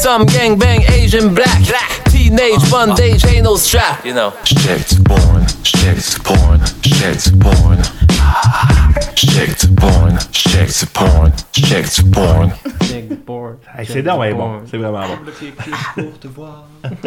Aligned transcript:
Some 0.00 0.26
gang 0.26 0.56
bang 0.56 0.82
Asian 0.92 1.34
black. 1.34 1.60
Teenage 2.04 2.70
bondage 2.70 3.24
ain't 3.26 3.42
no 3.42 3.56
strap. 3.56 4.04
You 4.04 4.14
know. 4.14 4.32
Shit 4.44 5.04
porn, 5.04 5.44
shit 5.64 6.18
porn, 6.22 6.60
shit 6.82 7.32
porn. 7.40 7.82
Shit 9.16 9.76
porn, 9.76 10.18
shit 10.32 10.94
porn, 10.94 11.32
shit 11.52 13.26
porn. 13.26 13.58
Hey, 13.76 13.86
c'est 13.86 14.02
donc 14.02 14.20
ouais, 14.20 14.32
bon, 14.32 14.60
c'est 14.66 14.78
vraiment 14.78 15.02
bon. 15.96 16.12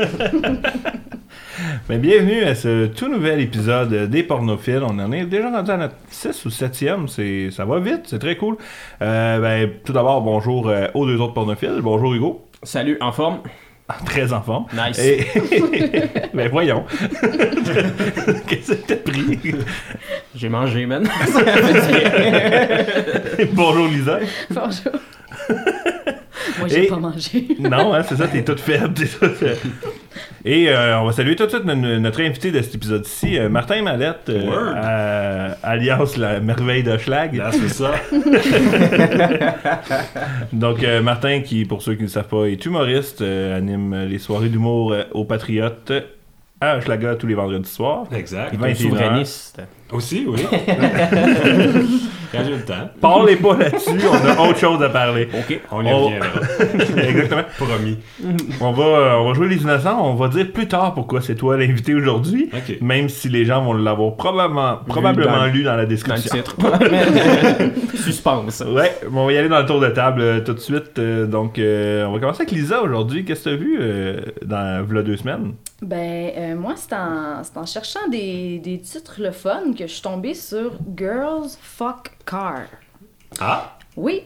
Mais 1.90 1.98
bienvenue 1.98 2.44
à 2.44 2.56
ce 2.56 2.88
tout 2.88 3.08
nouvel 3.08 3.40
épisode 3.40 4.10
des 4.10 4.24
pornophiles. 4.24 4.84
On 4.84 5.00
en 5.00 5.12
est 5.14 5.26
déjà 5.26 5.50
rendu 5.50 5.72
à 5.72 5.78
notre 5.78 5.96
6 6.10 6.46
ou 6.46 6.50
7e. 6.50 7.08
C'est, 7.08 7.52
ça 7.52 7.64
va 7.64 7.80
vite, 7.80 8.02
c'est 8.08 8.20
très 8.20 8.36
cool. 8.36 8.58
Euh, 9.02 9.40
ben, 9.40 9.70
tout 9.86 9.94
d'abord, 9.94 10.22
bonjour 10.22 10.68
euh, 10.68 10.88
aux 10.94 11.06
deux 11.06 11.22
autres 11.22 11.34
pornophiles. 11.34 11.80
Bonjour 11.82 12.14
Hugo. 12.14 12.51
Salut, 12.64 12.98
en 13.02 13.12
forme? 13.12 13.42
Très 14.06 14.32
en 14.34 14.42
forme. 14.42 14.66
Nice. 14.74 15.00
Et... 15.00 15.26
ben 16.34 16.50
voyons. 16.50 16.86
Qu'est-ce 18.48 18.74
que 18.74 18.88
t'as 18.88 18.96
pris? 18.98 19.56
J'ai 20.36 20.48
mangé, 20.50 20.86
man. 20.86 21.10
bonjour 23.54 23.88
Lisa. 23.88 24.20
Bonjour. 24.50 25.72
Moi, 26.60 26.68
j'ai 26.68 26.84
Et- 26.86 26.88
pas 26.88 26.98
mangé. 26.98 27.48
Non, 27.60 27.94
hein, 27.94 28.04
c'est 28.04 28.16
ça, 28.16 28.28
t'es 28.28 28.44
toute 28.44 28.60
faible. 28.60 28.94
t'es 28.94 29.06
toute. 29.06 29.44
Et 30.44 30.70
euh, 30.70 31.00
on 31.00 31.06
va 31.06 31.12
saluer 31.14 31.36
tout 31.36 31.46
de 31.46 31.50
suite 31.50 31.66
notre, 31.66 31.98
notre 32.00 32.22
invité 32.22 32.52
de 32.52 32.62
cet 32.62 32.76
épisode-ci, 32.76 33.38
euh, 33.38 33.48
Martin 33.50 33.82
Mallette, 33.84 34.30
euh, 34.30 34.50
euh, 34.76 35.50
alias 35.64 36.16
la 36.18 36.40
merveille 36.40 36.84
de 36.84 36.98
Schlag. 36.98 37.42
C'est 37.52 37.70
ça. 37.70 37.92
Donc, 40.54 40.84
euh, 40.84 41.02
Martin, 41.02 41.42
qui, 41.42 41.66
pour 41.66 41.82
ceux 41.82 41.94
qui 41.94 42.00
ne 42.02 42.08
le 42.08 42.12
savent 42.12 42.28
pas, 42.28 42.46
est 42.46 42.64
humoriste, 42.66 43.22
euh, 43.22 43.58
anime 43.58 44.04
les 44.06 44.20
soirées 44.20 44.50
d'humour 44.50 44.96
aux 45.12 45.26
Patriotes 45.26 45.94
à 46.60 46.78
Hochelaga 46.78 47.16
tous 47.16 47.28
les 47.28 47.34
vendredis 47.36 47.70
soirs. 47.70 48.06
Exact. 48.16 48.50
Il 48.54 48.60
va 48.60 48.70
être 48.70 48.78
Souverainiste. 48.78 49.62
Aussi, 49.92 50.26
oui. 50.28 50.40
Quand 52.32 52.40
j'ai 52.46 52.52
le 52.52 52.62
temps. 52.64 52.90
Parlez 53.02 53.36
pas 53.36 53.58
là-dessus, 53.58 53.90
on 54.10 54.26
a 54.44 54.48
autre 54.50 54.58
chose 54.58 54.82
à 54.82 54.88
parler. 54.90 55.28
Ok. 55.34 55.60
On 55.70 55.84
y 55.86 55.92
On- 55.92 56.06
reviendra. 56.06 56.30
Exactement. 57.04 57.42
Promis. 57.58 57.98
On 58.62 58.72
va, 58.72 58.84
euh, 58.84 59.14
on 59.18 59.28
va 59.28 59.34
jouer 59.34 59.50
les 59.50 59.58
innocents, 59.62 60.00
on 60.10 60.16
va 60.16 60.30
dire 60.30 60.50
plus 60.54 60.68
tard 60.70 60.94
pourquoi 60.94 61.20
c'est 61.22 61.36
toi 61.36 61.58
l'invité 61.58 61.94
aujourd'hui, 61.94 62.50
Ok. 62.54 62.78
même 62.80 63.10
si 63.10 63.28
les 63.28 63.44
gens 63.44 63.62
vont 63.62 63.74
l'avoir 63.74 64.16
probablement, 64.16 64.78
probablement 64.88 65.40
dans- 65.40 65.46
lu 65.48 65.64
dans 65.64 65.72
la 65.72 65.76
Dans 65.78 65.82
le 65.82 65.88
description. 65.88 66.38
titre. 66.38 66.56
Suspense. 67.96 68.64
Ouais, 68.66 68.96
bon, 69.10 69.24
on 69.24 69.26
va 69.26 69.34
y 69.34 69.38
aller 69.38 69.50
dans 69.50 69.60
le 69.60 69.66
tour 69.66 69.80
de 69.82 69.90
table 69.90 70.22
euh, 70.22 70.40
tout 70.40 70.54
de 70.54 70.60
suite. 70.60 70.98
euh, 71.00 71.26
donc, 71.28 71.60
euh, 71.60 72.06
on 72.06 72.14
va 72.14 72.20
commencer 72.20 72.42
avec 72.44 72.52
Lisa 72.52 72.82
aujourd'hui. 72.82 73.26
Qu'est-ce 73.26 73.44
que 73.46 73.50
tu 73.50 73.56
as 73.56 73.58
vu 73.58 73.78
euh, 73.82 74.22
dans 74.46 74.84
v'là 74.86 75.02
deux 75.04 75.18
semaines? 75.18 75.54
Ben, 75.82 76.30
euh, 76.38 76.56
moi, 76.56 76.74
c'est 76.76 76.94
en, 76.96 77.44
c'est 77.44 77.58
en 77.58 77.66
cherchant 77.66 78.08
des, 78.10 78.60
des 78.60 78.80
titres 78.80 79.16
le 79.20 79.32
fun 79.32 79.74
que 79.78 79.81
je 79.88 79.94
suis 79.94 80.02
tombée 80.02 80.34
sur 80.34 80.72
Girls 80.98 81.50
Fuck 81.62 82.12
Car. 82.26 82.62
Ah! 83.40 83.78
Oui. 83.96 84.24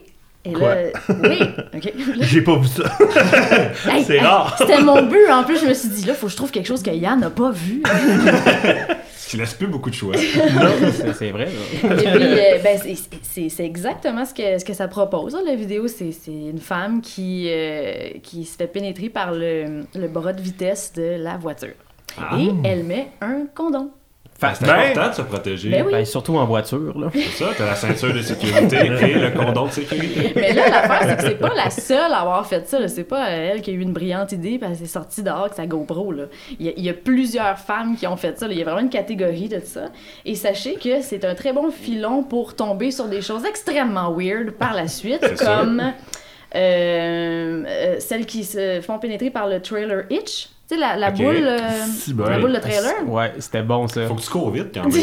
Et 0.48 0.54
Quoi? 0.54 0.76
là, 0.76 0.82
oui, 1.24 1.40
ok. 1.76 1.94
J'ai 2.20 2.42
pas 2.44 2.56
vu 2.58 2.68
ça. 2.68 2.84
Hey, 3.92 4.04
C'est 4.04 4.14
hey, 4.18 4.20
rare. 4.20 4.56
C'était 4.60 4.80
mon 4.82 5.02
but. 5.04 5.28
En 5.32 5.44
plus, 5.44 5.60
je 5.60 5.66
me 5.66 5.74
suis 5.74 5.90
dit, 5.90 6.06
là, 6.06 6.14
faut 6.14 6.28
que 6.28 6.32
je 6.32 6.38
trouve 6.38 6.52
quelque 6.52 6.68
chose 6.68 6.84
que 6.84 6.92
Yann 6.92 7.20
n'a 7.20 7.32
pas 7.32 7.50
vu. 7.50 7.82
Ce 9.18 9.30
qui 9.32 9.38
laisse 9.38 9.56
plus 9.56 9.66
beaucoup 9.66 9.90
de 9.90 9.96
choix. 9.96 10.14
C'est 10.16 11.14
c'est 11.14 11.32
vrai. 11.32 11.46
là. 11.46 11.52
Et 11.96 11.98
puis, 11.98 12.24
euh, 12.24 12.60
ben, 12.64 12.78
c'est- 12.80 13.10
c'est 13.24 13.50
c'est 13.50 13.66
exactement 13.66 14.24
ce 14.24 14.36
que, 14.36 14.60
ce 14.60 14.64
que 14.64 14.74
ça 14.76 14.88
propose. 14.88 15.34
hein, 15.34 15.42
la 15.44 15.56
vidéo, 15.56 15.88
c'est 15.88 16.12
c'est 16.12 16.32
une 16.32 16.60
femme 16.60 17.02
qui, 17.02 17.48
euh, 17.50 18.10
qui 18.22 18.46
se 18.46 18.56
fait 18.56 18.68
pénétrer 18.68 19.10
par 19.10 19.32
le, 19.32 19.86
le 19.96 20.08
bras 20.08 20.32
de 20.34 20.42
vitesse 20.44 20.94
de 20.94 21.16
la 21.18 21.38
voiture. 21.38 21.74
Ah. 22.20 22.38
Et 22.40 22.52
elle 22.64 22.84
met 22.84 23.08
un 23.20 23.48
condom. 23.56 23.90
C'est 24.38 24.66
Ben- 24.66 24.92
important 24.92 25.10
de 25.10 25.14
se 25.16 25.22
protéger. 25.22 25.70
Ben 25.70 25.84
oui. 25.86 25.92
Ben, 25.94 26.06
surtout 26.06 26.36
en 26.38 26.46
voiture, 26.46 27.00
là. 27.00 27.08
C'est 27.14 27.22
ça, 27.44 27.46
t'as 27.58 27.66
la 27.68 27.76
ceinture 27.76 28.14
de 28.14 28.22
sécurité 28.22 28.78
et 28.86 29.14
le 29.14 29.32
condom 29.32 29.68
de 29.68 29.72
sécurité. 29.72 30.34
Mais 30.36 30.52
là, 30.54 30.70
l'affaire, 30.70 31.08
c'est 31.10 31.16
que 31.16 31.22
c'est 31.24 31.40
pas 31.40 31.54
la 31.56 31.70
seule 31.70 32.12
à 32.12 32.20
avoir 32.20 32.46
fait 32.46 32.68
ça. 32.68 32.78
là. 32.80 32.88
C'est 32.90 33.06
pas 33.06 33.28
euh, 33.30 33.52
elle 33.54 33.62
qui 33.62 33.72
a 33.72 33.74
eu 33.74 33.80
une 33.80 33.94
brillante 33.94 34.34
idée 34.34 34.60
parce 34.60 34.74
qu'elle 34.74 34.88
s'est 34.88 34.94
sortie 34.94 35.24
dehors 35.24 35.40
avec 35.42 35.54
sa 35.54 35.66
GoPro. 35.66 36.12
Là. 36.12 36.24
Il, 36.60 36.66
y 36.66 36.70
a, 36.70 36.74
il 36.76 36.84
y 36.84 36.90
a 36.90 36.94
plusieurs 36.94 37.58
femmes 37.58 37.96
qui 37.96 38.06
ont 38.08 38.18
fait 38.18 38.38
ça. 38.38 38.48
là. 38.48 38.54
Il 38.54 38.60
y 38.60 38.62
a 38.62 38.66
vraiment 38.66 38.82
une 38.82 38.90
catégorie 38.90 39.48
de 39.48 39.62
ça. 39.64 39.86
Et 40.26 40.36
sachez 40.36 40.76
que 40.76 41.02
c'est 41.02 41.24
un 41.24 41.34
très 41.34 41.54
bon 41.54 41.72
filon 41.72 42.22
pour 42.22 42.56
tomber 42.56 42.92
sur 42.92 43.06
des 43.06 43.22
choses 43.22 43.46
extrêmement 43.46 44.12
weird 44.14 44.52
par 44.52 44.74
la 44.74 44.88
suite, 44.90 45.20
C'est 45.22 45.44
comme 45.46 45.82
euh, 45.82 47.64
euh, 47.66 47.96
celles 48.00 48.26
qui 48.26 48.44
se 48.44 48.82
font 48.82 49.00
pénétrer 49.00 49.30
par 49.30 49.48
le 49.48 49.62
trailer 49.62 50.04
Hitch. 50.10 50.50
Tu 50.68 50.74
sais, 50.74 50.82
la, 50.82 50.96
la 50.96 51.12
boule, 51.12 51.46
euh, 51.46 51.60
ben, 52.08 52.28
la 52.28 52.40
boule 52.40 52.54
de 52.54 52.58
trailer. 52.60 53.08
Ouais, 53.08 53.34
c'était 53.38 53.62
bon, 53.62 53.88
ça. 53.88 54.08
Faut 54.08 54.16
que 54.16 54.22
tu 54.22 54.30
cours 54.32 54.50
vite 54.50 54.70
quand 54.74 54.82
même. 54.82 54.92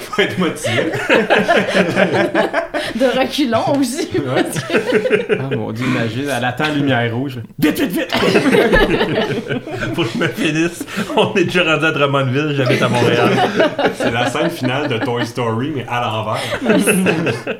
Faut 0.00 0.22
être 0.22 0.38
motivé. 0.38 0.90
De 2.96 3.06
reculons 3.16 3.78
aussi. 3.78 4.08
Ah, 5.38 5.54
mon 5.54 5.70
dieu, 5.70 5.86
imagine, 5.86 6.28
elle 6.36 6.44
attend 6.44 6.64
la 6.64 6.70
lumière 6.74 7.14
rouge. 7.14 7.38
Vite, 7.60 7.78
vite, 7.80 7.92
vite! 7.92 8.12
Faut 9.94 10.02
que 10.02 10.08
je 10.12 10.18
me 10.18 10.26
finisse. 10.28 10.84
On 11.16 11.32
est 11.36 11.44
déjà 11.44 11.62
rendu 11.62 11.84
à 11.86 11.92
Drummondville, 11.92 12.54
j'habite 12.56 12.82
à 12.82 12.88
Montréal. 12.88 13.30
C'est 13.94 14.10
la 14.10 14.26
scène 14.30 14.50
finale 14.50 14.88
de 14.88 14.98
Toy 14.98 15.24
Story, 15.24 15.70
mais 15.76 15.86
à 15.88 16.00
l'envers. 16.00 16.40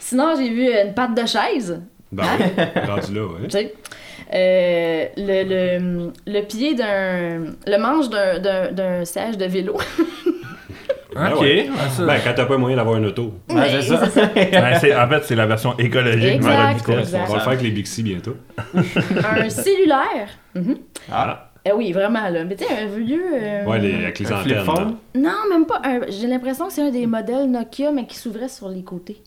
Sinon, 0.00 0.32
j'ai 0.38 0.48
vu 0.48 0.68
une 0.70 0.94
patte 0.94 1.14
de 1.14 1.26
chaise. 1.26 1.82
Ben, 2.12 2.24
rendu 2.86 3.14
là, 3.14 3.22
ouais. 3.26 3.44
Tu 3.44 3.50
sais, 3.50 3.74
euh, 4.34 5.06
le, 5.16 5.78
le, 5.78 6.12
le 6.26 6.40
pied 6.42 6.74
d'un. 6.74 7.52
le 7.66 7.78
manche 7.78 8.08
d'un- 8.10 8.38
d'un 8.38 8.72
d'un 8.72 9.04
siège 9.04 9.36
de 9.38 9.44
vélo. 9.46 9.76
Ben 11.12 11.32
ok. 11.32 11.40
ouais. 11.40 11.68
ça. 11.90 12.04
Ben, 12.06 12.20
quand 12.22 12.32
t'as 12.36 12.44
pas 12.46 12.56
moyen 12.56 12.76
d'avoir 12.76 12.96
une 12.96 13.06
auto. 13.06 13.34
Mais 13.52 13.68
c'est 13.82 13.96
ça. 13.96 14.00
Ben, 14.34 14.76
en 14.76 15.08
fait, 15.08 15.24
c'est 15.24 15.34
la 15.34 15.46
version 15.46 15.76
écologique 15.76 16.38
de 16.40 16.46
la 16.46 16.72
vitesse. 16.72 17.12
On 17.14 17.24
va 17.24 17.34
le 17.34 17.40
faire 17.40 17.48
avec 17.48 17.62
les 17.62 17.70
Bixi 17.72 18.04
bientôt. 18.04 18.36
un 18.74 19.48
cellulaire. 19.50 20.28
Mhm. 20.54 20.76
Ah. 21.10 21.50
Eh 21.64 21.72
oui, 21.72 21.90
vraiment, 21.92 22.28
là. 22.28 22.44
Mais 22.44 22.54
tu 22.54 22.64
sais, 22.64 22.72
un 22.84 22.86
vieux. 22.86 23.24
euh, 23.34 23.64
Ouais, 23.66 23.80
les, 23.80 23.94
avec 24.04 24.20
les 24.20 24.32
Un 24.32 24.38
antennes. 24.40 24.94
Non, 25.16 25.32
même 25.50 25.66
pas. 25.66 25.80
un- 25.84 26.00
J'ai 26.08 26.28
l'impression 26.28 26.68
que 26.68 26.72
c'est 26.72 26.82
un 26.82 26.90
des 26.90 27.06
modèles 27.06 27.50
Nokia, 27.50 27.90
mais 27.90 28.06
qui 28.06 28.16
s'ouvrait 28.16 28.48
sur 28.48 28.68
les 28.68 28.84
côtés. 28.84 29.20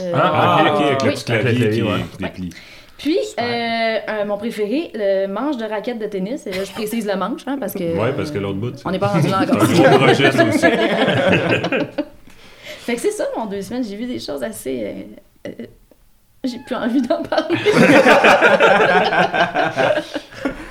Euh, 0.00 0.12
Ah, 0.14 0.58
Ah, 0.66 0.74
ok, 0.74 0.80
avec 0.82 1.02
le 1.02 1.08
Oui. 1.08 1.14
petit 1.14 1.24
clavier 1.24 1.64
le 1.66 1.70
qui, 1.72 1.82
ouais. 1.82 2.04
déplie. 2.18 2.50
Puis, 2.98 3.18
euh, 3.40 3.98
un- 4.06 4.24
mon 4.26 4.36
préféré, 4.36 4.90
le 4.94 5.26
manche 5.26 5.56
de 5.56 5.64
raquette 5.64 5.98
de 5.98 6.04
tennis. 6.06 6.46
Et 6.46 6.50
là, 6.52 6.64
je 6.64 6.72
précise 6.72 7.06
le 7.06 7.16
manche, 7.16 7.42
hein, 7.46 7.56
parce 7.58 7.72
que. 7.72 7.82
Ouais, 7.98 8.12
parce 8.14 8.30
que 8.30 8.38
l'autre 8.38 8.58
bout, 8.58 8.76
c'est 8.76 8.86
On 8.86 8.90
n'est 8.90 8.98
pas 8.98 9.08
rendu 9.08 9.28
là 9.28 9.40
c'est 9.46 9.52
encore. 9.52 9.62
un 9.62 9.72
gros 9.72 9.98
projet, 10.04 10.28
aussi. 10.28 10.58
Fait 12.80 12.94
que 12.94 13.00
c'est 13.00 13.10
ça, 13.10 13.24
mon 13.36 13.46
deux 13.46 13.62
semaines. 13.62 13.84
J'ai 13.84 13.96
vu 13.96 14.04
des 14.06 14.18
choses 14.18 14.42
assez. 14.42 14.84
euh, 14.84 15.48
euh, 15.48 15.66
j'ai 16.44 16.58
plus 16.66 16.74
envie 16.74 17.00
d'en 17.02 17.22
parler. 17.22 17.56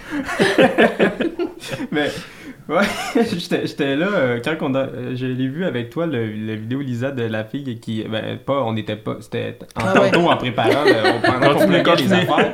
Mais, 1.92 2.10
ouais, 2.70 2.86
j'étais 3.32 3.68
j'étais 3.68 3.96
là 3.96 4.08
euh, 4.08 4.40
quand 4.44 4.56
on 4.62 4.76
a, 4.76 4.80
euh, 4.80 5.16
je 5.16 5.26
l'ai 5.26 5.48
vu 5.48 5.66
avec 5.66 5.90
toi, 5.90 6.06
le, 6.06 6.28
la 6.32 6.56
vidéo 6.56 6.80
Lisa 6.80 7.12
de 7.12 7.24
la 7.24 7.44
fille 7.44 7.80
qui. 7.80 8.04
Ben, 8.04 8.38
pas, 8.38 8.62
on 8.64 8.74
n'était 8.74 8.96
pas. 8.96 9.18
C'était 9.20 9.58
en 9.76 9.82
Ah 9.86 10.02
ouais. 10.02 10.12
tantôt 10.12 10.30
en 10.32 10.38
préparant, 10.38 10.86
euh, 10.88 11.14
on 11.18 11.22
pendant 11.22 11.54
qu'on 11.84 11.96
les 11.96 12.14
affaires. 12.14 12.54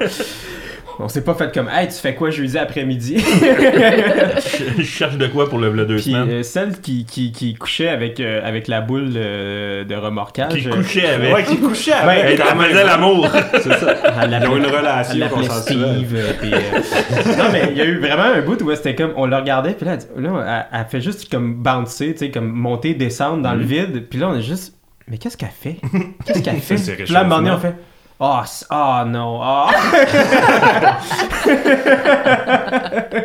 On 1.00 1.08
s'est 1.10 1.24
pas 1.24 1.34
fait 1.34 1.54
comme, 1.54 1.68
hey, 1.70 1.88
tu 1.88 1.94
fais 1.96 2.16
quoi 2.16 2.30
jeudi 2.30 2.58
après-midi? 2.58 3.18
Je 4.78 4.84
cherche 4.84 5.18
de 5.18 5.28
quoi 5.28 5.50
pour 5.50 5.60
le 5.60 5.68
v'là 5.70 5.86
deux 5.86 5.96
Puis 5.96 6.06
semaines. 6.12 6.30
euh, 6.30 6.44
celle 6.44 6.80
qui, 6.80 7.06
qui, 7.06 7.32
qui 7.32 7.54
couchait 7.56 7.90
avec, 7.90 8.20
euh, 8.20 8.42
avec 8.46 8.68
la 8.68 8.82
boule 8.82 9.12
euh, 9.16 9.84
de 9.84 9.96
remorquage. 9.96 10.54
Qui 10.62 10.68
euh, 10.68 10.72
couchait 10.76 11.08
avec. 11.08 11.34
Ouais, 11.34 11.44
qui 11.44 11.58
couchait 11.58 11.92
Ben, 12.06 12.10
avec. 12.10 12.40
Elle 12.40 12.70
faisait 12.70 12.84
l'amour. 12.84 13.28
C'est 13.54 13.74
ça. 13.74 13.96
Elle 14.22 14.40
Ils 14.42 14.48
ont 14.48 14.56
une 14.58 14.64
l'appelait- 14.64 14.78
relation 14.78 15.14
Elle 15.14 15.20
l'appelait 15.20 15.48
consensuelle. 15.48 15.96
Steve. 15.96 16.16
euh, 16.16 16.32
puis, 16.40 16.54
euh, 16.54 17.38
non, 17.38 17.46
mais 17.52 17.68
il 17.72 17.78
y 17.78 17.82
a 17.82 17.86
eu 17.86 18.00
vraiment 18.00 18.24
un 18.24 18.42
bout 18.42 18.62
où 18.62 18.74
c'était 18.76 18.96
comme, 18.96 19.12
on 19.16 19.26
le 19.26 19.36
regardait, 19.36 19.74
puis 19.74 19.86
là, 19.86 19.94
elle, 19.94 20.00
dit- 20.00 20.06
là, 20.18 20.66
elle, 20.72 20.80
elle 20.80 20.86
fait 20.88 21.02
juste 21.02 21.30
comme 21.30 21.56
bouncer, 21.56 22.14
tu 22.14 22.20
sais, 22.20 22.32
comme 22.32 22.48
monter, 22.52 22.94
descendre 22.94 23.42
dans 23.44 23.54
le 23.54 23.64
vide. 23.64 24.06
Puis 24.10 24.20
là, 24.20 24.30
on 24.30 24.36
est 24.36 24.42
juste, 24.42 24.76
mais 25.10 25.18
qu'est-ce 25.18 25.38
qu'elle 25.38 25.50
fait? 25.50 25.78
Qu'est-ce 26.26 26.42
qu'elle 26.42 26.58
fait? 26.60 26.78
C'est 26.78 26.94
Puis 26.96 27.14
là, 27.14 27.20
à 27.20 27.22
un 27.22 27.26
moment 27.26 27.42
donné, 27.42 27.52
on 27.52 27.60
fait, 27.60 27.76
ah 28.20 28.44
c- 28.46 28.66
ah 28.70 29.04
non, 29.08 29.40
ah. 29.42 29.68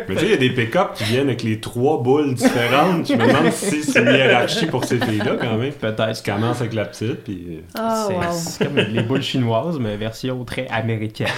Mais 0.07 0.15
tu 0.15 0.19
sais, 0.19 0.25
il 0.25 0.31
y 0.31 0.33
a 0.33 0.37
des 0.37 0.49
pick-up 0.49 0.93
qui 0.95 1.03
viennent 1.05 1.27
avec 1.27 1.43
les 1.43 1.59
trois 1.59 2.01
boules 2.01 2.33
différentes. 2.33 3.07
Je 3.07 3.13
me 3.13 3.25
demande 3.27 3.51
si 3.53 3.83
c'est 3.83 4.01
une 4.01 4.13
hiérarchie 4.13 4.65
pour 4.65 4.83
ces 4.83 4.99
filles-là, 4.99 5.33
quand 5.39 5.55
même. 5.57 5.71
Peut-être. 5.71 6.21
Tu 6.21 6.29
commences 6.31 6.59
avec 6.61 6.73
la 6.73 6.85
petite, 6.85 7.23
puis... 7.23 7.61
Ah, 7.77 8.07
C'est- 8.07 8.65
wow. 8.65 8.67
Comme 8.75 8.83
les 8.93 9.01
boules 9.03 9.21
chinoises, 9.23 9.79
mais 9.79 9.95
version 9.95 10.43
très 10.43 10.67
américaine. 10.69 11.27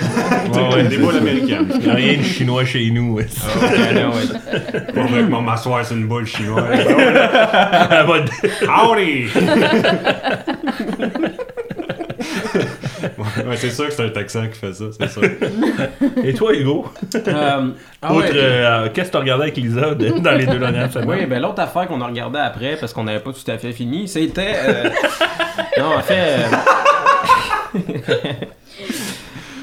Ouais, 0.54 0.76
ouais, 0.76 0.84
des 0.84 0.98
boules 0.98 1.18
américaines. 1.18 1.68
Il 1.76 1.80
n'y 1.86 1.90
a 1.90 1.94
rien 1.96 2.18
de 2.18 2.24
chinois 2.24 2.66
chez 2.66 2.90
nous. 2.92 3.16
ouais. 3.16 3.26
Ah, 3.44 3.94
non, 3.94 4.10
ouais. 4.12 4.84
Que 4.94 5.22
mon 5.30 5.42
m'asseoir 5.42 5.86
sur 5.86 5.96
une 5.96 6.08
boule 6.08 6.26
chinoise. 6.28 6.66
Elle 6.72 8.06
va- 8.06 8.26
Howdy! 8.68 9.28
Ouais, 13.38 13.58
c'est 13.58 13.70
sûr 13.72 13.88
que 13.88 13.94
c'est 13.94 14.06
un 14.06 14.10
Texan 14.10 14.48
qui 14.48 14.60
fait 14.60 14.74
ça, 14.74 14.86
c'est 14.98 15.10
sûr. 15.10 15.24
Et 16.24 16.34
toi, 16.34 16.54
Hugo? 16.54 16.86
Euh, 17.16 17.70
ah 18.02 18.14
ouais. 18.14 18.30
euh, 18.34 18.90
qu'est-ce 18.94 19.08
que 19.08 19.12
tu 19.14 19.18
regardé 19.18 19.44
avec 19.44 19.58
Lisa 19.58 19.96
de- 19.96 20.10
dans 20.20 20.32
les 20.34 20.46
deux 20.46 20.60
dernières 20.60 20.92
semaines? 20.92 21.10
Oui, 21.10 21.26
ben 21.26 21.42
l'autre 21.42 21.62
affaire 21.62 21.88
qu'on 21.88 22.02
a 22.02 22.08
regardé 22.08 22.40
après, 22.40 22.76
parce 22.76 22.94
qu'on 22.94 23.04
n'avait 23.06 23.20
pas 23.20 23.32
tout 23.32 23.52
à 23.52 23.58
fait 23.58 23.72
fini, 23.72 24.08
c'était. 24.08 24.54
euh, 24.68 24.90
non, 25.80 25.96
en 25.98 26.02
fait. 26.02 26.36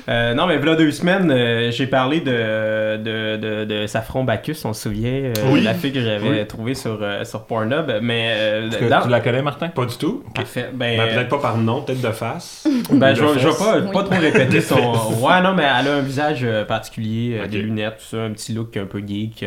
Euh, 0.08 0.34
non, 0.34 0.46
mais 0.46 0.56
voilà 0.56 0.76
deux 0.76 0.90
semaines, 0.90 1.30
euh, 1.30 1.70
j'ai 1.70 1.86
parlé 1.86 2.20
de, 2.20 2.96
de, 2.96 3.36
de, 3.36 3.64
de 3.64 3.86
Saffron 3.86 4.24
Bacchus, 4.24 4.56
on 4.64 4.72
se 4.72 4.82
souvient, 4.82 5.10
euh, 5.12 5.32
Oui. 5.50 5.62
la 5.62 5.74
fille 5.74 5.92
que 5.92 6.00
j'avais 6.00 6.28
Oui. 6.40 6.46
trouvée 6.46 6.74
sur, 6.74 6.98
euh, 7.02 7.24
sur 7.24 7.44
Pornhub, 7.46 7.90
mais. 8.02 8.32
euh, 8.34 8.68
Est-ce 8.68 8.78
que 8.78 8.84
dans- 8.86 9.02
tu 9.02 9.08
la 9.08 9.20
connais, 9.20 9.42
Martin? 9.42 9.68
Pas 9.68 9.86
du 9.86 9.96
tout. 9.96 10.24
Parfait. 10.34 10.70
Ben, 10.72 10.96
Ben, 10.98 11.14
peut-être 11.14 11.28
pas 11.28 11.38
par 11.38 11.56
nom, 11.58 11.82
peut-être 11.82 12.00
de 12.00 12.12
face. 12.12 12.66
Ben, 12.92 13.14
je 13.14 13.22
vais 13.24 13.50
pas, 13.84 13.92
pas 13.92 14.02
trop 14.04 14.20
répéter 14.20 14.60
son. 14.60 14.76
Ouais, 15.22 15.40
non, 15.42 15.54
mais 15.54 15.62
elle 15.64 15.88
a 15.88 15.96
un 15.96 16.00
visage 16.02 16.46
particulier, 16.66 17.38
euh, 17.40 17.46
des 17.46 17.58
lunettes, 17.58 17.98
tout 17.98 18.16
ça, 18.16 18.22
un 18.22 18.30
petit 18.32 18.52
look 18.52 18.76
un 18.76 18.86
peu 18.86 19.00
geek. 19.06 19.44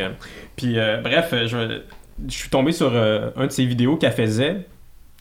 Puis, 0.55 0.77
euh, 0.79 0.97
bref, 1.03 1.33
je, 1.45 1.79
je 2.27 2.31
suis 2.33 2.49
tombé 2.49 2.71
sur 2.71 2.91
euh, 2.93 3.29
un 3.35 3.47
de 3.47 3.51
ses 3.51 3.65
vidéos 3.65 3.97
qu'elle 3.97 4.11
faisait 4.13 4.67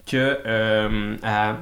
que. 0.09 0.37
euh, 0.45 1.15
je- 1.23 1.53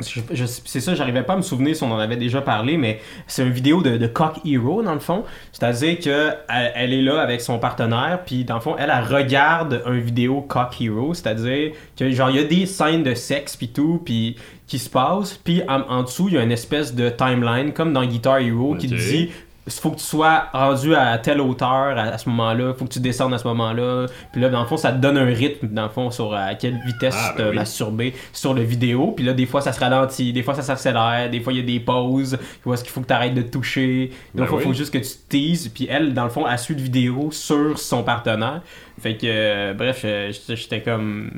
c'est 0.00 0.80
ça, 0.80 0.94
j'arrivais 0.94 1.22
pas 1.22 1.34
à 1.34 1.36
me 1.36 1.42
souvenir 1.42 1.76
si 1.76 1.82
on 1.82 1.92
en 1.92 1.98
avait 1.98 2.16
déjà 2.16 2.40
parlé, 2.40 2.76
mais 2.76 3.00
c'est 3.26 3.42
une 3.42 3.52
vidéo 3.52 3.82
de, 3.82 3.96
de 3.96 4.06
Cock 4.06 4.36
Hero, 4.44 4.82
dans 4.82 4.94
le 4.94 5.00
fond. 5.00 5.24
C'est-à-dire 5.52 5.98
que 5.98 6.30
elle, 6.48 6.72
elle 6.74 6.92
est 6.92 7.02
là 7.02 7.20
avec 7.20 7.40
son 7.40 7.58
partenaire, 7.58 8.20
puis 8.24 8.44
dans 8.44 8.56
le 8.56 8.60
fond, 8.60 8.76
elle, 8.78 8.92
elle 8.94 9.04
regarde 9.04 9.82
un 9.86 9.98
vidéo 9.98 10.40
Cock 10.40 10.80
Hero, 10.80 11.14
c'est-à-dire 11.14 11.72
que 11.96 12.10
genre, 12.10 12.30
il 12.30 12.36
y 12.36 12.40
a 12.40 12.44
des 12.44 12.66
scènes 12.66 13.02
de 13.02 13.14
sexe, 13.14 13.56
puis 13.56 13.68
tout, 13.68 14.00
puis 14.04 14.36
qui 14.66 14.78
se 14.78 14.90
passent, 14.90 15.40
puis 15.42 15.62
en, 15.68 15.80
en 15.88 16.02
dessous, 16.02 16.28
il 16.28 16.34
y 16.34 16.38
a 16.38 16.42
une 16.42 16.52
espèce 16.52 16.94
de 16.94 17.08
timeline, 17.08 17.72
comme 17.72 17.92
dans 17.92 18.04
Guitar 18.04 18.38
Hero, 18.38 18.74
qui 18.74 18.88
te 18.88 18.94
dit 18.94 19.30
faut 19.70 19.90
que 19.90 19.96
tu 19.98 20.04
sois 20.04 20.44
rendu 20.52 20.94
à 20.94 21.16
telle 21.18 21.40
hauteur 21.40 21.68
à, 21.98 22.02
à 22.02 22.18
ce 22.18 22.28
moment-là, 22.28 22.74
faut 22.74 22.84
que 22.84 22.92
tu 22.92 23.00
descendes 23.00 23.34
à 23.34 23.38
ce 23.38 23.46
moment-là. 23.48 24.06
Puis 24.32 24.40
là, 24.40 24.48
dans 24.48 24.60
le 24.60 24.66
fond, 24.66 24.76
ça 24.76 24.92
te 24.92 24.98
donne 24.98 25.16
un 25.18 25.24
rythme, 25.26 25.68
dans 25.68 25.84
le 25.84 25.88
fond, 25.88 26.10
sur 26.10 26.34
à 26.34 26.54
quelle 26.54 26.78
vitesse 26.86 27.14
Ah, 27.18 27.32
te 27.36 27.42
ben 27.42 27.50
oui. 27.50 27.56
masturber 27.56 28.14
sur 28.32 28.54
le 28.54 28.62
vidéo. 28.62 29.12
Puis 29.16 29.24
là, 29.24 29.32
des 29.32 29.46
fois, 29.46 29.60
ça 29.60 29.72
se 29.72 29.80
ralentit, 29.80 30.32
des 30.32 30.42
fois, 30.42 30.54
ça 30.54 30.62
s'accélère, 30.62 31.28
des 31.30 31.40
fois, 31.40 31.52
il 31.52 31.56
y 31.58 31.62
a 31.62 31.66
des 31.66 31.80
pauses. 31.80 32.38
Tu 32.40 32.62
vois, 32.64 32.76
ce 32.76 32.84
qu'il 32.84 32.92
faut 32.92 33.00
que 33.00 33.06
tu 33.06 33.12
arrêtes 33.12 33.34
de 33.34 33.42
te 33.42 33.50
toucher? 33.50 34.10
Ben 34.34 34.44
Donc, 34.44 34.58
il 34.58 34.62
faut 34.62 34.68
oui. 34.70 34.76
juste 34.76 34.92
que 34.92 34.98
tu 34.98 35.04
te 35.08 35.28
teases. 35.28 35.68
Puis 35.68 35.86
elle, 35.90 36.14
dans 36.14 36.24
le 36.24 36.30
fond, 36.30 36.46
elle 36.48 36.58
suit 36.58 36.74
le 36.74 36.82
vidéo 36.82 37.30
sur 37.32 37.78
son 37.78 38.02
partenaire. 38.02 38.62
Fait 39.00 39.14
que, 39.16 39.26
euh, 39.26 39.74
bref, 39.74 40.02
euh, 40.04 40.32
j'étais- 40.32 40.56
j'étais 40.56 40.80
comme. 40.80 41.30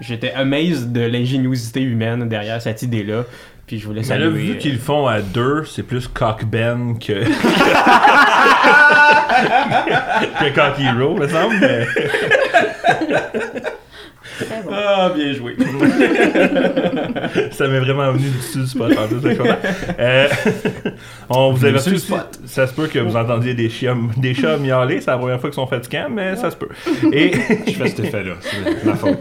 J'étais 0.00 0.32
amazed 0.32 0.92
de 0.92 1.00
l'ingéniosité 1.02 1.82
humaine 1.82 2.26
derrière 2.28 2.62
cette 2.62 2.80
idée-là. 2.82 3.24
Puis 3.66 3.78
je 3.78 3.86
voulais 3.86 4.02
Mais 4.08 4.18
là, 4.18 4.28
vu 4.28 4.50
euh, 4.52 4.54
qu'ils 4.56 4.74
le 4.74 4.78
font 4.78 5.06
à 5.06 5.20
deux, 5.22 5.64
c'est 5.64 5.82
plus 5.82 6.06
Cock 6.08 6.44
Ben 6.44 6.98
que. 6.98 7.24
que 10.40 10.54
Cock 10.54 10.78
Hero, 10.78 11.16
me 11.16 11.26
semble. 11.28 11.56
mais- 11.60 11.86
bon. 14.64 14.70
Ah, 14.72 15.12
bien 15.14 15.32
joué. 15.32 15.56
ça 17.52 17.68
m'est 17.68 17.78
vraiment 17.80 18.12
venu 18.12 18.24
du 18.28 18.36
dessus 18.36 18.58
du 18.58 18.66
spot. 18.66 18.92
en 18.98 19.06
plus. 19.08 19.38
Euh, 19.98 20.28
on 21.30 21.52
vous 21.52 21.64
avertit 21.64 21.94
aussi, 21.94 22.06
spot. 22.06 22.38
ça 22.46 22.66
se 22.66 22.74
peut 22.74 22.86
que 22.88 22.98
vous 22.98 23.16
entendiez 23.16 23.54
des 23.54 23.70
chats, 23.70 23.96
des 24.16 24.34
chats 24.34 24.56
miauler. 24.58 25.00
C'est 25.00 25.10
la 25.10 25.18
première 25.18 25.40
fois 25.40 25.50
qu'ils 25.50 25.54
sont 25.54 25.66
fatigants, 25.66 26.08
mais 26.10 26.36
ça 26.36 26.50
se 26.50 26.56
peut. 26.56 26.68
Et 27.12 27.32
Je 27.66 27.72
fais 27.72 27.88
cet 27.88 28.00
effet-là, 28.00 28.34
c'est 28.40 28.84
ma 28.84 28.94
faute. 28.96 29.18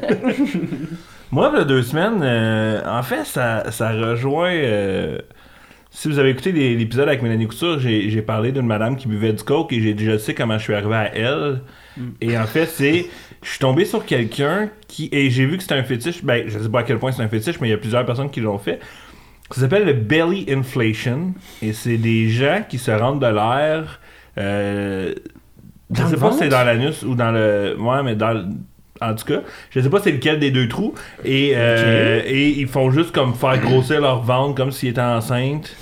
Moi, 1.34 1.50
il 1.54 1.58
y 1.58 1.62
a 1.62 1.66
deux 1.66 1.82
semaines, 1.84 2.22
euh, 2.22 2.82
en 2.86 3.04
fait, 3.04 3.26
ça, 3.26 3.72
ça 3.72 3.92
rejoint. 3.92 4.52
euh, 4.54 5.18
si 5.90 6.08
vous 6.08 6.18
avez 6.18 6.30
écouté 6.32 6.52
l'épisode 6.52 7.08
avec 7.08 7.22
Mélanie 7.22 7.48
Couture, 7.48 7.80
j'ai 7.80 8.22
parlé 8.24 8.52
d'une 8.52 8.66
madame 8.66 8.96
qui 8.96 9.08
buvait 9.08 9.34
du 9.34 9.44
coke 9.44 9.72
et 9.74 9.80
j'ai 9.82 9.94
déjà 9.94 10.18
sais 10.18 10.34
comment 10.34 10.58
je 10.58 10.64
suis 10.64 10.74
arrivé 10.74 10.96
à 10.96 11.16
elle. 11.16 11.62
Et 12.20 12.36
en 12.38 12.46
fait, 12.46 12.66
c'est. 12.66 13.06
Je 13.44 13.50
suis 13.50 13.60
tombé 13.60 13.86
sur 13.86 14.04
quelqu'un 14.04 14.70
qui. 14.88 15.10
Et 15.12 15.30
j'ai 15.30 15.46
vu 15.46 15.58
que 15.58 15.62
c'était 15.62 15.76
un 15.76 15.84
fétiche. 15.84 16.24
Ben, 16.24 16.46
je 16.48 16.58
sais 16.58 16.70
pas 16.70 16.80
à 16.80 16.84
quel 16.84 16.98
point 16.98 17.12
c'est 17.12 17.22
un 17.22 17.28
fétiche, 17.28 17.60
mais 17.60 17.68
il 17.68 17.72
y 17.72 17.76
a 17.76 17.78
plusieurs 17.78 18.06
personnes 18.08 18.32
qui 18.32 18.40
l'ont 18.42 18.58
fait. 18.58 18.80
Ça 19.52 19.62
s'appelle 19.62 19.86
le 19.86 19.94
belly 19.94 20.48
inflation. 20.50 21.36
Et 21.62 21.74
c'est 21.74 21.98
des 21.98 22.28
gens 22.30 22.64
qui 22.68 22.80
se 22.80 22.90
rendent 22.90 23.22
de 23.22 23.28
l'air. 23.28 24.00
Euh, 24.40 25.14
je 25.94 26.04
sais 26.06 26.18
pas 26.18 26.32
si 26.32 26.40
c'est 26.40 26.50
dans 26.50 26.64
l'anus 26.64 27.04
ou 27.04 27.14
dans 27.14 27.30
le. 27.32 27.76
Ouais, 27.80 28.02
mais 28.02 28.16
dans 28.16 28.32
le- 28.34 28.46
En 29.02 29.16
tout 29.16 29.26
cas, 29.26 29.42
je 29.72 29.80
sais 29.82 29.90
pas 29.90 30.00
c'est 30.02 30.12
lequel 30.12 30.40
des 30.40 30.52
deux 30.52 30.68
trous. 30.68 30.94
Et, 31.26 31.54
euh, 31.56 32.22
et 32.26 32.50
ils 32.50 32.68
font 32.68 32.92
juste 32.92 33.12
comme 33.12 33.34
faire 33.34 33.58
grossir 33.60 34.00
leur 34.02 34.22
ventre 34.22 34.56
comme 34.56 34.72
s'ils 34.72 34.90
étaient 34.90 35.02
enceintes. 35.02 35.76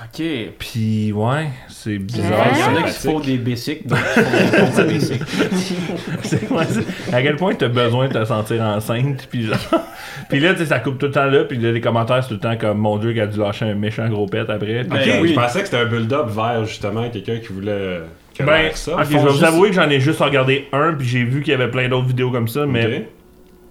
Ok. 0.00 0.22
Puis 0.60 1.10
ouais, 1.12 1.48
c'est 1.68 1.98
bizarre. 1.98 2.46
Il 2.52 2.58
y 2.60 2.62
en 2.62 2.76
a 2.76 2.82
qui 2.88 2.92
font 2.94 3.18
des 3.18 3.36
basics, 3.36 3.82
font 3.88 4.82
des 4.84 4.92
basics. 4.94 5.22
C'est- 6.22 7.14
à 7.14 7.22
quel 7.22 7.36
point 7.36 7.54
t'as 7.54 7.68
besoin 7.68 8.08
de 8.08 8.12
te 8.12 8.24
sentir 8.24 8.62
enceinte 8.62 9.26
puis 9.30 9.46
genre 9.46 9.56
puis 10.28 10.40
là 10.40 10.52
tu 10.52 10.60
sais 10.60 10.66
ça 10.66 10.78
coupe 10.78 10.98
tout 10.98 11.06
le 11.06 11.12
temps 11.12 11.24
là 11.26 11.44
puis 11.44 11.58
là, 11.58 11.72
les 11.72 11.80
commentaires 11.80 12.22
c'est 12.22 12.28
tout 12.28 12.34
le 12.34 12.40
temps 12.40 12.56
comme 12.56 12.78
mon 12.78 12.96
dieu 12.98 13.12
qui 13.12 13.20
a 13.20 13.26
dû 13.26 13.38
lâcher 13.38 13.64
un 13.64 13.74
méchant 13.74 14.08
gros 14.08 14.26
pet 14.26 14.48
après 14.48 14.82
Ok, 14.82 14.98
oui. 15.22 15.28
je 15.30 15.34
pensais 15.34 15.60
que 15.60 15.64
c'était 15.66 15.78
un 15.78 15.86
build-up 15.86 16.28
vers 16.28 16.64
justement 16.64 17.08
quelqu'un 17.08 17.38
qui 17.38 17.52
voulait 17.52 18.00
que 18.38 18.42
ben 18.44 18.70
ça. 18.74 18.94
ok, 18.96 19.04
je 19.04 19.08
vais 19.12 19.18
vous 19.18 19.28
juste- 19.30 19.42
avouer 19.44 19.68
que 19.70 19.74
j'en 19.74 19.88
ai 19.90 20.00
juste 20.00 20.20
regardé 20.20 20.66
un 20.72 20.92
puis 20.94 21.06
j'ai 21.06 21.24
vu 21.24 21.42
qu'il 21.42 21.50
y 21.52 21.54
avait 21.54 21.70
plein 21.70 21.88
d'autres 21.88 22.06
vidéos 22.08 22.30
comme 22.30 22.48
ça 22.48 22.64
mais 22.66 23.08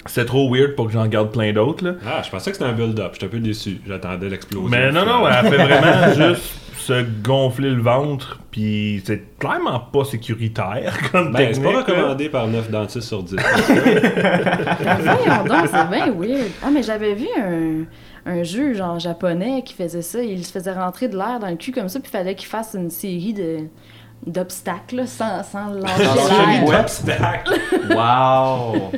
c'est 0.05 0.25
trop 0.25 0.49
weird 0.53 0.75
pour 0.75 0.87
que 0.87 0.93
j'en 0.93 1.03
regarde 1.03 1.31
plein 1.31 1.51
d'autres 1.53 1.83
là 1.85 1.93
Ah, 2.05 2.21
je 2.23 2.29
pensais 2.29 2.51
que 2.51 2.57
c'était 2.57 2.69
un 2.69 2.73
build-up. 2.73 3.09
J'étais 3.13 3.25
un 3.25 3.29
peu 3.29 3.39
déçu. 3.39 3.79
J'attendais 3.87 4.29
l'explosion. 4.29 4.69
mais 4.69 4.91
non 4.91 5.05
non 5.05 5.27
elle 5.27 5.49
fait 5.49 5.57
vraiment 5.57 6.13
juste 6.29 6.43
se 6.77 7.03
gonfler 7.21 7.71
le 7.71 7.81
ventre 7.81 8.39
puis 8.51 9.01
c'est 9.05 9.37
clairement 9.39 9.79
pas 9.79 10.05
sécuritaire 10.05 10.93
comme 11.11 11.33
Ben, 11.33 11.53
c'est 11.53 11.61
pas 11.61 11.73
là. 11.73 11.79
recommandé 11.81 12.29
par 12.29 12.47
9 12.47 12.71
dentistes 12.71 13.07
sur 13.07 13.23
10. 13.23 13.35
Ben, 13.35 14.97
voyons 15.01 15.43
donc, 15.45 15.67
c'est 15.67 15.89
bien 15.89 16.11
weird. 16.11 16.51
Ah, 16.63 16.69
mais 16.71 16.83
j'avais 16.83 17.13
vu 17.13 17.27
un, 17.37 17.83
un 18.25 18.43
jeu 18.43 18.73
genre 18.73 18.99
japonais 18.99 19.63
qui 19.65 19.73
faisait 19.73 20.01
ça. 20.01 20.21
Il 20.23 20.45
se 20.45 20.51
faisait 20.51 20.71
rentrer 20.73 21.07
de 21.07 21.17
l'air 21.17 21.39
dans 21.39 21.49
le 21.49 21.55
cul 21.55 21.71
comme 21.71 21.89
ça, 21.89 21.99
puis 21.99 22.09
il 22.13 22.17
fallait 22.17 22.35
qu'il 22.35 22.47
fasse 22.47 22.75
une 22.77 22.89
série 22.89 23.33
de 23.33 23.57
d'obstacles 24.25 24.95
là, 24.97 25.07
sans, 25.07 25.43
sans 25.43 25.69
lâcher 25.73 26.03
l'air. 26.03 27.43
Wow! 27.89 28.91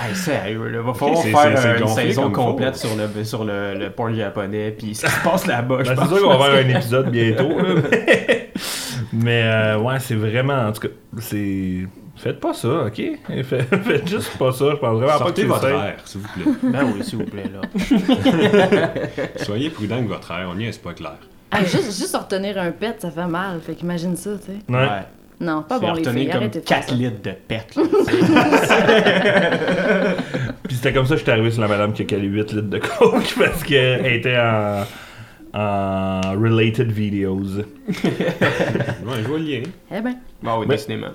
Hey, 0.00 0.14
sérieux, 0.16 0.68
là, 0.68 0.80
va 0.82 0.94
falloir 0.94 1.22
c'est- 1.22 1.30
faire 1.30 1.54
euh, 1.66 1.78
une 1.80 1.86
saison 1.88 2.30
complète 2.30 2.76
faut. 2.76 2.88
sur 2.88 2.96
le, 2.96 3.24
sur 3.24 3.44
le, 3.44 3.74
le 3.74 3.90
porn 3.90 4.14
japonais, 4.14 4.70
puis 4.76 4.94
ce 4.94 5.04
qui 5.04 5.10
se 5.12 5.20
passe 5.22 5.46
là-bas, 5.46 5.78
je 5.84 5.90
Ben, 5.90 5.96
pense. 5.96 6.08
c'est 6.08 6.14
sûr 6.16 6.24
qu'on 6.28 6.38
va 6.38 6.44
faire 6.50 6.64
un 6.64 6.68
épisode 6.70 7.10
bientôt. 7.10 7.48
là, 7.48 7.74
mais 7.92 8.52
mais, 9.12 9.42
euh, 9.44 9.78
ouais, 9.78 9.98
c'est 10.00 10.14
vraiment. 10.14 10.54
En 10.68 10.72
tout 10.72 10.80
cas, 10.88 10.94
c'est. 11.18 11.80
Faites 12.16 12.40
pas 12.40 12.54
ça, 12.54 12.84
ok? 12.86 13.02
Faites, 13.44 14.08
juste 14.08 14.36
pas 14.38 14.52
ça. 14.52 14.64
Je 14.70 14.76
pense 14.76 14.98
vraiment 14.98 15.18
Sortez 15.18 15.44
pas 15.44 15.54
que 15.58 15.60
votre 15.66 15.68
air, 15.84 15.96
s'il 16.04 16.20
vous 16.20 16.28
plaît. 16.28 16.52
Ben 16.62 16.84
oui, 16.94 17.04
s'il 17.04 17.18
vous 17.18 17.24
plaît, 17.24 17.50
là. 17.52 17.60
Soyez 19.44 19.70
prudent 19.70 19.96
avec 19.96 20.08
votre 20.08 20.30
air. 20.30 20.48
On 20.50 20.54
n'y 20.54 20.66
est 20.66 20.82
pas 20.82 20.94
clair. 20.94 21.18
Ah, 21.52 21.64
juste, 21.64 21.98
juste 21.98 22.16
retenir 22.16 22.58
un 22.58 22.70
pet, 22.70 22.96
ça 23.00 23.10
fait 23.10 23.26
mal. 23.26 23.60
Fait 23.60 23.74
qu'imagine 23.74 24.16
ça, 24.16 24.30
tu 24.38 24.46
sais. 24.52 24.72
Ouais. 24.72 24.88
Non, 25.40 25.62
pas 25.62 25.78
bon, 25.78 25.92
les 25.92 26.04
filles, 26.04 26.26
comme 26.28 26.36
arrêtez 26.36 26.60
de 26.60 26.66
faire 26.68 26.78
4 26.80 26.88
ça. 26.90 26.94
litres 26.94 27.22
de 27.22 27.30
pète, 27.32 27.74
là. 27.76 27.82
Puis 30.64 30.76
c'était 30.76 30.92
comme 30.92 31.06
ça 31.06 31.14
que 31.14 31.20
j'étais 31.20 31.32
arrivé 31.32 31.50
sur 31.50 31.62
la 31.62 31.68
madame 31.68 31.92
qui 31.92 32.02
a 32.02 32.04
calé 32.04 32.26
8 32.28 32.52
litres 32.52 32.68
de 32.68 32.78
coke 32.78 33.34
parce 33.38 33.62
qu'elle 33.64 34.06
était 34.06 34.38
en. 34.38 34.84
en 35.54 36.20
related 36.40 36.90
videos. 36.92 37.58
Ouais, 37.58 37.64
je 39.22 39.28
vois 39.28 39.38
le 39.38 39.44
lien. 39.44 39.62
Eh 39.90 40.00
ben, 40.00 40.16
Bon, 40.42 40.60
oui, 40.60 40.66
décidément. 40.66 41.08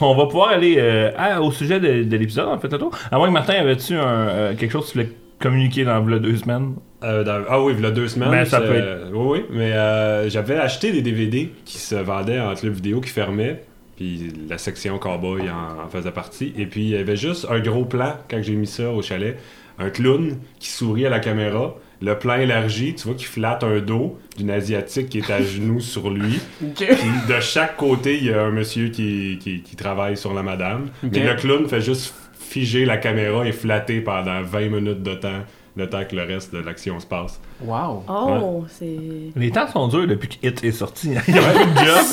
On 0.00 0.14
va 0.16 0.26
pouvoir 0.26 0.50
aller 0.50 0.76
euh, 0.78 1.10
à- 1.16 1.40
au 1.42 1.52
sujet 1.52 1.78
de, 1.78 2.02
de 2.04 2.16
l'épisode, 2.16 2.48
en 2.48 2.58
fait, 2.58 2.68
tantôt. 2.68 2.90
À 3.10 3.18
moins 3.18 3.28
que 3.28 3.32
Martin, 3.32 3.54
avait-tu 3.54 3.94
un, 3.94 4.02
euh, 4.06 4.54
quelque 4.56 4.72
chose 4.72 4.86
que 4.86 4.92
tu 4.92 4.98
voulais 4.98 5.12
communiquer 5.38 5.84
dans 5.84 6.00
le 6.00 6.18
deux 6.20 6.36
semaines? 6.36 6.74
Euh, 7.04 7.22
dans- 7.24 7.44
ah 7.48 7.62
oui, 7.62 7.74
il 7.78 7.82
y 7.82 7.86
a 7.86 7.90
deux 7.90 8.08
semaines. 8.08 8.30
Ben, 8.30 8.44
ça 8.44 8.60
peut 8.60 8.72
euh, 8.72 9.10
oui, 9.12 9.38
oui. 9.40 9.44
Mais 9.52 9.72
euh, 9.72 10.28
j'avais 10.28 10.56
acheté 10.56 10.90
des 10.92 11.02
DVD 11.02 11.50
qui 11.64 11.78
se 11.78 11.94
vendaient 11.94 12.40
en 12.40 12.54
club 12.54 12.74
vidéo 12.74 13.00
qui 13.00 13.10
fermaient. 13.10 13.62
Puis 13.96 14.32
la 14.48 14.58
section 14.58 14.98
cowboy 14.98 15.42
en, 15.50 15.84
en 15.84 15.88
faisait 15.88 16.10
partie. 16.10 16.52
Et 16.56 16.66
puis 16.66 16.82
il 16.82 16.88
y 16.90 16.96
avait 16.96 17.16
juste 17.16 17.46
un 17.50 17.60
gros 17.60 17.84
plan 17.84 18.14
quand 18.30 18.42
j'ai 18.42 18.54
mis 18.54 18.66
ça 18.66 18.90
au 18.90 19.02
chalet. 19.02 19.36
Un 19.78 19.90
clown 19.90 20.36
qui 20.58 20.68
sourit 20.70 21.06
à 21.06 21.10
la 21.10 21.20
caméra. 21.20 21.74
Le 22.00 22.16
plan 22.16 22.34
élargi, 22.36 22.94
tu 22.94 23.08
vois, 23.08 23.16
qui 23.16 23.24
flatte 23.24 23.64
un 23.64 23.80
dos 23.80 24.18
d'une 24.36 24.50
asiatique 24.50 25.08
qui 25.08 25.18
est 25.18 25.30
à 25.32 25.42
genoux 25.42 25.80
sur 25.80 26.10
lui. 26.10 26.38
Puis 26.76 26.86
de 27.28 27.40
chaque 27.40 27.76
côté, 27.76 28.16
il 28.18 28.24
y 28.26 28.32
a 28.32 28.42
un 28.42 28.50
monsieur 28.52 28.88
qui, 28.88 29.38
qui, 29.40 29.62
qui 29.62 29.74
travaille 29.76 30.16
sur 30.16 30.32
la 30.32 30.42
madame. 30.44 30.90
Ok. 31.04 31.10
Mais 31.12 31.26
le 31.26 31.34
clown 31.34 31.68
fait 31.68 31.80
juste 31.80 32.14
figer 32.38 32.84
la 32.84 32.96
caméra 32.98 33.46
et 33.46 33.52
flatter 33.52 34.00
pendant 34.00 34.42
20 34.42 34.68
minutes 34.68 35.02
de 35.02 35.14
temps, 35.14 35.42
le 35.78 35.88
temps 35.88 36.04
que 36.04 36.16
le 36.16 36.24
reste 36.24 36.52
de 36.52 36.58
l'action 36.58 36.98
se 36.98 37.06
passe. 37.06 37.40
Wow! 37.64 38.04
oh, 38.08 38.64
c'est. 38.68 38.98
Les 39.36 39.50
temps 39.50 39.68
sont 39.68 39.88
durs 39.88 40.06
depuis 40.06 40.28
que 40.28 40.46
Hit 40.46 40.64
est 40.64 40.72
sorti. 40.72 41.10
Il 41.28 41.34
y 41.34 41.38
a 41.38 41.42
plus 41.42 41.66
de 41.66 41.78
job. 41.78 42.04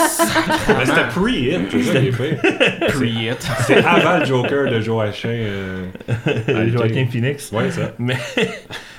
Mais 0.70 0.86
c'était 0.86 1.08
pre-hit, 1.10 2.12
fait. 2.12 2.88
Create. 2.90 3.48
C'est 3.62 3.84
avant 3.84 4.20
le 4.20 4.26
Joker 4.26 4.72
de 4.72 4.80
Joachim. 4.80 5.30
Euh... 5.30 5.86
Joaquin 6.72 7.08
Phoenix. 7.12 7.52
Ouais, 7.52 7.72
ça. 7.72 7.92
Mais, 7.98 8.18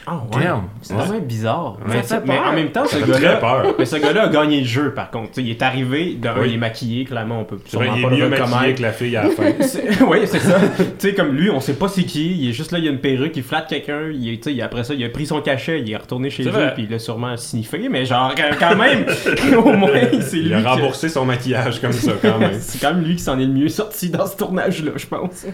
Ah 0.08 0.22
ouais. 0.36 0.44
Damn. 0.44 0.62
C'est 0.82 0.94
vraiment 0.94 1.18
bizarre. 1.18 1.76
Ça 2.04 2.22
Mais, 2.24 2.38
en 2.38 2.52
même 2.52 2.70
temps, 2.70 2.84
ce 2.86 2.98
gars-là. 2.98 3.36
peur. 3.36 3.74
Mais 3.78 3.84
ce 3.86 3.96
gars-là 3.96 4.24
a 4.24 4.28
gagné 4.28 4.60
le 4.60 4.66
jeu, 4.66 4.94
par 4.94 5.10
contre. 5.10 5.32
Il 5.38 5.50
est 5.50 5.60
arrivé, 5.62 6.14
d'un, 6.20 6.34
Oui. 6.40 6.50
il 6.50 6.54
est 6.54 6.58
maquillé, 6.58 7.04
clairement, 7.04 7.40
on 7.40 7.44
peut 7.44 7.58
C'est 7.66 7.76
vrai, 7.76 7.86
sûrement 7.86 7.98
il 7.98 8.02
pas 8.02 8.08
est 8.08 8.10
le 8.10 8.16
mieux 8.24 8.28
maquillé 8.30 8.46
reconnaître. 8.54 8.76
que 8.78 8.82
la 8.82 8.92
fille 8.92 9.16
à 9.16 9.24
la 9.24 9.30
fin. 9.30 9.42
C'est- 9.62 10.02
oui, 10.02 10.18
c'est 10.26 10.38
ça. 10.38 10.58
tu 10.78 10.84
sais, 11.08 11.14
comme 11.14 11.32
lui, 11.34 11.50
on 11.50 11.58
sait 11.60 11.72
pas 11.74 11.88
c'est 11.88 12.04
qui. 12.04 12.36
Il 12.40 12.50
est 12.50 12.52
juste 12.52 12.70
là, 12.70 12.78
il 12.78 12.86
a 12.86 12.90
une 12.92 13.00
perruque, 13.00 13.36
il 13.36 13.42
flatte 13.42 13.68
quelqu'un. 13.68 14.10
Il 14.14 14.28
est- 14.32 14.40
tu 14.42 14.54
sais, 14.54 14.62
après 14.62 14.84
ça, 14.84 14.94
il 14.94 15.04
a 15.04 15.08
pris 15.08 15.26
son 15.26 15.40
cachet, 15.40 15.80
il 15.80 15.90
est 15.90 15.96
retourné 15.96 16.30
chez 16.30 16.44
vrai. 16.44 16.72
puis 16.74 16.84
il 16.84 16.90
l'a 16.90 16.98
sûrement 17.00 17.36
sniffé. 17.36 17.88
Mais 17.90 18.04
genre, 18.04 18.32
quand 18.60 18.76
même, 18.76 19.06
au 19.58 19.72
moins, 19.72 19.90
c'est 20.20 20.36
lui. 20.36 20.46
Il 20.46 20.54
a 20.54 20.60
qui- 20.60 20.66
remboursé 20.66 21.08
son 21.08 21.24
maquillage 21.24 21.80
comme 21.80 21.92
ça, 21.92 22.12
quand 22.22 22.38
même. 22.38 22.52
C'est 22.60 22.80
quand 22.80 22.94
même 22.94 23.02
lui 23.04 23.16
qui 23.16 23.22
s'en 23.22 23.38
est 23.40 23.44
le 23.44 23.52
mieux 23.52 23.68
sorti 23.68 24.10
dans 24.10 24.26
ce 24.26 24.36
tournage-là, 24.36 24.92
je 24.96 25.06
pense. 25.06 25.46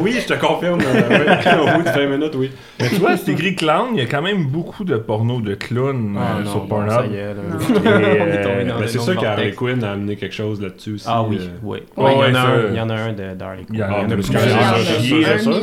oui, 0.00 0.16
je 0.20 0.26
te 0.34 0.38
confirme. 0.38 0.80
euh, 0.80 1.08
ouais, 1.08 1.58
au 1.74 1.76
bout 1.78 1.84
de 1.84 1.90
20 1.90 2.06
minutes, 2.06 2.34
oui. 2.34 2.50
Mais 2.80 2.88
tu 2.88 2.96
vois, 2.96 3.16
c'est 3.16 3.32
écrit 3.32 3.54
il 3.92 3.98
y 3.98 4.00
a 4.00 4.06
quand 4.06 4.22
même 4.22 4.46
beaucoup 4.46 4.84
de 4.84 4.96
porno 4.96 5.40
de 5.40 5.54
clown 5.54 6.16
euh, 6.16 6.44
sur 6.44 6.64
bon, 6.66 6.88
ça 6.88 6.96
Pornhub. 6.96 7.12
euh, 7.14 8.78
le 8.80 8.86
c'est 8.86 8.98
sûr 8.98 9.16
qu'Harley. 9.16 9.52
Quinn 9.52 9.82
a 9.84 9.92
amené 9.92 10.16
quelque 10.16 10.34
chose 10.34 10.60
là-dessus 10.60 10.94
aussi. 10.94 11.04
Ah 11.08 11.22
oui, 11.22 11.38
euh. 11.40 11.48
oui. 11.62 11.78
Ouais, 11.96 12.04
Ouais, 12.04 12.14
il, 12.28 12.34
y 12.34 12.36
en 12.36 12.40
a 12.40 12.40
un, 12.40 12.68
il 12.70 12.76
y 12.76 12.80
en 12.80 12.90
a 12.90 12.94
un 12.94 13.12
de 13.12 13.34
d'Harley 13.34 13.64
Quinn. 13.64 13.74
Il 13.74 13.80
y 13.80 13.82
en 13.82 13.86
a 13.86 13.90
Ah, 13.98 14.80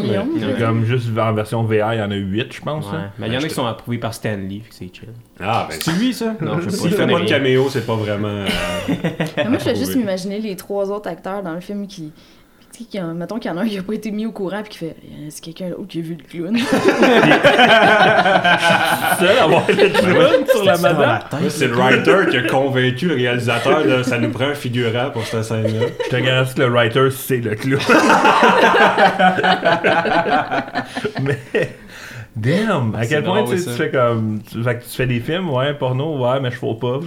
là. 0.06 0.54
Comme 0.60 0.86
juste 0.86 1.08
en 1.18 1.34
version 1.34 1.64
VR, 1.64 1.94
il 1.94 2.00
y 2.00 2.02
en 2.02 2.12
a 2.12 2.16
8, 2.16 2.54
je 2.54 2.62
pense. 2.62 2.86
Ouais. 2.92 2.98
hein. 2.98 3.12
Mais 3.20 3.28
il 3.28 3.34
y 3.34 3.38
en 3.38 3.42
a 3.42 3.48
qui 3.48 3.54
sont 3.54 3.66
approuvés 3.66 3.98
par 3.98 4.14
Stanley, 4.14 4.62
fait 4.64 4.70
que 4.70 4.76
c'est 4.76 4.92
chill. 4.96 5.10
Ah, 5.40 5.68
ben, 5.70 5.78
C'est 5.80 5.92
lui, 5.98 6.14
ça? 6.14 6.36
Non, 6.42 6.60
je 6.62 6.70
sais 6.70 6.78
s'il 6.78 6.96
pas. 6.96 7.08
pas 7.08 7.20
de 7.20 7.26
caméo, 7.26 7.68
c'est 7.70 7.86
pas 7.86 7.96
vraiment. 7.96 8.28
euh, 8.28 8.48
moi, 9.50 9.58
je 9.58 9.64
fais 9.64 9.76
juste 9.76 9.96
m'imaginer 9.96 10.40
les 10.40 10.56
trois 10.56 10.92
autres 10.92 11.10
acteurs 11.10 11.44
dans 11.44 11.54
le 11.54 11.60
film 11.62 11.88
qui. 11.88 12.12
Tu 12.77 12.84
sais, 12.84 12.89
qu'il 12.89 13.00
y 13.00 13.03
en- 13.03 13.13
Mettons 13.13 13.39
qu'il 13.39 13.50
y 13.50 13.53
en 13.53 13.58
a 13.58 13.62
un 13.62 13.67
qui 13.67 13.77
a 13.77 13.84
pas 13.84 13.94
été 13.94 14.12
mis 14.12 14.25
au 14.25 14.32
courant 14.32 14.62
puis 14.62 14.72
qui 14.72 14.77
fait 14.79 14.96
C'est 15.29 15.44
quelqu'un 15.44 15.70
d'autre 15.70 15.88
qui 15.88 16.00
a 16.00 16.01
vu 16.01 16.17
le 16.20 16.24
clown. 16.24 16.58
Seul 19.20 19.38
à 19.38 19.44
avoir 19.44 19.63
le 19.67 19.89
clown 19.89 20.46
sur 20.51 20.63
la 20.65 20.77
madame? 20.77 21.20
C'est 21.50 21.67
le 21.67 21.75
writer 21.75 22.29
qui 22.32 22.38
a 22.38 22.41
convaincu 22.44 23.08
le 23.08 23.15
réalisateur 23.15 23.84
de 23.84 24.03
ça 24.03 24.17
nous 24.17 24.29
prend 24.32 24.46
un 24.50 24.55
figurant 24.55 25.10
pour 25.12 25.25
cette 25.25 25.44
scène-là. 25.44 25.88
Je 26.05 26.10
te 26.10 26.15
garantis 26.22 26.55
que 26.55 26.62
le 26.62 26.70
writer, 26.70 27.10
c'est 27.12 27.38
le 27.38 27.55
clown. 27.55 27.79
Mais. 31.22 31.38
Damn! 32.36 32.94
À 32.96 33.04
C'est 33.04 33.10
quel 33.10 33.24
point 33.24 33.44
drôle, 33.44 33.56
tu 33.56 33.70
fais 33.70 33.89
comme. 33.89 34.39
Tu, 34.51 34.62
fait 34.62 34.75
que 34.80 34.84
tu 34.84 34.89
fais 34.89 35.06
des 35.08 35.22
films, 35.22 35.50
ouais, 35.51 35.74
porno, 35.74 36.18
ouais, 36.20 36.42
mais 36.42 36.51
je 36.51 36.58
fais 36.58 36.68
pas. 36.82 37.00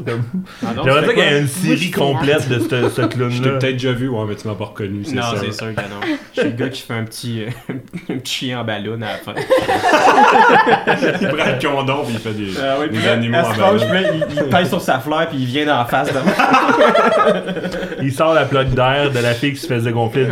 Ah 0.65 0.69
J'aimerais 0.83 1.03
dire 1.03 1.15
qu'il 1.15 1.19
y 1.23 1.27
a 1.27 1.39
une 1.39 1.49
série 1.49 1.91
complète 1.91 2.49
de 2.49 2.59
ce, 2.61 2.89
ce 2.89 3.03
Je 3.03 3.07
t'ai 3.07 3.09
clown-là. 3.17 3.51
peut-être 3.59 3.73
déjà 3.75 3.93
vu, 3.93 4.09
ouais, 4.09 4.25
mais 4.27 4.35
tu 4.37 4.49
m'as 4.49 4.55
pas 4.55 4.65
reconnu, 4.65 5.05
c'est 5.05 5.15
Non, 5.17 5.23
ça. 5.23 5.35
c'est 5.39 5.53
sûr 5.53 5.75
que 5.75 5.81
non. 5.83 6.01
Je 6.35 6.41
suis 6.41 6.51
le 6.51 6.57
gars 6.57 6.69
qui 6.71 6.81
fait 6.81 6.95
un 6.95 7.05
petit, 7.05 7.45
euh, 7.45 7.51
un 8.11 8.17
petit 8.19 8.35
chien 8.47 8.61
en 8.61 8.65
ballon 8.65 8.97
à 9.03 9.07
la 9.07 9.19
fin. 9.19 9.35
Il 11.21 11.29
prend 11.29 11.45
le 11.47 11.61
condom 11.77 12.05
puis 12.05 12.15
il 12.15 12.19
fait 12.21 12.33
des, 12.33 12.51
Ah 12.61 12.77
oui, 12.81 12.89
des 12.89 12.97
puis 12.97 13.05
là, 13.07 13.13
animaux 13.13 13.39
en 13.39 13.77
ballon. 13.77 13.85
il, 14.15 14.27
il 14.35 14.45
pèse 14.45 14.69
sur 14.69 14.81
sa 14.81 14.99
fleur, 14.99 15.29
puis 15.29 15.39
il 15.41 15.47
vient 15.47 15.67
dans 15.67 15.79
la 15.79 15.85
face 15.85 16.09
de 16.09 16.19
moi. 16.21 16.33
Il 18.01 18.13
sort 18.13 18.33
la 18.33 18.45
plaque 18.45 18.71
d'air 18.71 19.11
de 19.11 19.19
la 19.19 19.35
fille 19.35 19.53
qui 19.53 19.61
se 19.61 19.67
faisait 19.67 19.91
gonfler 19.91 20.25
le, 20.25 20.31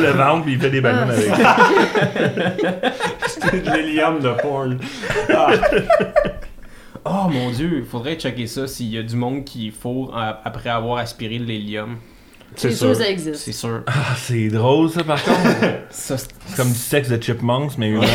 le 0.00 0.10
ventre, 0.12 0.44
puis 0.44 0.52
il 0.54 0.60
fait 0.60 0.70
des 0.70 0.80
ballons 0.80 1.08
avec. 1.10 1.26
C'est 3.26 3.64
de 3.64 3.70
l'hélium 3.70 4.20
de 4.20 4.29
porn. 4.34 4.78
Ah, 5.32 5.52
Oh 7.04 7.28
mon 7.30 7.50
dieu, 7.50 7.78
il 7.78 7.84
faudrait 7.84 8.16
checker 8.16 8.46
ça 8.46 8.66
s'il 8.66 8.88
y 8.88 8.98
a 8.98 9.02
du 9.02 9.16
monde 9.16 9.44
qui 9.44 9.70
fourre 9.70 10.14
euh, 10.16 10.32
après 10.44 10.68
avoir 10.68 10.98
aspiré 10.98 11.38
de 11.38 11.44
l'hélium. 11.44 11.96
C'est 12.56 12.72
sûr, 12.72 12.94
ça 12.94 13.08
existe. 13.08 13.36
C'est 13.36 13.52
sûr. 13.52 13.82
Ah, 13.86 14.14
c'est 14.16 14.48
drôle 14.48 14.90
ça 14.90 15.02
par 15.04 15.22
contre. 15.22 15.38
Ça, 15.90 16.16
comme 16.56 16.70
du 16.72 16.78
sexe 16.78 17.08
de 17.08 17.22
chipmunks, 17.22 17.78
mais 17.78 17.88
humain. 17.90 18.06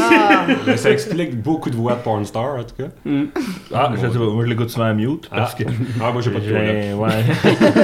Ah, 0.00 0.46
mais 0.66 0.76
ça 0.76 0.90
explique 0.90 1.40
beaucoup 1.40 1.70
de 1.70 1.76
voix 1.76 1.94
de 1.94 2.00
porn 2.00 2.24
star, 2.24 2.56
en 2.56 2.62
tout 2.64 2.74
cas. 2.78 2.88
Ah, 3.74 3.92
je 3.94 4.00
sais 4.00 4.08
pas, 4.18 4.24
moi 4.24 4.44
je 4.44 4.48
l'écoute 4.50 4.70
souvent 4.70 4.86
à 4.86 4.94
mute 4.94 5.28
parce 5.30 5.54
Ah. 5.54 5.58
que. 5.62 5.68
Ah, 6.02 6.10
moi, 6.12 6.20
j'ai 6.22 6.30
pas 6.30 6.40
de 6.40 6.48
toilette. 6.48 6.84
J'ai- 6.88 6.94
ouais. 6.94 7.24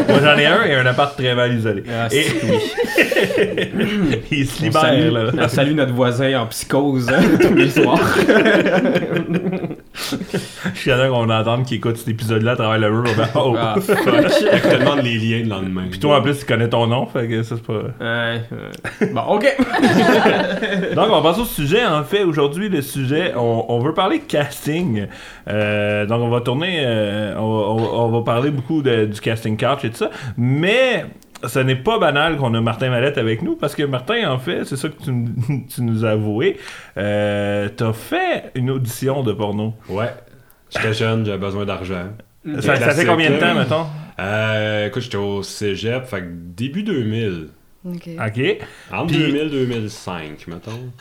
moi 0.08 0.18
j'en 0.22 0.38
ai 0.38 0.46
un 0.46 0.62
et 0.64 0.74
un 0.74 0.86
appart 0.86 1.16
très 1.16 1.34
mal 1.34 1.54
isolé. 1.54 1.82
Ah, 1.90 2.08
et 2.12 2.26
il 4.30 4.46
se 4.46 4.62
on, 4.62 4.66
libère 4.66 4.80
salue, 4.82 5.12
là. 5.12 5.30
on 5.38 5.48
salue 5.48 5.74
notre 5.74 5.92
voisin 5.94 6.40
en 6.40 6.46
psychose 6.46 7.08
hein, 7.08 7.20
tous 7.40 7.54
les 7.54 7.70
soirs. 7.70 8.16
Je 10.74 10.78
suis 10.78 10.90
sûr 10.90 11.08
qu'on 11.08 11.28
entend 11.30 11.62
qui 11.62 11.76
écoute 11.76 11.96
cet 11.96 12.08
épisode-là 12.08 12.52
à 12.52 12.56
travers 12.56 12.78
le 12.78 12.90
mur. 13.02 13.08
fait, 13.10 13.22
Oh! 13.34 13.54
Ah, 13.58 13.74
je 13.78 13.92
te 13.92 14.76
demande 14.78 15.02
les 15.02 15.16
liens 15.18 15.42
le 15.44 15.48
lendemain. 15.48 15.84
Puis 15.90 15.98
toi 16.00 16.18
en 16.18 16.22
plus 16.22 16.38
tu 16.38 16.44
connais 16.46 16.68
ton 16.68 16.86
nom, 16.86 17.06
fait 17.06 17.28
que 17.28 17.42
ça 17.42 17.56
c'est 17.56 17.64
pas. 17.64 17.72
Ouais, 18.00 18.42
ouais. 19.00 19.10
Bon, 19.12 19.20
ok. 19.22 19.56
Donc, 20.94 21.06
on 21.10 21.20
va 21.20 21.22
passer 21.22 21.40
au 21.40 21.44
sujet. 21.44 21.84
En 21.84 22.04
fait, 22.04 22.22
aujourd'hui, 22.24 22.68
le 22.68 22.82
sujet, 22.82 23.32
on, 23.36 23.66
on 23.68 23.78
veut 23.80 23.94
parler 23.94 24.20
casting. 24.20 25.06
Euh, 25.48 26.06
donc, 26.06 26.20
on 26.22 26.28
va 26.30 26.40
tourner, 26.40 26.82
euh, 26.84 27.34
on, 27.36 27.40
va- 27.58 27.66
on 27.68 27.76
va- 27.76 27.88
on 27.98 28.08
va 28.10 28.22
parler 28.22 28.50
beaucoup 28.50 28.82
de- 28.82 29.06
du 29.06 29.20
casting 29.20 29.56
couch 29.56 29.84
et 29.84 29.90
tout 29.90 29.96
ça. 29.96 30.10
Mais 30.36 31.06
ce 31.46 31.58
n'est 31.58 31.76
pas 31.76 31.98
banal 31.98 32.36
qu'on 32.36 32.52
a 32.54 32.60
Martin 32.60 32.90
Mallette 32.90 33.18
avec 33.18 33.42
nous 33.42 33.56
parce 33.56 33.74
que 33.74 33.82
Martin, 33.82 34.30
en 34.30 34.38
fait, 34.38 34.64
c'est 34.64 34.76
ça 34.76 34.88
que 34.88 35.02
tu, 35.02 35.10
nous- 35.12 35.64
tu 35.74 35.82
nous 35.82 36.04
as 36.04 36.10
avoué. 36.10 36.58
Euh, 36.98 37.68
T'as 37.76 37.92
fait 37.92 38.50
une 38.54 38.70
audition 38.70 39.22
de 39.22 39.32
porno. 39.32 39.74
Ouais. 39.88 40.12
J'étais 40.74 40.92
jeune, 40.94 41.24
j'avais 41.26 41.38
besoin 41.38 41.64
d'argent. 41.64 42.04
Ça, 42.60 42.76
ça 42.76 42.90
fait 42.90 43.04
combien 43.06 43.30
de 43.30 43.36
temps, 43.36 43.54
mettons? 43.54 43.86
Euh, 44.18 44.86
écoute, 44.86 45.02
j'étais 45.02 45.16
au 45.16 45.42
cégep, 45.42 46.04
fait 46.06 46.20
que 46.20 46.26
début 46.30 46.82
2000. 46.82 47.48
Ok. 47.84 48.08
OK. 48.26 48.58
Entre 48.92 49.06
Puis- 49.06 49.18
2000 49.18 49.36
et 49.40 49.50
2005, 49.50 50.46
mettons. 50.48 50.92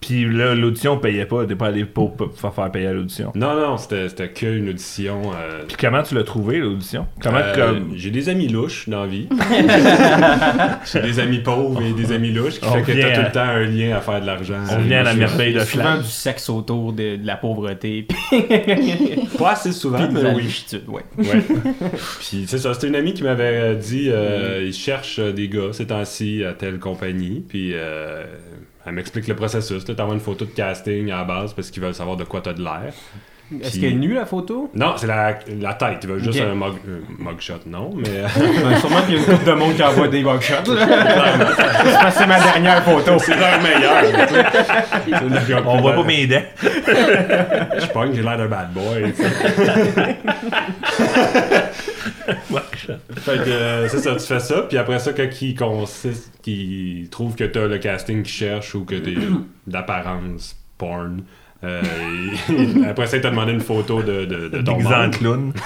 Puis 0.00 0.24
là, 0.28 0.54
l'audition 0.54 0.98
payait 0.98 1.26
pas. 1.26 1.46
T'es 1.46 1.54
pas 1.54 1.68
allé 1.68 1.84
pour 1.84 2.16
pour 2.16 2.32
faire 2.54 2.70
payer 2.72 2.88
à 2.88 2.92
l'audition. 2.92 3.32
Non, 3.36 3.54
non, 3.54 3.76
c'était 3.76 4.08
c'était 4.08 4.28
qu'une 4.30 4.68
audition. 4.68 5.30
euh, 5.32 5.62
Puis 5.68 5.76
comment 5.78 6.02
tu 6.02 6.14
l'as 6.16 6.24
trouvé, 6.24 6.58
l'audition? 6.58 7.06
Comment, 7.22 7.38
euh, 7.38 7.54
comme... 7.54 7.92
J'ai 7.94 8.10
des 8.10 8.28
amis 8.28 8.48
louches 8.48 8.88
dans 8.88 9.02
la 9.02 9.06
vie. 9.06 9.28
J'ai 10.92 11.00
des 11.00 11.20
amis 11.20 11.38
pauvres 11.38 11.80
et 11.82 11.92
des 11.92 12.12
amis 12.12 12.32
louches 12.32 12.58
qui 12.60 12.66
On 12.68 12.72
fait 12.72 12.82
que 12.82 13.00
t'as 13.00 13.14
tout 13.14 13.22
le 13.26 13.32
temps 13.32 13.40
un 13.40 13.64
lien 13.64 13.96
à 13.96 14.00
faire 14.00 14.20
de 14.20 14.26
l'argent. 14.26 14.58
On 14.70 14.78
vient 14.80 15.00
à 15.00 15.04
la 15.04 15.14
merveille 15.14 15.50
Il 15.50 15.54
y 15.54 15.56
de 15.56 15.60
a 15.60 15.64
souvent 15.66 15.82
Flamme. 15.84 16.02
du 16.02 16.08
sexe 16.08 16.48
autour 16.50 16.92
de, 16.92 17.16
de 17.16 17.26
la 17.26 17.36
pauvreté, 17.36 18.06
Pas 19.38 19.52
assez 19.52 19.72
souvent, 19.72 19.98
puis 20.08 20.14
de 20.16 20.22
mais 20.22 20.34
oui. 20.34 20.48
ouais. 20.88 21.02
Ouais. 21.18 21.42
Puis 22.20 22.44
c'est 22.46 22.58
ça, 22.58 22.74
c'était 22.74 22.88
une 22.88 22.96
amie 22.96 23.14
qui 23.14 23.22
m'avait 23.22 23.44
euh, 23.44 23.74
dit 23.74 24.08
euh, 24.10 24.62
il 24.64 24.72
cherche 24.72 25.20
des 25.20 25.48
gars 25.48 25.72
ces 25.72 25.86
temps-ci 25.86 26.44
à 26.44 26.52
telle 26.52 26.78
compagnie. 26.78 27.44
Puis 27.48 27.72
euh, 27.74 28.24
elle 28.86 28.92
m'explique 28.92 29.28
le 29.28 29.36
processus. 29.36 29.84
Tu 29.84 29.94
t'envoies 29.94 30.14
une 30.14 30.20
photo 30.20 30.44
de 30.44 30.50
casting 30.50 31.10
à 31.10 31.18
la 31.18 31.24
base 31.24 31.52
parce 31.52 31.70
qu'ils 31.70 31.82
veulent 31.82 31.94
savoir 31.94 32.16
de 32.16 32.24
quoi 32.24 32.40
t'as 32.40 32.52
de 32.52 32.62
l'air. 32.62 32.92
Est-ce 33.60 33.72
Puis- 33.72 33.80
qu'elle 33.82 33.92
est 33.92 33.96
nue, 33.96 34.14
la 34.14 34.24
photo? 34.24 34.70
Non, 34.74 34.94
c'est 34.96 35.06
la, 35.06 35.38
la 35.60 35.74
tête. 35.74 35.98
Ils 36.04 36.08
veulent 36.08 36.24
juste 36.24 36.40
un 36.40 36.54
mug, 36.54 36.72
euh, 36.88 37.00
mugshot, 37.18 37.56
non, 37.66 37.90
mais. 37.94 38.08
euh, 38.08 38.26
Ben, 38.64 38.78
sûrement 38.78 39.02
qu'il 39.02 39.16
y 39.16 39.18
a 39.18 39.20
une 39.20 39.26
couple 39.26 39.44
de 39.44 39.52
monde 39.52 39.76
qui 39.76 39.82
envoie 39.82 40.08
des 40.08 40.22
mugshots. 40.22 40.54
C'est 40.64 42.24
que 42.24 42.28
ma 42.28 42.40
dernière 42.40 42.82
photo. 42.82 43.18
c'est 43.18 43.36
leur 43.36 43.60
meilleur. 43.60 44.04
On 45.66 45.80
voit 45.82 45.92
pas 45.92 46.02
mes 46.04 46.26
dents. 46.26 46.42
Je 46.62 47.86
pogne, 47.92 48.14
j'ai 48.14 48.22
l'air 48.22 48.38
d'un 48.38 48.46
bad 48.46 48.72
boy. 48.72 49.12
Fait 53.16 53.36
que 53.44 53.50
euh, 53.50 53.88
c'est 53.88 53.98
ça, 53.98 54.14
tu 54.14 54.26
fais 54.26 54.40
ça, 54.40 54.62
puis 54.62 54.78
après 54.78 54.98
ça, 54.98 55.12
quand 55.12 55.28
ils 55.40 55.54
consiste, 55.54 56.32
qu'ils 56.42 57.08
trouvent 57.10 57.34
que 57.34 57.44
t'as 57.44 57.66
le 57.66 57.78
casting 57.78 58.22
qu'ils 58.22 58.32
cherchent 58.32 58.74
ou 58.74 58.84
que 58.84 58.94
t'es 58.96 59.14
d'apparence 59.66 60.56
porn, 60.78 61.22
euh, 61.64 61.80
après 62.88 63.06
ça, 63.06 63.16
ils 63.18 63.20
t'ont 63.22 63.30
demandé 63.30 63.52
une 63.52 63.60
photo 63.60 64.02
de, 64.02 64.24
de, 64.24 64.48
de 64.48 64.62
ton 64.62 64.84
en 64.84 65.10
clown. 65.10 65.52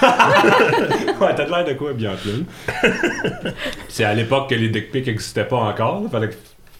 Ouais, 1.21 1.35
t'as 1.35 1.47
de 1.47 1.51
l'air 1.51 1.65
de 1.65 1.73
quoi, 1.73 1.95
bien 1.95 2.13
clown? 2.23 2.45
c'est 3.89 4.05
à 4.05 4.13
l'époque 4.15 4.51
que 4.51 4.55
les 4.55 4.69
dick 4.69 4.93
pics 4.93 5.07
n'existaient 5.07 5.45
pas 5.47 5.57
encore, 5.57 6.03
il 6.05 6.11
fallait 6.11 6.29
que 6.29 6.35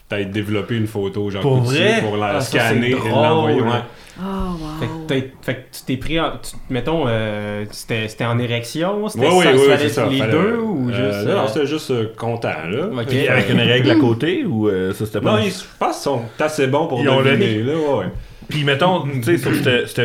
t'aies 0.09 0.27
développé 0.27 0.77
une 0.77 0.87
photo, 0.87 1.31
genre 1.31 1.41
Pour 1.43 1.63
vrai? 1.63 2.03
pour 2.03 2.17
la 2.19 2.37
Ah, 2.37 2.41
ça, 2.41 2.47
scanner 2.59 2.91
et 2.91 3.09
l'envoyer. 3.09 3.61
Ouais. 3.63 3.71
Oh, 4.19 4.25
wow. 4.25 4.81
Fait 4.81 4.87
que, 4.87 4.93
t'as- 5.07 5.29
fait 5.43 5.55
que 5.55 5.61
tu 5.77 5.83
t'es 5.87 5.97
pris 5.99 6.19
en. 6.19 6.31
tu- 6.43 6.57
mettons, 6.71 7.05
euh, 7.07 7.65
c'était 7.71 8.09
c'était 8.09 8.25
en 8.25 8.39
érection? 8.39 9.09
C'était 9.09 9.27
Ouais, 9.27 9.33
oui, 9.53 9.61
oui, 9.69 9.75
c'est 9.79 9.89
ça. 9.91 10.07
les 10.07 10.19
fallait- 10.19 10.33
deux 10.33 10.57
ou 10.57 10.89
euh, 10.91 10.93
juste. 11.13 11.29
Non, 11.29 11.35
non, 11.35 11.41
euh, 11.43 11.47
c'était 11.49 11.67
juste 11.67 11.91
euh, 11.91 12.07
content, 12.17 12.49
là. 12.71 12.87
Ok. 12.93 13.07
Puis 13.09 13.29
avec 13.29 13.51
une 13.51 13.61
règle 13.61 13.91
à 13.91 13.95
côté 14.01 14.45
ou 14.47 14.69
euh, 14.69 14.93
ça 14.95 15.05
c'était 15.05 15.21
pas. 15.21 15.33
Non, 15.33 15.39
ils, 15.39 15.51
je 15.51 15.59
pense 15.79 15.97
qu'ils 15.97 16.03
sont 16.05 16.23
assez 16.41 16.67
bons 16.67 16.87
pour 16.87 17.01
Ils 17.01 17.09
ont 17.11 17.21
deviner, 17.23 17.63
là, 17.63 17.75
ouais. 17.75 18.07
Puis 18.49 18.63
mettons, 18.65 19.03
tu 19.03 19.23
sais, 19.25 19.39
sur 19.39 19.53
ce 19.55 19.87
ce 19.87 20.03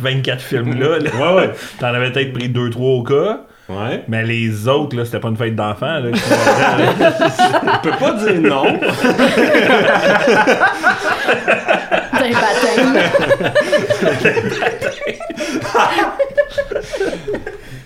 24 0.00 0.40
films-là, 0.42 0.98
là, 0.98 1.10
Ouais, 1.20 1.34
ouais. 1.42 1.50
t'en 1.78 1.88
avais 1.88 2.10
peut-être 2.10 2.32
pris 2.32 2.48
2-3 2.48 2.76
au 2.80 3.02
cas, 3.02 3.40
Ouais. 3.68 4.02
mais 4.08 4.24
les 4.24 4.66
autres, 4.68 4.96
là, 4.96 5.04
c'était 5.04 5.20
pas 5.20 5.28
une 5.28 5.36
fête 5.36 5.54
d'enfants. 5.54 6.00
là, 6.00 6.08
Je 6.12 7.80
peux 7.88 7.96
pas 7.98 8.12
dire 8.12 8.40
non. 8.40 8.64
T'as 12.32 12.40
baptême. 12.40 14.04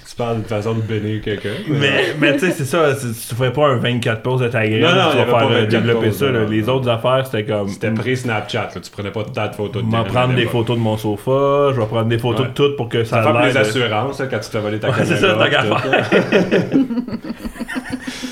C'est 0.04 0.16
parles 0.16 0.36
d'une 0.36 0.44
façon 0.46 0.74
de 0.74 0.80
bénir 0.80 1.20
quelqu'un. 1.22 1.50
Mais, 1.68 2.14
mais 2.18 2.32
tu 2.34 2.40
sais, 2.40 2.50
c'est 2.50 2.64
ça, 2.64 2.88
tu 3.00 3.34
ferais 3.36 3.52
pas 3.52 3.68
un 3.68 3.76
24 3.76 4.22
pouces 4.22 4.40
de 4.40 4.48
ta 4.48 4.66
graine, 4.66 4.80
Non, 4.82 4.88
non, 4.94 5.10
tu 5.12 5.16
vas 5.18 5.24
faire 5.26 5.32
pas 5.32 5.44
euh, 5.44 5.48
24 5.60 5.68
développer 5.68 6.12
ça. 6.12 6.26
là. 6.30 6.40
Les 6.48 6.68
autres 6.68 6.88
affaires, 6.88 7.22
c'était 7.26 7.44
comme. 7.44 7.68
C'était 7.68 7.90
pré-Snapchat, 7.92 8.70
là. 8.74 8.80
Tu 8.82 8.90
prenais 8.90 9.10
pas 9.12 9.22
tas 9.24 9.48
de 9.48 9.54
photos 9.54 9.84
de 9.84 9.90
Je 9.90 9.96
vais 9.96 10.04
prendre 10.04 10.34
des 10.34 10.46
photos 10.46 10.76
de 10.76 10.82
mon 10.82 10.96
sofa, 10.96 11.70
je 11.74 11.80
vais 11.80 11.86
prendre 11.86 12.08
des 12.08 12.18
photos 12.18 12.40
Ouais. 12.46 12.48
de 12.48 12.52
tout 12.54 12.76
pour 12.76 12.88
que 12.88 13.04
ça 13.04 13.22
Ça 13.22 13.32
fait 13.32 13.46
les 13.48 13.56
assurances, 13.56 14.18
quand 14.18 14.38
tu 14.38 14.38
te 14.38 14.44
fais 14.46 14.60
voler 14.60 14.80
ta 14.80 14.88
Ouais, 14.90 15.04
c'est 15.04 15.16
ça, 15.18 15.34
tant 15.34 15.48
qu'à. 15.50 15.62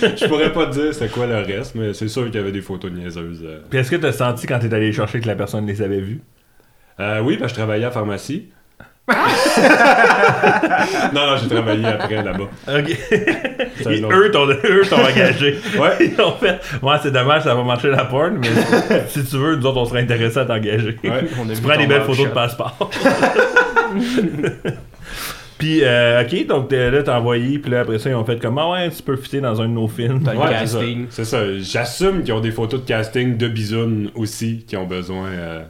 Je 0.17 0.27
pourrais 0.27 0.53
pas 0.53 0.67
te 0.67 0.73
dire 0.73 0.93
c'était 0.95 1.09
quoi 1.09 1.27
le 1.27 1.37
reste, 1.37 1.75
mais 1.75 1.93
c'est 1.95 2.09
sûr 2.09 2.25
qu'il 2.27 2.35
y 2.35 2.39
avait 2.39 2.53
des 2.53 2.61
photos 2.63 2.91
niaiseuses. 2.91 3.43
euh. 3.45 3.61
Puis 3.71 3.79
est-ce 3.79 3.91
que 3.91 3.97
t'as 3.97 4.13
senti 4.13 4.47
quand 4.47 4.59
t'es 4.59 4.73
allé 4.75 4.87
les 4.87 4.93
chercher 4.93 5.21
que 5.21 5.27
la 5.27 5.35
personne 5.37 5.67
les 5.67 5.83
avait 5.83 6.01
vues? 6.01 6.21
Euh, 7.01 7.21
oui, 7.21 7.37
parce 7.37 7.53
que 7.53 7.57
je 7.59 7.63
travaillais 7.63 7.85
à 7.85 7.89
la 7.89 7.93
pharmacie. 7.93 8.49
non, 11.15 11.27
non, 11.27 11.37
j'ai 11.41 11.49
travaillé 11.49 11.87
après 11.87 12.23
là-bas. 12.25 12.49
Ok. 12.69 12.97
C'est 13.77 13.87
un 13.87 13.91
Et 13.93 14.03
autre- 14.05 14.17
eux 14.17 14.31
t'ont 14.33 14.49
eux 14.49 14.83
t'ont 14.89 14.97
engagé. 14.97 15.59
Ouais. 15.79 15.93
Ils 16.01 16.21
ont 16.21 16.33
fait. 16.33 16.59
Ouais, 16.83 16.97
c'est 17.03 17.13
dommage, 17.13 17.43
ça 17.43 17.55
va 17.55 17.63
marcher 17.63 17.89
la 17.91 18.05
porn, 18.07 18.39
mais 18.41 18.49
si 19.09 19.23
tu 19.25 19.37
veux, 19.37 19.55
nous 19.57 19.67
autres, 19.67 19.77
on 19.79 19.85
serait 19.85 20.01
intéressés 20.01 20.39
à 20.39 20.45
t'engager. 20.45 20.97
Ouais, 21.05 21.25
on 21.39 21.45
a 21.49 21.53
tu 21.53 21.55
vu 21.57 21.63
prends 21.63 21.75
ton 21.75 21.81
des 21.81 21.87
belles 21.87 22.03
photos 22.03 22.25
de 22.27 22.31
passeport. 22.33 22.91
Puis, 25.59 25.83
euh, 25.85 26.23
ok, 26.23 26.47
donc 26.47 26.69
t'es- 26.69 26.91
là, 26.91 27.03
t'as 27.03 27.19
envoyé, 27.19 27.59
puis 27.59 27.71
là, 27.71 27.81
après 27.81 27.99
ça, 27.99 28.11
ils 28.11 28.15
ont 28.15 28.25
fait 28.25 28.39
comme, 28.41 28.59
ah 28.59 28.71
ouais, 28.73 28.91
tu 28.91 29.03
peux 29.03 29.17
fitter 29.17 29.41
dans 29.41 29.61
un 29.63 29.69
de 29.69 29.73
nos 29.73 29.89
films. 29.89 30.23
T'as 30.23 30.35
le 30.35 30.39
Ouais, 30.41 30.51
casting. 30.51 31.07
C'est 31.09 31.25
ça. 31.25 31.39
C'est 31.47 31.61
ça. 31.63 31.81
J'assume 31.81 32.23
qu'ils 32.23 32.35
ont 32.35 32.41
des 32.41 32.51
photos 32.51 32.81
de 32.83 32.87
casting 32.87 33.37
de 33.39 33.49
bisounes 33.49 34.11
aussi 34.15 34.65
qui 34.69 34.77
ont 34.77 34.87
besoin. 34.87 35.29
euh, 35.29 35.65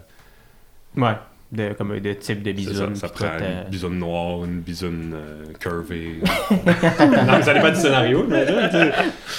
Ouais. 0.97 1.12
De, 1.52 1.74
comme 1.74 2.00
de 2.00 2.12
type 2.14 2.42
de 2.42 2.52
c'est 2.56 2.96
ça, 2.96 3.08
prend 3.08 3.26
tout, 3.38 3.44
euh, 3.44 3.62
une 3.62 3.70
bisoune 3.70 3.98
noire, 4.00 4.44
une 4.44 4.58
bisoune 4.60 5.14
euh, 5.14 5.44
curvée. 5.60 6.20
non, 6.50 6.58
mais 7.38 7.42
ça 7.42 7.54
dépend 7.54 7.70
du 7.70 7.76
scénario. 7.76 8.26
Mais 8.28 8.44
là, 8.44 8.68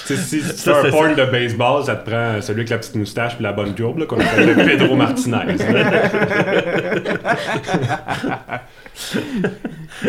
si 0.05 0.15
tu 0.15 0.39
fais 0.39 0.71
un 0.71 0.89
porn 0.89 1.15
de 1.15 1.25
baseball, 1.25 1.83
ça 1.83 1.97
te 1.97 2.09
prend 2.09 2.41
celui 2.41 2.61
avec 2.61 2.69
la 2.69 2.77
petite 2.77 2.95
moustache 2.95 3.35
puis 3.35 3.43
la 3.43 3.51
bonne 3.51 3.75
courbe 3.75 3.97
là, 3.97 4.05
qu'on 4.05 4.21
appelle 4.21 4.55
le 4.55 4.55
Pedro 4.55 4.95
Martinez. 4.95 5.57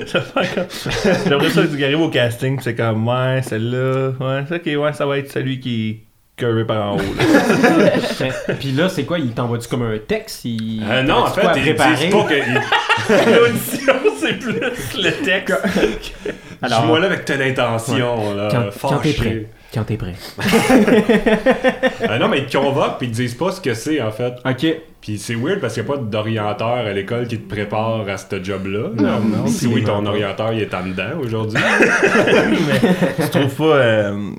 J'aimerais 0.06 1.50
ça 1.50 1.62
que 1.62 1.76
tu 1.76 1.84
arrives 1.84 2.00
au 2.00 2.10
casting, 2.10 2.60
c'est 2.60 2.76
comme, 2.76 3.08
ouais, 3.08 3.42
celle-là, 3.42 4.12
ouais, 4.20 4.44
c'est 4.48 4.54
ok, 4.54 4.84
ouais, 4.84 4.92
ça 4.92 5.04
va 5.04 5.18
être 5.18 5.32
celui 5.32 5.58
qui 5.58 6.07
curvé 6.38 6.64
par 6.64 6.92
en 6.92 6.96
haut. 6.96 7.00
là. 7.18 8.54
Puis 8.58 8.72
là, 8.72 8.88
c'est 8.88 9.04
quoi? 9.04 9.18
Il 9.18 9.32
t'envoie-tu 9.32 9.68
comme 9.68 9.82
un 9.82 9.98
texte? 9.98 10.44
Il... 10.44 10.82
Euh, 10.88 11.02
non, 11.02 11.16
en 11.24 11.26
fait, 11.26 11.40
quoi 11.42 11.50
préparer? 11.50 11.96
disent 12.06 12.12
pas 12.14 12.24
que. 12.24 12.34
L'audition, 13.46 13.94
c'est 14.20 14.38
plus 14.38 14.54
le 14.54 15.10
texte. 15.24 15.58
Alors- 16.62 16.80
Dis-moi 16.80 16.98
là 17.00 17.06
avec 17.06 17.24
telle 17.24 17.42
intention, 17.42 18.34
là, 18.34 18.48
Quand, 18.50 18.88
quand 18.88 18.98
t'es 18.98 19.12
prêt. 19.12 19.46
Quand 19.72 19.84
t'es 19.84 19.96
prêt. 19.96 20.14
Ah 22.08 22.18
non, 22.18 22.28
mais 22.28 22.38
ils 22.38 22.46
te 22.46 22.56
convoquent 22.56 22.98
puis 22.98 23.06
ils 23.08 23.10
te 23.10 23.16
disent 23.16 23.34
pas 23.34 23.52
ce 23.52 23.60
que 23.60 23.74
c'est 23.74 24.00
en 24.00 24.10
fait. 24.10 24.32
Ok. 24.44 24.66
Puis 25.00 25.18
c'est 25.18 25.34
weird 25.34 25.60
parce 25.60 25.74
qu'il 25.74 25.84
n'y 25.84 25.90
a 25.90 25.92
pas 25.94 26.00
d'orienteur 26.00 26.68
à 26.78 26.92
l'école 26.92 27.28
qui 27.28 27.38
te 27.38 27.48
prépare 27.48 28.04
à 28.08 28.16
ce 28.16 28.42
job-là. 28.42 28.88
Non, 28.96 29.20
non, 29.20 29.46
Si 29.46 29.66
oui, 29.66 29.80
il 29.82 29.84
ton 29.84 30.04
orienteur 30.06 30.52
il 30.52 30.62
est 30.62 30.74
en 30.74 30.84
dedans 30.84 31.18
aujourd'hui. 31.22 31.60
mais 32.66 33.24
tu 33.24 33.30
trouves 33.30 33.54
pas. 33.54 33.76
euh, 33.76 34.30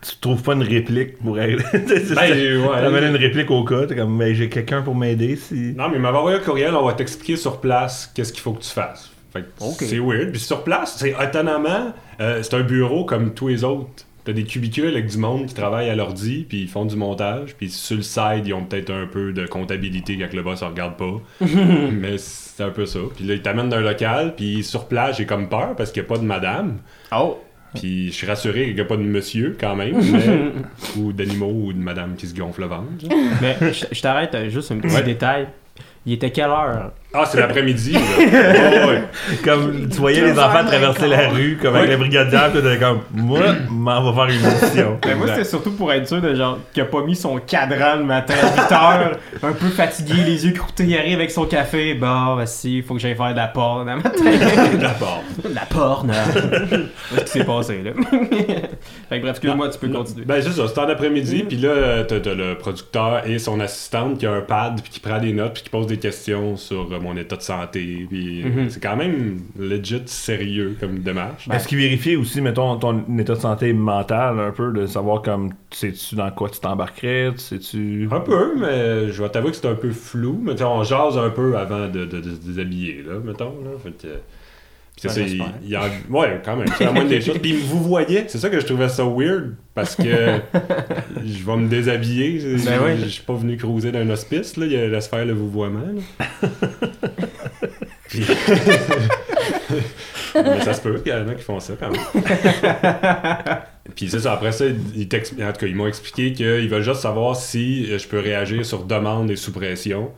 tu 0.00 0.16
trouves 0.20 0.42
pas 0.42 0.54
une 0.54 0.62
réplique 0.62 1.18
pour 1.18 1.36
c'est 1.36 2.14
Ben, 2.14 2.32
ouais. 2.32 3.08
Une 3.08 3.16
réplique 3.16 3.50
au 3.50 3.64
cas, 3.64 3.86
t'es 3.86 3.96
comme, 3.96 4.16
ben, 4.18 4.34
j'ai 4.34 4.48
quelqu'un 4.48 4.82
pour 4.82 4.94
m'aider 4.94 5.36
si. 5.36 5.74
Non, 5.76 5.88
mais 5.88 5.96
il 5.96 6.00
m'avait 6.00 6.18
envoyé 6.18 6.38
un 6.38 6.40
courriel, 6.40 6.74
on 6.74 6.84
va 6.84 6.92
t'expliquer 6.92 7.36
sur 7.36 7.60
place 7.60 8.10
qu'est-ce 8.14 8.32
qu'il 8.32 8.42
faut 8.42 8.52
que 8.52 8.62
tu 8.62 8.70
fasses. 8.70 9.10
Fait 9.32 9.42
que 9.42 9.46
Ok. 9.60 9.76
c'est 9.80 9.98
weird. 9.98 10.30
Puis 10.30 10.40
sur 10.40 10.64
place, 10.64 10.96
c'est 10.98 11.14
étonnamment, 11.20 11.92
euh, 12.20 12.42
c'est 12.42 12.54
un 12.54 12.62
bureau 12.62 13.04
comme 13.04 13.34
tous 13.34 13.48
les 13.48 13.64
autres. 13.64 14.04
T'as 14.24 14.32
des 14.34 14.44
cubicules 14.44 14.88
avec 14.88 15.06
du 15.06 15.16
monde 15.16 15.46
qui 15.46 15.54
travaille 15.54 15.88
à 15.88 15.94
l'ordi, 15.96 16.44
puis 16.46 16.62
ils 16.62 16.68
font 16.68 16.84
du 16.84 16.96
montage, 16.96 17.54
puis 17.56 17.70
sur 17.70 17.96
le 17.96 18.02
side, 18.02 18.42
ils 18.46 18.52
ont 18.52 18.62
peut-être 18.62 18.90
un 18.90 19.06
peu 19.06 19.32
de 19.32 19.46
comptabilité 19.46 20.18
quand 20.18 20.34
le 20.34 20.42
boss 20.42 20.60
ne 20.62 20.66
regarde 20.68 20.96
pas. 20.96 21.14
mais 21.40 22.18
c'est 22.18 22.62
un 22.62 22.68
peu 22.70 22.84
ça. 22.84 22.98
Puis 23.16 23.24
là, 23.24 23.34
ils 23.34 23.40
t'amènent 23.42 23.70
d'un 23.70 23.80
local, 23.80 24.34
puis 24.36 24.62
sur 24.64 24.86
place, 24.86 25.16
j'ai 25.16 25.24
comme 25.24 25.48
peur 25.48 25.74
parce 25.76 25.92
qu'il 25.92 26.02
n'y 26.02 26.06
a 26.06 26.10
pas 26.10 26.18
de 26.18 26.26
madame. 26.26 26.78
Oh. 27.10 27.38
Puis 27.74 28.08
je 28.08 28.12
suis 28.12 28.26
rassuré 28.26 28.64
qu'il 28.66 28.74
n'y 28.74 28.80
a 28.80 28.84
pas 28.84 28.96
de 28.96 29.02
monsieur 29.02 29.56
quand 29.60 29.76
même, 29.76 29.94
mais- 30.12 30.52
ou 31.00 31.12
d'animaux 31.12 31.52
ou 31.66 31.72
de 31.72 31.78
madame 31.78 32.14
qui 32.16 32.26
se 32.26 32.34
gonfle 32.34 32.62
le 32.62 32.66
ventre. 32.68 32.84
genre. 33.00 33.10
Mais 33.42 33.56
je 33.92 34.00
t'arrête 34.00 34.34
euh, 34.34 34.48
juste 34.48 34.72
un 34.72 34.78
petit 34.78 34.94
Ouais. 34.94 35.02
détail. 35.02 35.48
Il 36.06 36.14
était 36.14 36.30
quelle 36.30 36.46
heure? 36.50 36.92
Ah, 37.14 37.24
c'est 37.24 37.38
l'après-midi. 37.40 37.96
Ouais. 38.18 39.02
Comme 39.44 39.88
tu 39.88 39.98
voyais 39.98 40.20
les 40.20 40.38
enfants 40.38 40.64
traverser 40.64 41.08
la 41.08 41.28
rue, 41.30 41.58
comme 41.60 41.74
avec 41.74 41.88
Ouais. 41.88 41.94
le 41.96 41.98
brigadier, 42.00 42.38
puis 42.52 42.62
t'es 42.62 42.78
comme, 42.78 43.00
moi, 43.12 43.40
m'en 43.70 44.12
va 44.12 44.26
faire 44.26 44.34
une 44.36 44.46
mission. 44.62 44.98
Ben 45.02 45.16
moi, 45.16 45.26
c'était 45.28 45.44
surtout 45.44 45.72
pour 45.72 45.92
être 45.92 46.06
sûr 46.06 46.20
de 46.20 46.34
genre 46.34 46.58
qu'il 46.72 46.82
a 46.82 46.86
pas 46.86 47.02
mis 47.02 47.16
son 47.16 47.38
cadran 47.38 47.96
le 47.98 48.04
matin 48.04 48.34
à 48.42 48.62
8 48.62 48.72
heures, 48.72 49.18
un 49.42 49.52
peu 49.52 49.68
fatigué, 49.68 50.14
les 50.26 50.46
yeux 50.46 50.52
croûtés, 50.52 50.84
il 50.84 50.96
arrive 50.98 51.14
avec 51.18 51.30
son 51.30 51.44
café. 51.46 51.94
Bah, 51.94 52.32
voici, 52.34 52.78
il 52.78 52.82
faut 52.82 52.94
que 52.94 53.00
j'aille 53.00 53.16
faire 53.16 53.32
de 53.32 53.36
la 53.36 53.48
porn 53.48 53.86
le 53.86 53.96
matin. 53.96 54.10
D'abord. 54.78 55.22
de 55.48 55.54
la 55.54 55.62
porn. 55.62 56.10
Qu'est-ce 57.14 57.24
qui 57.24 57.30
s'est 57.38 57.44
passé 57.44 57.82
là? 57.84 57.90
Fait 59.08 59.16
que 59.18 59.22
bref, 59.22 59.30
excuse-moi, 59.36 59.68
tu 59.70 59.78
peux 59.78 59.88
continuer. 59.88 60.24
Ben 60.26 60.40
c'est 60.42 60.50
ça, 60.52 60.62
c'est 60.68 60.78
en 60.78 60.88
après-midi, 60.88 61.44
puis 61.48 61.56
là, 61.56 62.04
t'as 62.06 62.20
t'as 62.20 62.34
le 62.34 62.56
producteur 62.56 63.22
et 63.26 63.38
son 63.38 63.60
assistante 63.60 64.18
qui 64.18 64.26
a 64.26 64.32
un 64.32 64.40
pad, 64.42 64.80
puis 64.82 64.90
qui 64.92 65.00
prend 65.00 65.18
des 65.18 65.32
notes, 65.32 65.54
puis 65.54 65.62
qui 65.62 65.70
pose 65.70 65.86
des 65.86 65.98
questions 65.98 66.56
sur 66.56 66.80
euh, 66.92 66.97
mon 67.00 67.16
état 67.16 67.36
de 67.36 67.42
santé, 67.42 68.06
puis 68.08 68.44
Mhm. 68.44 68.70
c'est 68.70 68.82
quand 68.82 68.96
même 68.96 69.40
legit 69.58 70.02
sérieux 70.06 70.76
comme 70.80 70.98
démarche. 71.00 71.48
Est-ce 71.52 71.68
qu'il 71.68 71.78
vérifie 71.78 72.16
aussi, 72.16 72.40
mettons, 72.40 72.76
ton 72.76 73.04
état 73.18 73.34
de 73.34 73.40
santé 73.40 73.72
mental, 73.72 74.38
un 74.40 74.50
peu, 74.52 74.72
de 74.72 74.86
savoir 74.86 75.22
comme, 75.22 75.50
sais-tu 75.70 76.14
dans 76.16 76.30
quoi 76.30 76.48
tu 76.50 76.60
t'embarquerais, 76.60 77.32
sais-tu... 77.36 78.08
Un 78.10 78.20
peu, 78.20 78.54
mais 78.58 79.10
je 79.12 79.22
vais 79.22 79.28
t'avouer 79.28 79.50
que 79.50 79.56
c'est 79.56 79.68
un 79.68 79.74
peu 79.74 79.90
flou, 79.90 80.40
mais 80.42 80.52
tu 80.52 80.58
sais, 80.58 80.64
on 80.64 80.82
jase 80.84 81.16
un 81.18 81.30
peu 81.30 81.56
avant 81.56 81.88
de, 81.88 82.04
de- 82.04 82.20
de 82.20 82.30
se 82.34 82.40
déshabiller, 82.46 83.02
là, 83.06 83.14
mettons, 83.24 83.54
là, 83.64 83.70
fait 83.82 83.90
que... 83.90 84.08
Puis 85.00 85.08
c'est 85.08 85.28
ça, 85.28 85.30
il, 85.30 85.44
il 85.68 85.78
Ouais, 86.10 86.40
quand 86.44 86.56
même, 86.56 86.66
c'est 86.76 86.84
la 86.84 86.90
moindre 86.92 87.08
des 87.10 87.20
choses. 87.20 87.38
Puis 87.38 87.52
vous 87.52 87.82
voyez, 87.84 88.24
c'est 88.26 88.38
ça 88.38 88.50
que 88.50 88.58
je 88.58 88.66
trouvais 88.66 88.88
ça 88.88 89.04
weird, 89.04 89.54
parce 89.74 89.94
que 89.94 90.02
je 91.24 91.44
vais 91.46 91.56
me 91.56 91.68
déshabiller, 91.68 92.40
je 92.40 92.64
Ben 92.64 92.98
je 93.00 93.06
suis 93.08 93.22
pas 93.22 93.34
venu 93.34 93.56
cruiser 93.56 93.92
d'un 93.92 94.10
hospice, 94.10 94.56
là, 94.56 94.66
il 94.66 94.72
y 94.72 94.76
a 94.76 94.88
la 94.88 95.00
sphère 95.00 95.24
le 95.24 95.34
vouvoiement. 95.34 95.84
Puis- 98.08 98.24
Mais 100.34 100.60
ça 100.62 100.74
se 100.74 100.80
peut 100.80 100.98
qu'il 100.98 101.12
y 101.12 101.14
en 101.14 101.28
a 101.28 101.34
qui 101.34 101.42
font 101.42 101.60
ça 101.60 101.74
quand 101.78 101.90
même. 101.90 102.00
Puis 103.96 104.08
c'est 104.08 104.20
ça, 104.20 104.32
après 104.34 104.52
ça, 104.52 104.66
ils 104.66 105.06
en 105.06 105.52
tout 105.52 105.58
cas, 105.60 105.66
ils 105.66 105.74
m'ont 105.74 105.86
expliqué 105.86 106.32
qu'ils 106.32 106.68
veulent 106.68 106.82
juste 106.82 107.00
savoir 107.00 107.36
si 107.36 107.86
euh, 107.90 107.98
je 107.98 108.06
peux 108.06 108.20
réagir 108.20 108.64
sur 108.64 108.84
demande 108.84 109.30
et 109.30 109.36
sous 109.36 109.52
pression. 109.52 110.12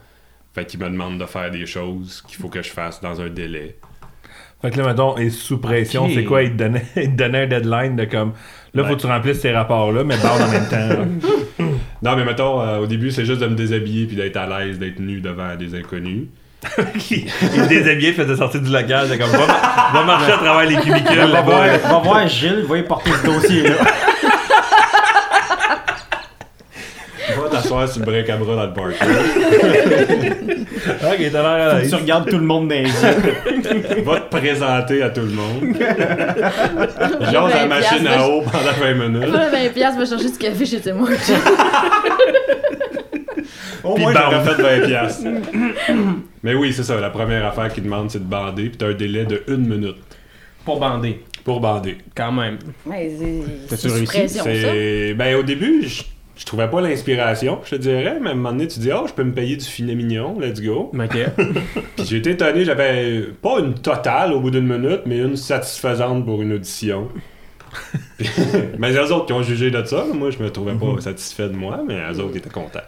Fait 0.53 0.64
qu'ils 0.64 0.81
me 0.81 0.88
demandent 0.88 1.21
de 1.21 1.27
faire 1.27 1.51
des 1.51 1.66
choses 1.66 2.23
qu'il 2.27 2.37
faut 2.37 2.49
que 2.49 2.62
je 2.62 2.71
fasse 2.71 3.01
dans 3.01 3.21
un 3.21 3.29
délai. 3.29 3.77
Fait 4.62 4.70
que 4.70 4.79
là, 4.79 4.87
mettons, 4.87 5.16
et 5.16 5.31
sous 5.31 5.59
pression, 5.59 6.09
c'est 6.12 6.25
quoi? 6.25 6.42
Il 6.42 6.53
te, 6.53 6.57
donnait, 6.57 6.85
il 6.96 7.11
te 7.12 7.16
donnait 7.16 7.42
un 7.42 7.46
deadline 7.46 7.96
de 7.96 8.05
comme, 8.05 8.33
là, 8.75 8.85
faut 8.85 8.94
que 8.94 9.01
tu 9.01 9.07
remplisses 9.07 9.40
ces 9.40 9.53
rapports-là, 9.53 10.05
mais 10.05 10.16
barre 10.18 10.40
en 10.40 10.49
même 10.49 10.68
temps. 10.68 11.66
Non, 12.03 12.16
mais 12.16 12.25
mettons, 12.25 12.62
euh, 12.62 12.79
au 12.79 12.87
début, 12.87 13.11
c'est 13.11 13.27
juste 13.27 13.42
de 13.42 13.46
me 13.46 13.55
déshabiller 13.55 14.07
puis 14.07 14.16
d'être 14.16 14.38
à 14.38 14.46
l'aise, 14.46 14.79
d'être 14.79 15.01
nu 15.01 15.20
devant 15.20 15.55
des 15.55 15.75
inconnus. 15.75 16.29
il 17.11 17.29
se 17.29 17.68
déshabillait, 17.68 18.09
il 18.09 18.14
faisait 18.14 18.37
sortir 18.37 18.62
du 18.62 18.70
local, 18.70 19.07
c'est 19.11 19.18
comme, 19.18 19.29
va, 19.29 19.90
va 19.92 20.05
marcher 20.05 20.33
à 20.33 20.38
travers 20.38 20.66
les 20.66 20.77
cubicules 20.77 21.18
va, 21.18 21.27
là-bas. 21.27 21.42
voir, 21.42 21.66
va 21.66 21.99
voir 21.99 22.29
Gilles, 22.29 22.64
va 22.66 22.79
y 22.79 22.83
porter 22.83 23.11
ce 23.12 23.27
dossier-là. 23.27 23.77
Va 27.70 27.87
t'asseoir 27.87 27.88
sur 27.88 28.00
le 28.00 28.06
bric-à-bras 28.06 28.56
dans 28.56 28.66
le 28.66 28.72
parking. 28.72 29.09
Ok, 31.02 31.30
t'as 31.33 31.42
l'air 31.42 31.46
à 31.46 31.78
l'aise. 31.78 31.88
tu 31.90 31.94
regardes 31.96 32.28
tout 32.28 32.38
le 32.38 32.44
monde 32.44 32.68
dans 32.68 32.74
les 32.74 32.83
yeux. 32.83 34.02
Va 34.04 34.20
te 34.20 34.30
présenter 34.37 35.02
à 35.02 35.11
tout 35.11 35.20
le 35.20 35.28
monde. 35.30 35.76
Jase 37.30 37.52
à 37.52 37.56
la 37.62 37.66
machine 37.66 38.06
à 38.06 38.26
eau 38.28 38.42
pendant 38.42 38.72
20 38.80 38.94
minutes. 39.09 39.33
Pas 39.33 39.48
20 39.50 39.68
piastres, 39.72 39.98
va 40.00 40.06
chercher 40.06 40.30
du 40.30 40.38
café 40.38 40.66
chez 40.66 40.92
moi. 40.92 41.09
Au 43.83 43.94
Puis 43.94 44.02
moins, 44.04 44.12
j'aurais 44.12 44.44
fait 44.44 44.62
20 44.80 44.87
piastres. 44.87 45.24
Mais 46.42 46.54
oui, 46.54 46.72
c'est 46.72 46.83
ça. 46.85 47.00
La 47.00 47.11
première 47.11 47.46
affaire 47.46 47.72
qu'ils 47.72 47.85
demandent, 47.85 48.11
c'est 48.11 48.18
de 48.18 48.24
bander. 48.30 48.68
Puis 48.68 48.76
t'as 48.78 48.88
un 48.88 48.94
délai 48.94 49.24
de 49.24 49.42
une 49.48 49.66
minute 49.68 49.96
Pour 50.64 50.78
bander, 50.80 51.20
pour 51.44 51.61
bander. 51.61 51.96
quand 52.14 52.33
même. 52.33 52.59
Ouais, 52.85 53.11
c'est- 53.18 53.68
T'as-tu 53.68 53.88
réussi? 53.88 54.04
pression, 54.06 54.44
ça. 54.44 54.50
C'est... 54.52 55.14
Ben, 55.14 55.35
au 55.37 55.42
début, 55.42 55.83
je, 55.87 56.02
je 56.40 56.46
trouvais 56.46 56.68
pas 56.68 56.81
l'inspiration, 56.81 57.61
je 57.64 57.76
te 57.76 57.76
dirais. 57.76 58.18
Mais 58.18 58.31
à 58.31 58.33
un 58.33 58.35
moment 58.35 58.53
donné, 58.53 58.66
tu 58.66 58.81
dis, 58.81 58.90
oh, 58.92 59.05
je 59.07 59.12
peux 59.12 59.22
me 59.22 59.33
payer 59.33 59.57
du 59.57 59.64
filet 59.64 59.94
mignon, 59.94 60.40
let's 60.40 60.62
go. 60.62 60.90
Ok. 60.94 61.18
Puis 61.96 62.07
j'ai 62.07 62.16
été 62.16 62.31
étonné, 62.31 62.64
j'avais 62.64 63.24
pas 63.42 63.59
une 63.59 63.74
totale 63.74 64.33
au 64.33 64.40
bout 64.40 64.50
d'une 64.50 64.66
minute, 64.66 65.03
mais 65.05 65.18
une 65.18 65.37
satisfaisante 65.37 66.24
pour 66.24 66.40
une 66.40 66.55
audition. 66.55 67.09
mais 68.79 68.90
les 68.90 69.12
autres 69.12 69.26
qui 69.26 69.33
ont 69.35 69.42
jugé 69.42 69.70
de 69.70 69.85
ça, 69.85 70.05
moi 70.12 70.31
je 70.31 70.38
me 70.38 70.50
trouvais 70.50 70.74
pas 70.74 71.00
satisfait 71.00 71.48
de 71.48 71.55
moi, 71.55 71.81
mais 71.87 72.11
les 72.11 72.18
autres 72.18 72.37
étaient 72.37 72.50
contents. 72.50 72.81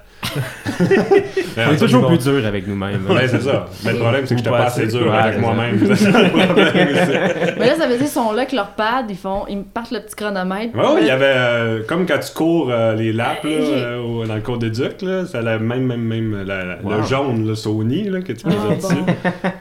Mais 1.57 1.65
On 1.69 1.73
est 1.73 1.77
toujours 1.77 2.07
plus 2.07 2.19
dur 2.19 2.47
avec 2.47 2.67
nous-mêmes. 2.67 3.07
Ouais, 3.09 3.29
c'est 3.29 3.43
ça. 3.43 3.67
Mais 3.85 3.93
le 3.93 3.99
problème, 3.99 4.23
c'est 4.27 4.35
que 4.35 4.39
j'étais 4.39 4.51
pas 4.51 4.59
pas 4.59 4.65
assez 4.67 4.87
dur 4.87 5.13
avec 5.13 5.39
moi-même. 5.41 5.79
Mais 7.59 7.67
là, 7.67 7.75
ça 7.77 7.87
veut 7.87 7.93
dire 7.93 7.99
qu'ils 7.99 8.07
sont 8.09 8.33
là 8.33 8.43
avec 8.43 8.53
leur 8.53 8.71
pad, 8.71 9.07
ils 9.09 9.17
font, 9.17 9.45
ils 9.49 9.63
partent 9.63 9.91
le 9.91 10.01
petit 10.01 10.15
chronomètre. 10.15 10.77
Ouais, 10.77 11.01
il 11.03 11.07
y 11.07 11.11
avait 11.11 11.25
euh, 11.35 11.83
comme 11.87 12.07
quand 12.07 12.19
tu 12.19 12.33
cours 12.33 12.71
euh, 12.71 12.95
les 12.95 13.13
laps 13.13 13.41
euh, 13.45 14.27
dans 14.27 14.35
le 14.35 14.41
cours 14.41 14.59
d'éduc, 14.59 15.03
là, 15.03 15.25
c'est 15.27 15.43
la 15.43 15.59
même, 15.59 15.87
même, 15.87 16.03
même 16.03 16.45
le 16.47 17.03
jaune, 17.03 17.47
le 17.47 17.55
Sony 17.55 18.05
là, 18.09 18.21
que 18.21 18.33
tu 18.33 18.45
Ah, 18.47 18.51
bon. 18.69 18.77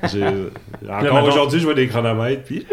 dessus. 0.04 0.18
Encore 0.90 1.24
aujourd'hui, 1.26 1.60
je 1.60 1.66
vois 1.66 1.74
des 1.74 1.88
chronomètres, 1.88 2.44
puis 2.44 2.66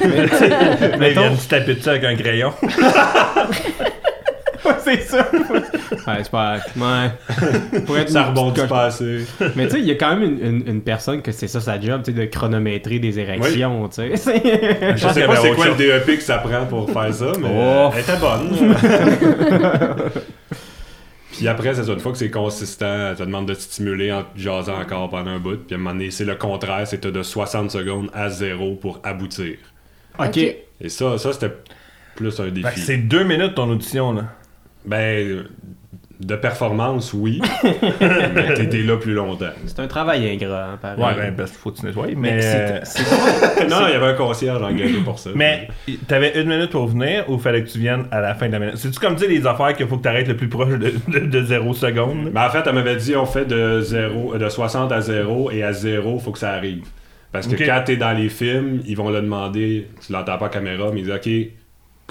Là, 0.00 1.08
ils 1.08 1.12
viennent 1.12 1.36
se 1.36 1.48
taper 1.48 1.74
dessus 1.74 1.88
avec 1.88 2.04
un 2.04 2.16
crayon. 2.16 2.52
C'est 4.84 5.00
ça. 5.02 5.28
ouais, 5.32 6.18
c'est 6.22 6.30
pas. 6.30 6.56
Ouais. 6.76 7.80
Pour 7.86 7.96
être 7.98 8.08
ça 8.10 8.24
rebondit 8.24 8.60
pas 8.68 8.84
assez. 8.84 9.24
Mais 9.56 9.66
tu 9.66 9.72
sais, 9.74 9.80
il 9.80 9.86
y 9.86 9.90
a 9.90 9.94
quand 9.94 10.16
même 10.16 10.22
une, 10.22 10.44
une- 10.46 10.68
une 10.68 10.80
personne 10.82 11.22
que 11.22 11.32
c'est 11.32 11.48
ça 11.48 11.60
sa 11.60 11.80
job, 11.80 12.02
tu 12.04 12.12
sais, 12.12 12.18
de 12.18 12.24
chronométrer 12.26 12.98
des 12.98 13.18
érections, 13.18 13.88
tu 13.88 13.94
sais. 13.96 14.16
C'est- 14.16 14.96
Je 14.96 15.08
sais 15.08 15.26
pas 15.26 15.36
c'est 15.36 15.52
quoi 15.52 15.66
le. 15.68 15.74
DEP 15.74 16.16
que 16.16 16.22
ça 16.22 16.38
prend 16.38 16.66
pour 16.66 16.90
faire 16.90 17.12
ça, 17.14 17.32
mais 17.40 17.48
Oh. 17.52 17.90
elle 17.94 18.00
était 18.00 18.16
bonne. 18.16 18.74
puis 21.32 21.48
après, 21.48 21.74
c'est 21.74 21.84
ça, 21.84 21.92
une 21.92 22.00
fois 22.00 22.12
que 22.12 22.18
c'est 22.18 22.30
consistant, 22.30 23.10
elle 23.10 23.16
te 23.16 23.22
demande 23.22 23.46
de 23.46 23.54
te 23.54 23.60
stimuler 23.62 24.12
en 24.12 24.22
te 24.24 24.38
jasant 24.38 24.78
encore 24.80 25.08
pendant 25.10 25.30
un 25.30 25.38
bout. 25.38 25.56
Puis 25.66 25.74
à 25.74 25.76
un 25.76 25.78
moment 25.78 25.92
donné, 25.92 26.10
c'est 26.10 26.24
le 26.24 26.34
contraire, 26.34 26.86
c'est 26.86 27.04
de 27.06 27.22
60 27.22 27.70
secondes 27.70 28.10
à 28.12 28.28
zéro 28.28 28.74
pour 28.74 29.00
aboutir. 29.04 29.56
ok. 30.18 30.36
Et 30.82 30.88
ça, 30.88 31.18
ça 31.18 31.32
c'était 31.32 31.52
plus 32.16 32.38
un 32.40 32.48
défi. 32.48 32.80
C'est 32.80 32.96
deux 32.96 33.22
minutes 33.24 33.54
ton 33.54 33.68
audition, 33.70 34.12
là. 34.12 34.24
Ben, 34.84 35.44
de 36.20 36.36
performance, 36.36 37.14
oui. 37.14 37.40
mais 38.00 38.52
t'étais 38.54 38.82
là 38.82 38.98
plus 38.98 39.14
longtemps. 39.14 39.46
C'est 39.64 39.80
un 39.80 39.86
travail 39.86 40.28
ingrat, 40.28 40.72
hein, 40.72 40.78
pareil. 40.80 41.02
Ouais, 41.02 41.14
ben, 41.16 41.34
parce 41.34 41.50
qu'il 41.52 41.60
faut 41.60 41.70
que 41.70 41.78
tu 41.80 41.86
nettoies. 41.86 42.08
Mais 42.08 42.32
Mais, 42.36 42.42
c'est- 42.42 43.00
euh, 43.62 43.68
non, 43.70 43.86
il 43.88 43.92
y 43.92 43.94
avait 43.94 44.08
un 44.08 44.14
concierge 44.14 44.62
engagé 44.62 44.98
pour 45.02 45.18
ça. 45.18 45.30
mais 45.34 45.68
t'avais 46.08 46.38
une 46.40 46.48
minute 46.48 46.70
pour 46.70 46.88
venir 46.88 47.24
ou 47.30 47.38
fallait 47.38 47.64
que 47.64 47.70
tu 47.70 47.78
viennes 47.78 48.04
à 48.10 48.20
la 48.20 48.34
fin 48.34 48.48
de 48.48 48.52
la 48.52 48.58
minute? 48.58 48.76
C'est-tu 48.76 48.98
comme 49.00 49.14
dire 49.14 49.30
les 49.30 49.46
affaires 49.46 49.74
qu'il 49.74 49.86
faut 49.86 49.96
que 49.96 50.02
t'arrêtes 50.02 50.28
le 50.28 50.36
plus 50.36 50.48
proche 50.48 50.78
de, 50.78 50.92
de, 51.08 51.18
de 51.20 51.42
zéro 51.42 51.72
seconde? 51.72 52.24
là? 52.26 52.30
Ben, 52.34 52.46
en 52.46 52.50
fait, 52.50 52.62
elle 52.68 52.74
m'avait 52.74 52.96
dit 52.96 53.16
on 53.16 53.24
fait 53.26 53.46
de, 53.46 53.80
0, 53.80 54.36
de 54.36 54.48
60 54.48 54.92
à 54.92 55.00
0 55.00 55.50
et 55.52 55.62
à 55.62 55.72
0, 55.72 56.18
faut 56.18 56.32
que 56.32 56.38
ça 56.38 56.50
arrive. 56.50 56.84
Parce 57.32 57.46
que 57.46 57.54
quand 57.64 57.82
t'es 57.86 57.96
dans 57.96 58.12
les 58.12 58.28
films, 58.28 58.82
ils 58.86 58.96
vont 58.96 59.08
le 59.08 59.22
demander, 59.22 59.86
tu 60.04 60.12
l'entends 60.12 60.36
pas 60.36 60.46
à 60.46 60.48
caméra, 60.50 60.90
mais 60.92 61.00
ils 61.00 61.04
disent 61.06 61.14
OK, 61.14 61.52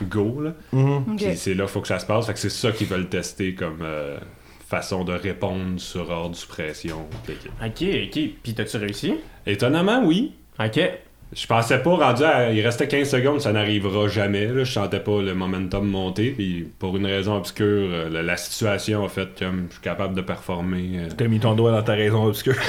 go. 0.05 0.41
Là. 0.41 0.53
Mhm. 0.73 1.15
Puis 1.17 1.37
c'est 1.37 1.53
là 1.53 1.63
qu'il 1.65 1.71
faut 1.73 1.81
que 1.81 1.87
ça 1.87 1.99
se 1.99 2.05
passe. 2.05 2.27
Fait 2.27 2.33
que 2.33 2.39
c'est 2.39 2.49
ça 2.49 2.71
qu'ils 2.71 2.87
veulent 2.87 3.09
tester 3.09 3.55
comme 3.55 3.79
euh, 3.81 4.17
façon 4.67 5.03
de 5.03 5.13
répondre 5.13 5.79
sur 5.79 6.09
ordre 6.09 6.35
sous 6.35 6.47
pression. 6.47 7.05
Fait 7.25 7.33
que- 7.33 7.47
Ok, 7.65 8.07
ok. 8.07 8.29
Puis 8.43 8.53
t'as-tu 8.53 8.77
réussi? 8.77 9.13
Étonnamment, 9.45 10.03
oui. 10.05 10.33
Ok. 10.59 10.79
Je 11.31 11.45
pensais 11.45 11.77
pas, 11.77 11.91
rendu 11.91 12.23
à, 12.23 12.51
il 12.51 12.59
restait 12.65 12.87
15 12.87 13.07
secondes, 13.07 13.39
ça 13.39 13.51
n'arrivera 13.51 14.07
jamais. 14.07 14.47
Là. 14.47 14.63
Je 14.63 14.71
sentais 14.71 14.99
pas 14.99 15.21
le 15.21 15.35
momentum 15.35 15.85
monter. 15.87 16.31
Puis 16.31 16.67
pour 16.79 16.97
une 16.97 17.05
raison 17.05 17.35
obscure, 17.37 17.65
euh, 17.91 18.09
la, 18.09 18.23
la 18.23 18.35
situation 18.35 19.05
a 19.05 19.09
fait 19.09 19.35
que 19.37 19.45
euh, 19.45 19.51
je 19.67 19.73
suis 19.73 19.81
capable 19.83 20.15
de 20.15 20.21
performer. 20.21 20.89
euh, 20.95 21.07
T'as 21.15 21.27
mis 21.27 21.39
ton 21.39 21.53
doigt 21.53 21.71
dans 21.71 21.83
ta 21.83 21.93
raison 21.93 22.25
obscure. 22.25 22.55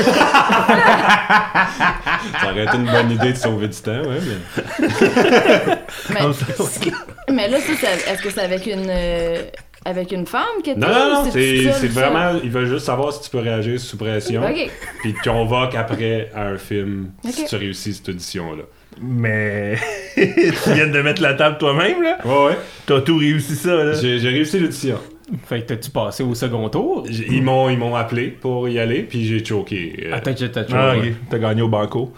Ça 2.40 2.50
aurait 2.50 2.64
été 2.64 2.76
une 2.76 2.84
bonne 2.90 3.10
idée 3.12 3.32
de 3.32 3.38
sauver 3.38 3.68
du 3.68 3.78
temps, 3.78 4.02
ouais, 4.02 4.18
mais. 4.20 4.86
Mais, 7.30 7.48
là, 7.48 7.58
ça, 7.60 7.92
est-ce 8.12 8.22
que 8.22 8.30
c'est 8.30 8.40
avec 8.42 8.66
une, 8.66 8.86
euh, 8.90 9.42
avec 9.84 10.12
une 10.12 10.26
femme 10.26 10.44
que 10.64 10.70
t'es 10.70 10.74
Non, 10.76 10.88
non, 10.88 11.24
non, 11.24 11.30
c'est 11.30 11.86
vraiment. 11.88 12.38
Il 12.42 12.50
veut 12.50 12.66
juste 12.66 12.86
savoir 12.86 13.12
si 13.12 13.22
tu 13.22 13.30
peux 13.30 13.38
réagir 13.38 13.78
sous 13.80 13.96
pression. 13.96 14.42
Ok. 14.42 14.70
Puis 15.02 15.14
tu 15.22 15.28
convoques 15.30 15.74
après 15.74 16.30
à 16.34 16.48
un 16.48 16.56
film 16.58 17.10
si 17.24 17.44
tu 17.46 17.56
réussis 17.56 17.94
cette 17.94 18.08
audition-là. 18.10 18.62
Mais 19.00 19.76
tu 20.14 20.70
viens 20.74 20.88
de 20.88 21.00
mettre 21.00 21.22
la 21.22 21.34
table 21.34 21.56
toi-même, 21.58 22.02
là? 22.02 22.18
Ouais, 22.24 22.46
ouais. 22.46 22.58
T'as 22.86 23.00
tout 23.00 23.16
réussi 23.18 23.54
ça, 23.56 23.74
là? 23.74 23.92
J'ai 23.94 24.18
j'ai 24.18 24.28
réussi 24.28 24.58
l'audition. 24.58 24.98
Fait 25.46 25.60
que 25.62 25.66
t'as-tu 25.68 25.90
passé 25.90 26.24
au 26.24 26.34
second 26.34 26.68
tour? 26.68 27.06
J'ai- 27.08 27.26
Ils 27.30 27.42
m'ont 27.42 27.70
ils 27.70 27.78
m'ont 27.78 27.94
appelé 27.94 28.28
pour 28.28 28.68
y 28.68 28.78
aller, 28.80 29.02
puis 29.04 29.24
j'ai 29.24 29.42
choqué. 29.44 30.06
Euh, 30.06 30.14
Attends, 30.16 30.32
j'ai 30.36 30.50
t'as 30.50 30.64
Ah, 30.72 30.96
ouais. 30.96 31.10
ok. 31.10 31.14
T'as 31.30 31.38
gagné 31.38 31.62
au 31.62 31.68
banco. 31.68 32.12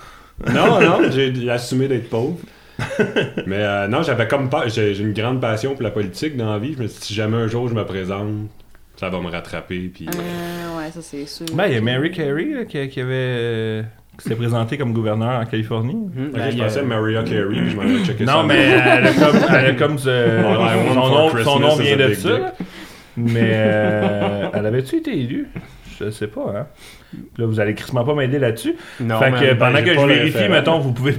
Non, 0.53 0.81
non, 0.81 0.99
j'ai 1.11 1.49
assumé 1.51 1.89
d'être 1.89 2.09
pauvre. 2.09 2.39
Mais 3.47 3.57
euh, 3.59 3.89
non, 3.89 4.03
j'avais 4.03 4.27
comme 4.29 4.49
pas. 4.51 4.69
J'ai 4.69 4.97
une 4.99 5.13
grande 5.13 5.41
passion 5.41 5.75
pour 5.75 5.83
la 5.83 5.91
politique 5.91 6.37
dans 6.37 6.53
la 6.53 6.59
vie. 6.59 6.75
Je 6.77 6.83
me 6.83 6.87
suis 6.89 7.01
dit, 7.01 7.07
si 7.07 7.15
jamais 7.15 7.37
un 7.37 7.49
jour 7.49 7.69
je 7.69 7.75
me 7.75 7.85
présente, 7.85 8.29
ça 8.97 9.09
va 9.09 9.21
me 9.21 9.29
rattraper. 9.29 9.91
Puis, 9.95 10.07
euh, 10.09 10.11
Euh, 10.19 10.79
ouais, 10.79 10.91
ça 10.91 11.01
c'est 11.03 11.27
sûr. 11.27 11.47
Ben, 11.55 11.67
il 11.67 11.75
y 11.75 11.77
a 11.77 11.81
Mary 11.81 12.11
Carey, 12.11 12.47
là, 12.55 12.65
qui, 12.65 12.89
qui 12.89 13.01
avait. 13.01 13.13
euh, 13.15 13.83
qui 14.19 14.29
s'est 14.29 14.37
présentée 14.37 14.77
comme 14.77 14.93
gouverneur 14.93 15.41
en 15.41 15.45
Californie. 15.47 15.95
Hum, 15.95 16.29
ok, 16.29 16.33
ben, 16.35 16.51
je 16.51 16.61
a- 16.61 16.65
pensais 16.65 16.83
Mariah 16.83 17.23
Carey, 17.23 17.47
puis 17.49 17.71
je 17.71 17.77
m'en 17.77 17.83
allais 17.83 18.05
checker 18.05 18.27
ça. 18.27 18.33
Non, 18.35 18.43
mais 18.45 18.57
elle 18.59 19.07
a 19.07 19.13
comme, 19.15 19.37
elle 19.49 19.67
a 19.67 19.73
comme 19.75 19.99
ce- 19.99 20.43
son, 20.95 21.09
nom, 21.09 21.31
son 21.45 21.59
nom 21.61 21.77
vient 21.77 21.97
de 21.97 22.15
ça. 22.15 22.55
Mais 23.17 23.51
euh, 23.55 24.49
elle 24.53 24.67
avait-tu 24.67 24.97
été 24.97 25.19
élue? 25.19 25.49
Je 25.99 26.11
sais 26.11 26.27
pas, 26.29 26.53
hein. 26.57 26.67
Là, 27.37 27.47
vous 27.47 27.61
allez 27.61 27.75
crissement 27.75 28.05
pas 28.05 28.15
m'aider 28.15 28.39
là-dessus. 28.39 28.75
Non, 29.01 29.19
fait 29.19 29.31
mais- 29.31 29.41
que 29.41 29.45
ben, 29.55 29.59
pendant 29.59 29.83
que 29.85 29.95
pas 29.95 30.01
je 30.03 30.07
vérifie, 30.07 30.49
mettons, 30.49 30.79
vous 30.79 30.93
pouvez 30.93 31.13
Si 31.13 31.19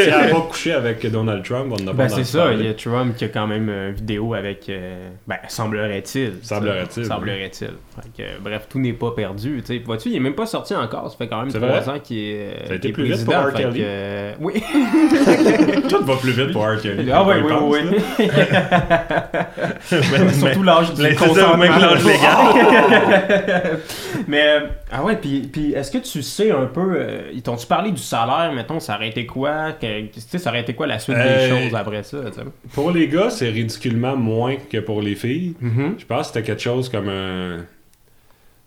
elle 0.00 0.10
a 0.12 0.18
peut-être. 0.20 0.34
pas 0.34 0.40
couché 0.50 0.72
avec 0.72 1.06
Donald 1.10 1.42
Trump, 1.44 1.72
on 1.72 1.76
n'a 1.82 1.92
pas 1.92 1.96
Ben 1.96 2.06
d'en 2.08 2.16
c'est 2.16 2.24
ça, 2.24 2.52
il 2.52 2.64
y 2.64 2.68
a 2.68 2.74
Trump 2.74 3.16
qui 3.16 3.24
a 3.24 3.28
quand 3.28 3.46
même 3.46 3.68
une 3.70 3.92
vidéo 3.92 4.34
avec... 4.34 4.68
euh, 4.68 5.08
ben, 5.26 5.36
semblerait-il. 5.48 6.32
Semblerait-il, 6.42 7.04
ça. 7.04 7.14
Semblerait-il. 7.14 7.68
Fait 7.68 8.08
que, 8.16 8.22
euh, 8.22 8.36
bref, 8.40 8.66
tout 8.68 8.78
n'est 8.78 8.92
pas 8.92 9.12
perdu. 9.12 9.62
tu 9.64 9.74
sais. 9.76 9.82
Vois-tu, 9.84 10.10
il 10.10 10.16
est 10.16 10.20
même 10.20 10.34
pas 10.34 10.46
sorti 10.46 10.74
encore. 10.74 11.10
Ça 11.10 11.16
fait 11.16 11.28
quand 11.28 11.40
même 11.40 11.50
C'est 11.50 11.60
trois 11.60 11.88
ans 11.88 11.98
qu'il 12.02 12.18
est, 12.18 12.66
Ça 12.66 12.72
a 12.72 12.76
été 12.76 12.80
qu'il 12.80 12.90
est 12.90 12.92
plus 12.92 13.04
vite 13.16 13.24
pour 13.24 13.34
R. 13.34 13.52
Kelly. 13.52 13.78
que, 13.80 13.84
euh, 13.84 14.32
oui. 14.40 14.52
Tout 15.88 16.04
va 16.04 16.16
plus 16.16 16.32
vite 16.32 16.52
pour 16.52 16.62
R. 16.66 16.80
Kelly. 16.80 17.10
ah 17.12 17.24
oui, 17.26 17.34
oui, 17.42 17.48
pense, 17.50 17.72
oui. 17.72 17.78
Mais- 18.18 18.28
Surtout 20.32 20.62
l'âge 20.62 20.94
du 20.94 21.14
consentement. 21.14 21.56
même 21.56 21.72
l'âge 21.80 22.04
légal. 22.04 23.78
Mais, 24.28 24.42
euh, 24.42 24.60
ah 24.90 25.04
ouais, 25.04 25.16
puis, 25.16 25.42
puis 25.42 25.72
est-ce 25.72 25.90
que 25.90 25.98
tu 25.98 26.22
sais 26.22 26.50
un 26.50 26.66
peu, 26.66 26.94
euh, 26.96 27.30
ils 27.32 27.42
t'ont-tu 27.42 27.66
parlé 27.66 27.90
du 27.92 28.02
salaire, 28.02 28.52
mettons, 28.52 28.80
ça 28.80 28.96
aurait 28.96 29.08
été 29.08 29.24
quoi, 29.26 29.72
que, 29.72 30.02
tu 30.06 30.20
sais, 30.20 30.38
ça 30.38 30.50
aurait 30.50 30.60
été 30.62 30.74
quoi 30.74 30.86
la 30.86 30.98
suite 30.98 31.16
Euh, 31.16 31.54
des 31.56 31.64
choses 31.68 31.74
après 31.76 32.02
ça, 32.02 32.18
tu 32.30 32.32
sais? 32.34 32.44
Pour 32.72 32.90
les 32.90 33.08
gars, 33.08 33.30
c'est 33.30 33.48
ridiculement 33.50 34.16
moins 34.16 34.56
que 34.56 34.78
pour 34.78 35.00
les 35.02 35.14
filles. 35.14 35.54
Mhm. 35.60 35.94
Je 35.98 36.04
pense 36.06 36.20
que 36.22 36.26
c'était 36.34 36.42
quelque 36.46 36.62
chose 36.62 36.88
comme 36.88 37.08
un. 37.08 37.64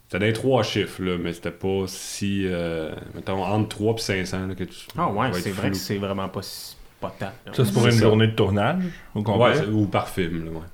C'était 0.10 0.28
dans 0.32 0.34
trois 0.40 0.64
chiffres, 0.64 1.02
là, 1.02 1.18
mais 1.20 1.34
c'était 1.34 1.50
pas 1.52 1.84
si. 1.88 2.44
euh, 2.46 2.92
mettons, 3.16 3.44
entre 3.44 3.70
3 3.70 3.96
et 3.96 3.98
500. 4.26 4.48
Là, 4.48 4.54
que 4.56 4.64
tu, 4.66 4.76
Ah 4.98 5.10
ouais, 5.10 5.28
c'est 5.34 5.50
vrai 5.52 5.72
que 5.72 5.76
c'est 5.76 5.98
vraiment 5.98 6.30
pas, 6.30 6.42
si- 6.44 6.76
pas 7.02 7.14
tant. 7.20 7.26
là. 7.48 7.52
Ça, 7.54 7.66
c'est 7.66 7.74
pour 7.74 7.86
une 7.86 7.92
ça. 7.94 8.00
journée 8.00 8.28
de 8.28 8.36
tournage, 8.36 8.84
au 9.16 9.20
Ouais, 9.20 9.24
complet. 9.24 9.68
ou 9.72 9.88
par 9.88 10.08
film, 10.10 10.46
là, 10.46 10.52
ouais. 10.52 10.66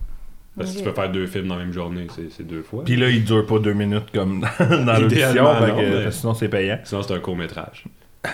Parce 0.60 0.74
que 0.74 0.78
tu 0.78 0.84
peux 0.84 0.91
faire 0.91 1.12
deux 1.12 1.26
films 1.26 1.48
dans 1.48 1.56
la 1.56 1.63
même 1.63 1.74
journée, 1.74 2.06
c'est 2.36 2.45
deux 2.45 2.62
fois. 2.62 2.84
Puis 2.86 2.95
là, 2.95 3.10
il 3.10 3.24
dure 3.24 3.45
pas 3.48 3.58
deux 3.60 3.74
minutes 3.74 4.12
comme 4.13 4.41
dans, 4.41 5.00
l'audition, 5.00 5.48
mais- 5.76 6.12
sinon 6.12 6.34
c'est 6.36 6.50
payant. 6.50 6.78
Sinon, 6.84 7.02
c'est 7.02 7.13
un 7.15 7.19
court-métrage. 7.19 7.86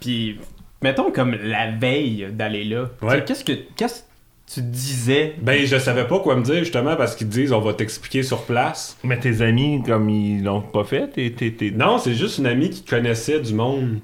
Puis, 0.00 0.38
mettons 0.82 1.10
comme 1.10 1.34
la 1.42 1.70
veille 1.70 2.28
d'aller 2.32 2.64
là, 2.64 2.90
Ouais. 3.02 3.22
qu'est-ce 3.24 3.44
que 3.44 3.52
qu'est-ce 3.76 4.00
que 4.02 4.06
tu 4.54 4.62
disais? 4.62 5.34
Ben, 5.40 5.64
je 5.66 5.76
savais 5.78 6.06
pas 6.06 6.18
quoi 6.20 6.36
me 6.36 6.42
dire, 6.42 6.58
justement, 6.60 6.96
parce 6.96 7.14
qu'ils 7.14 7.28
disent 7.28 7.52
on 7.52 7.60
va 7.60 7.74
t'expliquer 7.74 8.22
sur 8.22 8.42
place. 8.44 8.98
Mais 9.04 9.18
tes 9.18 9.42
amis, 9.42 9.82
comme 9.86 10.08
ils 10.08 10.42
l'ont 10.42 10.62
pas 10.62 10.84
fait, 10.84 11.08
t'es. 11.08 11.70
Non, 11.74 11.98
c'est 11.98 12.14
juste 12.14 12.38
une 12.38 12.46
amie 12.46 12.70
qui 12.70 12.82
connaissait 12.84 13.40
du 13.40 13.54
monde, 13.54 13.98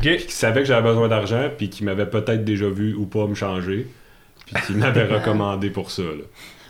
qui 0.00 0.20
savait 0.28 0.60
que 0.60 0.66
j'avais 0.66 0.88
besoin 0.88 1.08
d'argent, 1.08 1.48
puis 1.56 1.68
qui 1.70 1.84
m'avait 1.84 2.06
peut-être 2.08 2.44
déjà 2.44 2.68
vu 2.68 2.94
ou 2.94 3.06
pas 3.06 3.26
me 3.26 3.34
changer, 3.34 3.86
puis 4.54 4.62
qui 4.66 4.72
m'avait 4.74 5.04
recommandé 5.04 5.70
pour 5.70 5.90
ça. 5.90 6.02
Là. 6.02 6.24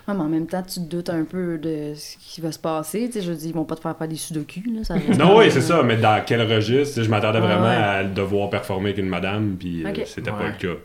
Ouais, 0.08 0.14
mais 0.14 0.22
en 0.22 0.28
même 0.28 0.46
temps, 0.46 0.62
tu 0.62 0.80
te 0.80 0.86
doutes 0.88 1.10
un 1.10 1.24
peu 1.24 1.58
de 1.58 1.92
ce 1.94 2.16
qui 2.18 2.40
va 2.40 2.52
se 2.52 2.58
passer. 2.58 3.06
Tu 3.06 3.12
sais, 3.12 3.20
je 3.22 3.30
veux 3.30 3.36
dire, 3.36 3.48
ils 3.48 3.54
vont 3.54 3.64
pas 3.64 3.76
te 3.76 3.80
faire 3.80 3.96
faire 3.96 4.08
des 4.08 4.16
sudoku, 4.16 4.60
là. 4.74 4.84
Ça 4.84 4.94
Non, 5.18 5.38
oui, 5.38 5.50
c'est 5.50 5.60
ça, 5.60 5.82
mais 5.82 5.96
dans 5.96 6.22
quel 6.24 6.42
registre? 6.42 6.96
Tu 6.96 7.04
Je 7.04 7.10
m'attendais 7.10 7.40
vraiment 7.40 7.64
ouais. 7.64 7.74
à 7.76 8.04
devoir 8.04 8.50
performer 8.50 8.90
avec 8.90 8.98
une 8.98 9.08
madame, 9.08 9.56
puis 9.58 9.84
euh, 9.84 9.92
c'était 10.06 10.30
Ouais. 10.30 10.38
pas 10.38 10.46
le 10.48 10.54
cas. 10.74 10.80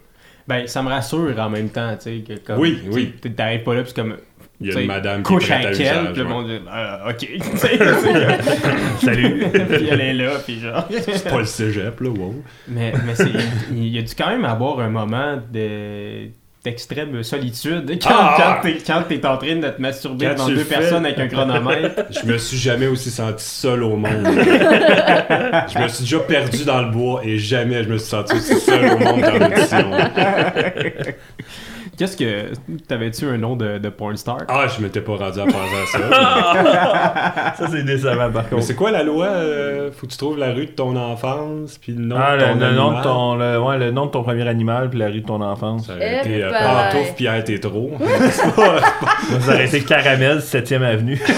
Ben, 0.48 0.68
ça 0.68 0.84
me 0.84 0.90
rassure 0.90 1.34
en 1.40 1.50
même 1.50 1.70
temps, 1.70 1.96
tu 1.96 2.04
sais, 2.04 2.24
que 2.28 2.40
comme... 2.40 2.60
Oui, 2.60 2.80
tu 2.84 2.90
oui. 2.92 3.14
T'arrives 3.36 3.64
pas 3.64 3.74
là, 3.74 3.84
puis 3.84 3.94
comme... 3.94 4.18
Il 4.62 4.68
y 4.68 4.70
a 4.70 4.74
tu 4.74 4.78
sais, 4.78 4.84
une 4.84 4.88
madame 4.88 5.24
qui 5.24 5.34
est 5.34 5.36
couche 5.36 5.52
avec 5.52 5.80
elle, 5.80 6.14
puis 6.14 6.22
le 6.22 6.28
monde 6.30 6.48
dit, 6.48 6.60
euh, 6.72 7.10
ok, 7.10 7.18
tu 7.18 7.40
tu 7.40 9.06
Salut. 9.06 9.46
puis 9.52 9.88
elle 9.90 10.02
est 10.02 10.14
là, 10.14 10.32
puis 10.46 10.60
genre... 10.60 10.88
C'est 10.92 11.28
pas 11.30 11.40
le 11.40 11.46
cégep, 11.46 12.00
là, 12.00 12.10
wow. 12.10 12.36
Mais, 12.68 12.94
mais 13.06 13.16
c'est, 13.16 13.32
il 13.72 13.88
y 13.88 13.98
a 13.98 14.02
dû 14.04 14.14
quand 14.16 14.30
même 14.30 14.46
avoir 14.46 14.80
un 14.82 14.90
moment 14.90 15.42
de 15.52 16.30
d'extrême 16.66 17.24
solitude 17.24 18.00
quand, 18.02 18.10
Ah! 18.12 18.60
quand, 18.62 18.68
t'es, 18.70 18.78
quand 18.86 19.04
t'es 19.08 19.26
en 19.26 19.38
train 19.38 19.56
de 19.56 19.70
te 19.70 19.80
masturber 19.82 20.34
Quand 20.36 20.48
tu 20.48 20.56
deux 20.56 20.64
fais. 20.64 20.76
personnes 20.80 21.06
avec 21.06 21.20
un 21.20 21.28
chronomètre. 21.28 22.06
Je 22.22 22.26
me 22.28 22.38
suis 22.40 22.58
jamais 22.58 22.88
aussi 22.88 23.12
senti 23.12 23.46
seul 23.46 23.84
au 23.84 23.96
monde. 23.96 24.26
je 24.26 25.80
me 25.82 25.88
suis 25.88 26.04
déjà 26.04 26.20
perdu 26.20 26.66
dans 26.66 26.82
le 26.82 26.90
bois 26.92 27.22
et 27.24 27.38
jamais 27.38 27.84
je 27.84 27.90
me 27.90 27.98
suis 27.98 28.10
senti 28.10 28.34
aussi 28.36 28.60
seul 28.60 28.94
au 28.94 28.98
monde 28.98 29.22
dans 29.22 29.38
l'audition. 29.38 29.92
Qu'est-ce 31.98 32.18
que. 32.18 32.52
T'avais-tu 32.88 33.26
un 33.28 33.38
nom 33.38 33.56
de, 33.56 33.78
de 33.78 33.90
porn 33.90 34.16
star? 34.18 34.38
Ah, 34.48 34.66
je 34.68 34.82
m'étais 34.82 35.02
pas 35.02 35.16
rendu 35.16 35.40
à 35.40 35.46
penser 35.46 35.58
à 35.84 35.86
ça. 35.98 37.56
Ça, 37.58 37.68
c'est 37.72 37.84
décevant, 37.84 38.32
par 38.32 38.44
Mais 38.44 38.50
contre. 38.50 38.64
c'est 38.64 38.76
quoi 38.76 38.92
la 38.92 39.04
loi? 39.04 39.26
euh, 39.28 39.92
faut 39.92 40.06
que 40.08 40.12
tu 40.12 40.18
trouves 40.18 40.38
la 40.38 40.52
rue 40.52 40.66
de 40.66 40.72
ton 40.72 40.96
enfance, 40.96 41.78
puis 41.78 41.94
le 41.94 42.04
nom 42.04 42.16
Ah, 42.20 42.36
de 42.38 42.42
le, 42.44 42.48
ton 42.54 42.60
le 42.60 42.72
nom 42.74 42.98
de 42.98 43.04
ton, 43.04 43.36
le, 43.36 43.60
ouais, 43.62 43.78
le 43.78 43.92
nom 43.92 44.06
de 44.08 44.12
ton 44.12 44.24
premier 44.24 44.48
animal, 44.48 44.90
puis 44.90 45.00
la 45.00 45.08
rue 45.08 45.22
de 45.22 45.26
ton 45.26 45.42
enfance. 45.42 45.88
Ça 45.88 45.94
aurait 45.96 46.22
Eh, 46.24 46.28
été 46.28 46.44
euh. 46.44 46.52
Pantoufle 46.52 47.14
Pierre 47.16 47.44
Tétro. 47.44 47.92
Ça 49.40 49.54
aurait 49.54 49.66
été 49.66 49.82
Caramel, 49.82 50.40
7ème 50.40 50.84
Avenue. 50.84 51.20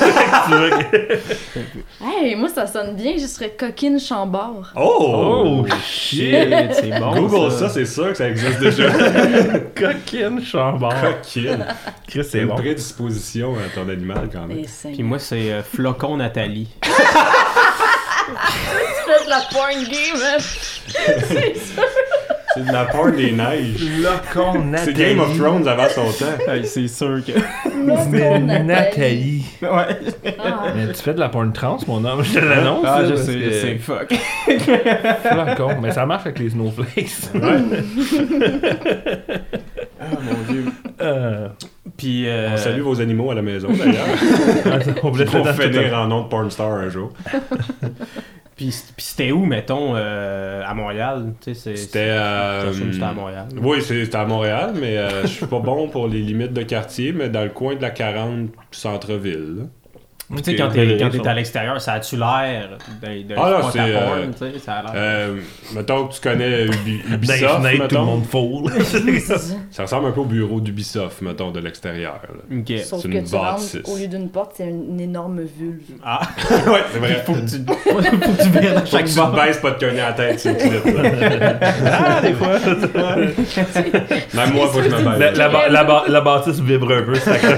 Hey, 2.01 2.35
moi, 2.35 2.49
ça 2.49 2.67
sonne 2.67 2.95
bien, 2.95 3.13
je 3.17 3.25
serais 3.25 3.49
coquine 3.57 3.99
chambord. 3.99 4.71
Oh! 4.75 5.65
shit! 5.83 6.33
c'est 6.73 6.99
bon. 6.99 7.11
Google 7.27 7.51
ça, 7.51 7.69
c'est 7.69 7.85
sûr 7.85 8.09
que 8.09 8.15
ça 8.17 8.29
existe 8.29 8.59
déjà. 8.59 8.85
Coquine 9.75 10.41
chambord. 10.51 10.93
Coquine. 11.01 11.65
Chris, 12.07 12.23
C'est 12.23 12.23
c'est 12.23 12.39
une 12.39 12.47
bon. 12.47 12.55
prédisposition 12.55 13.55
à 13.55 13.69
ton 13.73 13.87
animal 13.89 14.29
quand 14.31 14.47
même. 14.47 14.59
Et 14.59 14.67
c'est... 14.67 14.89
Puis 14.91 15.03
moi, 15.03 15.19
c'est 15.19 15.51
euh, 15.51 15.61
Flocon 15.63 16.17
Nathalie. 16.17 16.69
tu 16.83 16.89
fais 19.05 19.25
de 19.25 19.29
la 19.29 19.41
porn 19.51 19.83
game, 19.83 20.21
hein? 20.23 20.37
c'est 20.39 21.55
ça. 21.57 21.81
C'est 22.53 22.65
de 22.65 22.71
la 22.71 22.85
part 22.85 23.11
des 23.11 23.31
neiges. 23.33 23.83
Locon 24.01 24.53
C'est 24.53 24.59
Nathalie. 24.63 24.93
Game 24.95 25.19
of 25.19 25.37
Thrones 25.37 25.67
avant 25.67 25.89
son 25.89 26.05
temps. 26.11 26.25
Hey, 26.51 26.65
c'est 26.65 26.87
sûr 26.87 27.21
que. 27.23 27.33
Mais 27.75 28.39
Nathalie. 28.39 28.65
Nathalie. 28.65 29.45
ouais. 29.61 29.97
Ah. 30.39 30.63
Mais 30.75 30.87
tu 30.91 31.01
fais 31.03 31.13
de 31.13 31.19
la 31.19 31.29
porn 31.29 31.53
trans, 31.53 31.77
mon 31.87 32.03
homme, 32.03 32.23
je 32.23 32.33
te 32.33 32.39
l'annonce. 32.43 32.83
Ah, 32.87 33.03
je 33.07 33.15
sais, 33.15 33.33
que- 33.33 33.39
je 33.43 33.51
sais, 33.51 33.77
fuck. 33.77 34.11
Flocon. 35.23 35.79
Mais 35.81 35.91
ça 35.91 36.05
marche 36.07 36.25
avec 36.25 36.39
les 36.39 36.49
snowflakes. 36.49 37.11
Ah, 37.35 37.37
dieu. 37.59 37.83
Euh, 41.01 41.47
Puis. 41.97 42.27
euh, 42.27 42.51
On 42.53 42.57
salue 42.57 42.81
vos 42.81 43.01
animaux 43.01 43.31
à 43.31 43.35
la 43.35 43.41
maison 43.41 43.69
d'ailleurs. 43.69 44.05
on 45.03 45.11
dans 45.11 45.53
finir 45.53 45.93
en 45.93 46.07
nom 46.07 46.23
de 46.23 46.27
porn 46.27 46.49
star 46.49 46.71
un 46.71 46.89
jour. 46.89 47.11
Puis, 48.57 48.73
puis 48.95 49.05
c'était 49.05 49.31
où, 49.31 49.45
mettons, 49.45 49.93
euh, 49.95 50.63
à 50.65 50.73
Montréal? 50.73 51.33
C'était 51.41 52.07
euh, 52.09 52.71
à 53.03 53.13
Montréal. 53.13 53.45
Oui, 53.61 53.83
c'était 53.83 54.15
à 54.15 54.25
Montréal, 54.25 54.73
mais 54.81 54.97
euh, 54.97 55.21
je 55.21 55.27
suis 55.27 55.45
pas 55.45 55.59
bon 55.59 55.89
pour 55.89 56.07
les 56.07 56.21
limites 56.21 56.53
de 56.53 56.63
quartier, 56.63 57.13
mais 57.13 57.29
dans 57.29 57.43
le 57.43 57.51
coin 57.51 57.75
de 57.75 57.81
la 57.83 57.91
40 57.91 58.49
centre-ville. 58.71 59.67
Tu 60.29 60.43
sais, 60.43 60.55
quand 60.57 60.69
t'es 60.71 61.23
ça. 61.23 61.31
à 61.31 61.33
l'extérieur, 61.35 61.79
ça 61.79 61.93
a-tu 61.93 62.17
l'air 62.17 62.77
d'un 63.01 63.21
d'un 63.21 63.35
Ah, 63.41 63.49
là, 63.49 63.61
c'est, 63.71 63.79
euh, 63.79 64.05
porn, 64.05 64.33
tu 64.33 64.37
sais, 64.53 64.59
ça 64.59 64.73
a 64.73 64.81
l'air. 64.83 64.91
Euh, 64.93 65.35
mettons 65.73 66.07
que 66.07 66.15
tu 66.15 66.19
connais 66.19 66.65
Ubi- 66.67 66.99
Ubisoft, 67.13 67.55
fenêtres, 67.55 67.75
tout 67.75 67.81
mettons. 67.83 67.99
le 67.99 68.05
monde 68.05 68.25
foule. 68.25 68.73
Ça 69.71 69.83
ressemble 69.83 70.07
un 70.07 70.11
peu 70.11 70.19
au 70.19 70.25
bureau 70.25 70.59
d'Ubisoft, 70.59 71.21
mettons, 71.21 71.51
de 71.51 71.61
l'extérieur. 71.61 72.19
là. 72.27 72.57
Ok. 72.59 72.77
Sauf 72.83 73.01
c'est 73.03 73.07
que 73.09 73.13
une 73.17 73.23
tu 73.23 73.35
rentres, 73.35 73.51
bâtisse. 73.53 73.77
au 73.85 73.95
lieu 73.97 74.07
d'une 74.07 74.27
porte, 74.29 74.51
c'est 74.57 74.67
une 74.67 74.99
énorme 74.99 75.39
vulve. 75.43 75.79
Ah, 76.03 76.19
ouais, 76.67 76.83
c'est 76.91 76.99
vrai. 76.99 77.23
faut 77.25 77.33
que 77.33 77.39
tu, 77.49 77.63
faut 77.65 78.31
que 78.33 78.43
tu 78.43 78.49
vires 78.59 78.73
dans 78.73 78.79
Faut 78.81 78.85
chaque 78.85 79.05
que 79.05 79.09
tu 79.09 79.15
bord. 79.15 79.31
te 79.33 79.45
baisses 79.45 79.57
pas 79.59 79.71
de 79.71 79.79
cogner 79.79 80.01
à 80.01 80.07
la 80.09 80.13
tête 80.13 80.43
là. 80.43 80.51
Ah, 81.85 82.21
des 82.21 82.33
fois. 82.33 82.59
Même 84.33 84.53
moi, 84.53 84.67
faut 84.67 84.79
que 84.79 84.89
je 84.89 84.95
me 84.95 85.03
La, 85.03 85.17
baisse. 85.17 85.37
la, 85.37 85.47
ba- 85.49 85.69
la, 85.69 85.83
ba- 85.85 86.03
la 86.09 86.19
bâtisse 86.21 86.59
vibre 86.59 86.91
un 86.91 87.03
peu, 87.03 87.15
ça 87.15 87.31
accroche 87.31 87.57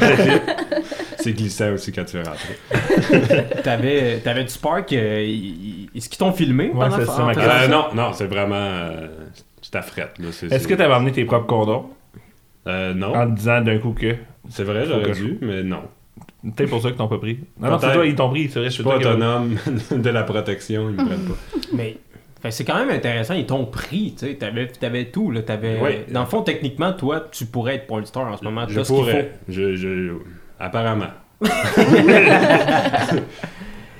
C'est 1.30 1.38
glissant 1.38 1.74
aussi 1.74 1.92
quand 1.92 2.06
tu 2.06 2.18
es 2.18 2.22
rentré. 2.24 2.56
T'avais, 3.64 4.18
t'avais 4.20 4.44
du 4.44 4.50
Spark, 4.50 4.92
euh, 4.94 5.24
ils- 5.26 5.86
ils- 5.86 5.90
est-ce 5.96 6.10
qu'ils 6.10 6.18
t'ont 6.18 6.32
filmé? 6.32 6.66
Ouais, 6.66 6.72
pendant- 6.74 6.98
c'est 6.98 7.06
ça, 7.06 7.24
en 7.24 7.26
ma 7.28 7.34
faisant 7.34 7.46
question. 7.46 7.62
Euh, 7.64 7.68
non, 7.68 7.86
non, 7.96 8.14
c'est 8.14 8.26
vraiment... 8.28 8.56
euh, 8.56 9.08
c'est 9.62 9.76
à 9.76 9.82
frette. 9.82 10.18
là. 10.20 10.28
C'est- 10.32 10.48
Est-ce 10.48 10.60
c'est- 10.64 10.70
que 10.70 10.74
t'avais 10.76 10.94
amené 10.94 11.12
tes 11.12 11.26
propres 11.26 11.48
condoms? 11.48 11.86
Euh, 12.68 12.94
non, 12.94 13.16
en 13.16 13.30
te 13.30 13.36
disant 13.36 13.62
d'un 13.62 13.78
coup 13.80 13.94
que. 13.94 14.16
c'est 14.50 14.64
vrai, 14.64 14.86
j'aurais 14.86 15.04
que 15.04 15.14
je- 15.14 15.24
dû, 15.24 15.38
mais 15.42 15.64
non. 15.64 15.82
Peut-être 16.56 16.70
pour 16.70 16.82
ça 16.82 16.90
qu'ils 16.90 16.98
t'ont 16.98 17.08
pas 17.08 17.18
pris. 17.18 17.40
Non, 17.60 17.70
non, 17.72 17.78
c'est 17.80 17.86
Peut-être. 17.88 17.94
toi, 17.96 18.06
ils 18.06 18.16
t'ont 18.16 18.30
pris, 18.30 18.50
c'est 18.50 18.60
vrai. 18.60 18.70
Je 18.70 18.74
suis 18.74 18.84
c'est 18.84 18.90
pas 18.90 19.00
toi 19.00 19.02
qui- 19.02 19.08
autonome 19.08 19.56
de 19.92 20.10
la 20.10 20.24
protection, 20.24 20.90
ils 20.90 20.96
me 20.96 21.06
prennent 21.06 21.26
pas. 21.28 21.36
Mais 21.74 21.98
fait, 22.42 22.52
c'est 22.52 22.64
quand 22.64 22.78
même 22.78 22.90
intéressant, 22.90 23.34
ils 23.34 23.46
t'ont 23.46 23.66
pris, 23.66 24.14
tu 24.18 24.26
sais, 24.28 24.36
t'avais, 24.36 24.68
t'avais 24.68 25.06
tout, 25.06 25.32
là, 25.32 25.42
t'avais... 25.42 25.78
Oui. 25.82 25.90
Dans 26.14 26.22
le 26.22 26.26
fond, 26.26 26.42
techniquement, 26.42 26.94
toi, 26.94 27.28
tu 27.32 27.46
pourrais 27.46 27.76
être 27.76 28.06
star 28.08 28.28
en 28.32 28.38
ce 28.38 28.44
moment, 28.46 28.66
Je 28.70 28.76
t'as 28.76 28.84
ce 28.86 28.88
qu'il 28.94 28.98
faut. 28.98 29.02
pourrais. 29.04 29.32
Je, 29.50 29.76
je... 29.76 30.14
Apparemment. 30.60 31.12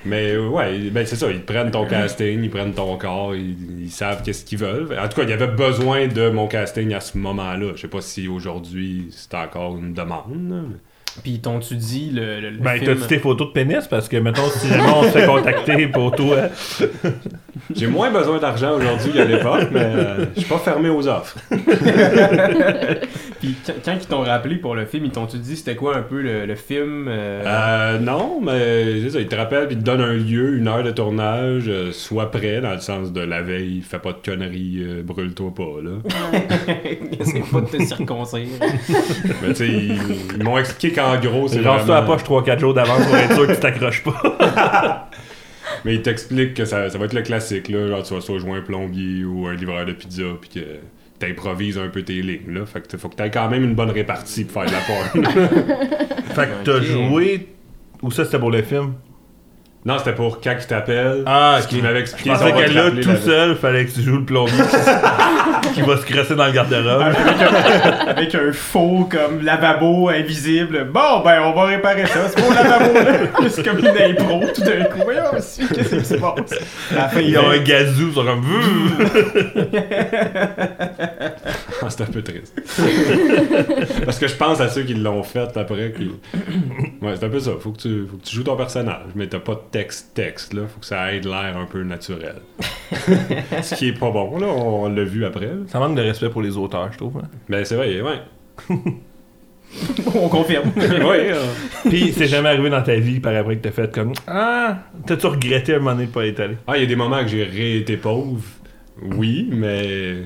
Mais 0.04 0.32
euh, 0.32 0.48
ouais, 0.48 0.90
ben 0.90 1.04
c'est 1.04 1.16
ça, 1.16 1.30
ils 1.30 1.44
prennent 1.44 1.70
ton 1.70 1.86
casting, 1.86 2.42
ils 2.42 2.50
prennent 2.50 2.72
ton 2.72 2.96
corps, 2.96 3.34
ils, 3.34 3.82
ils 3.82 3.90
savent 3.90 4.22
qu'est-ce 4.22 4.44
qu'ils 4.46 4.58
veulent. 4.58 4.98
En 4.98 5.08
tout 5.08 5.16
cas, 5.16 5.24
il 5.24 5.30
y 5.30 5.32
avait 5.34 5.46
besoin 5.46 6.06
de 6.06 6.30
mon 6.30 6.48
casting 6.48 6.94
à 6.94 7.00
ce 7.00 7.18
moment-là. 7.18 7.72
Je 7.76 7.82
sais 7.82 7.88
pas 7.88 8.00
si 8.00 8.26
aujourd'hui 8.26 9.08
c'est 9.10 9.34
encore 9.34 9.76
une 9.76 9.92
demande. 9.92 10.80
Puis 11.22 11.40
t'ont-tu 11.40 11.74
dit 11.76 12.10
le, 12.12 12.40
le, 12.40 12.50
le 12.50 12.58
Ben, 12.58 12.72
film... 12.78 12.94
t'as-tu 12.94 13.08
tes 13.08 13.18
photos 13.18 13.48
de 13.48 13.52
pénis? 13.52 13.86
Parce 13.88 14.08
que, 14.08 14.16
mettons, 14.16 14.48
si 14.48 14.68
jamais 14.68 14.88
on 14.94 15.02
se 15.02 15.08
fait 15.08 15.26
contacter 15.26 15.86
pour 15.88 16.12
toi. 16.12 16.36
J'ai 17.74 17.88
moins 17.88 18.10
besoin 18.10 18.38
d'argent 18.38 18.72
aujourd'hui 18.76 19.12
qu'à 19.12 19.24
l'époque, 19.24 19.68
mais 19.72 19.80
euh, 19.82 20.24
je 20.34 20.40
suis 20.40 20.48
pas 20.48 20.58
fermé 20.58 20.88
aux 20.88 21.06
offres. 21.08 21.36
Puis 23.40 23.54
quand, 23.66 23.72
quand 23.84 23.92
ils 24.00 24.06
t'ont 24.06 24.20
rappelé 24.22 24.56
pour 24.56 24.74
le 24.74 24.84
film, 24.86 25.04
ils 25.06 25.10
t'ont-tu 25.10 25.38
dit 25.38 25.56
c'était 25.56 25.74
quoi 25.76 25.96
un 25.96 26.02
peu 26.02 26.20
le, 26.20 26.46
le 26.46 26.54
film? 26.54 27.06
euh, 27.08 27.42
Euh, 27.46 27.98
non, 27.98 28.40
mais 28.40 29.08
ça, 29.10 29.20
ils 29.20 29.26
te 29.28 29.34
rappellent 29.34 29.66
puis 29.66 29.76
ils 29.76 29.80
te 29.80 29.84
donnent 29.84 30.00
un 30.00 30.12
lieu, 30.14 30.56
une 30.56 30.68
heure 30.68 30.82
de 30.82 30.90
tournage, 30.90 31.64
euh, 31.68 31.92
sois 31.92 32.30
prêt, 32.30 32.60
dans 32.60 32.72
le 32.72 32.80
sens 32.80 33.12
de 33.12 33.20
la 33.20 33.42
veille, 33.42 33.82
fais 33.82 33.98
pas 33.98 34.12
de 34.12 34.18
conneries, 34.24 34.78
euh, 34.82 35.02
brûle-toi 35.02 35.52
pas, 35.54 35.80
là. 35.82 35.90
c'est 37.24 37.50
pas 37.50 37.60
de 37.60 37.66
te 37.78 37.82
circoncire. 37.84 38.46
mais 39.42 39.48
tu 39.48 39.54
sais, 39.54 39.68
ils, 39.68 39.98
ils 40.36 40.42
m'ont 40.44 40.58
expliqué 40.58 40.94
qu'en 41.00 41.18
gros, 41.20 41.48
c'est 41.48 41.62
genre 41.62 41.80
ça 41.86 41.98
à 41.98 42.02
poche 42.02 42.22
3-4 42.22 42.58
jours 42.58 42.74
d'avance 42.74 43.04
pour 43.06 43.16
être 43.16 43.34
sûr 43.34 43.46
que 43.46 43.52
tu 43.52 43.60
t'accroches 43.60 44.02
pas. 44.02 45.08
Mais 45.84 45.94
ils 45.94 46.02
t'expliquent 46.02 46.54
que 46.54 46.64
ça, 46.64 46.90
ça 46.90 46.98
va 46.98 47.04
être 47.06 47.12
le 47.14 47.22
classique, 47.22 47.68
là, 47.68 47.86
genre 47.88 48.02
tu 48.02 48.12
vas 48.14 48.20
soit 48.20 48.38
jouer 48.38 48.58
un 48.58 48.60
plombier 48.60 49.24
ou 49.24 49.46
un 49.46 49.54
livreur 49.54 49.86
de 49.86 49.92
pizza, 49.92 50.22
puis 50.40 50.50
que 50.50 50.60
t'improvises 51.18 51.78
un 51.78 51.88
peu 51.88 52.02
tes 52.02 52.20
lignes, 52.22 52.52
là. 52.54 52.66
Fait 52.66 52.86
que 52.86 52.96
faut 52.98 53.08
que 53.08 53.14
t'aies 53.16 53.30
quand 53.30 53.48
même 53.48 53.62
une 53.64 53.74
bonne 53.74 53.90
répartie 53.90 54.44
pour 54.44 54.62
faire 54.62 54.70
de 54.70 54.74
la 54.76 54.80
porn. 54.80 55.24
Fait 56.34 56.46
que 56.46 56.64
t'as 56.64 56.76
Ok. 56.76 56.82
joué. 56.82 57.48
Ou 58.02 58.10
ça, 58.10 58.24
c'était 58.24 58.38
pour 58.38 58.50
le 58.50 58.62
film? 58.62 58.94
non, 59.86 59.96
c'était 59.98 60.14
pour 60.14 60.40
quand 60.42 60.54
ils 60.60 60.66
t'appellent. 60.66 61.22
Ah, 61.26 61.58
Ce 61.62 61.66
qu'il 61.68 61.82
m'avait 61.82 62.00
expliqué, 62.00 62.30
Je 62.30 62.34
pensais 62.34 62.52
que 62.52 62.72
là, 62.74 62.90
tout 62.90 63.08
la- 63.08 63.16
seul, 63.16 63.56
fallait 63.56 63.86
que 63.86 63.92
tu 63.92 64.02
joues 64.02 64.18
le 64.18 64.24
plombier 64.26 64.52
qui 65.74 65.82
va 65.82 65.96
se 65.96 66.04
crasser 66.04 66.34
dans 66.34 66.46
le 66.46 66.52
garde-robe. 66.52 67.02
Avec 68.06 68.34
un 68.34 68.52
faux 68.52 69.08
comme 69.10 69.42
lavabo 69.42 70.08
invisible. 70.08 70.88
Bon, 70.92 71.20
ben 71.24 71.42
on 71.42 71.52
va 71.52 71.64
réparer 71.66 72.06
ça. 72.06 72.28
C'est 72.28 72.40
mon 72.42 72.50
lavabo. 72.52 72.94
là. 72.94 73.48
c'est 73.48 73.64
comme 73.64 73.78
une 73.78 73.88
impro 73.88 74.42
tout 74.54 74.62
d'un 74.62 74.84
coup. 74.84 75.00
Voyons 75.04 75.34
aussi, 75.36 75.66
qu'est-ce 75.68 75.96
qui 75.96 76.04
se 76.04 76.14
passe? 76.14 76.52
À 76.92 76.94
la 76.94 77.08
fin, 77.08 77.20
Ils 77.20 77.38
ont 77.38 77.50
un 77.50 77.58
gazou, 77.58 78.08
ils 78.08 78.14
sont 78.14 78.24
comme. 78.24 78.44
Ah, 81.82 81.88
c'est 81.88 82.02
un 82.02 82.06
peu 82.06 82.22
triste. 82.22 82.60
Parce 84.04 84.18
que 84.18 84.28
je 84.28 84.34
pense 84.34 84.60
à 84.60 84.68
ceux 84.68 84.82
qui 84.82 84.94
l'ont 84.94 85.22
fait 85.22 85.56
après. 85.56 85.92
Qui... 85.92 86.10
Ouais, 87.00 87.14
c'est 87.18 87.24
un 87.24 87.30
peu 87.30 87.40
ça. 87.40 87.52
Faut 87.58 87.72
que, 87.72 87.78
tu, 87.78 88.06
faut 88.10 88.16
que 88.16 88.24
tu 88.24 88.36
joues 88.36 88.42
ton 88.42 88.56
personnage, 88.56 89.06
mais 89.14 89.26
t'as 89.26 89.38
pas 89.38 89.54
de 89.54 89.62
texte-texte. 89.70 90.52
là. 90.52 90.62
Faut 90.72 90.80
que 90.80 90.86
ça 90.86 91.12
ait 91.12 91.20
de 91.20 91.28
l'air 91.28 91.56
un 91.56 91.66
peu 91.66 91.82
naturel. 91.82 92.36
Ce 93.62 93.74
qui 93.74 93.88
est 93.88 93.98
pas 93.98 94.10
bon, 94.10 94.38
là. 94.38 94.46
On, 94.46 94.88
l'a 94.88 95.04
vu 95.04 95.24
après. 95.24 95.49
Ça 95.66 95.78
manque 95.78 95.96
de 95.96 96.02
respect 96.02 96.28
pour 96.30 96.42
les 96.42 96.56
auteurs, 96.56 96.90
je 96.92 96.98
trouve. 96.98 97.18
hein. 97.18 97.28
Mais 97.48 97.64
c'est 97.64 97.76
vrai, 97.76 98.00
ouais. 98.00 98.20
On 100.14 100.28
confirme. 100.28 100.70
ouais 100.76 101.30
euh, 101.30 101.44
Puis, 101.88 102.12
c'est 102.12 102.26
jamais 102.26 102.48
arrivé 102.48 102.70
dans 102.70 102.82
ta 102.82 102.96
vie 102.96 103.20
par 103.20 103.34
après 103.36 103.56
que 103.56 103.62
t'as 103.62 103.70
fait 103.70 103.92
comme. 103.94 104.12
Ah, 104.26 104.78
t'as-tu 105.06 105.26
regretté 105.26 105.74
un 105.74 105.78
moment 105.78 105.92
donné 105.92 106.06
de 106.06 106.10
pas 106.10 106.26
être 106.26 106.40
allé? 106.40 106.56
Ah, 106.66 106.76
il 106.76 106.80
y 106.80 106.84
a 106.84 106.88
des 106.88 106.96
moments 106.96 107.20
que 107.22 107.28
j'ai 107.28 107.44
réété 107.44 107.96
pauvre. 107.96 108.42
Oui, 109.00 109.48
mais. 109.52 110.24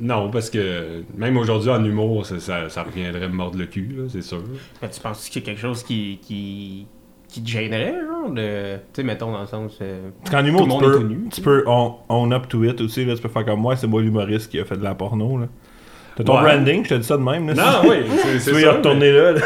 Non, 0.00 0.30
parce 0.30 0.50
que 0.50 1.02
même 1.16 1.36
aujourd'hui 1.36 1.70
en 1.70 1.84
humour, 1.84 2.24
ça, 2.26 2.38
ça, 2.40 2.68
ça 2.68 2.82
reviendrait 2.84 3.28
me 3.28 3.34
mordre 3.34 3.58
le 3.58 3.66
cul, 3.66 3.96
c'est 4.08 4.22
sûr. 4.22 4.42
Ben, 4.80 4.88
tu 4.88 5.00
penses 5.00 5.28
qu'il 5.28 5.42
y 5.42 5.44
a 5.44 5.46
quelque 5.46 5.60
chose 5.60 5.82
qui, 5.82 6.18
qui, 6.22 6.86
qui 7.38 7.44
te 7.44 7.48
gênerait, 7.48 7.94
genre, 7.94 8.30
de... 8.30 8.76
Tu 8.76 8.80
sais, 8.94 9.02
mettons, 9.02 9.32
dans 9.32 9.40
le 9.40 9.46
sens... 9.46 9.78
euh, 9.82 10.10
qu'en 10.30 10.44
humour, 10.44 10.62
Tout 10.62 10.66
le 10.68 10.72
tu 10.78 10.84
monde 10.84 10.92
peux, 10.92 10.98
tout 11.00 11.06
nu, 11.08 11.28
tu 11.32 11.40
peux 11.40 11.64
own, 11.66 11.92
own 12.08 12.32
up 12.32 12.48
to 12.48 12.64
it 12.64 12.80
aussi. 12.80 13.04
Là, 13.04 13.14
tu 13.16 13.22
peux 13.22 13.28
faire 13.28 13.44
comme 13.44 13.60
moi, 13.60 13.76
c'est 13.76 13.86
moi 13.86 14.00
l'humoriste 14.02 14.50
qui 14.50 14.58
a 14.60 14.64
fait 14.64 14.76
de 14.76 14.84
la 14.84 14.94
porno. 14.94 15.38
Là. 15.38 15.46
T'as 16.16 16.24
ton 16.24 16.34
Ouais. 16.36 16.42
branding, 16.42 16.84
je 16.84 16.88
te 16.90 16.94
dis 16.94 17.04
ça 17.06 17.16
de 17.16 17.22
même. 17.22 17.48
Là, 17.48 17.54
Non, 17.82 17.88
oui, 17.90 17.96
c'est 18.22 18.32
Tu 18.32 18.40
c'est 18.40 18.50
veux 18.52 18.60
y 18.60 18.64
ça. 18.64 18.72
retourner 18.72 19.12
là, 19.12 19.32
là. 19.32 19.40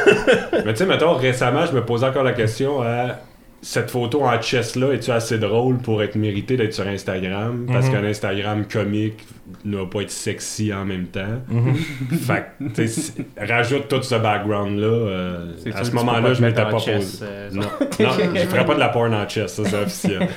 Mais, 0.52 0.58
mais 0.66 0.72
tu 0.72 0.78
sais, 0.78 0.86
mettons, 0.86 1.12
récemment, 1.14 1.66
je 1.66 1.72
me 1.72 1.84
posais 1.84 2.06
encore 2.06 2.24
la 2.24 2.32
question 2.32 2.80
à 2.82 3.18
cette 3.64 3.90
photo 3.90 4.22
en 4.24 4.40
chess 4.42 4.74
là 4.76 4.92
est-tu 4.92 5.10
assez 5.12 5.38
drôle 5.38 5.78
pour 5.78 6.02
être 6.02 6.16
méritée 6.16 6.56
d'être 6.56 6.74
sur 6.74 6.86
Instagram? 6.86 7.66
Parce 7.72 7.86
Mhm. 7.86 7.92
qu'un 7.92 8.04
Instagram 8.04 8.64
comique 8.70 9.24
ne 9.64 9.76
va 9.78 9.86
pas 9.86 10.00
être 10.02 10.10
sexy 10.10 10.72
en 10.72 10.84
même 10.84 11.06
temps. 11.06 11.40
Mhm. 11.48 11.74
fait 12.26 12.44
que, 12.58 12.64
tu 12.74 12.74
sais, 12.74 12.88
si- 12.88 13.12
rajoute 13.38 13.86
tout 13.88 14.02
ce 14.02 14.16
background 14.16 14.78
là. 14.80 15.36
Sûr 15.64 15.76
à 15.76 15.84
ce 15.84 15.92
moment-là, 15.92 16.34
je 16.34 16.42
m'étais 16.42 16.62
pas 16.62 16.78
chess, 16.78 17.18
posé. 17.18 17.24
euh, 17.30 17.50
non, 17.52 17.62
non, 17.62 18.10
je 18.34 18.40
ferais 18.46 18.64
pas 18.66 18.74
de 18.74 18.80
la 18.80 18.88
porn 18.88 19.14
en 19.14 19.28
chess, 19.28 19.52
ça 19.54 19.62
c'est 19.64 19.76
officiel. 19.82 20.26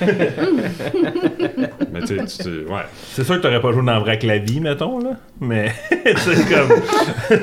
Mais 1.92 2.00
tu 2.02 2.18
sais, 2.28 2.48
ouais. 2.48 2.82
C'est 3.12 3.24
sûr 3.24 3.36
que 3.36 3.40
t'aurais 3.42 3.60
pas 3.60 3.72
joué 3.72 3.82
dans 3.84 4.00
vrai 4.00 4.18
clavier, 4.18 4.60
mettons, 4.60 4.98
là. 4.98 5.12
Mais 5.40 5.72
c'est 6.16 6.48
comme. 6.48 7.38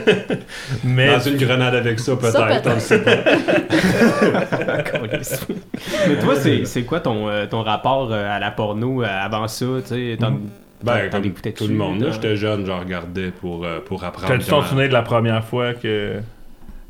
mais. 0.84 1.08
Dans 1.08 1.20
une 1.20 1.38
grenade 1.38 1.76
avec 1.76 2.00
ça, 2.00 2.16
peut-être, 2.16 2.68
on 2.70 2.74
le 2.76 2.80
sait 2.80 3.00
pas. 3.00 3.16
Mais 6.08 6.20
toi, 6.20 6.36
c'est 6.36 6.66
c'est 6.66 6.84
quoi 6.84 7.00
ton, 7.00 7.28
euh, 7.30 7.46
ton 7.48 7.64
rapport 7.64 8.10
euh, 8.12 8.36
à 8.36 8.40
la 8.40 8.52
porno 8.52 9.02
euh, 9.02 9.08
avant 9.08 9.48
ça? 9.48 9.66
Tu 9.82 9.88
sais, 9.88 10.18
t'en- 10.20 10.38
Ben, 10.84 11.10
t'en 11.10 11.24
écoutais 11.24 11.52
tout 11.54 11.66
le 11.68 11.74
monde, 11.76 12.02
là, 12.02 12.12
j'étais 12.12 12.36
jeune, 12.36 12.66
je 12.66 12.72
regardais 12.72 13.32
pour, 13.32 13.66
pour 13.86 14.04
apprendre. 14.04 14.28
T'as-tu 14.34 14.46
t'en 14.50 14.58
comment- 14.58 14.68
souvenir 14.68 14.88
de 14.90 14.94
la 14.94 15.02
première 15.02 15.44
fois 15.44 15.74
que. 15.74 16.20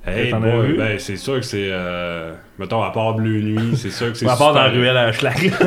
Hey 0.06 0.32
T'en 0.32 0.44
as 0.44 0.60
vu? 0.60 0.76
ben 0.78 1.00
c'est 1.00 1.16
sûr 1.16 1.36
que 1.36 1.46
c'est. 1.46 1.70
euh, 1.72 2.34
mettons, 2.60 2.82
à 2.84 2.92
part 2.92 3.14
Bleu 3.14 3.40
Nuit, 3.40 3.78
c'est 3.78 3.90
sûr 3.92 4.12
que 4.12 4.18
c'est. 4.18 4.28
À 4.28 4.36
part 4.36 4.54
dans 4.54 4.70
ruelle 4.70 4.98
à 4.98 5.12
Schlag. 5.14 5.50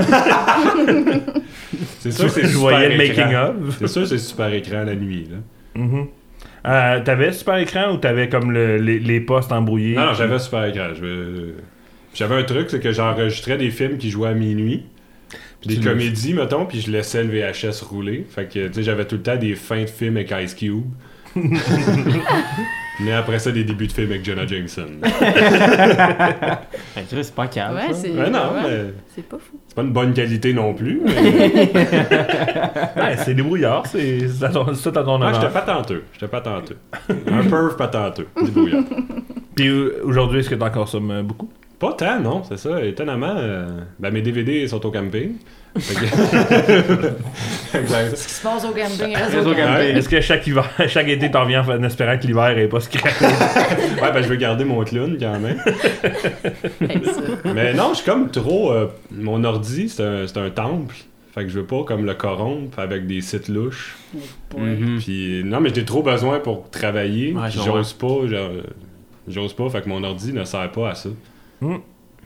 C'est 1.99 2.13
sûr 2.13 2.27
que 2.27 2.31
c'est 2.31 2.43
je 2.43 2.47
super 2.49 2.61
voyais 2.61 2.89
le 2.97 3.03
écran. 3.05 3.23
making 3.25 3.37
of. 3.37 3.77
C'est 3.79 3.89
sûr 3.89 4.03
que 4.03 4.09
c'est 4.09 4.19
super 4.19 4.53
écran 4.55 4.85
la 4.85 4.95
nuit, 4.95 5.29
là. 5.31 5.77
Euh, 6.67 7.01
t'avais 7.03 7.33
super 7.33 7.57
écran 7.57 7.93
ou 7.93 7.97
t'avais 7.97 8.29
comme 8.29 8.53
le- 8.53 8.77
les, 8.79 8.99
les 8.99 9.21
postes 9.21 9.51
embrouillés? 9.53 9.97
Non, 9.97 10.07
non, 10.07 10.15
j'avais 10.15 10.39
super 10.39 10.65
écran. 10.67 10.89
Je 10.95 11.01
veux- 11.01 11.55
J'avais 12.17 12.35
un 12.37 12.43
truc, 12.45 12.71
c'est 12.71 12.81
que 12.81 12.93
j'enregistrais 12.93 13.57
des 13.59 13.71
films 13.71 13.99
qui 13.99 14.11
jouaient 14.11 14.31
à 14.31 14.35
minuit. 14.35 14.85
Des 15.65 15.77
comédies, 15.81 16.33
mettons, 16.35 16.65
puis 16.67 16.81
je 16.81 16.91
laissais 16.91 17.25
le 17.25 17.31
VHS 17.31 17.83
rouler. 17.83 18.25
Fait 18.29 18.47
que, 18.47 18.69
tu 18.69 18.75
sais, 18.75 18.83
j'avais 18.85 19.05
tout 19.05 19.17
le 19.17 19.23
temps 19.23 19.37
des 19.37 19.55
fins 19.55 19.83
de 19.83 19.87
films 19.87 20.17
avec 20.17 20.33
Ice 20.43 20.55
Cube. 20.55 20.85
Mais 23.01 23.13
après 23.13 23.39
ça, 23.39 23.51
des 23.53 23.63
débuts 23.65 23.89
de 23.89 23.93
films 23.93 24.11
avec 24.11 24.25
Jonah 24.25 24.47
Jameson. 24.47 24.87
Ben, 26.97 27.05
c'est 27.23 27.35
pas 27.35 27.47
calme. 27.47 27.75
Ouais, 27.77 27.89
ça. 27.89 27.95
c'est. 27.95 28.11
Ouais, 28.11 28.31
non, 28.31 28.39
ouais, 28.55 28.63
mais 28.65 28.79
C'est 29.15 29.29
pas 29.29 29.37
fou. 29.39 29.59
c'est 29.69 29.75
pas 29.77 29.83
une 29.83 29.93
bonne 29.93 30.15
qualité 30.15 30.55
non 30.55 30.73
plus. 30.73 31.03
mais- 31.05 31.13
Ouais, 32.97 33.17
c'est 33.19 33.35
débrouillard, 33.35 33.87
c'est 33.87 34.21
à 34.43 34.49
ton- 34.49 34.67
honneur. 34.67 35.35
j'étais 35.35 35.53
patenteux. 35.53 36.05
J'étais 36.15 36.29
patenteux. 36.29 36.79
Un 37.11 37.45
perv 37.49 37.77
patenteux. 37.77 38.29
Débrouillard. 38.43 38.85
Puis 39.55 39.69
euh, 39.69 40.01
aujourd'hui, 40.05 40.41
est-ce 40.41 40.49
que 40.51 40.55
t'en 40.55 40.71
consommes 40.71 41.11
euh, 41.11 41.23
beaucoup? 41.23 41.51
Pas 41.79 41.93
tant, 41.93 42.21
non, 42.21 42.43
c'est 42.49 42.57
ça. 42.59 42.83
Étonnamment, 42.83 43.35
euh, 43.37 43.67
ben, 43.99 44.11
mes 44.11 44.23
DVD 44.23 44.67
sont 44.67 44.85
au 44.87 44.91
camping. 44.91 45.35
Fait 45.79 45.95
que- 45.95 46.07
exact. 47.79 48.17
Ce 48.17 48.27
qui 48.29 48.33
se 48.33 48.43
passe 48.43 48.65
au 48.65 48.69
camping, 48.69 49.15
reste 49.15 49.35
au 49.47 49.51
au 49.51 49.55
camping. 49.55 49.95
Est-ce 49.97 50.09
que 50.09 50.21
chaque 50.23 50.47
hiver, 50.47 50.71
chaque 50.89 51.09
été, 51.09 51.31
t'en 51.31 51.45
viens 51.45 51.63
en 51.69 51.83
espérant 51.83 52.17
que 52.17 52.27
l'hiver 52.27 52.57
est 52.59 52.69
pas 52.69 52.81
scrappé? 52.81 53.11
Ouais, 54.03 54.11
ben 54.13 54.23
je 54.23 54.29
veux 54.29 54.37
garder 54.37 54.65
mon 54.65 54.83
clown 54.85 55.17
quand 55.21 55.39
même. 55.39 55.59
Mais 57.55 57.75
non, 57.75 57.91
je 57.91 57.97
suis 57.97 58.05
comme 58.11 58.31
trop. 58.31 58.73
euh, 58.73 58.87
mon 59.11 59.43
ordi, 59.45 59.89
c'est 59.89 60.03
un, 60.03 60.27
c'est 60.27 60.39
un 60.39 60.51
temple. 60.51 60.95
Fait 61.35 61.43
que 61.45 61.49
je 61.51 61.59
veux 61.59 61.67
pas 61.67 61.83
comme 61.85 62.07
le 62.07 62.15
corrompre 62.15 62.79
avec 62.79 63.07
des 63.07 63.21
sites 63.21 63.49
louches. 63.49 63.97
Mhm. 64.57 64.99
Puis 64.99 65.43
non, 65.45 65.61
mais 65.61 65.71
j'ai 65.75 65.85
trop 65.85 66.03
besoin 66.03 66.39
pour 66.39 66.71
travailler. 66.71 67.35
Ouais, 67.35 67.49
puis 67.51 67.59
je 67.59 67.65
j'ose 67.65 67.93
pas. 67.93 68.27
genre, 68.27 68.51
J'ose 69.29 69.53
pas, 69.55 69.69
fait 69.69 69.83
que 69.83 69.89
mon 69.89 70.05
ordi 70.05 70.33
ne 70.33 70.45
sert 70.45 70.71
pas 70.71 70.91
à 70.91 70.95
ça. 70.95 71.09
Hmm. 71.61 71.77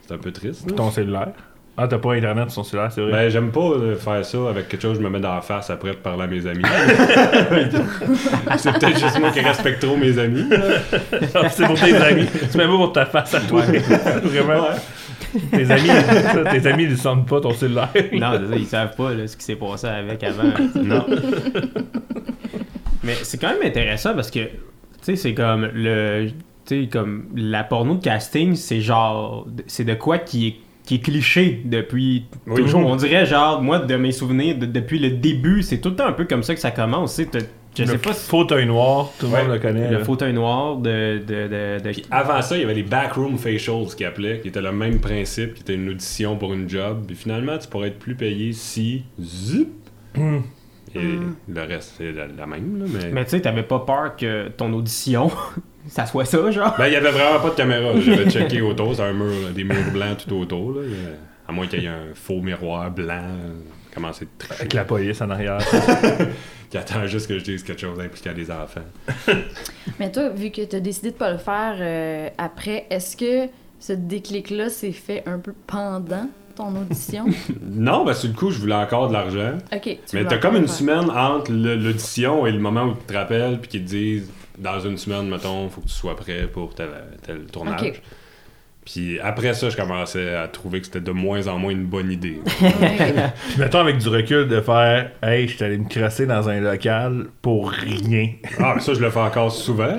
C'est 0.07 0.15
un 0.15 0.19
peu 0.19 0.33
triste. 0.33 0.69
là. 0.71 0.77
ton 0.77 0.91
cellulaire? 0.91 1.33
Ah, 1.77 1.89
t'as 1.89 1.99
pas 1.99 2.13
internet 2.15 2.51
sur 2.51 2.63
ton 2.63 2.69
cellulaire, 2.69 2.93
c'est 2.93 3.01
vrai? 3.01 3.13
Ben, 3.13 3.29
j'aime 3.31 3.51
pas 3.53 3.61
euh, 3.61 3.97
faire 3.97 4.25
ça 4.25 4.39
avec 4.51 4.69
quelque 4.69 4.83
chose 4.83 4.99
que 4.99 5.03
je 5.03 5.09
me 5.09 5.11
mets 5.11 5.21
dans 5.21 5.35
la 5.35 5.41
face 5.41 5.71
après 5.71 5.93
pour 5.93 6.03
parler 6.03 6.25
à 6.25 6.27
mes 6.27 6.47
amis. 6.47 6.63
c'est 8.59 8.73
peut-être 8.73 8.99
juste 8.99 9.19
moi 9.21 9.31
qui 9.31 9.41
respecte 9.41 9.81
trop 9.81 9.97
mes 9.97 10.19
amis. 10.19 10.45
Ah, 11.35 11.49
c'est 11.49 11.65
pour 11.65 11.81
tes 11.81 11.95
amis. 11.95 12.27
Tu 12.51 12.59
mets 12.59 12.67
pas 12.67 12.77
pour 12.77 12.93
ta 12.93 13.07
face 13.07 13.35
à 13.35 13.41
toi. 13.41 13.63
Vraiment. 14.25 14.69
Tes 15.53 15.71
amis, 15.71 15.89
ça, 15.89 16.45
tes 16.51 16.67
amis, 16.67 16.85
ils 16.85 16.99
sentent 16.99 17.29
pas 17.29 17.41
ton 17.41 17.53
cellulaire. 17.53 17.89
Non, 18.13 18.33
c'est 18.33 18.49
ça, 18.49 18.57
ils 18.57 18.67
savent 18.67 18.97
pas 18.97 19.15
là, 19.15 19.27
ce 19.27 19.37
qui 19.37 19.45
s'est 19.45 19.57
passé 19.57 19.87
avec 19.87 20.23
avant. 20.25 20.53
Non. 20.83 21.07
Mais 23.05 23.15
c'est 23.23 23.39
quand 23.39 23.51
même 23.51 23.63
intéressant 23.63 24.15
parce 24.15 24.31
que, 24.31 24.41
tu 24.41 24.51
sais, 25.03 25.17
c'est 25.17 25.35
comme 25.35 25.69
le. 25.73 26.29
Tu 26.71 26.83
sais, 26.85 26.89
comme 26.89 27.25
la 27.35 27.65
porno 27.65 27.97
de 27.97 28.03
casting, 28.03 28.55
c'est 28.55 28.81
genre. 28.81 29.47
C'est 29.67 29.85
de 29.85 29.95
quoi 29.95 30.19
qui 30.19 30.47
est, 30.47 30.57
qui 30.85 30.95
est 30.97 31.01
cliché 31.01 31.63
depuis 31.65 32.27
Oui. 32.47 32.63
toujours. 32.63 32.87
On 32.87 32.95
dirait, 32.95 33.27
genre, 33.27 33.61
moi, 33.61 33.81
de 33.81 33.97
mes 33.97 34.13
souvenirs, 34.13 34.57
de- 34.57 34.67
depuis 34.67 35.01
le 35.01 35.11
début, 35.11 35.63
c'est 35.63 35.79
tout 35.81 35.89
le 35.91 35.97
temps 35.97 36.07
un 36.07 36.13
peu 36.13 36.27
comme 36.27 36.45
ça 36.45 36.55
que 36.55 36.61
ça 36.61 36.71
commence. 36.71 37.17
tu 37.17 37.27
Je 37.77 37.85
sais 37.85 37.93
le 37.95 37.99
pas 37.99 38.13
si. 38.13 38.29
fauteuil 38.29 38.67
noir, 38.67 39.11
tout 39.19 39.27
le 39.27 39.33
Ouais. 39.33 39.43
monde 39.43 39.53
le 39.53 39.59
connaît. 39.59 39.91
Le 39.91 39.99
là. 39.99 40.05
fauteuil 40.05 40.33
noir 40.33 40.77
de. 40.77 41.19
de, 41.19 41.49
de, 41.49 41.83
de- 41.85 41.91
Puis 41.93 42.05
avant 42.11 42.41
ça, 42.41 42.57
il 42.57 42.61
y 42.61 42.65
avait 42.65 42.75
les 42.75 42.83
backroom 42.85 43.37
facials 43.37 43.87
qui 43.97 44.05
appelaient, 44.05 44.39
qui 44.41 44.47
était 44.49 44.61
le 44.63 44.71
même 44.73 45.01
principe, 45.01 45.55
qui 45.55 45.63
était 45.63 45.75
une 45.75 45.89
audition 45.89 46.37
pour 46.37 46.53
une 46.55 46.69
job. 46.69 47.03
Puis 47.07 47.17
finalement, 47.17 47.59
tu 47.59 47.67
pourrais 47.69 47.89
être 47.89 47.99
plus 47.99 48.15
payé 48.15 48.53
si. 48.53 49.03
Zip! 49.21 49.69
Hmm. 50.17 50.39
Et 50.95 51.01
le 51.49 51.61
reste, 51.63 51.95
c'est 51.99 52.11
la, 52.13 52.27
la 52.27 52.47
même, 52.47 52.79
là, 52.81 52.85
mais. 52.93 53.11
Mais 53.13 53.25
tu 53.25 53.31
sais, 53.31 53.41
t'avais 53.41 53.63
pas 53.63 53.79
peur 53.81 54.17
que 54.17 54.49
ton 54.49 54.73
audition, 54.73 55.31
ça 55.91 56.07
soit 56.07 56.25
ça, 56.25 56.51
genre. 56.51 56.75
Ben, 56.79 56.87
il 56.87 56.93
y 56.93 56.97
avait 56.97 57.11
vraiment 57.11 57.41
pas 57.41 57.51
de 57.51 57.55
caméra. 57.55 57.93
J'avais 58.01 58.31
checké 58.31 58.61
autour, 58.61 58.95
c'est 58.95 59.03
un 59.03 59.13
mur, 59.13 59.51
des 59.55 59.65
murs 59.65 59.91
blancs 59.93 60.25
tout 60.27 60.35
autour, 60.37 60.73
là. 60.73 60.83
À 61.49 61.53
moins 61.53 61.67
qu'il 61.67 61.83
y 61.83 61.87
ait 61.87 61.89
un 61.89 62.15
faux 62.15 62.41
miroir 62.41 62.91
blanc. 62.91 63.25
Comment 63.93 64.13
c'est 64.13 64.25
de 64.27 64.31
tricher. 64.39 64.55
Avec 64.61 64.73
la 64.73 64.85
police 64.85 65.21
en 65.21 65.31
arrière. 65.31 65.59
Qui 66.71 66.79
attend 66.79 67.05
juste 67.09 67.27
que 67.27 67.37
je 67.37 67.43
dise 67.43 67.65
quelque 67.65 67.81
chose 67.81 67.99
impliquant 67.99 68.33
des 68.33 68.49
enfants. 68.53 68.85
Mais 69.99 70.13
toi, 70.13 70.29
vu 70.29 70.51
que 70.53 70.63
tu 70.65 70.77
as 70.77 70.81
décidé 70.81 71.11
de 71.11 71.17
pas 71.17 71.33
le 71.33 71.39
faire 71.39 71.75
euh, 71.81 72.29
après, 72.39 72.87
est-ce 72.91 73.17
que 73.17 73.51
ce 73.81 73.93
déclic-là 73.93 74.69
s'est 74.69 74.93
fait 74.93 75.25
un 75.27 75.41
peu 75.41 75.53
pendant 75.67 76.29
ton 76.55 76.69
audition? 76.77 77.25
Non, 77.61 78.05
ben, 78.05 78.15
sur 78.15 78.29
le 78.29 78.37
coup, 78.37 78.53
je 78.53 78.61
voulais 78.61 78.75
encore 78.77 79.09
de 79.09 79.15
l'argent. 79.15 79.59
ok. 79.73 79.83
tu 79.83 79.97
Mais 80.15 80.25
t'as 80.25 80.39
comme 80.39 80.55
une 80.55 80.69
faire. 80.69 80.77
semaine 80.77 81.11
entre 81.11 81.51
l'audition 81.51 82.47
et 82.47 82.53
le 82.53 82.61
moment 82.61 82.85
où 82.85 82.93
tu 82.93 83.07
te 83.07 83.15
rappelles, 83.15 83.59
puis 83.59 83.69
qu'ils 83.71 83.85
te 83.85 83.89
disent 83.89 84.31
dans 84.61 84.81
une 84.81 84.97
semaine, 84.97 85.29
mettons, 85.29 85.69
faut 85.69 85.81
que 85.81 85.87
tu 85.89 85.93
sois 85.93 86.17
prêt 86.17 86.47
pour 86.53 86.75
tel, 86.75 86.89
tel 87.27 87.47
tournage. 87.47 88.03
Puis 88.85 89.21
après 89.21 89.55
ça, 89.55 89.69
je 89.69 89.77
commençais 89.77 90.35
à 90.35 90.49
trouver 90.49 90.81
que 90.81 90.87
c'était 90.87 91.01
de 91.01 91.13
moins 91.13 91.47
en 91.49 91.59
moins 91.59 91.71
une 91.71 91.85
bonne 91.85 92.11
idée. 92.11 92.41
Puis 92.59 93.59
mettons 93.59 93.79
avec 93.79 93.99
du 93.99 94.09
recul 94.09 94.49
de 94.49 94.61
faire 94.61 95.11
Hey, 95.23 95.47
je 95.49 95.57
suis 95.57 95.65
allé 95.65 95.79
me 95.79 95.89
crasser 95.89 96.27
dans 96.27 96.49
un 96.49 96.61
local 96.61 97.27
pour 97.43 97.71
rien. 97.71 98.31
Ah, 98.59 98.73
mais 98.75 98.81
ça, 98.81 98.95
je 98.95 99.01
le 99.01 99.11
fais 99.11 99.21
encore 99.21 99.53
souvent. 99.53 99.97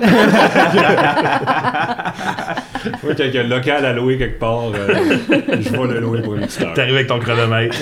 Moi, 3.02 3.14
quand 3.14 3.24
il 3.24 3.34
y 3.34 3.38
a 3.38 3.42
un 3.42 3.48
local 3.48 3.84
à 3.84 3.92
louer 3.92 4.18
quelque 4.18 4.38
part, 4.38 4.66
euh, 4.74 5.18
je 5.28 5.68
vais 5.70 5.94
le 5.94 6.00
louer 6.00 6.22
pour 6.22 6.34
une 6.34 6.46
petite 6.46 6.62
heure. 6.62 6.74
T'arrives 6.74 6.94
avec 6.94 7.06
ton 7.06 7.18
chronomètre. 7.18 7.76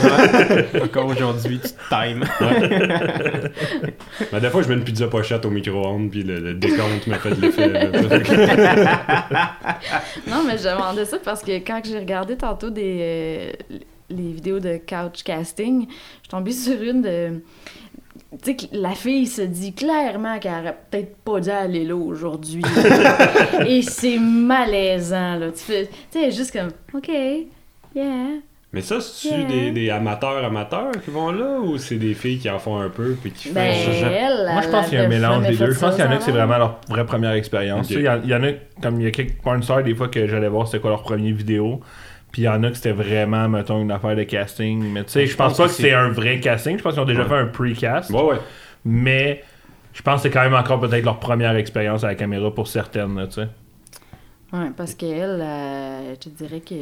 Encore 0.83 1.07
aujourd'hui, 1.07 1.61
tu 1.61 1.69
te 1.71 1.89
times. 1.89 2.25
Mais 4.33 4.41
des 4.41 4.51
fois, 4.51 4.63
je 4.63 4.69
mets 4.69 4.75
une 4.75 4.85
pizza 4.85 5.07
pochette 5.09 5.45
au 5.45 5.51
micro-ondes, 5.51 6.11
puis 6.11 6.23
le, 6.23 6.39
le 6.41 6.55
décompte 6.55 7.07
m'a 7.07 7.19
fait 7.19 7.31
de 7.31 7.41
l'effet. 7.41 7.91
non, 10.29 10.43
mais 10.47 10.59
je 10.59 10.65
demandais 10.69 11.05
ça 11.05 11.19
parce 11.23 11.43
que 11.43 11.53
quand 11.59 11.81
j'ai 11.85 11.99
regardé 11.99 12.37
tantôt 12.37 12.71
des, 12.71 12.99
euh, 13.01 13.51
les 14.11 14.33
vidéos 14.33 14.61
de 14.61 14.79
couch 14.79 15.23
casting, 15.25 15.87
je 15.89 15.95
suis 15.95 16.29
tombée 16.29 16.53
sur 16.53 16.81
une 16.83 17.03
de. 17.03 17.41
Tu 18.33 18.38
sais, 18.45 18.55
que 18.57 18.62
la 18.73 18.90
fille 18.93 19.27
se 19.27 19.43
dit 19.43 19.73
clairement 19.73 20.38
qu'elle 20.38 20.53
aurait 20.61 20.77
peut-être 20.90 21.16
pas 21.16 21.40
dû 21.40 21.51
aller 21.51 21.85
là 21.85 21.97
aujourd'hui. 21.97 22.62
Et 23.66 23.83
c'est 23.83 24.19
malaisant, 24.19 25.37
là. 25.37 25.51
Tu 25.51 25.59
fais. 25.59 25.88
Tu 26.12 26.19
sais, 26.21 26.31
juste 26.31 26.53
comme, 26.53 26.71
OK, 26.95 27.09
yeah. 27.95 28.05
Mais 28.73 28.83
ça, 28.83 29.01
c'est-tu 29.01 29.35
Yeah. 29.35 29.45
des, 29.49 29.71
des 29.73 29.90
amateurs 29.90 30.45
amateurs 30.45 30.93
qui 31.05 31.11
vont 31.11 31.33
là, 31.33 31.59
ou 31.59 31.77
c'est 31.77 31.97
des 31.97 32.14
filles 32.14 32.38
qui 32.38 32.49
en 32.49 32.61
font 32.61 32.79
un 32.79 32.88
peu, 32.88 33.16
puis 33.21 33.33
qui 33.33 33.51
Ben, 33.51 33.75
font... 33.75 33.90
elle. 34.07 34.49
Moi, 34.53 34.62
je 34.62 34.69
pense 34.69 34.88
qu'il 34.88 34.99
y 34.99 35.01
a 35.01 35.05
un 35.05 35.09
mélange 35.09 35.47
des 35.49 35.57
deux. 35.57 35.73
Je 35.73 35.81
pense 35.81 35.97
qu'il 35.97 36.05
y 36.05 36.07
en 36.07 36.11
a 36.12 36.16
que 36.19 36.23
c'est 36.23 36.31
vraiment 36.31 36.57
leur 36.57 36.79
vraie 36.88 37.05
première 37.05 37.33
expérience. 37.33 37.88
Tu 37.88 37.95
sais, 37.95 38.01
Il 38.01 38.05
y, 38.05 38.09
en- 38.09 38.21
il 38.23 38.31
y 38.31 38.35
en 38.35 38.45
a, 38.45 38.51
comme 38.81 39.01
il 39.01 39.05
y 39.05 39.07
a 39.09 39.11
quelques 39.11 39.43
porn 39.43 39.61
stars, 39.61 39.83
des 39.83 39.95
fois, 39.97 40.07
que 40.07 40.25
j'allais 40.29 40.49
voir 40.49 40.69
c'était 40.69 40.79
quoi 40.79 40.90
leur 40.90 41.03
première 41.03 41.35
vidéo. 41.35 41.81
Puis 42.33 42.43
il 42.43 42.45
y 42.45 42.49
en 42.49 42.62
a 42.62 42.71
que 42.71 42.77
c'était 42.77 42.93
vraiment, 42.93 43.49
mettons, 43.49 43.83
une 43.83 43.90
affaire 43.90 44.14
de 44.16 44.23
casting. 44.25 44.83
Mais 44.93 45.05
tu 45.05 45.11
sais, 45.11 45.27
je 45.27 45.37
pense 45.37 45.57
pas 45.57 45.66
que 45.66 45.73
c'est 45.73 45.93
un 45.93 46.11
vrai 46.11 46.38
casting. 46.40 46.79
Je 46.79 46.83
pense 46.83 46.93
qu'ils 46.95 47.03
ont 47.03 47.07
déjà 47.07 47.23
Ouais. 47.23 47.29
fait 47.29 47.35
un 47.37 47.47
pre-cast. 47.47 48.11
Ouais, 48.11 48.23
ouais. 48.23 48.37
Mais 48.85 49.43
je 49.93 50.03
pense 50.03 50.16
que 50.16 50.29
c'est 50.29 50.31
quand 50.31 50.43
même 50.43 50.55
encore 50.55 50.81
peut-être 50.81 51.05
leur 51.05 51.19
première 51.19 51.57
expérience 51.57 52.05
à 52.05 52.09
la 52.09 52.14
caméra 52.14 52.55
pour 52.55 52.69
certaines, 52.69 53.16
là, 53.19 53.27
tu 53.27 53.35
sais. 53.35 53.49
Ouais, 54.53 54.71
parce 54.77 54.95
qu'elle, 54.95 55.40
euh, 55.40 56.11
je 56.14 56.19
te 56.21 56.29
dirais 56.29 56.61
que 56.61 56.75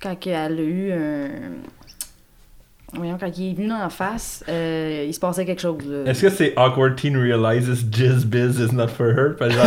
quand 0.00 0.16
elle 0.26 0.58
a 0.58 0.62
eu 0.62 0.92
un. 0.92 1.28
Voyons, 2.94 3.16
quand 3.18 3.30
il 3.36 3.50
est 3.50 3.54
venu 3.54 3.72
en 3.72 3.90
face, 3.90 4.44
euh, 4.48 5.04
il 5.06 5.12
se 5.14 5.20
passait 5.20 5.44
quelque 5.44 5.60
chose. 5.62 5.78
là. 5.86 6.10
Est-ce 6.10 6.22
que 6.22 6.30
c'est 6.30 6.54
Awkward 6.56 6.96
Teen 6.96 7.16
Realizes 7.16 7.84
Jizz 7.90 8.24
Biz 8.24 8.60
is 8.60 8.74
not 8.74 8.88
for 8.88 9.06
her? 9.08 9.34
Parce 9.38 9.54
que 9.54 9.60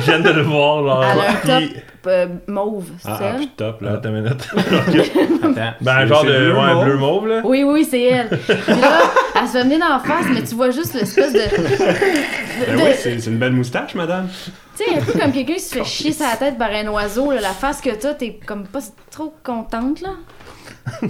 je 0.00 0.02
viens 0.04 0.20
de 0.20 0.30
le 0.30 0.42
voir, 0.42 0.82
genre. 0.84 1.04
Elle 1.04 1.20
a 1.20 1.30
un 1.30 1.34
top 1.34 1.70
puis- 1.70 1.76
euh, 2.06 2.26
mauve, 2.48 2.84
c'est 2.98 3.08
Ah, 3.10 3.18
ça? 3.18 3.30
ah, 3.32 3.36
puis 3.36 3.48
top, 3.56 3.80
là. 3.82 3.92
Attends 3.94 4.08
une 4.10 4.22
minute. 4.22 4.48
Attends. 5.42 5.74
Ben, 5.80 6.00
C'est- 6.00 6.06
genre 6.08 6.24
de. 6.24 6.28
bleu 6.30 6.54
ouais, 6.58 6.74
mauve? 6.74 6.84
bleu 6.84 6.96
mauve, 6.96 7.28
là. 7.28 7.40
Oui, 7.44 7.62
oui, 7.64 7.86
c'est 7.88 8.02
elle. 8.02 8.28
Puis 8.46 8.80
là, 8.80 9.00
elle 9.40 9.46
se 9.46 9.52
fait 9.52 9.62
venir 9.62 9.78
d'en 9.78 9.98
face, 10.00 10.26
mais 10.32 10.42
tu 10.42 10.54
vois 10.54 10.70
juste 10.70 10.94
l'espèce 10.94 11.32
de. 11.32 11.38
de- 11.38 12.66
Ben 12.66 12.76
de- 12.76 12.82
oui, 12.82 12.90
c'est 12.96 13.18
c'est 13.20 13.30
une 13.30 13.38
belle 13.38 13.52
moustache, 13.52 13.94
madame. 13.94 14.28
tu 14.76 14.84
sais, 14.84 14.98
un 14.98 15.00
peu 15.02 15.18
comme 15.18 15.32
quelqu'un 15.32 15.54
qui 15.54 15.60
se 15.60 15.74
fait 15.76 15.84
chier 15.84 16.12
sa 16.12 16.36
tête 16.36 16.58
par 16.58 16.70
un 16.70 16.86
oiseau, 16.88 17.30
là, 17.32 17.40
la 17.40 17.50
face 17.50 17.80
que 17.80 17.90
t'as, 17.90 18.14
t'es 18.14 18.38
comme 18.46 18.66
pas 18.66 18.80
trop 19.10 19.32
contente, 19.42 20.00
là. 20.02 20.10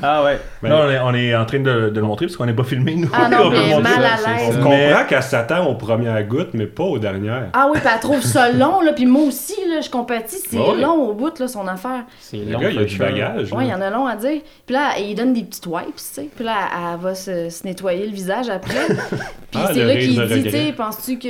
Ah 0.03 0.23
ouais. 0.25 0.39
Ben, 0.63 0.69
Là, 0.69 0.77
on 0.85 0.91
est, 0.91 0.99
on 1.01 1.15
est 1.15 1.35
en 1.35 1.45
train 1.47 1.59
de, 1.61 1.89
de 1.91 2.01
le 2.01 2.03
montrer 2.07 2.27
parce 2.27 2.37
qu'on 2.37 2.47
n'est 2.47 2.53
pas 2.53 2.65
filmé, 2.65 2.95
nous. 2.97 3.09
Ah 3.13 3.29
non, 3.29 3.39
On 3.47 3.51
mais 3.51 3.81
mal 3.81 4.03
ça. 4.03 4.31
à 4.31 4.37
l'aise. 4.37 4.59
On 4.61 4.69
Mais- 4.69 4.89
comprend 4.89 5.05
qu'elle 5.07 5.23
s'attend 5.23 5.67
aux 5.67 5.75
premières 5.75 6.23
gouttes, 6.25 6.51
mais 6.55 6.67
pas 6.67 6.85
aux 6.85 6.99
dernières. 6.99 7.49
Ah 7.53 7.69
oui, 7.71 7.79
puis 7.81 7.89
elle 7.93 8.01
trouve 8.01 8.23
ça 8.23 8.51
long, 8.53 8.81
là, 8.81 8.93
puis 8.93 9.07
moi 9.07 9.23
aussi, 9.23 9.55
là, 9.69 9.81
je 9.81 9.89
compatis, 9.91 10.39
c'est 10.49 10.59
Ouais. 10.59 10.77
long 10.81 11.09
au 11.09 11.15
bout, 11.15 11.39
là, 11.39 11.49
son 11.49 11.67
affaire. 11.67 12.05
C'est 12.21 12.39
Le 12.39 12.53
long. 12.53 12.59
gars, 12.61 12.71
il 12.71 12.77
a 12.79 12.81
for 12.83 12.89
du 12.89 12.99
bagage. 12.99 13.53
Ouais, 13.53 13.67
il 13.67 13.71
y 13.71 13.75
en 13.75 13.81
a 13.81 13.91
long 13.91 14.07
à 14.07 14.17
dire. 14.17 14.41
Puis 14.67 14.75
là, 14.75 14.99
il 14.99 15.15
donne 15.15 15.33
des 15.33 15.43
petites 15.43 15.67
wipes, 15.67 15.97
tu 15.97 16.03
sais. 16.03 16.29
Puis 16.35 16.45
là, 16.45 16.55
elle, 16.93 17.01
va 17.01 17.15
se, 17.15 17.49
se 17.51 17.67
nettoyer 17.67 18.07
le 18.07 18.13
visage 18.13 18.49
après. 18.49 18.87
Puis 19.51 19.61
Ah, 19.63 19.71
c'est 19.73 19.81
le 19.81 19.87
là 19.87 19.93
rire 19.95 20.01
qu'il 20.29 20.29
dit, 20.29 20.43
tu 20.45 20.51
sais, 20.51 20.73
penses-tu 20.77 21.19
que 21.19 21.29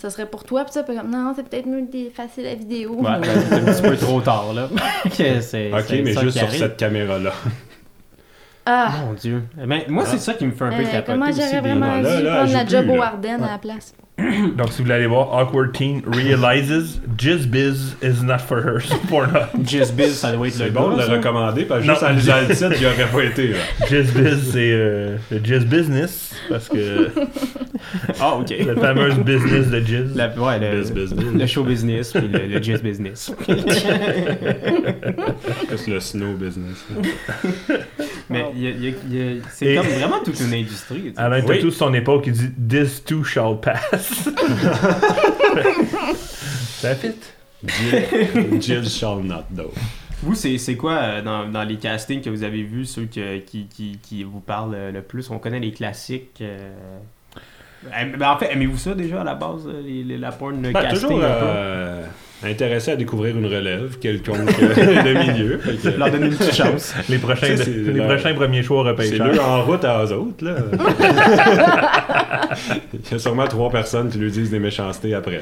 ça 0.00 0.10
serait 0.10 0.26
pour 0.26 0.44
toi? 0.44 0.64
Puis 0.64 0.72
ça, 0.72 0.82
comme, 0.82 1.10
non, 1.10 1.32
c'est 1.36 1.48
peut-être 1.48 1.66
mieux 1.66 1.82
d'effacer 1.82 2.42
la 2.42 2.54
vidéo. 2.54 2.94
Ouais, 2.94 3.18
ben, 3.20 3.28
c'est 3.48 3.54
un 3.54 3.64
petit 3.72 3.82
peu 3.82 3.96
trop 3.96 4.20
tard, 4.20 4.52
là. 4.54 4.68
C'est- 5.12 5.72
Ok, 5.72 5.84
c'est 5.88 6.02
mais 6.02 6.12
ça 6.14 6.20
juste 6.22 6.38
sur 6.38 6.46
arrive. 6.46 6.58
cette 6.60 6.76
caméra-là. 6.76 7.32
Ah, 8.66 8.92
Mon 9.06 9.14
dieu. 9.14 9.42
Mais 9.66 9.86
moi, 9.88 10.04
c'est 10.06 10.18
ça 10.18 10.34
qui 10.34 10.46
me 10.46 10.52
fait 10.52 10.64
un 10.64 10.68
peu 10.70 10.74
euh, 10.82 10.84
capoter 10.84 11.12
comment 11.18 11.32
j'aurais 11.32 11.60
vraiment 11.60 11.96
dû 11.98 12.24
prendre 12.24 12.52
la 12.52 12.66
job 12.66 12.90
au 12.90 12.96
là. 12.96 13.06
Ardennes 13.06 13.42
à 13.42 13.52
la 13.52 13.58
place? 13.58 13.94
Donc, 14.56 14.68
si 14.72 14.78
vous 14.78 14.84
voulez 14.84 14.94
aller 14.94 15.06
voir 15.06 15.32
Awkward 15.32 15.72
Teen 15.72 16.02
Realizes 16.06 17.00
Jizz 17.18 17.46
Biz 17.46 17.96
is 18.02 18.22
not 18.24 18.38
for 18.38 18.58
her 18.58 18.80
sur 18.80 18.98
Pornhub. 19.08 19.48
Just 19.66 19.94
Biz, 19.94 20.14
ça 20.14 20.32
doit 20.32 20.48
être 20.48 20.58
le 20.58 20.64
C'est 20.66 20.70
bon 20.70 20.96
de 20.96 21.02
le 21.02 21.08
recommander, 21.08 21.64
parce 21.64 21.82
que 21.82 21.86
Non. 21.86 21.94
juste 21.94 22.04
en 22.06 22.10
lisant 22.12 22.40
le 22.48 22.54
titre, 22.54 22.72
il 22.80 22.86
aurait 22.86 23.10
pas 23.10 23.24
été. 23.24 23.48
Là. 23.48 23.58
Jizz 23.88 24.12
Biz, 24.12 24.50
c'est 24.52 24.72
euh, 24.72 25.16
le 25.30 25.40
Jizz 25.44 25.64
Business 25.66 26.34
parce 26.48 26.68
que 26.68 27.08
Ah, 28.20 28.36
ok. 28.36 28.54
la 28.66 28.74
fameuse 28.76 29.14
business 29.20 29.68
de 29.68 29.80
Jizz. 29.80 30.14
La- 30.14 30.28
ouais, 30.38 30.58
le, 30.58 30.80
Biz, 30.80 30.92
biz, 30.92 31.12
biz. 31.14 31.32
le 31.34 31.46
show 31.46 31.64
business 31.64 32.12
puis 32.12 32.28
le, 32.28 32.46
le 32.46 32.62
jazz 32.62 32.82
business. 32.82 33.32
Juste 35.70 35.86
le 35.88 36.00
snow 36.00 36.34
business. 36.34 36.84
Mais 38.28 38.44
il 38.54 38.62
y 38.62 38.66
a- 38.66 38.70
il 38.70 38.84
y 38.84 38.88
a- 38.88 38.92
il 39.08 39.16
y 39.16 39.20
a- 39.38 39.42
c'est 39.50 39.74
comme 39.74 39.86
vraiment 39.86 40.20
toute 40.24 40.38
une 40.40 40.52
industrie. 40.54 41.12
Alain 41.16 41.40
Oui. 41.40 41.46
Tatou 41.56 41.70
sur 41.70 41.86
son 41.88 41.94
épaule 41.94 42.20
qui 42.22 42.32
dit 42.32 42.50
This 42.68 43.02
too 43.04 43.24
shall 43.24 43.58
pass. 43.60 44.09
Ça 46.80 46.94
fit. 46.94 47.12
Jill, 47.66 48.62
Jill 48.62 48.88
shall 48.88 49.20
not 49.22 49.44
though. 49.54 49.72
Vous, 50.22 50.34
c'est 50.34 50.56
c'est 50.58 50.76
quoi 50.76 50.92
euh, 50.94 51.22
dans, 51.22 51.46
dans 51.48 51.62
les 51.62 51.76
castings 51.76 52.20
que 52.22 52.30
vous 52.30 52.42
avez 52.42 52.62
vus, 52.62 52.86
ceux 52.86 53.06
que- 53.06 53.38
qui, 53.38 53.66
qui, 53.66 53.98
qui 54.02 54.22
vous 54.22 54.40
parlent 54.40 54.74
euh, 54.74 54.92
le 54.92 55.02
plus? 55.02 55.30
On 55.30 55.38
connaît 55.38 55.60
les 55.60 55.72
classiques. 55.72 56.38
euh, 56.42 56.70
ben, 57.82 58.22
en 58.30 58.38
fait, 58.38 58.52
aimez-vous 58.52 58.76
ça 58.78 58.94
déjà 58.94 59.22
à 59.22 59.24
la 59.24 59.34
base, 59.34 59.66
les, 59.82 60.04
les- 60.04 60.18
la 60.18 60.32
porn 60.32 60.60
Ben, 60.60 60.72
casting 60.72 61.08
toujours 61.08 61.22
intéressé 62.42 62.92
à 62.92 62.96
découvrir 62.96 63.36
une 63.36 63.46
relève 63.46 63.98
quelconque 64.00 64.38
euh, 64.62 65.02
de 65.02 65.32
milieu. 65.32 65.58
Que, 65.58 65.88
Leur 65.98 66.10
donner 66.10 66.26
une 66.26 66.34
petite 66.36 66.54
chance. 66.54 66.94
Les 67.08 67.18
prochains, 67.18 67.54
les 67.54 68.34
premiers 68.34 68.62
choix 68.62 68.82
au 68.82 68.96
C'est 68.98 69.18
eux 69.18 69.40
en 69.40 69.62
route 69.62 69.84
à 69.84 70.04
eux 70.04 70.12
autres, 70.12 70.44
là. 70.44 70.54
Il 72.92 73.12
y 73.12 73.14
a 73.14 73.18
sûrement 73.18 73.46
trois 73.46 73.70
personnes 73.70 74.08
qui 74.10 74.18
lui 74.18 74.30
disent 74.30 74.50
des 74.50 74.58
méchancetés 74.58 75.14
après. 75.14 75.40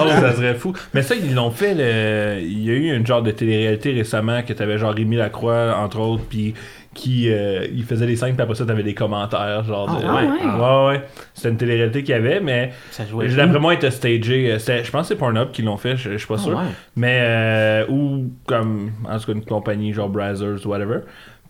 Oh, 0.00 0.08
ça 0.08 0.34
serait 0.34 0.54
fou. 0.54 0.72
Mais 0.94 1.02
ça, 1.02 1.14
ils 1.14 1.34
l'ont 1.34 1.50
fait. 1.50 1.74
le- 1.74 2.40
Il 2.42 2.64
y 2.64 2.70
a 2.70 2.74
eu 2.74 2.94
une 2.94 3.06
genre 3.06 3.22
de 3.22 3.30
télé-réalité 3.30 3.92
récemment 3.92 4.42
que 4.42 4.52
t'avais 4.52 4.78
genre 4.78 4.92
Rémi 4.94 5.16
Lacroix, 5.16 5.74
entre 5.78 6.00
autres, 6.00 6.24
puis 6.28 6.54
qui 7.00 7.30
euh, 7.30 7.66
il 7.72 7.84
faisait 7.84 8.06
des 8.06 8.16
scènes, 8.16 8.34
puis 8.34 8.42
après 8.42 8.56
ça, 8.56 8.66
t'avais 8.66 8.82
des 8.82 8.94
commentaires. 8.94 9.62
Genre 9.64 9.86
de... 10.00 10.04
Ah 10.04 10.14
ouais? 10.16 10.86
ouais, 10.92 10.98
ouais. 10.98 11.04
C'était 11.34 11.50
une 11.50 11.56
télé-réalité 11.56 12.02
qu'il 12.02 12.10
y 12.10 12.18
avait, 12.18 12.40
mais 12.40 12.72
Ça 12.90 13.06
jouait. 13.06 13.28
d'après 13.28 13.60
moi, 13.60 13.74
il 13.74 13.76
était 13.76 13.90
stagé. 13.92 14.50
euh, 14.52 14.58
c'était- 14.58 14.82
Je 14.82 14.90
pense 14.90 15.02
que 15.02 15.14
c'est 15.14 15.18
Pornhub 15.18 15.50
qui 15.52 15.62
l'ont 15.62 15.76
fait, 15.76 15.96
je 15.96 16.10
je 16.12 16.16
suis 16.18 16.26
pas 16.26 16.34
Ah, 16.38 16.42
sûr. 16.42 16.56
ouais. 16.56 16.64
Mais, 16.96 17.18
euh, 17.22 17.86
ou 17.88 18.30
comme, 18.46 18.90
en 19.08 19.16
tout 19.18 19.26
cas, 19.26 19.32
une 19.32 19.44
compagnie 19.44 19.92
genre 19.92 20.08
Brazzers, 20.08 20.66
whatever. 20.66 21.00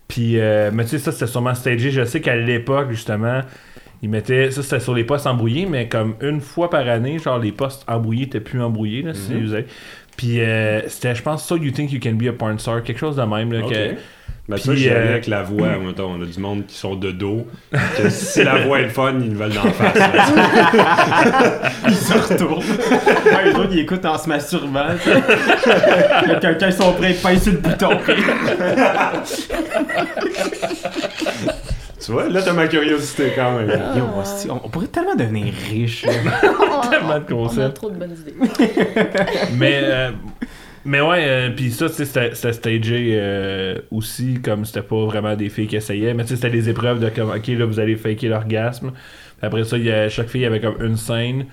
Puis, 0.07 0.39
euh, 0.39 0.69
mais 0.73 0.83
tu 0.83 0.91
sais, 0.91 0.99
ça, 0.99 1.11
c'était 1.11 1.27
sûrement 1.27 1.55
stagé. 1.55 1.91
Je 1.91 2.03
sais 2.05 2.21
qu'à 2.21 2.35
l'époque, 2.35 2.91
justement, 2.91 3.41
ils 4.01 4.09
mettaient, 4.09 4.51
ça, 4.51 4.61
c'était 4.63 4.79
sur 4.79 4.93
les 4.93 5.03
postes 5.03 5.25
embrouillés, 5.27 5.65
mais 5.65 5.87
comme 5.87 6.15
une 6.21 6.41
fois 6.41 6.69
par 6.69 6.87
année, 6.87 7.17
genre, 7.19 7.39
les 7.39 7.51
postes 7.51 7.83
embrouillés 7.87 8.25
étaient 8.25 8.39
plus 8.39 8.61
embrouillés, 8.61 9.01
là, 9.01 9.13
si 9.13 9.33
vous 9.33 9.53
avez. 9.53 9.65
Puis, 10.15 10.41
euh, 10.41 10.81
c'était, 10.89 11.15
je 11.15 11.21
pense, 11.23 11.45
So 11.47 11.57
You 11.57 11.71
Think 11.71 11.91
You 11.91 11.99
Can 12.03 12.13
Be 12.13 12.27
a 12.27 12.33
Porn 12.33 12.59
Star, 12.59 12.83
quelque 12.83 12.99
chose 12.99 13.15
de 13.15 13.21
même, 13.23 13.51
là, 13.51 13.59
Ok. 13.65 13.71
que. 13.73 13.95
Ben 14.49 14.57
ça, 14.57 14.73
j'y 14.75 14.89
allais 14.89 14.99
euh, 14.99 15.09
avec 15.11 15.27
la 15.27 15.43
voix. 15.43 15.67
mettons. 15.85 16.11
On 16.17 16.21
a 16.21 16.25
du 16.25 16.39
monde 16.39 16.65
qui 16.65 16.75
sont 16.75 16.95
de 16.95 17.11
dos. 17.11 17.45
que 17.71 18.09
si 18.09 18.43
la 18.43 18.65
voix 18.65 18.79
est 18.79 18.83
le 18.83 18.89
fun, 18.89 19.13
ils 19.21 19.29
nous 19.31 19.37
veulent 19.37 19.53
d'en 19.53 19.71
face. 19.71 19.95
là. 19.95 21.71
Ils 21.87 21.95
se 21.95 22.13
retournent. 22.13 22.63
ouais, 22.63 23.45
les 23.45 23.55
autres, 23.55 23.69
ils 23.71 23.79
écoutent 23.79 24.05
en 24.05 24.17
se 24.17 24.27
masturbant. 24.27 24.79
a 24.89 26.35
quelqu'un, 26.39 26.67
ils 26.67 26.73
sont 26.73 26.93
prêts, 26.93 27.13
sur 27.37 27.51
le 27.53 27.57
bouton. 27.59 27.89
tu 32.03 32.11
vois, 32.11 32.29
là, 32.29 32.41
t'as 32.41 32.53
ma 32.53 32.67
curiosité 32.67 33.33
quand 33.35 33.57
même. 33.57 33.69
Yo, 33.95 34.05
hostie, 34.19 34.49
on, 34.49 34.61
on 34.65 34.69
pourrait 34.69 34.87
tellement 34.87 35.15
devenir 35.15 35.53
riche. 35.69 36.05
là. 36.05 36.13
Tellement 36.89 37.19
de 37.19 37.33
On 37.33 37.45
a 37.45 37.47
concepts. 37.49 37.73
trop 37.75 37.89
de 37.91 37.95
bonnes 37.97 38.15
idées. 38.21 38.33
mais 39.57 39.79
euh, 39.83 40.11
mais 40.85 41.01
ouais 41.01 41.23
euh, 41.27 41.49
puis 41.55 41.71
ça 41.71 41.89
c'était 41.89 42.33
stagé 42.33 43.11
euh, 43.15 43.79
aussi 43.91 44.39
comme 44.43 44.65
c'était 44.65 44.81
pas 44.81 45.05
vraiment 45.05 45.35
des 45.35 45.49
filles 45.49 45.67
qui 45.67 45.75
essayaient. 45.75 46.13
Mais 46.13 46.25
c'était 46.25 46.49
des 46.49 46.69
épreuves 46.69 46.99
de 46.99 47.09
comme 47.09 47.29
ok 47.29 47.47
là 47.47 47.65
vous 47.65 47.79
allez 47.79 47.95
faker 47.95 48.29
l'orgasme. 48.29 48.91
Après 49.41 49.63
ça 49.63 49.77
y 49.77 49.91
a, 49.91 50.09
chaque 50.09 50.27
fille 50.29 50.45
avait 50.45 50.59
comme 50.59 50.81
une 50.83 50.97
scène 50.97 51.45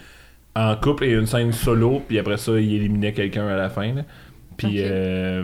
en 0.54 0.74
couple 0.76 1.04
et 1.04 1.12
une 1.12 1.26
scène 1.26 1.52
solo 1.52 2.02
puis 2.06 2.18
après 2.18 2.36
ça 2.36 2.52
il 2.58 2.74
éliminait 2.74 3.12
quelqu'un 3.12 3.46
à 3.48 3.56
la 3.56 3.68
fin 3.68 3.92
puis 4.56 4.76
euh, 4.80 5.42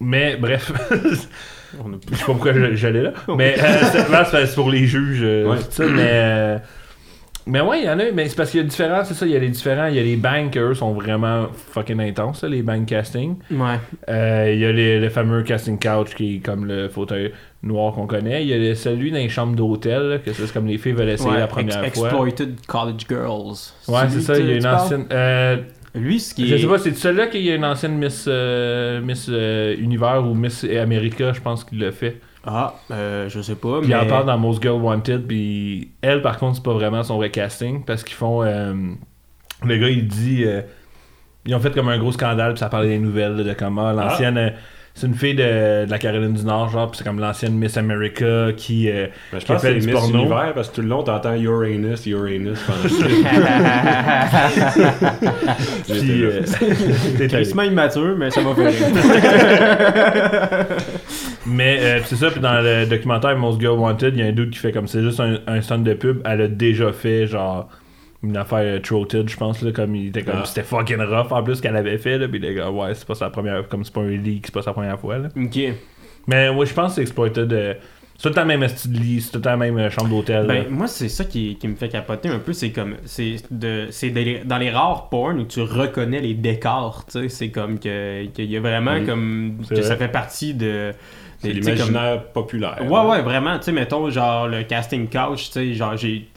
mais 0.00 0.36
bref. 0.36 0.72
On 1.82 1.92
a 1.92 1.96
je 2.10 2.16
sais 2.16 2.24
pas 2.24 2.32
pourquoi 2.32 2.52
j'allais 2.74 3.02
là. 3.02 3.12
Mais 3.36 3.56
euh, 3.58 4.24
c'est 4.24 4.54
pour 4.54 4.70
les 4.70 4.86
juges 4.86 5.20
euh, 5.22 5.48
Ouais. 5.48 5.56
tout 5.58 5.64
ça 5.70 5.86
mais 5.86 6.02
euh, 6.10 6.58
mais 7.46 7.60
ouais, 7.60 7.80
il 7.80 7.84
y 7.86 7.88
en 7.88 7.98
a, 7.98 8.10
mais 8.12 8.28
c'est 8.28 8.36
parce 8.36 8.50
qu'il 8.50 8.60
y 8.60 8.62
a 8.62 8.66
différents, 8.66 9.04
c'est 9.04 9.14
ça, 9.14 9.26
il 9.26 9.32
y 9.32 9.36
a 9.36 9.38
les 9.38 9.48
différents, 9.48 9.86
il 9.86 9.94
y 9.96 9.98
a 9.98 10.02
les 10.02 10.16
banks, 10.16 10.56
eux, 10.56 10.74
sont 10.74 10.92
vraiment 10.92 11.48
fucking 11.72 12.00
intenses, 12.00 12.42
là, 12.42 12.48
les 12.48 12.62
bank 12.62 12.86
casting. 12.86 13.36
Ouais. 13.50 13.78
Euh, 14.08 14.50
il 14.52 14.60
y 14.60 14.64
a 14.64 14.72
les- 14.72 15.00
le 15.00 15.08
fameux 15.08 15.42
casting 15.42 15.78
couch 15.78 16.14
qui 16.14 16.36
est 16.36 16.38
comme 16.38 16.64
le 16.66 16.88
fauteuil 16.88 17.32
noir 17.62 17.94
qu'on 17.94 18.06
connaît. 18.06 18.42
Il 18.42 18.48
y 18.48 18.54
a 18.54 18.58
le- 18.58 18.74
celui 18.74 19.10
dans 19.10 19.18
les 19.18 19.28
chambres 19.28 19.54
d'hôtel, 19.56 20.20
que 20.24 20.32
c'est 20.32 20.52
comme 20.52 20.66
les 20.66 20.78
filles 20.78 20.92
veulent 20.92 21.08
essayer 21.10 21.30
Ouais, 21.30 21.38
la 21.38 21.46
première 21.46 21.82
ex- 21.84 21.98
fois. 21.98 22.08
Exploited 22.08 22.54
College 22.66 23.06
Girls. 23.08 23.72
Ouais, 23.88 24.08
c'est 24.08 24.20
ça, 24.20 24.38
il 24.38 24.46
y 24.48 24.52
a 24.52 24.56
une 24.56 24.66
ancienne. 24.66 25.06
euh, 25.12 25.56
Lui, 25.94 26.20
ce 26.20 26.34
qui 26.34 26.46
je 26.48 26.54
est. 26.54 26.58
sais 26.58 26.66
pas, 26.66 26.78
c'est 26.78 26.96
celui-là 26.96 27.26
qu'il 27.26 27.42
y 27.42 27.50
a 27.50 27.54
une 27.54 27.64
ancienne 27.66 27.98
Miss, 27.98 28.24
euh, 28.26 29.00
Miss 29.02 29.26
euh, 29.28 29.76
Univers 29.78 30.24
ou 30.26 30.34
Miss 30.34 30.64
America, 30.64 31.32
je 31.34 31.40
pense 31.40 31.64
qu'il 31.64 31.80
l'a 31.80 31.92
fait. 31.92 32.16
Ah, 32.44 32.74
euh, 32.90 33.28
je 33.28 33.40
sais 33.40 33.54
pas, 33.54 33.78
Puis 33.80 33.88
mais. 33.88 33.94
il 33.94 33.96
en 33.96 34.06
parle 34.06 34.26
dans 34.26 34.38
Most 34.38 34.60
Girl 34.62 34.80
Wanted, 34.80 35.26
puis 35.26 35.92
elle, 36.02 36.22
par 36.22 36.38
contre, 36.38 36.56
c'est 36.56 36.64
pas 36.64 36.72
vraiment 36.72 37.02
son 37.02 37.16
vrai 37.16 37.30
casting, 37.30 37.84
parce 37.84 38.02
qu'ils 38.02 38.16
font... 38.16 38.42
euh, 38.42 38.74
le 39.64 39.76
gars, 39.76 39.88
il 39.88 40.06
dit... 40.06 40.44
euh, 40.44 40.62
ils 41.46 41.54
ont 41.54 41.60
fait 41.60 41.72
comme 41.72 41.88
un 41.88 41.98
gros 41.98 42.12
scandale, 42.12 42.52
puis 42.52 42.60
ça 42.60 42.68
parlait 42.68 42.88
des 42.88 42.98
nouvelles, 42.98 43.36
de 43.36 43.52
comment 43.54 43.92
l'ancienne... 43.92 44.54
c'est 44.94 45.06
une 45.06 45.14
fille 45.14 45.34
de, 45.34 45.86
de 45.86 45.90
la 45.90 45.98
Caroline 45.98 46.34
du 46.34 46.44
Nord, 46.44 46.68
genre, 46.68 46.90
puis 46.90 46.98
c'est 46.98 47.04
comme 47.04 47.18
l'ancienne 47.18 47.54
Miss 47.54 47.76
America 47.76 48.48
qui... 48.56 48.90
euh, 48.90 49.06
Ben, 49.32 49.38
je 49.40 49.44
Qui 49.44 49.52
pense 49.52 49.62
que 49.62 49.68
fait 49.68 49.74
c'est 49.74 49.80
du 49.80 49.86
Miss 49.86 49.94
porno. 49.96 50.18
Univers 50.20 50.52
parce 50.54 50.68
que 50.68 50.74
tout 50.76 50.82
le 50.82 50.88
long, 50.88 51.02
t'entends 51.02 51.34
Uranus, 51.34 52.04
Uranus 52.06 52.58
pendant 52.66 52.82
là. 53.08 54.48
euh, 55.90 56.42
t'es- 57.18 57.28
Quasiment 57.28 57.62
immature, 57.62 58.16
mais 58.18 58.30
ça 58.30 58.40
m'a 58.42 58.54
fait 58.54 58.68
rire. 58.68 58.86
Mais 61.46 61.78
euh, 61.80 62.00
c'est 62.04 62.16
ça, 62.16 62.30
puis 62.30 62.40
dans 62.40 62.60
le 62.62 62.86
documentaire 62.86 63.36
Most 63.36 63.60
Girl 63.60 63.76
Wanted, 63.78 64.14
il 64.14 64.20
y 64.20 64.22
a 64.22 64.26
un 64.26 64.32
doute 64.32 64.50
qui 64.50 64.58
fait 64.58 64.70
comme 64.70 64.86
c'est 64.86 65.02
juste 65.02 65.18
un, 65.18 65.38
un 65.48 65.60
stunt 65.60 65.78
de 65.78 65.92
pub. 65.94 66.20
Elle 66.24 66.40
a 66.42 66.48
déjà 66.48 66.92
fait 66.92 67.26
genre 67.26 67.68
une 68.22 68.36
affaire 68.36 68.58
euh, 68.60 68.78
throated, 68.80 69.28
je 69.28 69.36
pense, 69.36 69.62
là, 69.62 69.72
comme 69.72 69.94
il 69.96 70.08
était 70.08 70.22
comme 70.22 70.34
Ah. 70.42 70.44
c'était 70.44 70.62
fucking 70.62 71.00
rough 71.00 71.32
en 71.32 71.42
plus 71.42 71.60
qu'elle 71.60 71.76
avait 71.76 71.98
fait, 71.98 72.18
là, 72.18 72.28
puis 72.28 72.38
les 72.38 72.54
gars, 72.54 72.70
ouais, 72.70 72.94
c'est 72.94 73.06
pas 73.06 73.14
sa 73.16 73.30
première, 73.30 73.66
comme 73.68 73.84
c'est 73.84 73.92
pas 73.92 74.00
un 74.02 74.08
leak, 74.10 74.46
c'est 74.46 74.54
pas 74.54 74.62
sa 74.62 74.72
première 74.72 74.98
fois, 74.98 75.18
là. 75.18 75.28
ok. 75.36 75.58
Mais 76.28 76.48
ouais, 76.50 76.66
je 76.66 76.72
pense 76.74 76.90
que 76.90 76.94
c'est 76.96 77.02
exploited. 77.02 77.52
euh, 77.52 77.74
c'est 78.16 78.22
tout 78.22 78.28
le 78.28 78.34
temps 78.36 78.44
même 78.46 78.68
style 78.68 78.92
de 78.92 78.98
lit, 79.00 79.20
c'est 79.20 79.32
tout 79.32 79.38
le 79.38 79.42
temps 79.42 79.50
la 79.50 79.56
même 79.56 79.76
euh, 79.78 79.90
chambre 79.90 80.08
d'hôtel. 80.10 80.46
là. 80.46 80.54
Ben, 80.54 80.68
moi, 80.70 80.86
c'est 80.86 81.08
ça 81.08 81.24
qui, 81.24 81.56
qui 81.56 81.66
me 81.66 81.74
fait 81.74 81.88
capoter 81.88 82.28
un 82.28 82.38
peu. 82.38 82.52
C'est 82.52 82.70
comme. 82.70 82.94
C'est 83.04 83.36
de 83.50 83.88
c'est 83.90 84.10
des- 84.10 84.42
dans 84.44 84.58
les 84.58 84.70
rares 84.70 85.08
porn 85.08 85.40
où 85.40 85.44
tu 85.44 85.60
reconnais 85.62 86.20
les 86.20 86.34
décors. 86.34 87.04
Tu 87.10 87.22
sais, 87.22 87.28
c'est 87.28 87.48
comme 87.50 87.80
que- 87.80 88.26
qu'il 88.26 88.44
y 88.48 88.56
a 88.56 88.60
vraiment 88.60 89.00
Mm. 89.00 89.06
comme. 89.06 89.56
Que 89.68 89.74
vrai. 89.74 89.82
ça 89.82 89.96
fait 89.96 90.06
partie 90.06 90.54
de. 90.54 90.92
C'est 91.40 91.48
sais, 91.48 91.54
comme- 91.54 91.60
l'imaginaire 91.72 92.22
populaire. 92.28 92.78
Ouais, 92.88 93.00
ouais, 93.10 93.22
vraiment. 93.22 93.58
Tu 93.58 93.64
sais, 93.64 93.72
mettons, 93.72 94.08
genre, 94.10 94.46
le 94.46 94.62
casting 94.62 95.08
couch, 95.08 95.46
tu 95.46 95.52
sais, 95.54 95.74
genre, 95.74 95.96
j'ai. 95.96 96.28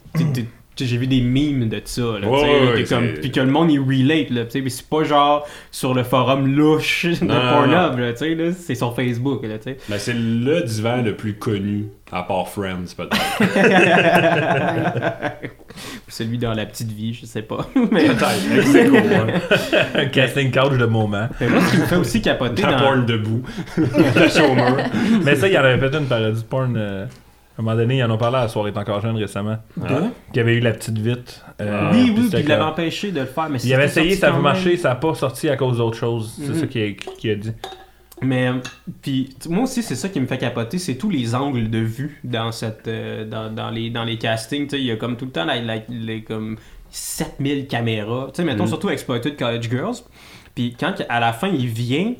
J'ai 0.84 0.96
vu 0.98 1.06
des 1.06 1.20
memes 1.22 1.68
de 1.68 1.80
ça, 1.84 2.02
là, 2.02 2.18
tu 2.20 2.24
sais, 2.24 2.30
Ouais, 2.30 2.72
ouais, 2.74 2.84
comme- 2.84 3.08
puis 3.20 3.30
que 3.30 3.40
le 3.40 3.50
monde 3.50 3.70
il 3.70 3.78
relate, 3.80 4.30
là, 4.30 4.44
tu 4.44 4.50
sais, 4.50 4.60
mais 4.60 4.68
c'est 4.70 4.86
pas 4.88 5.04
genre 5.04 5.46
sur 5.70 5.94
le 5.94 6.02
forum 6.02 6.54
louche 6.54 7.06
de 7.20 7.26
Pornhub, 7.26 7.98
là, 7.98 8.12
là, 8.12 8.52
c'est 8.52 8.74
sur 8.74 8.94
Facebook, 8.94 9.42
là, 9.44 9.56
tu 9.58 9.64
sais. 9.70 9.76
Ben, 9.88 9.98
c'est 9.98 10.14
le 10.14 10.60
divan 10.62 11.02
le 11.02 11.14
plus 11.16 11.34
connu, 11.34 11.86
à 12.12 12.22
part 12.24 12.48
Friends, 12.48 12.94
peut-être. 12.96 13.16
Celui 16.08 16.38
dans 16.38 16.54
la 16.54 16.64
petite 16.66 16.90
vie, 16.92 17.14
je 17.14 17.26
sais 17.26 17.42
pas. 17.42 17.68
mais, 17.90 18.06
peut-être, 18.06 20.10
casting 20.12 20.50
couch 20.50 20.78
de 20.78 20.86
moment. 20.86 21.28
mais 21.40 21.48
moi, 21.48 21.60
ce 21.62 21.70
qui 21.72 21.78
me 21.78 21.86
fait 21.86 21.96
aussi 21.96 22.22
capoter 22.22 22.62
La 22.62 22.72
dans... 22.72 22.78
porn 22.78 23.06
debout. 23.06 23.42
Le 23.76 24.28
chômeur. 24.28 24.76
Mais 25.24 25.34
ça, 25.36 25.48
il 25.48 25.54
y 25.54 25.58
en 25.58 25.64
avait 25.64 25.78
fait 25.78 25.94
une 25.96 26.06
parodie 26.06 26.40
de 26.40 26.46
porn. 26.46 26.74
euh, 26.76 27.06
à 27.58 27.62
un 27.62 27.64
moment 27.64 27.76
donné, 27.76 27.98
ils 27.98 28.04
en 28.04 28.10
ont 28.10 28.18
parlé 28.18 28.36
à 28.36 28.42
la 28.42 28.48
soirée 28.48 28.70
est 28.70 28.78
encore 28.78 29.00
jeune 29.00 29.16
récemment. 29.16 29.56
Ah. 29.82 30.00
Qu'il 30.32 30.36
y 30.36 30.40
avait 30.40 30.54
eu 30.56 30.60
la 30.60 30.72
petite 30.72 30.98
vite. 30.98 31.42
euh, 31.60 31.90
Oui, 31.92 32.02
puis 32.04 32.10
oui, 32.10 32.24
c'était 32.24 32.36
puis 32.36 32.44
il 32.44 32.48
l'avait 32.48 32.62
empêché 32.64 33.12
de 33.12 33.20
le 33.20 33.26
faire, 33.26 33.48
mais 33.48 33.58
Il 33.62 33.72
avait 33.74 33.86
essayé, 33.86 34.14
ça 34.14 34.26
a 34.26 34.30
quand 34.30 34.36
pas 34.36 34.42
même. 34.42 34.52
marché, 34.52 34.76
ça 34.76 34.92
a 34.92 34.94
pas 34.94 35.14
sorti 35.14 35.48
à 35.48 35.56
cause 35.56 35.78
d'autre 35.78 35.96
chose. 35.96 36.34
C'est 36.38 36.48
Mhm. 36.52 36.60
ça 36.60 36.66
qu'il 36.66 37.30
a, 37.30 37.34
dit. 37.34 37.52
Mais 38.22 38.50
puis 39.02 39.34
t- 39.38 39.48
moi 39.50 39.64
aussi 39.64 39.82
c'est 39.82 39.94
ça 39.94 40.08
qui 40.08 40.18
me 40.20 40.26
fait 40.26 40.38
capoter, 40.38 40.78
c'est 40.78 40.94
tous 40.94 41.10
les 41.10 41.34
angles 41.34 41.68
de 41.68 41.78
vue 41.80 42.18
dans 42.24 42.50
cette 42.50 42.88
euh, 42.88 43.26
dans, 43.26 43.50
dans 43.52 43.68
les 43.70 43.90
dans 43.90 44.04
les 44.04 44.16
castings, 44.16 44.68
il 44.72 44.84
y 44.84 44.90
a 44.90 44.96
comme 44.96 45.16
tout 45.18 45.26
le 45.26 45.30
temps 45.32 45.44
la- 45.44 45.60
la- 45.60 45.82
les 45.90 46.22
comme 46.22 46.56
7000 46.90 47.66
caméras. 47.66 48.28
Tu 48.32 48.36
sais 48.36 48.44
mettons 48.44 48.62
Mhm. 48.64 48.68
surtout 48.70 48.88
Exploited 48.90 49.36
College 49.38 49.68
Girls. 49.68 49.96
Puis 50.54 50.74
quand 50.80 50.94
à 51.10 51.20
la 51.20 51.32
fin 51.34 51.48
il 51.48 51.66
vient 51.66 52.14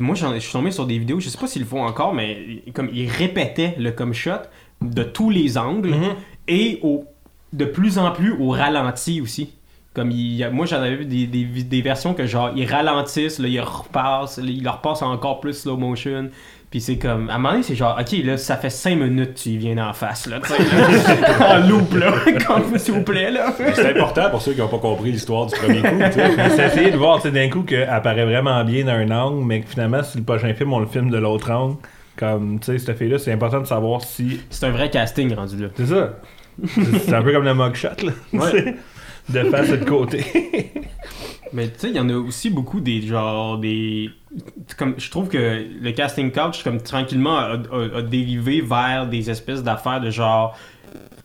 moi 0.00 0.14
je 0.14 0.38
suis 0.38 0.52
tombé 0.52 0.70
sur 0.70 0.86
des 0.86 0.98
vidéos, 0.98 1.20
je 1.20 1.28
sais 1.28 1.38
pas 1.38 1.46
s'ils 1.46 1.62
le 1.62 1.68
font 1.68 1.82
encore 1.84 2.14
mais 2.14 2.62
comme 2.74 2.88
il 2.92 3.08
répétait 3.10 3.74
le 3.78 3.92
comme 3.92 4.12
shot 4.14 4.30
de 4.82 5.02
tous 5.02 5.30
les 5.30 5.56
angles 5.58 5.90
Mhm. 5.90 6.14
et 6.48 6.78
au 6.82 7.04
de 7.52 7.64
plus 7.64 7.98
en 7.98 8.10
plus 8.10 8.32
au 8.32 8.50
ralenti 8.50 9.20
aussi. 9.20 9.52
Comme 9.94 10.10
il, 10.10 10.46
moi 10.52 10.66
j'en 10.66 10.76
avais 10.76 10.96
vu 10.96 11.04
des, 11.06 11.26
des, 11.26 11.44
des 11.44 11.80
versions 11.80 12.12
que 12.12 12.26
genre 12.26 12.50
ils 12.54 12.66
ralentissent, 12.66 13.38
là, 13.38 13.48
ils 13.48 13.60
repassent, 13.60 14.38
ils 14.42 14.62
leur 14.62 14.82
passent 14.82 15.00
encore 15.02 15.40
plus 15.40 15.54
slow 15.54 15.76
motion. 15.78 16.28
Puis 16.76 16.82
c'est 16.82 16.98
comme, 16.98 17.30
à 17.30 17.36
un 17.36 17.38
moment 17.38 17.52
donné, 17.52 17.62
c'est 17.62 17.74
genre, 17.74 17.96
ok, 17.98 18.18
là, 18.22 18.36
ça 18.36 18.58
fait 18.58 18.68
5 18.68 18.96
minutes 18.96 19.32
que 19.32 19.38
tu 19.38 19.48
y 19.48 19.56
viens 19.56 19.76
d'en 19.76 19.94
face, 19.94 20.26
là, 20.26 20.40
tu 20.44 20.52
sais, 20.52 20.56
en 21.42 21.66
loop, 21.66 21.94
là, 21.94 22.12
comme, 22.46 22.76
s'il 22.76 22.92
vous 22.92 23.02
plaît, 23.02 23.30
là. 23.30 23.54
C'est 23.72 23.96
important 23.96 24.28
pour 24.28 24.42
ceux 24.42 24.52
qui 24.52 24.60
n'ont 24.60 24.68
pas 24.68 24.76
compris 24.76 25.10
l'histoire 25.10 25.46
du 25.46 25.56
premier 25.56 25.80
coup, 25.80 25.88
tu 25.88 26.12
sais. 26.12 26.36
Mais 26.36 26.50
c'est 26.50 26.66
essayer 26.66 26.90
de 26.90 26.98
voir, 26.98 27.16
tu 27.16 27.28
sais, 27.28 27.30
d'un 27.30 27.48
coup, 27.48 27.62
qu'elle 27.62 27.88
apparaît 27.88 28.26
vraiment 28.26 28.62
bien 28.62 28.84
d'un 28.84 29.10
angle, 29.10 29.42
mais 29.42 29.62
que 29.62 29.70
finalement, 29.70 30.02
si 30.02 30.18
le 30.18 30.24
prochain 30.24 30.52
film, 30.52 30.70
on 30.74 30.80
le 30.80 30.86
filme 30.86 31.08
de 31.08 31.16
l'autre 31.16 31.50
angle, 31.50 31.76
comme, 32.14 32.60
tu 32.60 32.72
sais, 32.72 32.78
cette 32.78 32.98
fille-là, 32.98 33.18
c'est 33.18 33.32
important 33.32 33.60
de 33.62 33.66
savoir 33.66 34.02
si. 34.02 34.42
C'est 34.50 34.66
un 34.66 34.70
vrai 34.70 34.90
casting 34.90 35.34
rendu 35.34 35.56
là. 35.56 35.68
C'est 35.78 35.86
ça. 35.86 36.10
C'est 37.06 37.14
un 37.14 37.22
peu 37.22 37.32
comme 37.32 37.44
le 37.44 37.54
mugshot, 37.54 37.88
là. 38.04 38.12
Ouais. 38.34 38.74
de 39.30 39.44
face 39.44 39.70
et 39.70 39.78
de 39.78 39.84
côté. 39.86 40.26
Mais 41.52 41.68
tu 41.72 41.78
sais, 41.78 41.90
il 41.90 41.96
y 41.96 42.00
en 42.00 42.08
a 42.08 42.14
aussi 42.14 42.50
beaucoup 42.50 42.80
des 42.80 43.02
genre 43.02 43.58
des 43.58 44.10
comme 44.76 44.94
je 44.98 45.10
trouve 45.10 45.28
que 45.28 45.64
le 45.80 45.92
casting 45.92 46.32
couch 46.32 46.62
comme 46.64 46.82
tranquillement 46.82 47.36
a, 47.38 47.52
a- 47.54 47.98
a 47.98 48.02
dérivé 48.02 48.60
vers 48.60 49.06
des 49.06 49.30
espèces 49.30 49.62
d'affaires 49.62 50.00
de 50.00 50.10
genre 50.10 50.56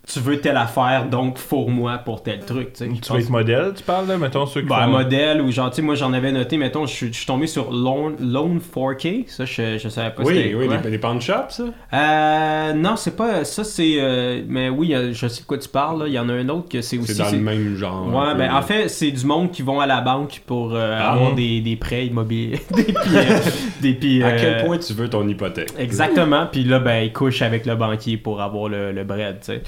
tu 0.08 0.20
veux 0.20 0.42
telle 0.42 0.58
affaire 0.58 1.06
donc 1.10 1.38
fourre-moi 1.38 2.00
pour 2.00 2.24
tel 2.24 2.40
truc, 2.40 2.74
tu 2.74 2.80
sais. 2.80 2.86
Tu 2.88 2.94
veux 2.94 3.00
pense- 3.00 3.18
être 3.20 3.30
modèle, 3.30 3.72
tu 3.76 3.84
parles, 3.84 4.08
là, 4.08 4.18
mettons, 4.18 4.46
ceux 4.46 4.62
qui 4.62 4.68
Ben, 4.68 4.76
un 4.78 4.86
font- 4.86 4.92
modèle 4.92 5.42
ou 5.42 5.52
genre, 5.52 5.70
tu 5.70 5.78
sais, 5.78 5.82
moi 5.84 5.96
j'en 5.96 6.12
avais 6.14 6.32
noté, 6.32 6.58
mettons, 6.58 6.86
je 6.86 6.94
suis 6.94 7.08
je 7.08 7.18
suis 7.18 7.26
tombé 7.26 7.46
sur 7.48 7.72
Lone, 7.72 8.16
Lone 8.20 8.60
4K, 8.60 9.26
ça 9.28 9.46
je, 9.46 9.78
je 9.78 9.90
savais 9.90 10.10
pas 10.10 10.24
Oui, 10.24 10.34
c'était 10.36 10.56
oui, 10.56 10.68
quoi. 10.68 10.78
les, 10.84 10.90
les 10.90 10.98
pawn 10.98 11.22
shops, 11.22 11.50
ça? 11.52 11.64
Euh, 11.94 12.74
non, 12.74 12.96
c'est 12.96 13.16
pas, 13.16 13.44
ça 13.46 13.64
c'est, 13.64 13.96
euh, 14.00 14.42
mais 14.48 14.70
oui, 14.70 14.94
je 15.14 15.28
sais 15.28 15.42
de 15.42 15.46
quoi 15.48 15.58
tu 15.58 15.70
parles, 15.70 16.00
là. 16.02 16.08
il 16.08 16.14
y 16.14 16.20
en 16.20 16.28
a 16.30 16.34
un 16.34 16.50
autre 16.50 16.68
que 16.70 16.82
c'est 16.82 16.98
aussi... 16.98 17.14
C'est 17.14 17.24
dans 17.24 17.32
le 17.32 17.38
même 17.38 17.76
genre. 17.78 18.08
Ouais, 18.08 18.34
ben 18.36 18.48
là. 18.48 18.58
en 18.58 18.62
fait, 18.64 18.88
c'est 18.90 19.12
du 19.12 19.26
monde 19.26 19.52
qui 19.52 19.62
vont 19.62 19.80
à 19.80 19.86
la 19.86 20.02
banque 20.02 20.42
pour 20.46 20.74
euh, 20.74 20.98
Ah. 21.00 21.14
avoir 21.14 21.36
des, 21.36 21.62
des 21.62 21.76
prêts 21.76 22.08
immobiliers. 22.08 22.60
des 22.76 22.84
puis, 22.84 22.96
euh, 23.16 23.40
des 23.82 23.94
puis, 23.94 24.24
À 24.24 24.28
euh, 24.28 24.38
quel 24.40 24.66
point 24.66 24.78
tu 24.78 24.94
veux 24.94 25.10
ton 25.10 25.28
hypothèque? 25.28 25.72
Exactement, 25.78 26.48
puis 26.52 26.64
là, 26.64 26.80
ben, 26.80 27.04
il 27.04 27.14
couche 27.14 27.42
avec 27.44 27.66
le 27.66 27.76
banquier 27.76 28.18
pour 28.18 28.42
avoir 28.42 28.68
le, 28.68 28.92
le 28.92 29.04
bread, 29.04 29.40
tu 29.42 29.46
sais. 29.54 29.62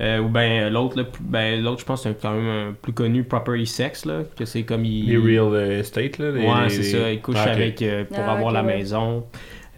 Euh, 0.00 0.18
ou 0.20 0.28
ben, 0.28 0.72
l'autre, 0.72 1.04
ben, 1.20 1.62
l'autre, 1.62 1.80
je 1.80 1.84
pense, 1.84 2.02
c'est 2.04 2.20
quand 2.20 2.32
même 2.32 2.68
un 2.70 2.72
plus 2.80 2.92
connu, 2.92 3.22
Property 3.24 3.66
Sex, 3.66 4.04
là, 4.06 4.22
que 4.36 4.44
c'est 4.44 4.62
comme 4.62 4.84
il... 4.84 5.06
Les 5.08 5.16
real 5.38 5.54
estate, 5.80 6.18
là. 6.18 6.30
les- 6.30 6.40
Ouais, 6.46 6.64
les- 6.64 6.70
c'est 6.70 6.82
ça, 6.82 7.12
il 7.12 7.20
couche 7.20 7.36
Ah, 7.38 7.50
avec 7.50 7.82
euh, 7.82 8.04
pour 8.04 8.18
Ah, 8.26 8.32
avoir 8.32 8.52
la 8.52 8.62
ouais. 8.62 8.76
maison. 8.78 9.24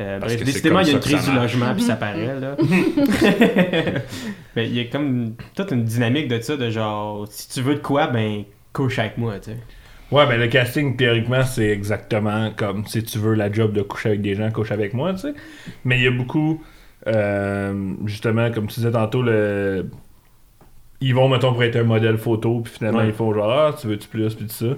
Euh, 0.00 0.18
bref, 0.18 0.42
décidément, 0.42 0.80
il 0.80 0.88
y 0.88 0.90
a 0.90 0.94
une 0.94 1.00
crise 1.00 1.24
du 1.28 1.34
logement, 1.34 1.74
puis 1.74 1.82
ça 1.84 1.96
paraît, 1.96 2.40
là. 2.40 2.56
ben, 4.56 4.62
il 4.68 4.74
y 4.74 4.80
a 4.80 4.84
comme 4.84 5.34
toute 5.54 5.70
une 5.70 5.84
dynamique 5.84 6.28
de 6.28 6.40
ça, 6.40 6.56
de 6.56 6.70
genre, 6.70 7.26
si 7.30 7.48
tu 7.48 7.60
veux 7.60 7.74
de 7.74 7.80
quoi, 7.80 8.06
ben, 8.08 8.44
couche 8.72 8.98
avec 8.98 9.18
moi, 9.18 9.38
tu 9.38 9.50
sais. 9.50 9.56
Ouais, 10.10 10.26
ben 10.26 10.38
le 10.38 10.46
casting, 10.48 10.94
théoriquement, 10.96 11.42
c'est 11.44 11.68
exactement 11.70 12.50
comme 12.54 12.86
si 12.86 13.02
tu 13.02 13.18
veux 13.18 13.32
la 13.34 13.50
job 13.50 13.72
de 13.72 13.80
coucher 13.80 14.10
avec 14.10 14.20
des 14.20 14.34
gens, 14.34 14.50
couche 14.50 14.70
avec 14.70 14.92
moi, 14.92 15.14
tu 15.14 15.20
sais. 15.20 15.34
Mais 15.86 15.98
il 15.98 16.04
y 16.04 16.06
a 16.06 16.10
beaucoup, 16.10 16.62
euh, 17.06 17.92
justement, 18.06 18.50
comme 18.50 18.66
tu 18.66 18.76
disais 18.76 18.90
tantôt, 18.92 19.22
le... 19.22 19.86
ils 21.00 21.14
vont, 21.14 21.28
mettons, 21.28 21.52
pour 21.52 21.62
être 21.64 21.76
un 21.76 21.82
modèle 21.84 22.18
photo, 22.18 22.60
puis 22.60 22.72
finalement, 22.74 22.98
Ouais. 23.00 23.08
ils 23.08 23.12
font 23.14 23.32
genre, 23.34 23.50
ah, 23.50 23.74
tu 23.78 23.86
veux-tu 23.88 24.08
plus, 24.08 24.34
puis 24.34 24.46
tout 24.46 24.52
ça. 24.52 24.74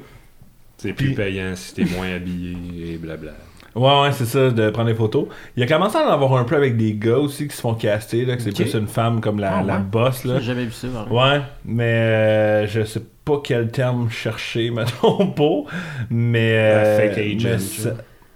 C'est 0.79 0.93
plus 0.93 1.07
Puis- 1.09 1.15
payant 1.15 1.53
si 1.55 1.75
t'es 1.75 1.85
moins 1.85 2.15
habillé 2.15 2.95
et 2.95 2.97
blabla. 2.97 3.33
Ouais, 3.77 4.03
ouais, 4.03 4.13
c'est 4.13 4.25
ça, 4.27 4.51
de 4.51 4.71
prendre 4.71 4.89
des 4.89 4.95
photos. 4.95 5.27
Il 5.57 5.63
a 5.63 5.67
commencé 5.67 5.97
à 5.97 6.07
en 6.09 6.13
avoir 6.13 6.35
un 6.37 6.45
peu 6.45 6.55
avec 6.55 6.77
des 6.77 6.95
gars 6.95 7.17
aussi 7.19 7.49
qui 7.49 7.57
se 7.57 7.61
font 7.61 7.75
caster, 7.75 8.25
là, 8.25 8.37
que 8.37 8.43
c'est 8.43 8.53
plus 8.55 8.73
une 8.75 8.87
femme 8.87 9.21
comme 9.21 9.41
la, 9.41 9.59
Ah, 9.59 9.63
la 9.65 9.77
ouais. 9.79 9.83
boss, 9.83 10.25
là. 10.25 10.39
J'ai 10.39 10.47
jamais 10.47 10.65
vu 10.65 10.71
ça, 10.73 10.87
vraiment. 10.89 11.13
Ouais, 11.23 11.41
mais 11.65 11.83
euh, 11.85 12.67
je 12.69 12.85
sais 12.85 13.03
pas 13.25 13.41
quel 13.43 13.71
terme 13.73 14.11
chercher, 14.11 14.71
mettons, 14.75 15.27
pour. 15.29 15.69
Mais. 16.09 16.53
euh, 16.57 16.99
fake 17.09 17.19
agent, 17.19 17.49
mais 17.85 17.91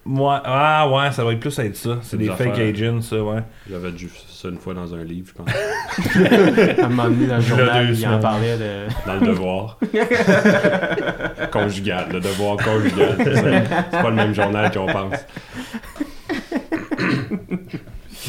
Ouais, 0.08 0.38
ah 0.42 0.88
ouais, 0.88 1.12
ça 1.12 1.22
va 1.22 1.32
être 1.32 1.40
plus 1.40 1.58
être 1.58 1.76
ça. 1.76 1.98
C'est 2.00 2.16
Des 2.16 2.28
des 2.28 2.34
fake 2.34 2.58
agents, 2.58 3.02
ça, 3.02 3.22
ouais. 3.22 3.42
J'avais 3.68 3.90
vu 3.90 4.08
ça 4.26 4.48
une 4.48 4.56
fois 4.56 4.72
dans 4.72 4.94
un 4.94 5.04
livre, 5.04 5.28
je 5.28 5.34
pense. 5.34 5.48
À 6.80 6.86
un 6.86 6.88
moment 6.88 7.10
donné, 7.10 7.26
dans 7.26 7.36
le 7.36 7.42
Il 7.42 7.48
y 7.48 7.52
a 7.52 7.56
journal, 7.56 7.94
il 7.98 8.08
en 8.08 8.18
parlait 8.18 8.56
de... 8.56 8.86
Dans 9.06 9.14
le 9.16 9.26
devoir. 9.26 9.78
conjugal, 11.52 12.06
le 12.10 12.20
devoir 12.20 12.56
conjugal. 12.56 13.16
C'est 13.18 13.90
pas 14.00 14.08
le 14.08 14.16
même 14.16 14.34
journal 14.34 14.70
qu'on 14.72 14.86
pense. 14.86 15.16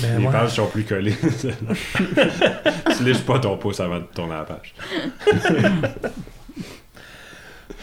Ben, 0.01 0.17
Les 0.19 0.25
ouais. 0.25 0.31
pages 0.31 0.55
sont 0.55 0.67
plus 0.67 0.83
collées. 0.83 1.15
tu 2.97 3.03
liches 3.03 3.21
pas 3.25 3.39
ton 3.39 3.55
pouce 3.57 3.79
avant 3.79 3.99
de 3.99 4.05
tourner 4.13 4.33
la 4.33 4.43
page. 4.43 4.73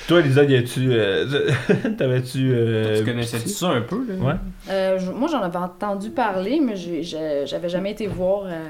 Toi, 0.09 0.21
Lisa, 0.23 0.45
y 0.45 0.57
a-tu. 0.57 0.89
euh, 0.93 1.51
T'avais-tu. 1.99 2.53
euh, 2.55 2.99
Tu 3.01 3.05
connaissais 3.05 3.39
ça 3.41 3.69
un 3.71 3.81
peu, 3.83 4.05
là? 4.09 4.15
Ouais. 4.25 4.35
Euh, 4.71 4.99
moi, 5.15 5.29
j'en 5.31 5.41
avais 5.43 5.59
entendu 5.59 6.11
parler, 6.11 6.61
mais 6.61 6.77
j'avais 6.77 7.69
jamais 7.69 7.91
été 7.93 8.07
voir 8.07 8.45
euh, 8.47 8.65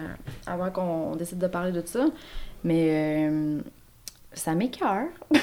avant 0.47 0.70
qu'on 0.70 1.14
décide 1.16 1.39
de 1.39 1.47
parler 1.47 1.72
de 1.72 1.82
ça. 1.84 2.07
Mais 2.64 3.28
euh, 3.30 3.59
ça 4.32 4.55
m'écœure. 4.55 5.09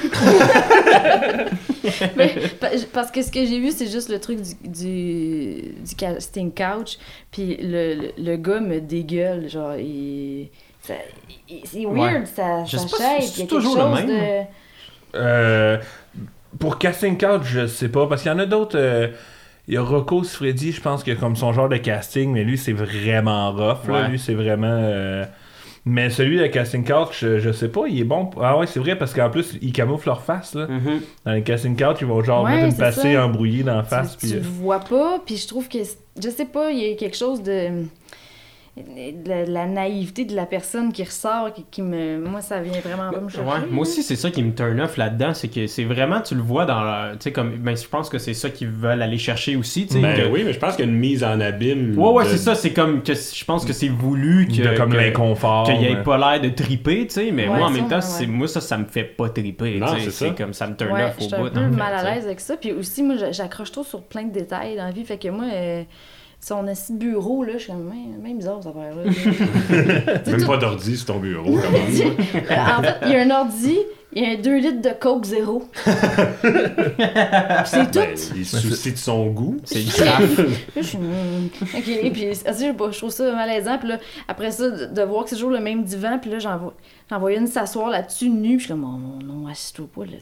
Parce 2.94 3.12
que 3.12 3.22
ce 3.22 3.32
que 3.32 3.46
j'ai 3.46 3.60
vu, 3.60 3.72
c'est 3.72 3.88
juste 3.88 4.10
le 4.10 4.20
truc 4.20 4.40
du, 4.42 4.56
du, 4.68 5.62
du 5.88 5.96
casting 5.96 6.52
couch. 6.52 6.98
Puis 7.32 7.58
le, 7.62 7.96
le, 7.96 8.10
le 8.18 8.36
gars 8.38 8.60
me 8.60 8.80
dégueule. 8.80 9.48
Genre, 9.50 9.76
il. 9.76 10.50
C'est 10.82 11.86
weird, 11.86 11.98
Ouais. 11.98 12.26
ça, 12.26 12.66
Je 12.66 12.78
ça 12.78 12.88
sais 12.88 12.98
pas 12.98 13.22
si 13.22 13.28
shake. 13.28 13.36
c'est 13.36 13.48
toujours 13.48 13.78
le 13.78 13.96
même. 13.96 14.08
de. 14.08 14.44
Euh, 15.16 15.78
pour 16.60 16.78
Casting 16.78 17.18
Couch, 17.18 17.44
je 17.46 17.68
sais 17.68 17.90
pas. 17.90 18.08
Parce 18.08 18.22
qu'il 18.24 18.32
y 18.32 18.36
en 18.36 18.40
a 18.40 18.46
d'autres. 18.46 18.78
euh, 18.78 19.08
il 19.68 19.76
y 19.76 19.78
a 19.78 19.82
Rocco 19.82 20.24
Freddy, 20.24 20.72
je 20.74 20.82
pense, 20.82 21.04
qui 21.04 21.12
a 21.12 21.16
comme 21.16 21.36
son 21.38 21.54
genre 21.54 21.70
de 21.70 21.78
casting, 21.78 22.32
mais 22.34 22.44
lui, 22.44 22.58
c'est 22.58 22.74
vraiment 22.74 23.52
rough. 23.52 23.88
Là. 23.88 24.02
Ouais. 24.04 24.08
Lui, 24.10 24.20
c'est 24.20 24.34
vraiment. 24.34 24.68
euh, 24.70 25.24
Mais 25.86 26.10
celui 26.10 26.38
de 26.38 26.48
Casting 26.48 26.84
Couch, 26.86 27.20
je, 27.22 27.40
je 27.40 27.52
sais 27.52 27.70
pas, 27.70 27.82
il 27.88 28.00
est 28.00 28.04
bon. 28.06 28.30
Ah 28.42 28.58
ouais, 28.58 28.68
c'est 28.68 28.80
vrai, 28.80 28.98
parce 28.98 29.14
qu'en 29.14 29.30
plus, 29.30 29.58
ils 29.62 29.72
camouflent 29.72 30.08
leur 30.10 30.22
face. 30.22 30.54
Là. 30.56 30.68
Mhm. 30.68 31.02
Dans 31.26 31.32
les 31.32 31.44
Casting 31.44 31.76
Couch, 31.78 31.98
ils 32.02 32.08
vont 32.08 32.22
genre 32.24 32.44
Ouais, 32.44 32.56
mettre 32.56 32.66
une 32.74 32.78
passée 32.78 33.18
embrouillée 33.18 33.64
dans 33.64 33.76
la 33.76 33.84
face. 33.84 34.14
tu, 34.14 34.18
puis, 34.18 34.28
tu 34.30 34.34
euh, 34.36 34.40
le 34.40 34.44
vois 34.48 34.80
pas, 34.82 35.20
puis 35.26 35.38
je 35.38 35.48
trouve 35.48 35.68
que, 35.70 35.80
je 36.22 36.30
sais 36.30 36.46
pas, 36.46 36.72
il 36.72 36.80
y 36.80 36.92
a 36.92 36.96
quelque 36.96 37.18
chose 37.18 37.42
de 37.42 37.86
la, 39.48 39.68
naïveté 39.68 40.26
de 40.26 40.36
la 40.36 40.48
personne 40.48 40.92
qui 40.92 41.04
ressort, 41.04 41.54
qui, 41.54 41.64
qui 41.70 41.82
me, 41.84 42.18
moi 42.20 42.42
ça 42.42 42.60
vient 42.60 42.80
vraiment 42.82 43.12
pas 43.12 43.20
me 43.22 43.30
chercher. 43.30 43.48
Ouais, 43.48 43.68
moi 43.70 43.84
aussi, 43.84 44.02
c'est 44.02 44.16
ça 44.16 44.32
qui 44.32 44.42
me 44.42 44.52
turn 44.52 44.80
off 44.82 44.98
là-dedans, 44.98 45.36
c'est 45.36 45.48
que 45.48 45.68
c'est 45.68 45.84
vraiment, 45.84 46.22
tu 46.22 46.34
le 46.34 46.42
vois 46.42 46.66
dans 46.66 46.82
la- 46.82 47.12
Tu 47.14 47.18
sais, 47.26 47.32
comme. 47.32 47.52
Ben, 47.58 47.78
je 47.78 47.88
pense 47.88 48.10
que 48.10 48.18
c'est 48.18 48.34
ça 48.34 48.50
qu'ils 48.50 48.70
veulent 48.70 49.04
aller 49.04 49.20
chercher 49.20 49.56
aussi, 49.56 49.86
tu 49.86 49.94
sais. 49.94 50.02
Ben 50.02 50.16
que- 50.18 50.28
oui, 50.28 50.42
mais 50.44 50.54
je 50.54 50.60
pense 50.60 50.76
qu'il 50.76 50.86
y 50.86 50.88
a 50.88 50.92
une 50.92 50.98
mise 50.98 51.24
en 51.24 51.40
abîme. 51.40 51.98
Ouais, 52.00 52.10
ouais, 52.14 52.24
de- 52.24 52.30
c'est 52.30 52.38
ça, 52.38 52.56
c'est 52.56 52.74
comme. 52.74 53.04
que 53.04 53.14
Je 53.14 53.46
pense 53.46 53.64
que 53.64 53.74
c'est 53.74 53.90
voulu 53.90 54.48
que. 54.48 54.64
de 54.72 54.76
comme 54.76 54.92
que- 54.92 54.98
l'inconfort. 54.98 55.66
Qu'il 55.66 55.76
ait 55.86 55.96
mais- 55.96 56.04
pas 56.04 56.18
l'air 56.18 56.42
de 56.42 56.50
triper, 56.50 57.06
tu 57.06 57.14
sais, 57.14 57.32
mais 57.32 57.48
Ouais, 57.48 57.56
moi 57.58 57.68
en 57.68 57.72
même 57.72 57.88
temps, 57.88 58.00
ouais, 58.00 58.26
moi 58.26 58.48
ça, 58.48 58.60
ça 58.60 58.78
me 58.80 58.86
fait 58.86 59.04
pas 59.04 59.30
triper, 59.30 59.80
c'est 60.00 60.10
c'est 60.10 60.28
ça. 60.30 60.30
comme 60.36 60.54
ça 60.54 60.66
me 60.66 60.76
turn 60.76 60.92
Ouais, 60.92 61.04
off 61.04 61.16
je 61.20 61.26
au 61.26 61.28
suis 61.28 61.38
bout. 61.38 61.46
un 61.46 61.50
peu 61.50 61.60
fait, 61.60 61.68
mal 61.78 61.94
à 61.94 62.16
l'aise 62.16 62.26
avec 62.26 62.40
ça. 62.40 62.58
Puis 62.58 62.72
aussi, 62.72 63.04
moi, 63.04 63.18
j'a- 63.18 63.32
j'accroche 63.32 63.72
trop 63.72 63.84
sur 63.84 64.02
plein 64.02 64.24
de 64.24 64.32
détails 64.32 64.76
dans 64.78 64.86
la 64.86 64.92
vie. 64.92 65.04
Fait 65.06 65.18
que 65.20 65.28
moi, 65.28 65.46
euh, 65.54 65.84
son 66.46 66.68
assis 66.68 66.94
bureau, 66.94 67.44
là, 67.44 67.54
je 67.54 67.60
suis 67.60 67.72
comme, 67.72 67.84
même, 67.84 68.22
même 68.22 68.38
bizarre, 68.38 68.60
cette 68.62 68.76
affaire-là. 68.76 69.04
Même 70.32 70.42
tout- 70.42 70.48
pas 70.48 70.58
d'ordi 70.58 70.98
sur 70.98 71.06
ton 71.06 71.20
bureau, 71.20 71.58
quand 71.58 71.72
même. 71.72 71.84
en 72.80 72.84
fait, 72.84 72.96
il 73.06 73.12
y 73.12 73.16
a 73.16 73.22
un 73.22 73.30
ordi, 73.32 73.78
il 74.16 74.24
y 74.24 74.26
a 74.26 74.30
un 74.30 74.36
2 74.36 74.58
litres 74.58 74.82
de 74.82 74.94
Coke 75.00 75.26
zéro. 75.26 75.68
c'est 77.66 77.92
tout. 77.92 78.00
Ben, 78.00 78.16
il 78.36 78.46
se 78.46 78.58
soucie 78.60 78.92
de 78.92 78.98
son 78.98 79.28
goût. 79.28 79.58
C'est 79.64 79.82
du 79.82 79.92
craft. 79.92 80.38
Là, 80.38 80.46
je 80.78 80.82
suis. 80.82 80.98
hmm. 80.98 81.50
Ok, 81.76 81.88
et 81.88 82.12
puis, 82.12 82.28
ah, 82.46 82.52
je 82.54 82.98
trouve 82.98 83.10
ça 83.10 83.32
malaisant. 83.32 83.78
Puis 83.80 83.88
là, 83.90 84.00
après 84.28 84.52
ça, 84.52 84.70
de, 84.70 85.02
voir 85.04 85.24
que 85.24 85.30
c'est 85.32 85.36
toujours 85.36 85.52
le 85.52 85.60
même 85.60 85.84
divan, 85.84 86.20
puis 86.20 86.30
là, 86.30 86.40
j'en 86.40 86.58
vois- 86.58 86.74
j'en 87.10 87.20
voyais 87.20 87.38
une 87.38 87.48
s'asseoir 87.48 87.90
là-dessus, 87.90 88.30
nue, 88.30 88.58
puis 88.58 88.60
je 88.60 88.64
suis 88.66 88.74
comme, 88.74 88.84
oh, 88.84 89.24
non, 89.24 89.48
assis-toi 89.48 89.86
pas 89.96 90.06
là. 90.06 90.18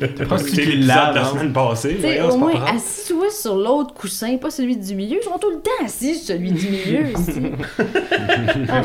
T'as 0.16 0.26
pas 0.26 0.40
écouté 0.40 0.64
l'épisode 0.64 0.86
la 0.86 1.22
non? 1.22 1.32
semaine 1.32 1.52
passée. 1.52 1.96
Tu 1.96 2.02
sais, 2.02 2.18
voyons, 2.18 2.34
au 2.34 2.38
moins, 2.38 2.52
grave. 2.54 2.76
assis-toi 2.76 3.30
sur 3.30 3.56
l'autre 3.56 3.94
coussin, 3.94 4.36
pas 4.36 4.50
celui 4.50 4.76
du 4.76 4.94
milieu. 4.94 5.18
Ils 5.20 5.24
sont 5.24 5.38
tout 5.38 5.50
le 5.50 5.60
temps 5.60 5.84
assis 5.84 6.14
sur 6.16 6.34
celui 6.34 6.52
du 6.52 6.68
milieu 6.68 7.06
ici. 7.18 7.40
Mais 7.40 8.82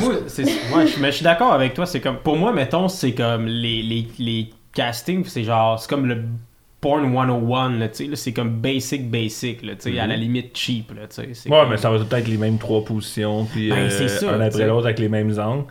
moi, 0.72 0.86
je 0.86 1.12
suis 1.12 1.24
d'accord 1.24 1.54
avec 1.54 1.74
toi. 1.74 1.86
C'est 1.86 2.02
comme, 2.02 2.18
pour 2.18 2.36
moi, 2.36 2.52
mettons, 2.52 2.88
c'est 2.88 3.14
comme 3.14 3.46
les, 3.60 3.82
les, 3.84 4.08
les 4.20 4.50
castings, 4.74 5.26
c'est 5.26 5.44
genre, 5.44 5.80
c'est 5.80 5.90
comme 5.90 6.06
le 6.06 6.24
porn 6.82 7.04
101, 7.14 7.78
là, 7.78 7.90
tu 7.90 7.96
sais, 7.96 8.06
là, 8.06 8.16
c'est 8.16 8.32
comme 8.34 8.52
basic, 8.62 9.10
basic, 9.10 9.64
là, 9.64 9.76
tu 9.76 9.92
sais, 9.92 10.00
à 10.00 10.08
la 10.08 10.16
limite 10.16 10.56
cheap, 10.58 10.92
là, 10.96 11.08
tu 11.08 11.16
sais. 11.16 11.30
c'est 11.34 11.50
Ouais, 11.50 11.60
comme- 11.62 11.70
mais 11.72 11.78
ça 11.78 11.90
va 11.90 12.00
tout 12.00 12.16
être 12.16 12.28
les 12.28 12.38
mêmes 12.38 12.58
trois 12.58 12.84
positions, 12.86 13.46
puis 13.46 13.70
Ben, 13.70 13.90
euh, 13.92 14.30
un 14.34 14.40
après 14.42 14.66
l'autre 14.68 14.86
avec 14.86 15.00
les 15.00 15.10
mêmes 15.10 15.38
angles. 15.40 15.66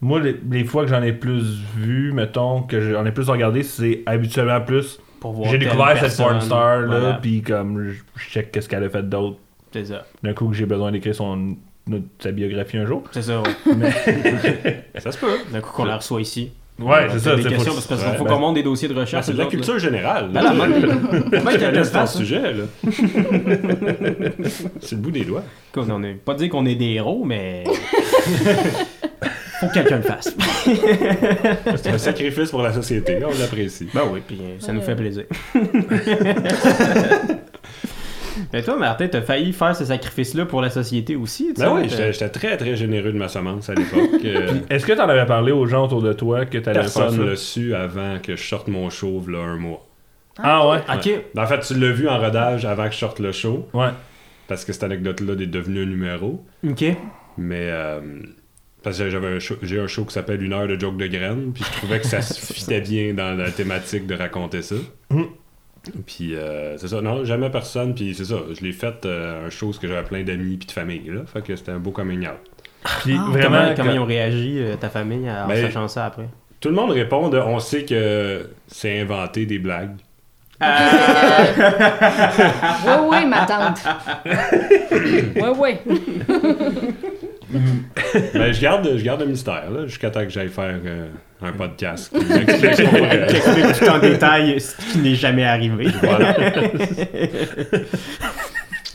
Moi, 0.00 0.20
les, 0.20 0.36
les 0.50 0.64
fois 0.64 0.84
que 0.84 0.90
j'en 0.90 1.02
ai 1.02 1.12
plus 1.12 1.42
vu, 1.76 2.12
mettons, 2.12 2.62
que 2.62 2.80
j'en 2.92 3.04
ai 3.06 3.12
plus 3.12 3.28
regardé, 3.28 3.62
c'est 3.62 4.02
habituellement 4.06 4.60
plus. 4.60 5.00
pour 5.20 5.32
voir 5.32 5.50
J'ai 5.50 5.58
découvert 5.58 5.98
cette 5.98 6.16
porn 6.18 6.40
star 6.40 6.80
là, 6.82 6.86
voilà, 7.00 7.14
puis 7.14 7.40
comme 7.42 7.82
je 7.90 8.28
check 8.30 8.52
qu'est-ce 8.52 8.68
qu'elle 8.68 8.84
a 8.84 8.90
fait 8.90 9.08
d'autre. 9.08 9.38
C'est 9.72 9.86
ça. 9.86 10.04
D'un 10.22 10.32
coup, 10.34 10.48
que 10.48 10.54
j'ai 10.54 10.66
besoin 10.66 10.92
d'écrire 10.92 11.14
son 11.14 11.56
notre- 11.88 12.04
sa 12.20 12.30
biographie 12.30 12.76
un 12.76 12.84
jour. 12.86 13.02
C'est 13.12 13.22
ça, 13.22 13.40
ouais. 13.42 13.50
Ça 14.98 15.12
se 15.12 15.18
peut. 15.18 15.38
D'un 15.52 15.60
coup 15.60 15.72
qu'on 15.72 15.84
la 15.84 15.96
reçoit 15.96 16.20
ici. 16.20 16.52
Ouais, 16.78 17.06
c'est 17.10 17.20
ça. 17.20 17.36
Des 17.36 17.42
c'est 17.42 17.48
questions, 17.48 17.70
faut- 17.72 17.76
parce 17.76 17.86
parce 17.86 18.02
qu'il 18.02 18.10
ouais, 18.12 18.18
faut 18.18 18.24
ben, 18.24 18.34
qu'on 18.34 18.38
monte 18.40 18.54
des 18.56 18.62
dossiers 18.62 18.88
de 18.88 18.94
recherche. 18.94 19.24
c'est 19.24 19.32
de 19.32 19.38
la 19.38 19.46
culture 19.46 19.78
générale. 19.78 20.28
Ben 20.30 20.42
là. 20.42 20.52
hein. 20.52 22.06
sujet, 22.06 22.52
là. 22.52 22.64
C'est 24.80 24.92
le 24.92 24.98
bout 25.00 25.10
des 25.10 25.24
doigts. 25.24 25.44
On 25.76 25.98
n'est 25.98 26.14
pas 26.14 26.34
dire 26.34 26.50
qu'on 26.50 26.66
est 26.66 26.74
des 26.74 26.92
héros, 26.92 27.24
mais. 27.24 27.64
faut 29.60 29.68
que 29.68 29.72
quelqu'un 29.72 29.96
le 29.96 30.02
fasse. 30.02 30.36
C'est 31.76 31.88
un 31.90 31.98
sacrifice 31.98 32.50
pour 32.50 32.60
la 32.62 32.74
société. 32.74 33.18
On 33.24 33.38
l'apprécie. 33.38 33.88
Ben 33.94 34.02
oui, 34.12 34.20
puis 34.26 34.38
ça 34.58 34.72
nous 34.74 34.82
fait 34.82 34.96
plaisir. 34.96 35.24
Mais 38.52 38.62
toi, 38.62 38.76
Martin, 38.76 39.08
t'as 39.08 39.22
failli 39.22 39.52
faire 39.52 39.74
ce 39.74 39.84
sacrifice-là 39.84 40.46
pour 40.46 40.60
la 40.62 40.70
société 40.70 41.16
aussi, 41.16 41.48
tu 41.54 41.60
Ben 41.60 41.66
sais, 41.68 41.72
oui, 41.72 41.88
j'étais 41.88 42.12
j'étais 42.12 42.28
très 42.28 42.56
très 42.56 42.76
généreux 42.76 43.12
de 43.12 43.18
ma 43.18 43.28
semence 43.28 43.68
à 43.70 43.74
l'époque. 43.74 44.10
Euh, 44.24 44.54
Est-ce 44.70 44.84
que 44.86 44.92
t'en 44.92 45.08
avais 45.08 45.26
parlé 45.26 45.52
aux 45.52 45.66
gens 45.66 45.84
autour 45.84 46.02
de 46.02 46.12
toi 46.12 46.46
que 46.46 46.58
t'allais 46.58 46.80
faire 46.80 46.88
ça? 46.88 47.00
Personne 47.02 47.20
ne 47.24 47.30
l'a 47.30 47.36
su 47.36 47.74
avant 47.74 48.18
que 48.22 48.34
je 48.36 48.42
sorte 48.42 48.68
mon 48.68 48.90
show, 48.90 49.22
là, 49.28 49.38
un 49.38 49.56
mois. 49.56 49.86
Ah 50.38 50.68
ouais? 50.68 50.78
Ok. 50.94 51.10
Ben, 51.34 51.42
En 51.44 51.46
fait, 51.46 51.60
tu 51.60 51.74
l'as 51.78 51.92
vu 51.92 52.08
en 52.08 52.18
rodage 52.18 52.64
avant 52.64 52.86
que 52.86 52.92
je 52.92 52.98
sorte 52.98 53.20
le 53.20 53.32
show, 53.32 53.68
Ouais. 53.72 53.88
parce 54.48 54.64
que 54.64 54.72
cette 54.72 54.82
anecdote-là 54.84 55.34
est 55.34 55.46
devenue 55.46 55.82
un 55.82 55.86
numéro. 55.86 56.44
Ok. 56.68 56.84
Mais 57.38 57.68
euh, 57.70 58.00
parce 58.82 58.98
que 58.98 59.08
j'avais 59.10 59.28
un 59.28 59.38
show- 59.38 59.58
j'ai 59.62 59.78
un 59.80 59.86
show 59.86 60.04
qui 60.04 60.12
s'appelle 60.14 60.42
Une 60.42 60.52
heure 60.52 60.66
de 60.68 60.78
joke 60.78 60.96
de 60.96 61.06
graines, 61.06 61.52
puis 61.54 61.64
je 61.64 61.72
trouvais 61.78 62.00
que 62.00 62.06
ça 62.06 62.20
se 62.22 62.34
fitait 62.52 62.80
bien 62.80 63.14
dans 63.14 63.36
la 63.36 63.50
thématique 63.50 64.06
de 64.06 64.14
raconter 64.14 64.62
ça. 64.62 64.74
Mm. 65.10 65.22
Puis 66.06 66.34
euh, 66.34 66.76
c'est 66.78 66.88
ça, 66.88 67.00
non, 67.00 67.24
jamais 67.24 67.50
personne, 67.50 67.94
puis 67.94 68.14
c'est 68.14 68.24
ça, 68.24 68.36
je 68.58 68.64
l'ai 68.64 68.72
fait 68.72 69.04
euh, 69.04 69.46
un 69.46 69.50
show 69.50 69.68
où 69.68 69.72
j'avais 69.80 70.02
plein 70.02 70.22
d'amis 70.22 70.56
puis 70.56 70.66
de 70.66 70.72
famille, 70.72 71.08
là, 71.08 71.20
fait 71.26 71.42
que 71.42 71.54
c'était 71.56 71.72
un 71.72 71.78
beau 71.78 71.90
coming 71.90 72.26
out. 72.26 72.34
Puis 73.02 73.14
Comment, 73.16 73.30
vraiment, 73.30 73.74
comment 73.76 73.92
ils 73.92 73.98
ont 73.98 74.04
réagi, 74.06 74.58
euh, 74.58 74.76
ta 74.76 74.88
famille, 74.90 75.28
en 75.30 75.46
Ben- 75.48 75.62
sachant 75.66 75.88
ça 75.88 76.06
après? 76.06 76.28
Tout 76.60 76.68
le 76.70 76.74
monde 76.74 76.90
répond 76.92 77.28
de, 77.28 77.38
on 77.38 77.58
sait 77.60 77.84
que 77.84 78.48
c'est 78.66 79.00
inventé 79.00 79.44
des 79.46 79.58
blagues. 79.58 79.96
Oui, 82.86 82.92
oui, 83.10 83.26
ma 83.26 83.44
tante. 83.46 83.78
Oui, 85.36 85.50
oui. 85.58 85.74
Ben, 88.34 88.52
je 88.52 88.60
garde, 88.60 88.88
je 88.96 89.04
garde 89.04 89.20
le 89.20 89.26
mystère, 89.26 89.70
là, 89.70 89.86
jusqu'à 89.86 90.10
temps 90.10 90.22
que 90.24 90.30
j'aille 90.30 90.48
faire 90.48 90.74
euh, 90.84 91.08
un 91.42 91.52
podcast. 91.52 92.10
qui 92.10 92.24
nous 92.24 92.36
explique 92.36 92.88
pour, 92.88 92.98
euh, 93.04 93.72
tout 93.78 93.88
en 93.88 93.98
détail 94.00 94.60
ce 94.60 94.76
qui 94.92 94.98
n'est 94.98 95.14
jamais 95.14 95.44
arrivé. 95.44 95.86
voilà. 96.02 96.36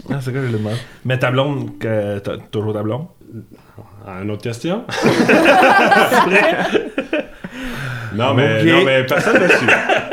Ah, 0.09 0.17
c'est 0.19 0.31
quoi, 0.31 0.41
je 0.41 0.47
le 0.47 0.53
demande? 0.57 0.75
Mais 1.05 1.17
ta 1.17 1.31
blonde, 1.31 1.77
que 1.79 2.19
toujours 2.51 2.73
ta 2.73 2.81
blonde? 2.83 3.05
Ah, 4.05 4.21
Une 4.23 4.31
autre 4.31 4.41
question? 4.41 4.83
Non, 8.29 8.33
mais, 8.33 8.63
non, 8.63 8.83
mais 8.85 9.05
personne 9.05 9.35
ne 9.35 9.39
l'a 9.39 9.57
su. 9.57 9.65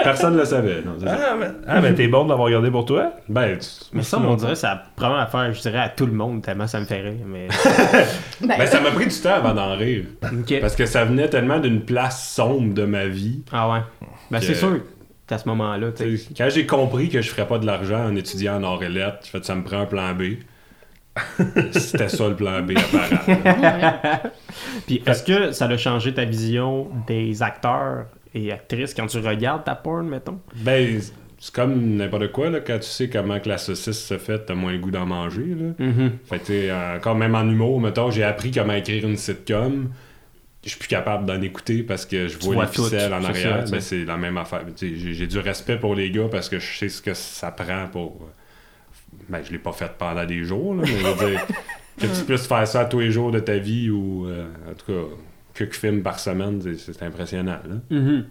Personne 0.03 0.35
ne 0.35 0.39
le 0.39 0.45
savait. 0.45 0.83
Non, 0.85 0.99
ça. 0.99 1.17
Ah, 1.31 1.35
mais, 1.39 1.47
ah, 1.67 1.81
mais 1.81 1.95
t'es 1.95 2.09
bon 2.09 2.25
de 2.25 2.31
l'avoir 2.31 2.51
gardé 2.51 2.71
pour 2.71 2.85
toi? 2.85 3.13
Ben, 3.29 3.59
tu- 3.59 3.67
Mais 3.93 4.03
ça, 4.03 4.19
on 4.19 4.35
dirait, 4.37 4.55
c'est 4.55 4.67
la 4.67 4.83
première 4.97 5.19
affaire, 5.19 5.53
je 5.53 5.61
dirais, 5.61 5.79
à 5.81 5.89
tout 5.89 6.07
le 6.07 6.13
monde, 6.13 6.43
tellement 6.43 6.67
ça 6.67 6.81
me 6.81 6.85
fait 6.87 7.01
rire. 7.01 7.25
Mais... 7.27 7.49
Ben, 8.41 8.57
ben, 8.59 8.67
ça 8.67 8.81
m'a 8.81 8.91
pris 8.93 9.07
du 9.07 9.15
temps 9.21 9.35
avant 9.35 9.55
d'en 9.55 9.77
rire. 9.77 10.05
Parce 10.61 10.77
que 10.77 10.87
ça 10.87 11.05
venait 11.05 11.29
tellement 11.29 11.59
d'une 11.59 11.83
place 11.83 12.33
sombre 12.35 12.73
de 12.75 12.85
ma 12.85 13.07
vie. 13.07 13.43
Ah 13.53 13.69
ouais. 13.71 13.81
Ben 14.31 14.39
Que- 14.39 14.45
c'est 14.47 14.55
sûr, 14.55 14.79
à 15.31 15.39
ce 15.39 15.49
moment-là, 15.49 15.89
Quand 16.37 16.49
j'ai 16.49 16.67
compris 16.67 17.09
que 17.11 17.21
je 17.21 17.29
ferais 17.31 17.47
pas 17.47 17.59
de 17.59 17.67
l'argent 17.67 18.05
en 18.07 18.17
étudiant 18.17 18.57
en 18.57 18.63
or 18.63 18.83
et 18.83 18.89
lettres, 18.89 19.19
ça 19.43 19.55
me 19.55 19.63
prend 19.63 19.81
un 19.81 19.87
plan 19.87 20.15
B. 20.15 20.23
C'était 21.73 22.09
ça 22.09 22.29
le 22.29 22.37
plan 22.37 22.63
B 22.63 22.73
apparent. 22.77 24.31
Puis 24.87 25.03
est-ce 25.07 25.23
que 25.23 25.53
ça 25.53 25.67
a 25.67 25.77
changé 25.77 26.15
ta 26.15 26.25
vision 26.25 26.89
des 27.07 27.43
acteurs 27.43 28.07
et 28.35 28.53
actrices 28.53 28.95
quand 28.95 29.07
tu 29.07 29.19
regardes 29.19 29.65
ta 29.65 29.75
porn, 29.75 30.09
mettons? 30.09 30.41
Ben, 30.57 31.01
c'est 31.39 31.55
comme 31.55 31.97
n'importe 31.97 32.33
quoi, 32.33 32.51
là, 32.51 32.61
quand 32.61 32.79
tu 32.79 32.89
sais 32.89 33.09
comment 33.09 33.39
que 33.39 33.49
la 33.49 33.59
saucisse 33.59 34.05
se 34.05 34.19
fait, 34.19 34.45
t'as 34.47 34.55
moins 34.55 34.73
le 34.73 34.79
goût 34.79 34.91
d'en 34.91 35.07
manger. 35.07 35.55
Là. 35.55 35.87
Mhm. 35.87 36.13
Fait 36.25 36.39
que, 36.41 36.97
encore 36.97 37.15
même 37.15 37.35
en 37.35 37.45
humour, 37.45 37.81
mettons, 37.81 38.11
j'ai 38.11 38.25
appris 38.25 38.51
comment 38.51 38.73
écrire 38.73 39.07
une 39.07 39.17
sitcom. 39.17 39.91
Je 40.65 40.71
suis 40.71 40.79
plus 40.79 40.89
capable 40.89 41.25
d'en 41.25 41.41
écouter 41.41 41.85
parce 41.85 42.05
que 42.05 42.27
je 42.27 42.37
vois, 42.39 42.55
vois 42.55 42.65
les 42.65 42.71
tout, 42.73 42.85
ficelles 42.85 43.15
en 43.15 43.23
arrière. 43.23 43.67
sais. 43.67 43.73
Ben, 43.73 43.81
c'est 43.81 44.05
la 44.05 44.17
même 44.17 44.37
affaire. 44.37 44.65
J'ai 44.77 44.97
j'ai 45.15 45.27
du 45.29 45.39
respect 45.39 45.77
pour 45.77 45.95
les 45.95 46.11
gars 46.11 46.27
parce 46.29 46.49
que 46.49 46.59
je 46.59 46.77
sais 46.77 46.89
ce 46.89 47.01
que 47.01 47.15
ça 47.15 47.53
prend 47.53 47.87
pour. 47.87 48.29
Ben, 49.29 49.43
je 49.45 49.53
l'ai 49.53 49.59
pas 49.59 49.73
fait 49.73 49.91
pendant 49.99 50.25
des 50.25 50.43
jours, 50.45 50.75
là, 50.75 50.83
mais 50.87 50.89
je 50.99 51.07
veux 51.07 51.29
dire, 51.31 51.47
que 52.01 52.07
tu 52.07 52.25
puisses 52.25 52.47
faire 52.47 52.67
ça 52.67 52.85
tous 52.87 53.01
les 53.01 53.11
jours 53.11 53.31
de 53.31 53.41
ta 53.41 53.57
vie 53.59 53.91
ou, 53.91 54.27
euh, 54.27 54.47
en 54.71 54.75
tout 54.75 54.87
cas, 54.93 55.09
quelques 55.55 55.75
films 55.75 56.03
par 56.03 56.19
semaine, 56.19 56.63
c'est- 56.79 57.03
impressionnant. 57.03 57.59
là. 57.69 57.77
Mhm. 57.97 58.27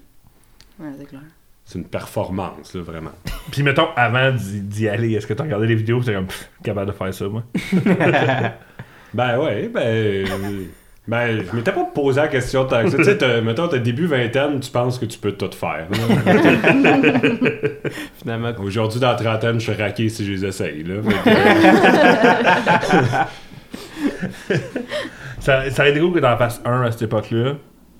Ouais, 0.80 0.89
c'est 0.98 1.06
clair. 1.06 1.22
C'est 1.66 1.80
une 1.80 1.86
performance, 1.86 2.74
là, 2.74 2.82
vraiment. 2.82 3.12
Puis 3.52 3.62
mettons, 3.62 3.89
avant 3.95 4.32
d'y 4.34 4.88
aller, 4.88 5.14
est-ce 5.14 5.28
que 5.28 5.34
t'as 5.34 5.43
regardé 5.43 5.68
les 5.68 5.76
vidéos? 5.76 6.02
T'es 6.02 6.14
comme, 6.14 6.28
pff, 6.28 6.50
capable 6.64 6.91
de 6.91 6.95
faire 6.95 7.14
ça, 7.14 7.28
moi? 7.28 7.43
Ben 9.14 9.39
ouais, 9.39 9.70
ben. 9.70 10.28
Ben, 11.08 11.41
je 11.49 11.55
m'étais 11.55 11.72
pas 11.72 11.86
posé 11.86 12.20
la 12.20 12.28
question 12.28 12.66
tant 12.66 12.84
que 12.84 12.89
ça. 12.89 12.97
Tu 12.97 13.03
sais, 13.05 13.18
t'as- 13.18 13.39
mettons, 13.41 13.68
t'as 13.70 13.78
début 13.78 14.08
vingtaine, 14.08 14.60
tu 14.60 14.70
penses 14.70 14.99
que 14.99 15.05
tu 15.05 15.18
peux 15.18 15.32
tout 15.32 15.49
faire. 15.55 15.88
Finalement, 18.22 18.51
Aujourd'hui, 18.62 18.99
dans 18.99 19.10
la 19.10 19.16
trentaine, 19.16 19.60
je 19.60 19.72
suis 19.72 19.82
raqué 19.82 20.10
si 20.10 20.26
je 20.26 20.32
les 20.34 20.45
essaye. 20.45 20.84
Là. 20.84 20.95
Ça, 25.39 25.70
ça 25.70 25.88
été 25.88 25.99
cool 25.99 26.14
que 26.14 26.20
t'en 26.20 26.38
fasses 26.38 26.62
un 26.66 26.82
à 26.82 26.91
cette 26.91 27.03
époque-là. 27.03 27.53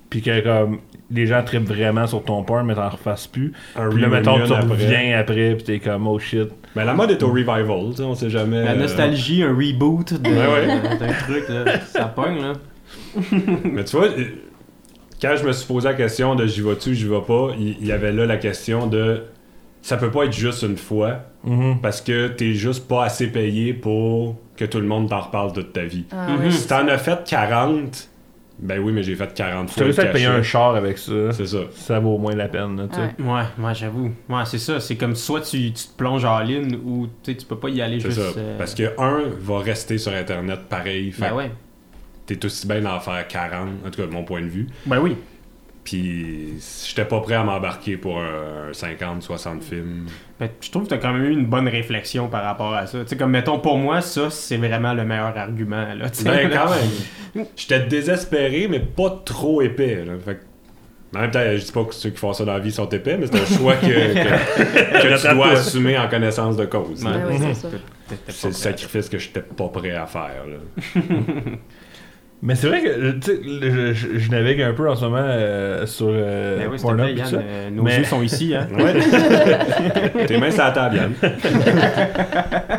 Puis 0.10 0.22
que 0.22 0.39
comme 0.41 0.80
les 1.12 1.28
gens 1.28 1.43
trippent 1.43 1.68
vraiment 1.68 2.08
sur 2.08 2.24
ton 2.24 2.43
porn, 2.43 2.66
mais 2.66 2.76
t'en 2.76 2.89
refasses 2.89 3.28
plus. 3.28 3.53
un 3.78 3.89
Puis 3.89 4.01
là, 4.01 4.08
mettons, 4.08 4.38
tu 4.45 4.53
reviens 4.53 5.18
après, 5.20 5.55
puis 5.55 5.64
t'es 5.64 5.80
comme, 5.80 6.08
oh 6.08 6.20
shit. 6.20 6.47
Ben, 6.76 6.86
la 6.86 6.93
mode 6.93 7.12
est 7.12 7.24
au 7.24 7.30
revival, 7.30 7.68
tu 7.91 7.97
sais, 7.97 8.03
on 8.03 8.16
sait 8.16 8.30
jamais. 8.30 8.64
la 8.64 8.72
euh, 8.72 8.76
nostalgie, 8.76 9.43
un 9.43 9.53
reboot 9.53 10.14
de- 10.22 10.30
Ouais, 10.30 10.68
ouais. 10.68 10.97
d'un 10.97 11.14
truc, 11.14 11.43
là, 11.49 11.80
ça 11.86 12.05
pogne, 12.05 12.41
là. 12.41 12.53
Mais 13.63 13.84
tu 13.84 13.95
vois, 13.97 14.07
euh, 14.07 14.26
quand 15.22 15.36
je 15.38 15.45
me 15.45 15.51
suis 15.51 15.68
posé 15.68 15.88
la 15.88 15.93
question 15.95 16.36
de 16.36 16.45
j'y 16.45 16.61
vas-tu, 16.61 16.93
j'y 16.95 17.07
vais 17.07 17.22
pas, 17.22 17.51
il 17.57 17.86
y 17.86 17.91
avait 17.91 18.11
là 18.11 18.26
la 18.26 18.38
question 18.38 18.88
de 18.88 19.24
ça 19.82 19.97
peut 19.97 20.11
pas 20.11 20.26
être 20.26 20.34
juste 20.34 20.63
une 20.63 20.78
fois 20.78 21.20
Mhm. 21.43 21.78
parce 21.82 22.01
que 22.01 22.28
t'es 22.28 22.53
juste 22.53 22.88
pas 22.88 23.05
assez 23.05 23.28
payé 23.28 23.74
pour 23.74 24.36
que 24.57 24.65
tout 24.65 24.80
le 24.80 24.88
monde 24.88 25.07
t'en 25.09 25.22
reparle 25.22 25.53
toute 25.53 25.72
ta 25.72 25.84
vie. 25.86 26.03
Ah. 26.11 26.28
Si 26.49 26.68
t'en 26.68 26.88
as 26.88 26.97
fait 26.97 27.20
40, 27.26 28.09
ben 28.59 28.80
oui, 28.80 28.91
mais 28.91 29.03
j'ai 29.03 29.15
fait 29.15 29.32
40 29.34 29.68
Tu 29.70 29.76
fois. 29.76 30.03
à 30.03 30.07
te 30.07 30.11
payer 30.13 30.26
un 30.26 30.41
char 30.41 30.76
avec 30.76 30.97
ça. 30.97 31.32
C'est 31.32 31.45
ça. 31.45 31.59
Ça 31.76 31.99
vaut 31.99 32.15
au 32.15 32.18
moins 32.18 32.36
la 32.36 32.47
peine, 32.49 32.76
là. 32.76 32.88
Ouais. 33.20 33.24
Ouais, 33.26 33.65
ouais, 33.65 33.76
j'avoue. 33.76 34.11
Ouais, 34.28 34.41
c'est 34.45 34.57
ça. 34.57 34.80
C'est 34.80 34.95
comme 34.95 35.15
soit 35.15 35.41
tu, 35.41 35.72
tu 35.72 35.88
te 35.88 35.95
plonges 35.95 36.26
en 36.26 36.39
ligne 36.39 36.76
ou 36.84 37.05
tu 37.24 37.32
sais, 37.32 37.38
tu 37.38 37.45
peux 37.45 37.55
pas 37.57 37.70
y 37.70 37.82
aller 37.82 37.99
C'est 37.99 38.07
juste. 38.11 38.34
ça. 38.34 38.39
euh, 38.39 38.57
Parce 38.57 38.74
que 38.74 38.99
un 38.99 39.22
va 39.39 39.59
rester 39.59 39.99
sur 39.99 40.11
Internet 40.11 40.61
pareil. 40.68 41.11
Fait 41.11 41.30
Ben 41.30 41.36
ouais. 41.36 41.51
T'es 42.28 42.45
aussi 42.45 42.67
bien 42.67 42.82
d'en 42.82 42.99
faire 42.99 43.28
40, 43.28 43.69
en 43.86 43.89
tout 43.89 44.01
cas 44.01 44.07
de 44.07 44.13
mon 44.13 44.23
point 44.23 44.41
de 44.41 44.47
vue. 44.47 44.67
Ben 44.86 44.99
oui. 44.99 45.15
Puis 45.84 46.55
j'étais 46.86 47.05
pas 47.05 47.21
prêt 47.21 47.36
à 47.36 47.43
m'embarquer 47.45 47.95
pour 47.95 48.19
un 48.19 48.71
50-60 48.73 49.61
films. 49.61 50.07
Mais 50.38 50.51
je 50.59 50.69
trouve 50.69 50.84
que 50.84 50.89
t'as 50.89 50.97
quand 50.97 51.13
même 51.13 51.23
eu 51.23 51.32
une 51.32 51.45
bonne 51.45 51.69
réflexion 51.69 52.28
par 52.28 52.43
rapport 52.43 52.73
à 52.73 52.88
ça. 52.88 52.99
Tu 53.03 53.07
sais, 53.07 53.15
comme 53.17 53.32
mettons, 53.32 53.59
pour 53.59 53.78
moi, 53.78 54.01
ça, 54.01 54.30
c'est 54.30 54.57
vraiment 54.57 54.93
le 54.93 55.05
meilleur 55.05 55.38
argument. 55.38 55.93
Là. 55.93 56.07
Ben, 56.25 56.49
quand 56.51 56.65
même. 56.69 57.45
J'étais 57.55 57.80
désespéré, 57.86 58.67
mais 58.69 58.82
pas 58.82 59.21
trop 59.23 59.61
épais. 59.61 60.03
Là. 60.03 60.13
Fait 60.23 60.36
que- 60.36 61.17
en 61.17 61.21
même 61.21 61.32
temps, 61.32 61.39
je 61.55 61.63
dis 61.63 61.71
pas 61.71 61.86
que 61.86 61.93
ceux 61.95 62.09
qui 62.09 62.17
font 62.17 62.34
ça 62.34 62.43
dans 62.43 62.51
la 62.51 62.59
vie 62.59 62.71
sont 62.73 62.89
épais, 62.89 63.17
mais 63.17 63.28
c'est 63.28 63.39
un 63.39 63.57
choix 63.57 63.75
que, 63.75 63.86
que, 63.88 65.01
que 65.03 65.21
tu 65.30 65.34
dois 65.36 65.51
assumer 65.51 65.97
en 65.97 66.09
connaissance 66.09 66.57
de 66.57 66.65
cause. 66.65 67.01
Ouais. 67.01 67.11
Ben 67.13 67.28
oui, 67.32 67.53
c'est 68.28 68.47
le 68.47 68.53
sacrifice 68.53 69.07
que 69.07 69.17
j'étais 69.17 69.39
pas 69.41 69.69
prêt 69.69 69.91
à 69.95 70.05
faire. 70.05 70.43
Là. 70.45 71.01
Mais 72.44 72.54
c'est 72.54 72.68
vrai 72.68 72.84
que, 72.84 73.12
tu 73.14 73.22
sais, 73.32 73.40
je, 73.44 73.94
je- 73.94 74.18
je 74.20 74.30
navigue 74.32 74.62
un 74.62 74.74
peu 74.74 74.88
en 74.88 74.96
ce 74.96 75.06
moment 75.06 75.18
euh, 75.20 75.88
sur 75.88 76.08
euh, 76.12 76.60
Ben 76.60 76.68
oui, 76.72 76.78
Pornhub 76.80 77.18
Yann, 77.18 77.26
ça. 77.28 77.38
euh, 77.38 77.70
nos 77.72 77.82
Mais- 77.82 77.98
yeux 77.98 78.04
sont 78.04 78.22
ici. 78.22 78.54
Hein? 78.56 78.68
Ouais. 78.78 80.26
Tes 80.28 80.38
mains 80.38 80.50
la 80.56 80.70
table, 80.72 80.98
Yann. 80.98 81.14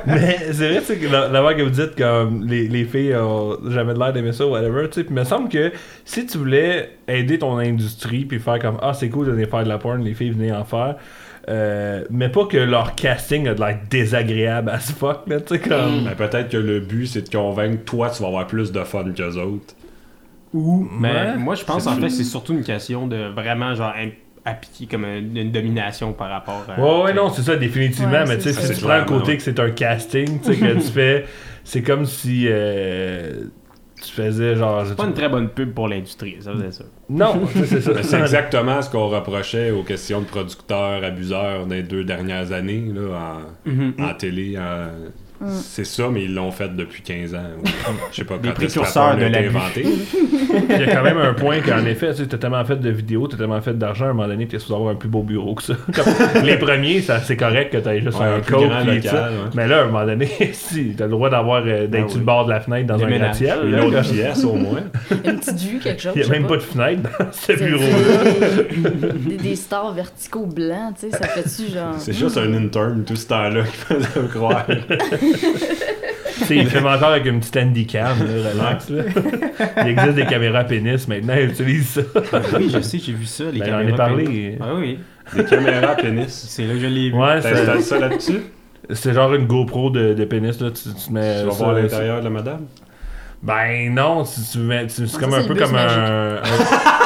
Mais 0.06 0.36
c'est 0.52 0.68
vrai, 0.70 0.78
tu 0.78 0.84
sais, 0.84 0.96
que 0.96 1.06
la, 1.10 1.28
la 1.28 1.40
fois 1.40 1.54
que 1.54 1.62
vous 1.62 1.70
dites 1.70 1.94
que 1.94 2.44
les, 2.46 2.68
les 2.68 2.84
filles 2.84 3.16
ont 3.16 3.56
jamais 3.68 3.94
de 3.94 3.98
l'air 3.98 4.12
d'aimer 4.12 4.32
ça, 4.32 4.46
whatever, 4.46 4.88
tu 4.88 5.00
sais, 5.00 5.04
puis 5.04 5.14
il 5.14 5.18
me 5.18 5.24
semble 5.24 5.48
que 5.48 5.72
si 6.04 6.24
tu 6.26 6.38
voulais 6.38 6.90
aider 7.08 7.38
ton 7.38 7.58
industrie, 7.58 8.24
puis 8.24 8.38
faire 8.38 8.58
comme, 8.58 8.78
ah, 8.80 8.92
c'est 8.94 9.08
cool 9.08 9.26
de 9.26 9.32
venir 9.32 9.48
faire 9.48 9.64
de 9.64 9.68
la 9.68 9.78
porn, 9.78 10.02
les 10.04 10.14
filles 10.14 10.30
venaient 10.30 10.52
en 10.52 10.64
faire, 10.64 10.96
euh, 11.48 12.04
mais 12.10 12.28
pas 12.28 12.44
que 12.44 12.58
leur 12.58 12.94
casting 12.94 13.48
a 13.48 13.54
de 13.54 13.60
l'air 13.60 13.78
désagréable 13.90 14.70
as 14.70 14.92
fuck, 14.92 15.26
là, 15.26 15.40
tu 15.40 15.54
sais, 15.54 15.60
comme... 15.60 16.04
Ben, 16.04 16.14
peut-être 16.14 16.50
que 16.50 16.56
le 16.58 16.80
but, 16.80 17.06
c'est 17.06 17.22
de 17.30 17.36
convaincre 17.36 17.84
toi, 17.84 18.10
tu 18.10 18.22
vas 18.22 18.28
avoir 18.28 18.46
plus 18.46 18.70
de 18.70 18.84
fun 18.84 19.04
qu'eux 19.16 19.36
autres. 19.36 19.74
Ou, 20.52 20.88
Mais 20.98 21.12
ouais. 21.12 21.36
moi, 21.36 21.54
je 21.54 21.64
pense 21.64 21.86
en 21.86 21.96
fait 21.96 22.08
c'est 22.08 22.24
surtout 22.24 22.54
une 22.54 22.64
question 22.64 23.06
de 23.06 23.28
vraiment 23.28 23.74
genre 23.74 23.92
appliquer 24.44 24.86
comme 24.86 25.04
une, 25.04 25.36
une 25.36 25.52
domination 25.52 26.12
par 26.12 26.30
rapport 26.30 26.64
à. 26.68 26.80
Ouais, 26.80 27.02
ouais, 27.04 27.14
non, 27.14 27.30
c'est 27.30 27.42
ça, 27.42 27.56
définitivement. 27.56 28.12
Ouais, 28.12 28.24
mais 28.26 28.36
tu 28.38 28.44
sais, 28.44 28.52
c'est 28.54 28.74
si 28.74 28.80
tu 28.80 28.84
prends 28.86 28.98
le 28.98 29.04
côté 29.04 29.32
ouais. 29.32 29.36
que 29.36 29.42
c'est 29.42 29.60
un 29.60 29.70
casting, 29.70 30.40
tu 30.40 30.54
sais, 30.54 30.58
que 30.58 30.72
tu 30.74 30.80
fais. 30.92 31.26
C'est 31.64 31.82
comme 31.82 32.06
si. 32.06 32.46
euh, 32.48 33.44
tu 34.00 34.12
faisais 34.12 34.54
genre. 34.56 34.84
C'est 34.86 34.96
pas 34.96 35.04
une 35.06 35.14
très 35.14 35.28
bonne 35.28 35.48
pub 35.48 35.72
pour 35.74 35.88
l'industrie, 35.88 36.36
ça 36.40 36.52
c'est 36.60 36.72
ça. 36.72 36.84
Non, 37.10 37.46
c'est 37.54 37.80
ça. 37.80 38.02
C'est 38.02 38.20
exactement 38.20 38.82
ce 38.82 38.90
qu'on 38.90 39.08
reprochait 39.08 39.70
aux 39.70 39.82
questions 39.82 40.20
de 40.20 40.26
producteurs, 40.26 41.02
abuseurs 41.02 41.66
les 41.66 41.82
deux 41.82 42.04
dernières 42.04 42.52
années, 42.52 42.84
là, 42.94 43.38
en, 43.98 44.04
en 44.04 44.14
télé. 44.14 44.58
en- 44.58 44.90
C'est 45.62 45.84
ça, 45.84 46.08
mais 46.12 46.24
ils 46.24 46.34
l'ont 46.34 46.50
fait 46.50 46.74
depuis 46.74 47.02
15 47.02 47.34
ans. 47.34 47.38
ou- 47.62 47.66
Je 48.10 48.16
sais 48.16 48.24
pas 48.24 48.38
Des 48.38 48.48
quand 48.48 48.60
est-ce 48.62 48.74
que 48.74 48.80
la 48.80 48.84
précurseurs 48.86 49.16
de 49.16 49.46
inventée. 49.46 49.84
Il 50.70 50.80
y 50.80 50.82
a 50.90 50.94
quand 50.94 51.02
même 51.02 51.18
un 51.18 51.34
point 51.34 51.60
qu'en 51.60 51.84
effet, 51.84 52.12
tu 52.14 52.22
as 52.34 52.38
tellement 52.38 52.64
fait 52.64 52.76
de 52.76 52.90
vidéos, 52.90 53.28
tu 53.28 53.34
as 53.36 53.38
tellement 53.38 53.60
fait 53.60 53.76
d'argent, 53.76 54.06
à 54.06 54.08
un 54.08 54.12
moment 54.14 54.28
donné, 54.28 54.46
tu 54.48 54.56
es 54.56 54.58
supposé 54.58 54.76
avoir 54.76 54.92
un 54.92 54.96
plus 54.96 55.08
beau 55.08 55.22
bureau 55.22 55.54
que 55.54 55.62
ça. 55.62 55.74
Comme 55.94 56.44
les 56.44 56.56
premiers, 56.56 57.00
ça, 57.02 57.20
c'est 57.20 57.36
correct 57.36 57.70
que 57.72 57.78
tu 57.78 57.88
aies 57.88 58.00
juste 58.00 58.18
Ouais, 58.18 58.26
un 58.26 58.40
coke 58.40 58.62
ouais. 58.62 59.00
Mais 59.54 59.68
là, 59.68 59.80
à 59.80 59.82
un 59.82 59.86
moment 59.86 60.04
donné, 60.06 60.28
si, 60.52 60.94
tu 60.96 61.02
as 61.02 61.06
le 61.06 61.12
droit 61.12 61.30
d'avoir 61.30 61.62
euh, 61.66 61.86
d'être 61.86 62.04
Ah 62.06 62.08
sur 62.08 62.14
oui. 62.16 62.20
le 62.20 62.24
bord 62.26 62.44
de 62.46 62.50
la 62.50 62.60
fenêtre 62.60 62.86
dans 62.86 63.02
un 63.04 63.08
gratte-ciel. 63.10 63.58
Une 63.64 63.80
autre 63.80 64.00
pièce, 64.00 64.44
au 64.44 64.54
moins. 64.54 64.80
Une 65.24 65.38
petite 65.38 65.60
vue, 65.60 65.78
quelque 65.78 66.02
chose. 66.02 66.12
Il 66.16 66.22
n'y 66.22 66.26
je 66.26 66.32
a 66.32 66.38
même 66.38 66.46
pas 66.46 66.56
de 66.56 66.62
fenêtre 66.62 67.02
dans 67.02 67.26
ce 67.32 67.52
bureau-là. 67.52 69.12
Des, 69.26 69.36
des 69.36 69.56
stars 69.56 69.92
verticaux 69.92 70.46
blancs, 70.46 70.94
tu 70.98 71.10
sais, 71.10 71.16
ça 71.16 71.28
fait-tu 71.28 71.72
genre? 71.72 71.94
C'est 71.98 72.12
juste 72.12 72.38
un 72.38 72.52
intern 72.54 73.04
tout 73.04 73.16
ce 73.16 73.26
temps-là 73.28 73.62
qui 73.62 73.76
faisait 73.76 74.20
me 74.20 74.28
croire. 74.28 74.66
Tu 76.38 76.44
sais, 76.44 76.56
il 76.56 76.66
filme 76.68 76.86
encore 76.86 77.08
avec 77.10 77.26
une 77.26 77.40
petite 77.40 77.56
handicam, 77.56 78.16
là, 78.20 78.50
relax. 78.50 78.88
Là. 78.90 79.02
Il 79.84 79.88
existe 79.88 80.14
des 80.14 80.24
caméras 80.26 80.64
pénis 80.64 81.06
maintenant, 81.08 81.34
ils 81.36 81.50
utilisent 81.50 81.88
ça. 81.88 82.00
Oui, 82.58 82.70
je 82.72 82.80
sais, 82.80 82.98
j'ai 82.98 83.12
vu 83.12 83.26
ça, 83.26 83.44
les 83.52 83.58
Ben, 83.58 83.66
j'en 83.70 83.78
ai 83.80 83.84
caméras 83.86 83.96
parlé. 83.96 84.24
pénis. 84.24 84.58
Ah 84.60 84.74
oui, 84.76 84.98
Des 85.34 85.44
caméras 85.44 85.94
pénis. 85.96 86.28
c'est 86.48 86.62
là 86.64 86.74
que 86.74 86.80
je 86.80 86.86
l'ai 86.86 87.10
vu. 87.10 87.16
Ouais, 87.16 87.40
c'est- 87.42 87.52
T'installes 87.52 87.82
ça 87.82 87.98
là-dessus? 87.98 88.40
c'est 88.90 89.12
genre 89.12 89.34
une 89.34 89.46
GoPro 89.46 89.90
de, 89.90 90.14
de 90.14 90.24
pénis, 90.24 90.58
là. 90.60 90.70
Tu, 90.70 90.82
tu 90.94 91.12
mets 91.12 91.40
Tu 91.40 91.46
vas 91.46 91.52
ça, 91.52 91.64
voir 91.64 91.74
l'intérieur 91.74 92.18
de 92.20 92.24
la 92.24 92.30
madame? 92.30 92.66
Ben 93.42 93.92
non, 93.94 94.24
tu, 94.24 94.40
tu 94.50 94.58
mets, 94.58 94.86
c'est 94.88 95.02
Ah, 95.04 95.18
comme 95.20 95.30
ça, 95.32 95.38
un 95.38 95.44
peu 95.44 95.54
comme 95.54 95.74
un, 95.74 96.40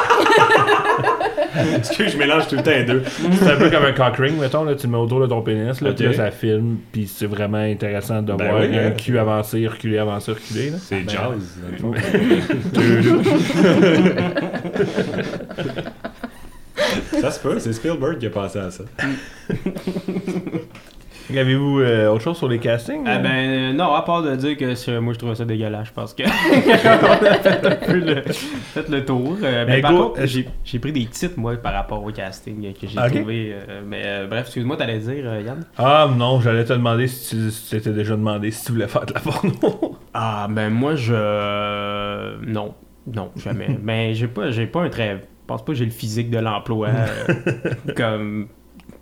un- 1.74 1.78
Excuse, 1.78 2.12
je 2.12 2.18
mélange 2.18 2.46
tout 2.48 2.56
le 2.56 2.62
temps 2.62 2.70
les 2.70 2.84
deux. 2.84 3.02
c'est 3.06 3.50
un 3.50 3.56
peu 3.56 3.70
comme 3.70 3.84
un 3.84 3.92
cock 3.92 4.16
ring, 4.16 4.38
mettons, 4.40 4.64
là, 4.64 4.74
tu 4.74 4.86
le 4.86 4.92
mets 4.92 4.98
autour 4.98 5.20
de 5.20 5.26
ton 5.26 5.42
pénis, 5.42 5.78
là, 5.80 5.90
Ok. 5.90 5.96
puis 5.96 6.06
là, 6.06 6.12
ça 6.14 6.30
filme, 6.30 6.78
puis 6.92 7.06
c'est 7.06 7.26
vraiment 7.26 7.58
intéressant 7.58 8.22
de 8.22 8.32
Ben 8.32 8.48
voir 8.48 8.60
oui, 8.62 8.74
un 8.76 8.86
hein. 8.88 8.90
cul 8.92 9.18
avancer, 9.18 9.66
reculer, 9.66 9.98
avancer, 9.98 10.32
reculer, 10.32 10.70
là. 10.70 10.76
C'est 10.80 11.00
Ben, 11.00 11.10
jazz. 11.10 11.58
dans 11.62 11.70
le 11.70 11.76
fond. 11.78 11.92
ça 17.20 17.30
se 17.30 17.40
peut, 17.40 17.58
c'est 17.58 17.72
Spielberg 17.72 18.18
qui 18.18 18.26
a 18.26 18.30
pensé 18.30 18.58
à 18.58 18.70
ça. 18.70 18.84
Avez-vous 21.36 21.80
euh, 21.80 22.08
autre 22.08 22.22
chose 22.22 22.36
sur 22.38 22.48
les 22.48 22.58
castings? 22.58 23.02
Ah 23.06 23.14
là? 23.14 23.18
ben 23.18 23.30
euh, 23.30 23.72
non, 23.72 23.92
à 23.94 24.02
part 24.02 24.22
de 24.22 24.34
dire 24.36 24.56
que 24.56 24.98
moi 24.98 25.12
je 25.12 25.18
trouve 25.18 25.34
ça 25.34 25.44
dégueulasse, 25.44 25.88
je 25.88 25.92
pense 25.92 26.14
que 26.14 26.22
on 26.26 27.26
a 27.26 27.34
fait 27.34 27.66
un 27.66 27.76
peu 27.76 27.98
le, 27.98 28.22
fait 28.22 28.88
le 28.88 29.04
tour. 29.04 29.36
Euh, 29.42 29.64
mais 29.66 29.76
Ben, 29.76 29.82
par 29.82 29.92
go, 29.92 30.08
contre, 30.08 30.20
euh, 30.20 30.26
j'ai 30.64 30.78
pris 30.78 30.92
des 30.92 31.06
titres 31.06 31.34
moi 31.38 31.56
par 31.56 31.72
rapport 31.74 32.02
au 32.04 32.10
casting 32.10 32.66
euh, 32.66 32.72
que 32.72 32.86
j'ai 32.86 32.98
Ok. 32.98 33.12
trouvé. 33.16 33.54
euh, 33.68 33.82
mais 33.86 34.02
euh, 34.04 34.26
bref, 34.26 34.42
excuse-moi, 34.46 34.76
t'allais 34.76 34.98
dire 34.98 35.24
euh, 35.26 35.40
Yann? 35.40 35.64
Ah 35.78 36.08
non, 36.16 36.40
j'allais 36.40 36.64
te 36.64 36.72
demander 36.72 37.06
si 37.08 37.36
tu 37.36 37.50
si 37.50 37.70
t'étais 37.70 37.92
déjà 37.92 38.14
demandé 38.16 38.50
si 38.50 38.64
tu 38.64 38.72
voulais 38.72 38.88
faire 38.88 39.06
de 39.06 39.14
la 39.14 39.20
porno. 39.20 39.98
Ah 40.14 40.46
ben 40.50 40.68
moi 40.68 40.94
je 40.94 41.14
euh, 41.16 42.36
non 42.46 42.74
non 43.06 43.30
jamais. 43.36 43.78
mais 43.82 44.14
j'ai 44.14 44.28
pas 44.28 44.50
j'ai 44.50 44.66
pas 44.66 44.82
un 44.82 44.88
très 44.90 45.12
je 45.16 45.46
pense 45.46 45.64
pas 45.64 45.72
que 45.72 45.78
j'ai 45.78 45.84
le 45.86 45.90
physique 45.90 46.30
de 46.30 46.38
l'emploi 46.38 46.88
euh, 46.88 47.34
comme 47.96 48.48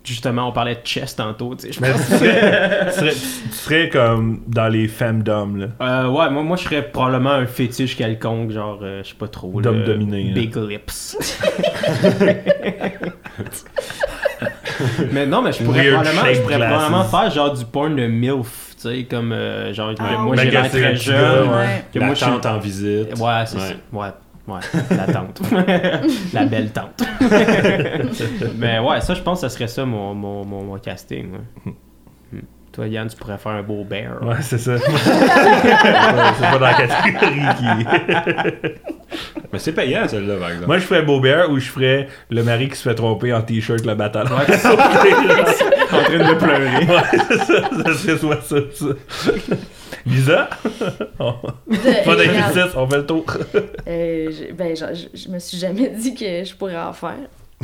justement 0.05 0.49
on 0.49 0.53
parlait 0.53 0.75
de 0.77 0.81
chess 0.85 1.15
tantôt. 1.17 1.55
tu 1.55 1.67
sais, 1.67 1.73
je 1.73 1.81
pense. 1.81 2.07
tu 2.09 2.13
serais, 2.17 2.87
tu 2.87 2.93
serais- 2.99 3.13
tu 3.15 3.53
serais 3.57 3.89
comme 3.89 4.41
dans 4.47 4.69
les 4.69 4.89
femmes-d'hommes, 4.89 5.57
là. 5.59 5.67
Euh, 5.81 6.09
ouais, 6.09 6.31
moi, 6.31 6.43
moi 6.43 6.57
je 6.57 6.65
serais 6.65 6.83
probablement 6.91 7.31
un 7.33 7.47
fétiche 7.47 7.97
quelconque, 7.97 8.51
genre, 8.51 8.79
euh, 8.83 9.03
je 9.05 9.09
sais 9.11 9.15
pas 9.15 9.29
trop. 9.29 9.61
D'homme 9.61 9.85
dominé, 9.85 10.33
Big 10.35 10.55
lips. 10.57 11.17
mais 15.13 15.27
non, 15.27 15.43
mais 15.43 15.53
je 15.53 15.63
pourrais 15.63 15.83
Weird 15.91 15.95
probablement, 16.05 16.23
je 16.23 16.27
shaped 16.29 16.43
pourrais 16.43 16.57
glasses. 16.57 16.73
probablement 16.73 17.05
faire 17.05 17.31
genre 17.31 17.53
du 17.55 17.65
porn 17.65 17.97
de 17.97 18.07
MILF, 18.07 18.75
tu 18.81 18.89
sais, 18.89 19.05
comme 19.05 19.33
euh, 19.33 19.73
genre, 19.75 19.95
que 19.95 20.01
Ah, 20.03 20.19
moi 20.19 20.37
j'ai 20.37 20.51
l'air 20.51 20.69
très 20.71 20.97
jeune. 20.97 21.49
ouais. 21.51 21.85
Que 21.93 21.99
la 21.99 22.07
moi 22.07 22.15
je 22.15 22.25
suis. 22.25 22.31
en 22.49 22.59
visite. 22.59 23.19
Ouais, 23.19 23.43
c'est 23.47 23.57
Ouais. 23.57 23.63
ça. 23.63 23.75
Ouais, 23.93 24.09
ouais, 24.49 24.61
la 24.91 25.13
tante. 25.13 25.41
la 26.33 26.45
belle 26.45 26.71
tante. 26.71 27.03
mais 28.57 28.79
ouais, 28.79 29.01
ça, 29.01 29.15
je 29.15 29.23
pense 29.23 29.41
que 29.41 29.49
ça 29.49 29.55
serait 29.55 29.69
ça 29.69 29.85
mon, 29.85 30.15
mon, 30.15 30.45
mon, 30.45 30.63
mon 30.65 30.79
casting. 30.79 31.33
ouais. 31.33 31.39
Hmm. 31.65 31.73
Toi, 32.73 32.87
Yann, 32.87 33.09
tu 33.09 33.17
pourrais 33.17 33.37
faire 33.37 33.53
un 33.53 33.63
beau 33.65 33.83
bear. 33.83 34.23
Ouais, 34.23 34.37
c'est 34.43 34.59
ça. 34.59 34.79
C'est 34.79 34.91
pas 34.93 36.59
dans 36.59 36.61
la 36.61 36.75
catégorie 36.75 37.41
qui. 37.59 38.95
Mais 39.53 39.59
c'est 39.59 39.73
payant, 39.73 40.07
celle-là, 40.07 40.37
par 40.37 40.49
exemple. 40.51 40.67
Moi, 40.69 40.79
je 40.79 40.85
ferais 40.85 41.03
Beau-Bear 41.03 41.51
ou 41.51 41.59
je 41.59 41.69
ferais 41.69 42.09
le 42.31 42.43
mari 42.43 42.69
qui 42.69 42.77
se 42.77 42.89
fait 42.89 42.95
tromper 42.95 43.33
en 43.33 43.43
t-shirt 43.43 43.85
le 43.85 43.95
bataille. 43.95 44.25
Ouais, 44.27 44.55
en 45.93 46.03
train 46.05 46.19
de 46.33 46.35
pleurer. 46.39 46.87
Ouais, 46.87 47.21
c'est 47.29 47.39
ça, 47.39 47.71
ça 47.85 47.95
serait 47.95 48.19
soit 48.19 48.41
ça, 48.43 48.57
ça. 48.73 48.87
Lisa? 50.07 50.49
On- 51.19 51.35
Pas 52.05 52.17
d'injustice, 52.17 52.75
on 52.77 52.87
fait 52.89 52.97
le 52.99 53.07
tour. 53.07 53.25
Euh, 53.89 54.31
je, 54.31 54.53
ben, 54.55 54.77
je, 54.77 54.85
je- 54.95 55.19
je 55.25 55.29
me 55.29 55.39
suis 55.39 55.59
jamais 55.59 55.89
dit 55.89 56.15
que 56.15 56.45
je 56.45 56.55
pourrais 56.55 56.79
en 56.79 56.93
faire. 56.93 57.17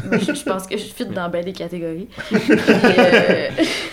Je, 0.05 0.19
je 0.35 0.43
pense 0.45 0.67
que 0.67 0.77
je 0.77 0.85
fit 0.85 1.07
dans 1.07 1.29
bien 1.29 1.43
des 1.43 1.53
catégories. 1.53 2.09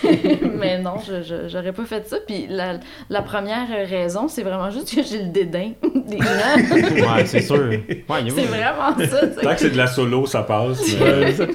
Euh, 0.04 0.06
mais 0.58 0.78
non, 0.78 0.94
je, 1.06 1.48
j'aurais 1.48 1.72
pas 1.72 1.84
fait 1.84 2.06
ça. 2.06 2.16
Puis 2.26 2.46
la, 2.48 2.74
la 3.08 3.22
première 3.22 3.66
raison, 3.88 4.28
c'est 4.28 4.42
vraiment 4.42 4.70
juste 4.70 4.94
que 4.94 5.02
j'ai 5.02 5.22
le 5.22 5.28
dédain 5.30 5.72
des 6.06 6.18
gens. 6.18 7.14
Ouais, 7.16 7.24
c'est 7.26 7.40
sûr. 7.40 7.56
Ouais, 7.68 7.84
c'est 8.28 8.44
vraiment 8.44 8.94
ça. 8.98 9.26
tu 9.26 9.34
sais. 9.34 9.40
Tant 9.42 9.54
que 9.54 9.60
c'est 9.60 9.70
de 9.70 9.76
la 9.78 9.86
solo, 9.86 10.26
ça 10.26 10.42
passe. 10.42 10.80
mais- 11.00 11.32
ça- 11.32 11.46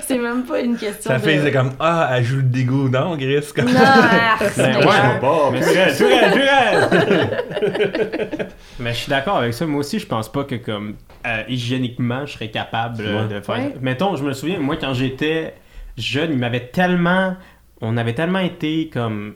C'est 0.00 0.18
même 0.18 0.44
pas 0.44 0.60
une 0.60 0.76
question 0.76 1.12
de... 1.12 1.18
fille, 1.18 1.40
c'est 1.42 1.52
comme 1.52 1.72
Ah, 1.78 2.10
elle 2.14 2.24
joue 2.24 2.36
le 2.36 2.42
dégoût. 2.42 2.88
Non, 2.88 3.16
Gris, 3.16 3.40
comme. 3.54 3.66
Non, 3.66 3.72
ah, 3.84 4.36
Ben, 4.40 4.48
c'est 4.50 4.76
ouais. 4.76 5.20
Bon, 5.20 5.50
Mais 5.52 5.60
raide, 5.60 5.96
plus 6.32 6.42
raide! 6.42 8.48
Mais 8.78 8.92
je 8.92 8.98
suis 8.98 9.10
d'accord 9.10 9.38
avec 9.38 9.54
ça. 9.54 9.66
Moi 9.66 9.80
aussi, 9.80 9.98
je 9.98 10.06
pense 10.06 10.30
pas 10.30 10.44
que 10.44 10.54
comme 10.56 10.94
euh, 11.26 11.42
hygiéniquement, 11.48 12.24
je 12.26 12.32
serais 12.34 12.50
capable 12.50 13.02
euh, 13.04 13.22
Ouais. 13.22 13.25
De 13.28 13.40
faire. 13.40 13.56
Ouais. 13.56 13.74
Mettons, 13.80 14.16
je 14.16 14.24
me 14.24 14.32
souviens, 14.32 14.58
moi 14.58 14.76
quand 14.76 14.94
j'étais 14.94 15.54
jeune, 15.96 16.32
il 16.32 16.38
m'avait 16.38 16.66
tellement, 16.68 17.36
on 17.80 17.96
avait 17.96 18.14
tellement 18.14 18.38
été 18.40 18.88
comme, 18.88 19.34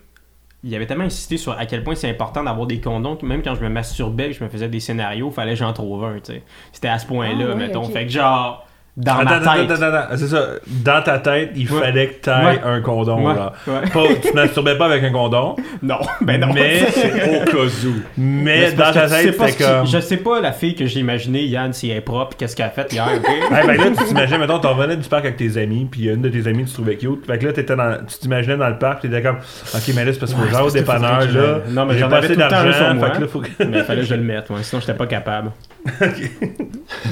il 0.62 0.74
avait 0.74 0.86
tellement 0.86 1.04
insisté 1.04 1.36
sur 1.36 1.52
à 1.52 1.66
quel 1.66 1.82
point 1.82 1.94
c'est 1.94 2.10
important 2.10 2.44
d'avoir 2.44 2.66
des 2.66 2.80
condoms 2.80 3.16
que 3.16 3.24
même 3.26 3.42
quand 3.42 3.54
je 3.54 3.62
me 3.62 3.68
masturbais, 3.68 4.28
que 4.28 4.34
je 4.34 4.44
me 4.44 4.48
faisais 4.50 4.68
des 4.68 4.80
scénarios, 4.80 5.30
fallait 5.30 5.52
que 5.52 5.58
j'en 5.58 5.72
trouve 5.72 6.04
un. 6.04 6.16
Tu 6.20 6.32
sais, 6.32 6.42
c'était 6.72 6.88
à 6.88 6.98
ce 6.98 7.06
point-là, 7.06 7.44
Ah, 7.46 7.48
ouais, 7.50 7.54
mettons. 7.54 7.84
Fait 7.84 8.04
que 8.06 8.12
genre. 8.12 8.66
Dans 9.00 9.12
Attends, 9.18 9.24
ma 9.24 9.36
attends, 9.36 9.52
tête. 9.54 9.70
attends, 9.70 9.82
attends, 9.94 10.16
c'est 10.16 10.26
ça. 10.28 10.46
Dans 10.66 11.02
ta 11.02 11.18
tête, 11.18 11.52
il 11.56 11.70
Ouais. 11.72 11.80
fallait 11.80 12.08
que 12.08 12.20
t'ailles 12.24 12.56
Ouais. 12.56 12.60
un 12.64 12.80
condom. 12.80 13.26
Ouais. 13.26 13.34
Pas, 13.66 14.02
tu 14.22 14.30
te 14.30 14.34
masturbais 14.34 14.76
pas 14.76 14.86
avec 14.86 15.02
un 15.04 15.10
condom, 15.10 15.56
Non, 15.82 15.98
ben 16.20 16.40
non. 16.40 16.48
mais, 16.52 16.82
Au 17.42 17.44
cas 17.44 17.56
où. 17.86 17.94
mais 18.18 18.70
c'est 18.70 18.76
dans 18.76 18.92
ta 18.92 19.06
tu 19.08 19.10
tête, 19.26 19.36
pas 19.36 19.48
c'était 19.48 19.52
ce 19.52 19.56
qui- 19.68 19.72
comme. 19.78 19.86
Je 19.86 19.98
sais 20.00 20.16
pas 20.18 20.40
la 20.40 20.52
fille 20.52 20.74
que 20.74 20.86
j'ai 20.86 21.00
imaginée, 21.00 21.44
Yann, 21.44 21.72
si 21.72 21.90
elle 21.90 21.96
est 21.98 22.00
propre, 22.02 22.36
qu'est-ce 22.36 22.54
qu'elle 22.54 22.66
a 22.66 22.70
fait 22.70 22.92
hier, 22.92 23.06
ben 23.50 23.66
là, 23.76 23.84
tu 23.96 24.04
t'imagines, 24.04 24.38
mettons, 24.38 24.58
t'en 24.58 24.74
revenais 24.74 24.96
du 24.96 25.08
parc 25.08 25.24
avec 25.24 25.36
tes 25.36 25.56
amis, 25.60 25.88
puis 25.90 26.08
une 26.08 26.20
de 26.22 26.28
tes 26.28 26.46
amies, 26.48 26.64
tu 26.64 26.72
trouvais 26.72 26.96
cute. 26.96 27.24
Fait 27.26 27.38
que 27.38 27.46
là, 27.46 27.52
t'étais 27.52 27.76
dans, 27.76 27.96
tu 28.06 28.18
t'imaginais 28.18 28.56
dans 28.56 28.68
le 28.68 28.78
parc, 28.78 29.00
puis 29.00 29.08
t'étais 29.08 29.22
comme, 29.22 29.36
ok, 29.74 29.82
mais 29.94 30.04
là, 30.04 30.12
c'est 30.12 30.18
parce 30.20 30.34
que 30.34 30.48
genre 30.50 30.66
au 30.66 30.68
c'est 30.70 30.80
dépanneur, 30.80 31.20
là. 31.20 31.58
Non, 31.70 31.86
mais 31.86 31.98
j'ai 31.98 32.06
pas 32.08 32.18
assez 32.18 32.36
d'argent, 32.36 33.00
fait 33.00 33.10
que 33.16 33.20
là, 33.22 33.26
faut 33.28 33.40
que. 33.40 33.48
Mais 33.64 33.78
il 33.78 33.84
fallait 33.84 34.02
que 34.02 34.06
je 34.06 34.14
le 34.14 34.22
mette, 34.22 34.46
sinon 34.62 34.80
j'étais 34.80 34.94
pas 34.94 35.06
capable. 35.06 35.50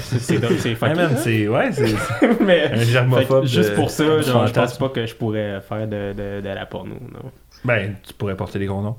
C'est 0.01 0.19
c'est 0.19 0.39
drôle, 0.39 0.59
c'est 0.59 0.77
Ouais, 0.81 0.95
c'est. 1.17 1.49
Ouais, 1.49 1.71
c'est. 1.73 2.41
mais, 2.45 2.71
Un 2.73 2.85
germophobe. 2.85 3.47
juste 3.47 3.75
pour 3.75 3.91
ça, 3.91 4.21
genre, 4.23 4.47
je 4.47 4.53
pense 4.53 4.79
pas 4.79 4.89
que 4.91 5.07
je 5.07 5.15
pourrais 5.15 5.61
faire 5.67 5.87
de, 5.89 6.13
de, 6.13 6.41
de 6.41 6.49
la 6.49 6.67
porno, 6.67 6.95
non. 7.13 7.31
Ben, 7.65 7.95
tu 8.07 8.13
pourrais 8.15 8.37
porter 8.37 8.59
des 8.59 8.67
condoms. 8.67 8.97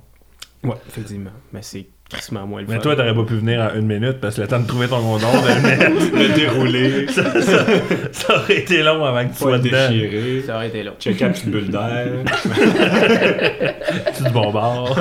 Ouais, 0.63 0.75
effectivement. 0.87 1.31
Mais 1.53 1.61
c'est 1.61 1.85
crissement 2.09 2.45
moins 2.47 2.61
le 2.61 2.67
Mais 2.67 2.75
fun. 2.75 2.79
toi, 2.81 2.95
t'aurais 2.95 3.13
pas 3.13 3.23
pu 3.23 3.35
venir 3.35 3.61
en 3.61 3.75
une 3.79 3.85
minute 3.85 4.19
parce 4.19 4.35
que 4.35 4.41
le 4.41 4.47
temps 4.47 4.59
de 4.59 4.65
trouver 4.67 4.87
ton 4.87 4.99
condom, 4.99 5.27
de 5.31 5.47
le 5.47 5.61
mettre, 5.61 6.15
Le 6.17 6.33
dérouler, 6.35 7.07
ça, 7.07 7.39
ça- 7.39 7.65
ça 8.11 8.35
aurait 8.35 8.57
été 8.57 8.81
long 8.81 9.05
avant 9.05 9.25
que 9.27 9.31
tu 9.33 9.37
sois 9.39 9.59
dedans. 9.59 9.89
déchirer, 9.89 10.41
Ça 10.41 10.55
aurait 10.55 10.67
été 10.69 10.81
long. 10.83 10.93
checker 10.99 11.23
la 11.25 11.29
petite 11.29 11.49
bulle 11.49 11.69
d'air. 11.69 12.07
Tu 14.17 14.23
te 14.23 14.29
bombardes. 14.31 14.99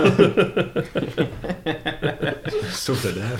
Sauf 2.73 3.05
dedans. 3.05 3.23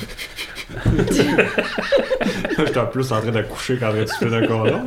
J'étais 2.59 2.79
en 2.79 2.87
plus 2.87 3.11
en 3.13 3.21
train 3.23 3.31
d'accoucher 3.31 3.79
quand 3.81 3.91
tu 3.93 4.15
fais 4.25 4.31
d'un 4.31 4.47
condom. 4.47 4.83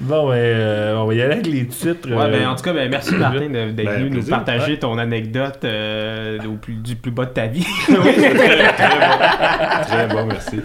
Bon, 0.00 0.28
ben, 0.28 0.34
euh, 0.36 0.94
on 0.96 1.06
va 1.06 1.14
y 1.14 1.22
aller 1.22 1.32
avec 1.34 1.46
les 1.46 1.66
titres. 1.66 2.08
Ouais, 2.08 2.16
euh, 2.26 2.30
ben, 2.30 2.46
en 2.48 2.54
tout 2.54 2.62
cas, 2.62 2.72
ben, 2.72 2.88
merci 2.90 3.12
Martin 3.14 3.48
de- 3.48 3.70
d'être 3.72 3.86
Ben, 3.86 4.04
venu 4.04 4.10
nous 4.18 4.22
partager 4.24 4.78
ton 4.78 4.98
anecdote 4.98 5.58
euh, 5.64 6.38
au 6.46 6.52
plus, 6.56 6.74
du 6.74 6.94
plus 6.96 7.10
bas 7.10 7.24
de 7.24 7.30
ta 7.30 7.46
vie. 7.46 7.66
oui, 7.88 7.96
c'est 8.14 8.34
très, 8.34 8.72
très 8.72 8.88
bon. 8.88 9.84
Très 9.86 10.06
bon, 10.08 10.26
merci. 10.26 10.60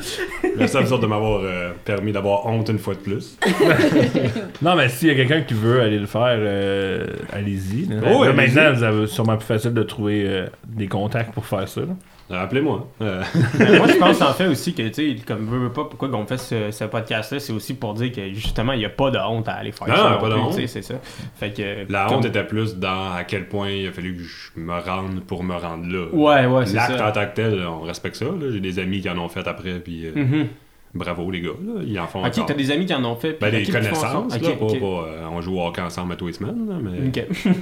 Merci 0.60 0.78
à 0.78 0.82
vous 0.82 0.94
autres 0.94 1.02
de 1.04 1.08
m'avoir 1.08 1.42
euh, 1.44 1.72
permis 1.86 2.12
d'avoir 2.12 2.46
honte 2.46 2.70
une 2.70 2.80
fois 2.80 2.94
de 2.96 3.00
plus. 3.00 3.38
Non, 4.62 4.76
mais 4.76 4.90
s'il 4.90 5.08
y 5.08 5.12
a 5.12 5.16
quelqu'un 5.16 5.42
qui 5.42 5.54
veut 5.54 5.82
aller 5.82 6.00
le 6.00 6.06
faire, 6.06 6.36
euh, 6.38 7.08
allez-y. 7.32 7.88
Oh, 7.90 8.24
Là, 8.24 8.30
allez-y. 8.32 8.36
maintenant, 8.36 8.74
vous 8.74 8.84
avez 8.84 9.08
sûrement 9.08 9.38
plus 9.38 9.46
facile 9.46 9.74
de 9.74 9.84
trouver 9.84 10.24
euh, 10.28 10.48
des 10.68 10.88
contacts 10.88 11.34
pour 11.34 11.46
faire 11.46 11.68
ça. 11.68 11.82
là. 11.82 11.88
Euh, 12.32 12.44
Appelez-moi. 12.44 12.88
Euh, 13.02 13.24
Ben, 13.58 13.78
moi, 13.78 13.88
je 13.88 13.98
pense 13.98 14.22
en 14.22 14.34
fait 14.34 14.46
aussi 14.48 14.74
que, 14.76 14.84
tu 14.90 14.94
sais, 14.94 15.16
comme 15.26 15.46
veux, 15.48 15.58
veux 15.60 15.72
pas, 15.74 15.86
pourquoi 15.86 16.10
on 16.14 16.26
fait 16.28 16.38
ce, 16.38 16.70
ce 16.70 16.84
podcast-là, 16.84 17.40
c'est 17.40 17.52
aussi 17.54 17.74
pour 17.74 17.96
dire 17.96 18.12
que 18.12 18.32
justement, 18.34 18.74
il 18.74 18.80
n'y 18.80 18.86
a 18.86 18.90
pas 18.90 19.10
de 19.10 19.18
honte 19.18 19.48
à 19.48 19.54
aller 19.54 19.72
faire 19.72 19.88
Non, 19.88 19.96
ça. 19.96 20.10
non, 20.12 20.18
pas 20.20 20.30
de 20.30 20.34
honte. 20.36 20.54
C'est 20.68 20.82
ça. 20.84 20.96
Fait 21.36 21.52
que. 21.52 21.92
la 21.92 22.06
comme- 22.06 22.18
honte 22.18 22.26
était 22.26 22.44
plus 22.44 22.76
dans 22.76 23.14
à 23.14 23.24
quel 23.24 23.48
point 23.48 23.70
il 23.72 23.88
a 23.88 23.92
fallu 23.92 24.16
que 24.16 24.22
je 24.24 24.60
me 24.60 24.78
rende 24.80 25.22
pour 25.22 25.44
me 25.44 25.56
rendre 25.56 25.88
là. 25.88 26.06
Ouais, 26.12 26.46
ouais, 26.46 26.66
c'est 26.68 26.76
L'acte 26.76 26.98
ça. 26.98 27.10
en 27.10 27.12
tant 27.12 27.26
que 27.26 27.34
tel, 27.36 27.66
on 27.66 27.82
respecte 27.82 28.16
ça. 28.18 28.26
J'ai 28.52 28.60
des 28.60 28.78
amis 28.80 29.02
qui 29.02 29.10
en 29.10 29.18
ont 29.18 29.30
fait 29.30 29.48
après, 29.48 29.80
puis 29.80 30.06
euh, 30.06 30.12
Mhm. 30.16 30.48
Bravo 30.94 31.30
les 31.32 31.42
gars. 31.42 31.50
Là. 31.50 31.82
Ils 31.86 32.00
en 32.00 32.08
font 32.08 32.20
Ok, 32.22 32.28
encore. 32.34 32.46
t'as 32.48 32.54
des 32.54 32.72
amis 32.72 32.86
qui 32.86 32.94
en 32.94 33.04
ont 33.06 33.16
fait. 33.16 33.38
Ben, 33.40 33.52
des 33.52 33.62
qui 33.64 33.72
ils 33.72 33.78
font 33.78 33.96
ça? 33.96 34.08
connaissances, 34.14 34.36
Ok, 34.36 34.58
pas, 34.60 34.66
ok. 34.66 34.80
pas, 34.80 34.86
euh, 34.86 35.26
on 35.32 35.42
joue 35.42 35.60
au 35.60 35.66
hockey 35.68 35.82
ensemble 35.82 36.14
à 36.14 36.16
tous 36.16 36.28
les 36.28 36.34
semaines, 36.34 36.68
là, 36.68 36.76
mais 36.82 37.08
Ok. 37.10 37.26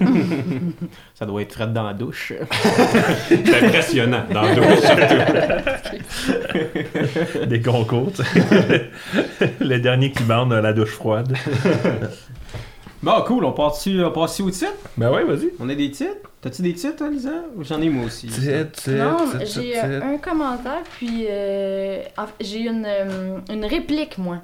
ça 1.13 1.25
doit 1.25 1.41
être 1.41 1.53
frais 1.53 1.67
dans 1.67 1.83
la 1.83 1.93
douche. 1.93 2.33
c'est 3.27 3.63
impressionnant 3.65 4.23
dans 4.31 4.43
le 4.43 4.55
dos, 4.55 4.63
surtout. 6.23 7.45
Des 7.47 7.61
concours. 7.61 8.11
tu 8.13 8.23
sais. 8.23 8.89
le 9.59 9.77
dernier 9.79 10.11
qui 10.11 10.23
bande 10.23 10.53
la 10.53 10.73
douche 10.73 10.91
froide. 10.91 11.35
Bon, 13.07 13.21
cool, 13.25 13.45
on 13.45 13.53
part-tu 13.53 14.03
on 14.03 14.11
part 14.11 14.23
au 14.23 14.51
titre? 14.51 14.73
Ben 14.97 15.09
ouais, 15.09 15.23
vas-y. 15.23 15.51
On 15.61 15.69
a 15.69 15.75
des 15.75 15.89
titres 15.91 16.17
T'as-tu 16.41 16.61
des 16.61 16.73
titres, 16.73 16.97
toi, 16.97 17.09
Lisa? 17.09 17.29
Ou 17.55 17.63
J'en 17.63 17.81
ai 17.81 17.87
moi 17.87 18.05
aussi? 18.05 18.27
Titre, 18.27 18.69
titre, 18.73 18.91
Non, 18.91 19.17
titre, 19.25 19.39
j'ai 19.39 19.71
titre. 19.71 19.79
euh, 19.85 20.01
un 20.13 20.17
commentaire, 20.17 20.83
puis 20.97 21.25
euh, 21.29 22.03
j'ai 22.41 22.59
une, 22.59 22.85
euh, 22.85 23.39
une 23.49 23.63
réplique, 23.63 24.17
moi. 24.17 24.39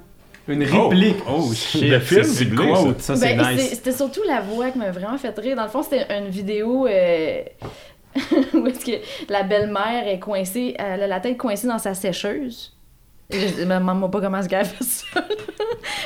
Une 0.48 0.62
réplique. 0.64 1.18
Oh, 1.28 1.52
shit. 1.54 1.82
Le 1.90 2.00
film, 2.00 2.24
c'est 2.24 2.44
c'est 2.44 2.54
quote. 2.54 3.00
Ça, 3.00 3.16
c'est 3.16 3.36
Ben, 3.36 3.54
nice. 3.54 3.70
C'était 3.74 3.92
surtout 3.92 4.22
la 4.26 4.40
voix 4.40 4.70
qui 4.70 4.78
m'a 4.78 4.90
vraiment 4.90 5.18
fait 5.18 5.38
rire. 5.38 5.56
Dans 5.56 5.64
le 5.64 5.68
fond, 5.68 5.82
c'était 5.82 6.06
une 6.18 6.28
vidéo 6.28 6.86
euh, 6.86 7.42
où 8.54 8.66
est-ce 8.66 8.84
que 8.84 8.92
la 9.28 9.42
belle-mère 9.42 10.08
est 10.08 10.18
coincée, 10.18 10.74
elle 10.78 11.02
a 11.02 11.06
la 11.06 11.20
tête 11.20 11.36
coincée 11.36 11.66
dans 11.66 11.78
sa 11.78 11.94
sécheuse. 11.94 12.73
Je 13.34 13.64
demande 13.64 14.10
pas 14.10 14.20
comment 14.20 14.38
est-ce 14.38 14.48
qu'elle 14.48 14.64
fait 14.64 14.84
ça. 14.84 15.06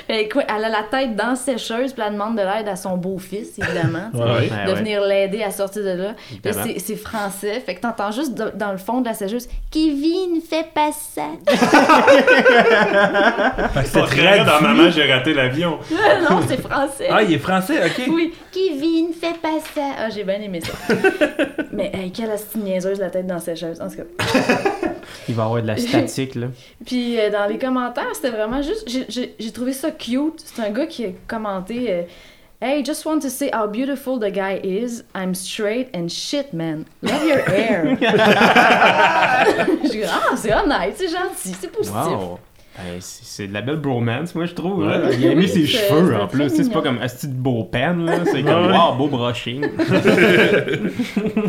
elle, 0.09 0.65
a 0.65 0.69
la 0.69 0.83
tête 0.91 1.17
dans 1.17 1.37
sécheuse, 1.37 1.93
puis 1.93 2.03
elle 2.07 2.13
demande 2.13 2.37
de 2.37 2.43
l'aide 2.43 2.69
à 2.69 2.77
son 2.77 2.97
beau-fils, 2.97 3.59
évidemment. 3.59 4.11
Ouais, 4.15 4.51
ouais. 4.51 4.67
De 4.67 4.73
venir 4.73 5.01
l'aider 5.03 5.43
à 5.43 5.51
sortir 5.51 5.83
de 5.83 5.91
là. 5.91 6.15
Puis 6.43 6.53
c'est 6.53 6.79
c'est 6.79 6.97
français, 6.97 7.61
fait 7.61 7.75
que 7.75 7.81
t'entends 7.81 8.11
juste 8.11 8.35
de- 8.35 8.53
dans 8.55 8.73
le 8.73 8.79
fond 8.79 9.01
de 9.01 9.09
la 9.09 9.15
sécheuse 9.15 9.49
Kevin, 9.71 10.41
fais 10.49 10.67
pas 10.75 10.91
ça. 10.93 11.23
C'est 13.85 14.03
très 14.03 14.45
dans. 14.45 14.61
Maman, 14.61 14.91
j'ai 14.91 15.11
raté 15.13 15.35
l'avion. 15.35 15.79
non, 16.31 16.41
c'est 16.47 16.61
français. 16.61 17.09
Ah, 17.11 17.23
il 17.23 17.33
est 17.35 17.39
français, 17.39 17.79
ok. 17.85 18.07
Oui, 18.11 18.33
Kevin, 18.53 19.09
fais 19.19 19.35
pas 19.41 19.59
ça. 19.75 19.83
Ah, 19.99 20.11
j'ai 20.11 20.25
bien 20.25 20.41
aimé 20.41 20.61
ça. 20.61 20.73
Mais 21.73 21.91
hey, 21.95 22.11
quelle 22.11 22.31
astuce 22.31 22.63
niaiseuse 22.63 22.99
la 22.99 23.11
tête 23.11 23.27
dans 23.27 23.39
ses 23.39 23.57
chaises. 23.57 23.81
En 23.81 23.89
tout 23.89 23.97
cas. 23.97 24.89
Il 25.29 25.35
va 25.35 25.43
y 25.43 25.47
avoir 25.47 25.63
de 25.63 25.67
la 25.67 25.77
statique, 25.79 26.35
là. 26.35 26.49
Puis 26.87 27.19
euh, 27.19 27.31
dans 27.31 27.47
les 27.47 27.59
commentaires, 27.59 28.09
c'était 28.15 28.31
vraiment 28.31 28.63
juste. 28.63 28.89
j'ai- 28.89 29.53
trouvé 29.53 29.73
ça 29.73 29.91
cute. 29.91 30.41
C'est 30.45 30.63
un 30.63 30.71
gars 30.71 30.87
qui 30.87 31.05
a 31.05 31.09
commenté 31.27 31.87
euh, 31.93 32.03
Hey, 32.61 32.85
just 32.85 33.05
want 33.07 33.21
to 33.21 33.29
say 33.29 33.51
how 33.55 33.69
beautiful 33.69 34.19
the 34.19 34.33
guy 34.33 34.59
is. 34.65 35.05
I'm 35.15 35.33
straight 35.35 35.89
and 35.95 36.09
shit, 36.09 36.53
man. 36.53 36.85
Love 37.03 37.25
your 37.25 37.39
hair. 37.49 37.97
J'ai 39.85 39.89
dit, 39.91 40.03
ah, 40.05 40.35
c'est 40.37 40.53
honnête, 40.53 40.95
c'est 40.97 41.07
gentil, 41.09 41.55
c'est 41.61 41.71
positif. 41.71 41.95
Wow. 41.97 42.41
Hey, 42.77 42.97
c'est 43.01 43.25
c'est 43.25 43.47
de 43.47 43.55
la 43.55 43.61
belle 43.63 43.77
bromance, 43.77 44.35
moi, 44.35 44.47
je 44.47 44.55
trouve. 44.55 44.81
Ouais. 44.87 44.99
là. 44.99 45.11
Il 45.13 45.27
a 45.29 45.35
mis 45.37 45.47
ses 45.49 45.67
C'est- 45.67 45.89
cheveux, 45.89 46.17
en 46.21 46.27
plus. 46.27 46.49
C'est 46.51 46.69
pas 46.73 46.83
comme 46.83 46.99
Asti 47.01 47.29
de 47.29 47.33
beau 47.35 47.63
pen, 47.65 48.05
là. 48.07 48.25
C'est 48.25 48.43
comme, 48.43 48.67
Ouais. 48.67 48.77
wow, 48.77 48.95
beau 48.97 49.07
brushing. 49.07 49.65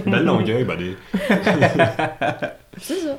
Belle 0.06 0.24
longueuil, 0.26 0.64
buddy. 0.64 0.96
C'est 2.78 2.96
ça. 2.96 3.18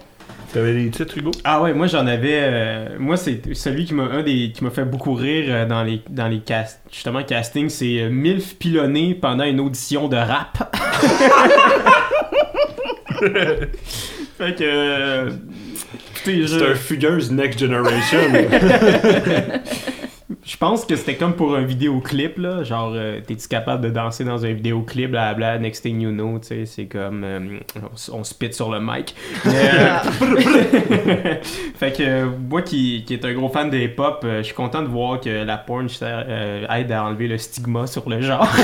T'avais 0.53 0.73
des 0.75 0.91
titres, 0.91 1.17
Hugo? 1.17 1.31
Ah 1.45 1.63
ouais, 1.63 1.73
moi 1.73 1.87
j'en 1.87 2.07
avais. 2.09 2.41
euh, 2.43 2.89
moi, 2.99 3.17
c'est 3.17 3.55
celui 3.55 3.85
qui 3.85 3.95
m'a 3.95 4.03
un 4.05 4.23
des 4.25 4.51
qui 4.53 4.65
m'a 4.65 4.71
fait 4.71 4.85
beaucoup 4.85 5.15
rire 5.15 5.45
euh, 5.49 5.65
dans 5.67 5.85
les 5.85 6.03
dans 6.09 6.27
les 6.27 6.41
cast, 6.41 6.81
justement 6.93 7.23
casting, 7.23 7.69
c'est 7.69 8.01
euh, 8.03 8.09
Milf 8.11 8.55
pilonné 8.59 9.15
pendant 9.15 9.45
une 9.45 9.61
audition 9.61 10.09
de 10.09 10.17
rap. 10.17 10.77
fait 14.39 14.57
que. 14.57 14.65
euh, 14.65 15.31
je- 16.27 16.47
C'est 16.47 16.67
un 16.71 16.75
fugueuse 16.75 17.31
Next 17.31 17.61
Generation. 17.61 18.19
Je 20.45 20.57
pense 20.57 20.85
que 20.85 20.95
c'était 20.95 21.16
comme 21.16 21.35
pour 21.35 21.57
un 21.57 21.62
vidéoclip, 21.62 22.39
là. 22.39 22.62
Genre, 22.62 22.93
euh, 22.95 23.20
t'es-tu 23.20 23.49
capable 23.49 23.83
de 23.83 23.91
danser 23.91 24.22
dans 24.24 24.45
un 24.45 24.53
vidéoclip, 24.53 25.11
blabla, 25.11 25.59
next 25.59 25.83
thing 25.83 26.01
you 26.01 26.11
know, 26.12 26.39
tu 26.39 26.47
sais, 26.49 26.66
c'est 26.66 26.87
comme. 26.87 27.24
euh, 27.24 27.59
on, 27.76 28.18
on 28.20 28.24
spit 28.24 28.53
sur 28.53 28.70
le 28.70 28.78
mic. 28.81 29.14
Euh, 29.47 29.51
fait 31.74 31.93
que, 31.97 32.24
moi 32.49 32.62
qui, 32.62 33.05
qui 33.05 33.14
est 33.14 33.24
un 33.24 33.33
gros 33.33 33.49
fan 33.49 33.70
de 33.70 33.76
hip-hop, 33.78 34.20
euh, 34.24 34.39
je 34.39 34.43
suis 34.45 34.55
content 34.55 34.83
de 34.83 34.89
voir 34.89 35.20
que 35.20 35.45
la 35.45 35.57
porn 35.59 35.89
aide 35.89 36.93
à 36.93 37.05
enlever 37.05 37.26
le 37.26 37.39
stigma 37.39 37.87
sur 37.89 38.09
le 38.09 38.20
genre. 38.20 38.49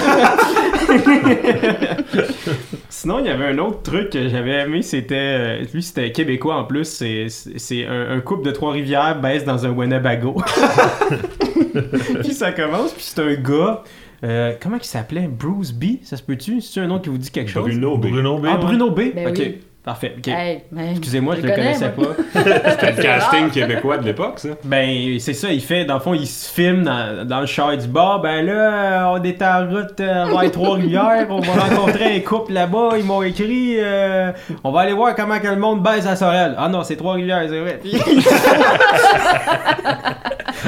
Sinon, 2.89 3.19
il 3.19 3.27
y 3.27 3.29
avait 3.29 3.47
un 3.47 3.59
autre 3.59 3.83
truc 3.83 4.11
que 4.11 4.29
j'avais 4.29 4.53
aimé, 4.63 4.83
c'était. 4.83 5.59
lui, 5.73 5.83
c'était 5.83 6.13
québécois 6.13 6.57
en 6.57 6.65
plus. 6.65 6.85
C'est 6.85 7.87
un, 7.87 8.11
un 8.17 8.21
couple 8.21 8.45
de 8.47 8.53
Trois-Rivières 8.53 9.21
baisse 9.21 9.45
dans 9.45 9.67
un 9.67 9.71
Winnebago. 9.71 10.37
puis 12.23 12.33
ça 12.33 12.53
commence, 12.53 12.93
puis 12.93 13.03
c'est 13.03 13.21
un 13.23 13.35
gars. 13.35 13.83
euh, 14.25 14.53
comment 14.61 14.77
il 14.81 14.85
s'appelait? 14.85 15.29
Bruce 15.29 15.73
B 15.73 15.97
Ça 16.03 16.17
se 16.17 16.23
peut-tu? 16.23 16.61
C'est 16.61 16.81
un 16.81 16.87
nom 16.87 16.99
qui 16.99 17.09
vous 17.09 17.19
dit 17.19 17.31
quelque 17.31 17.51
chose? 17.51 17.65
Bruno 17.65 17.97
B. 17.99 18.07
Bruno 18.09 18.39
B. 18.39 18.47
Ah, 18.49 18.55
ouais. 18.55 18.61
Bruno 18.61 18.91
B? 18.91 19.01
Ben 19.15 19.29
Ok, 19.29 19.37
oui. 19.39 19.59
parfait. 19.85 20.17
Hey, 20.27 20.63
Excusez-moi, 20.93 21.37
je 21.37 21.43
le 21.43 21.49
connais, 21.51 21.75
connaissais 21.75 21.93
moi. 21.97 22.09
pas. 22.35 22.43
C'était 22.71 22.93
le 22.93 23.03
casting 23.03 23.51
québécois 23.51 23.99
de 23.99 24.05
l'époque, 24.05 24.39
ça. 24.41 24.49
Ben, 24.65 25.19
c'est 25.21 25.33
ça, 25.35 25.53
il 25.53 25.61
fait, 25.61 25.85
dans 25.85 25.95
le 25.95 26.01
fond, 26.01 26.13
il 26.15 26.27
se 26.27 26.53
filme 26.53 26.83
dans, 26.83 27.25
dans 27.27 27.41
le 27.41 27.47
char, 27.47 27.77
dit 27.77 27.87
Bah, 27.87 28.19
ben 28.23 28.45
là, 28.45 29.13
on 29.13 29.23
est 29.23 29.41
en 29.43 29.69
route 29.69 30.01
euh, 30.01 30.25
vers 30.25 30.51
Trois-Rivières, 30.51 31.27
on 31.31 31.39
va 31.41 31.53
rencontrer 31.53 32.17
un 32.17 32.21
couple 32.21 32.53
là-bas, 32.55 32.91
ils 32.99 33.05
m'ont 33.05 33.23
écrit, 33.23 33.77
euh, 33.79 34.33
on 34.65 34.73
va 34.73 34.81
aller 34.81 34.93
voir 34.93 35.15
comment 35.15 35.39
que 35.39 35.47
le 35.47 35.57
monde 35.57 35.83
baise 35.85 36.07
à 36.07 36.17
Sorel. 36.17 36.55
Ah 36.59 36.69
non, 36.69 36.83
c'est 36.83 36.97
Trois-Rivières, 36.97 37.45
c'est 37.49 37.61
vrai. 37.61 37.81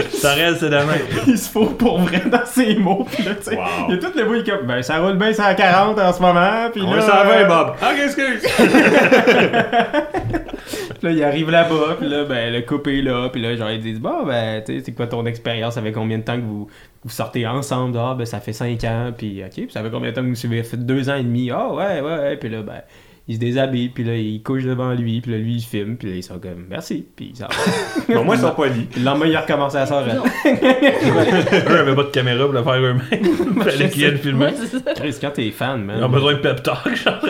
Ça 0.12 0.34
reste 0.34 0.60
c'est 0.60 0.70
demain. 0.70 0.96
il 1.26 1.38
se 1.38 1.50
faut 1.50 1.66
pour 1.66 1.98
vrai 2.00 2.22
dans 2.30 2.44
ses 2.46 2.76
mots. 2.76 3.06
Puis 3.10 3.22
là, 3.24 3.34
tu 3.34 3.44
sais, 3.44 3.56
Wow. 3.56 3.64
il 3.88 3.94
y 3.94 3.98
a 3.98 4.00
tout 4.00 4.12
le 4.16 4.24
bout, 4.24 4.34
est 4.36 4.48
comme, 4.50 4.66
ben 4.66 4.82
ça 4.82 4.98
roule 4.98 5.16
bien, 5.16 5.32
c'est 5.32 5.42
à 5.42 5.54
40 5.54 5.98
en 5.98 6.12
ce 6.12 6.20
moment. 6.20 6.68
Puis 6.72 6.82
On 6.82 6.94
là, 6.94 7.00
s'en 7.02 7.08
va, 7.08 7.38
euh, 7.38 7.44
Bob. 7.46 7.74
Que 7.78 8.08
Puis 10.98 11.06
là, 11.06 11.10
il 11.12 11.22
arrive 11.24 11.50
là-bas, 11.50 11.96
puis 11.98 12.08
là, 12.08 12.24
ben, 12.24 12.52
le 12.52 12.60
couple 12.62 12.90
est 12.90 13.02
là, 13.02 13.28
puis 13.28 13.40
là, 13.40 13.54
genre, 13.56 13.70
ils 13.70 13.80
disent, 13.80 14.00
bon, 14.00 14.24
ben, 14.26 14.62
tu 14.64 14.78
sais, 14.78 14.82
c'est 14.84 14.92
quoi 14.92 15.06
ton 15.06 15.24
expérience, 15.26 15.74
ça 15.74 15.82
fait 15.82 15.92
combien 15.92 16.18
de 16.18 16.24
temps 16.24 16.34
que 16.36 16.42
vous, 16.42 16.66
vous 17.04 17.10
sortez 17.10 17.46
ensemble? 17.46 17.96
Ah, 17.98 18.14
ben, 18.18 18.24
ça 18.26 18.40
fait 18.40 18.52
5 18.52 18.82
ans, 18.84 19.12
puis 19.16 19.42
ok, 19.44 19.52
puis 19.52 19.68
ça 19.70 19.82
fait 19.82 19.90
combien 19.90 20.10
de 20.10 20.14
temps 20.16 20.22
que 20.22 20.28
vous 20.28 20.34
suivez? 20.34 20.62
Ça 20.64 20.70
fait 20.70 20.84
2 20.84 21.08
ans 21.08 21.14
et 21.16 21.22
demi, 21.22 21.50
ah, 21.52 21.68
ouais, 21.72 22.00
ouais, 22.00 22.18
ouais, 22.18 22.36
puis 22.36 22.48
là, 22.48 22.62
ben, 22.62 22.82
il 23.28 23.34
se 23.34 23.40
déshabille, 23.40 23.90
puis 23.90 24.04
là, 24.04 24.16
il 24.16 24.42
couche 24.42 24.64
devant 24.64 24.94
lui, 24.94 25.20
puis 25.20 25.32
là, 25.32 25.36
lui, 25.36 25.56
il 25.56 25.62
filme, 25.62 25.96
puis 25.98 26.08
là, 26.08 26.16
ils 26.16 26.22
sont 26.22 26.38
comme, 26.38 26.64
merci, 26.70 27.06
puis 27.14 27.32
ça 27.34 27.46
va. 27.46 28.14
Bon, 28.14 28.24
moi, 28.24 28.36
ils 28.36 28.40
sont 28.40 28.52
polis. 28.52 28.86
Puis 28.90 29.00
le 29.00 29.04
lendemain, 29.04 29.26
il 29.26 29.36
a 29.36 29.42
recommencé 29.42 29.76
à 29.76 29.84
sortir. 29.84 30.22
Eux 30.46 31.78
avaient 31.78 31.94
pas 31.94 32.04
de 32.04 32.08
caméra 32.08 32.44
pour 32.46 32.54
le 32.54 32.62
faire 32.62 32.72
eux-mêmes. 32.72 33.62
Fallait 33.62 33.90
qu'ils 33.90 34.16
filmer. 34.16 34.54
C'est 34.56 34.78
ça. 34.78 34.94
Chris, 34.94 35.14
quand 35.20 35.30
t'es 35.30 35.50
fan, 35.50 35.84
man. 35.84 35.96
Ils 35.98 36.04
ont 36.04 36.08
besoin 36.08 36.34
de 36.34 36.38
pep 36.38 36.62
talk, 36.62 36.96
genre. 36.96 37.20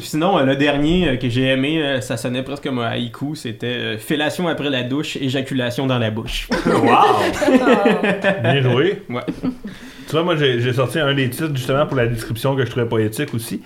Sinon, 0.00 0.38
euh, 0.38 0.44
le 0.44 0.54
dernier 0.54 1.08
euh, 1.08 1.16
que 1.16 1.28
j'ai 1.28 1.48
aimé, 1.48 1.82
euh, 1.82 2.00
ça 2.00 2.16
sonnait 2.16 2.44
presque 2.44 2.62
comme 2.62 2.78
un 2.78 2.86
haïku, 2.86 3.34
c'était 3.34 3.98
fellation 3.98 4.46
après 4.46 4.70
la 4.70 4.84
douche, 4.84 5.16
éjaculation 5.16 5.88
dans 5.88 5.98
la 5.98 6.12
bouche. 6.12 6.48
Wow! 6.66 7.62
Bien 8.42 8.62
joué. 8.62 9.02
Ouais. 9.10 9.22
Tu 10.06 10.12
vois, 10.12 10.22
moi, 10.22 10.36
j'ai 10.36 10.60
j'ai 10.60 10.72
sorti 10.72 11.00
un 11.00 11.14
des 11.14 11.30
titres 11.30 11.56
justement 11.56 11.86
pour 11.86 11.96
la 11.96 12.06
description 12.06 12.54
que 12.54 12.64
je 12.64 12.70
trouvais 12.70 12.86
poétique 12.86 13.34
aussi. 13.34 13.60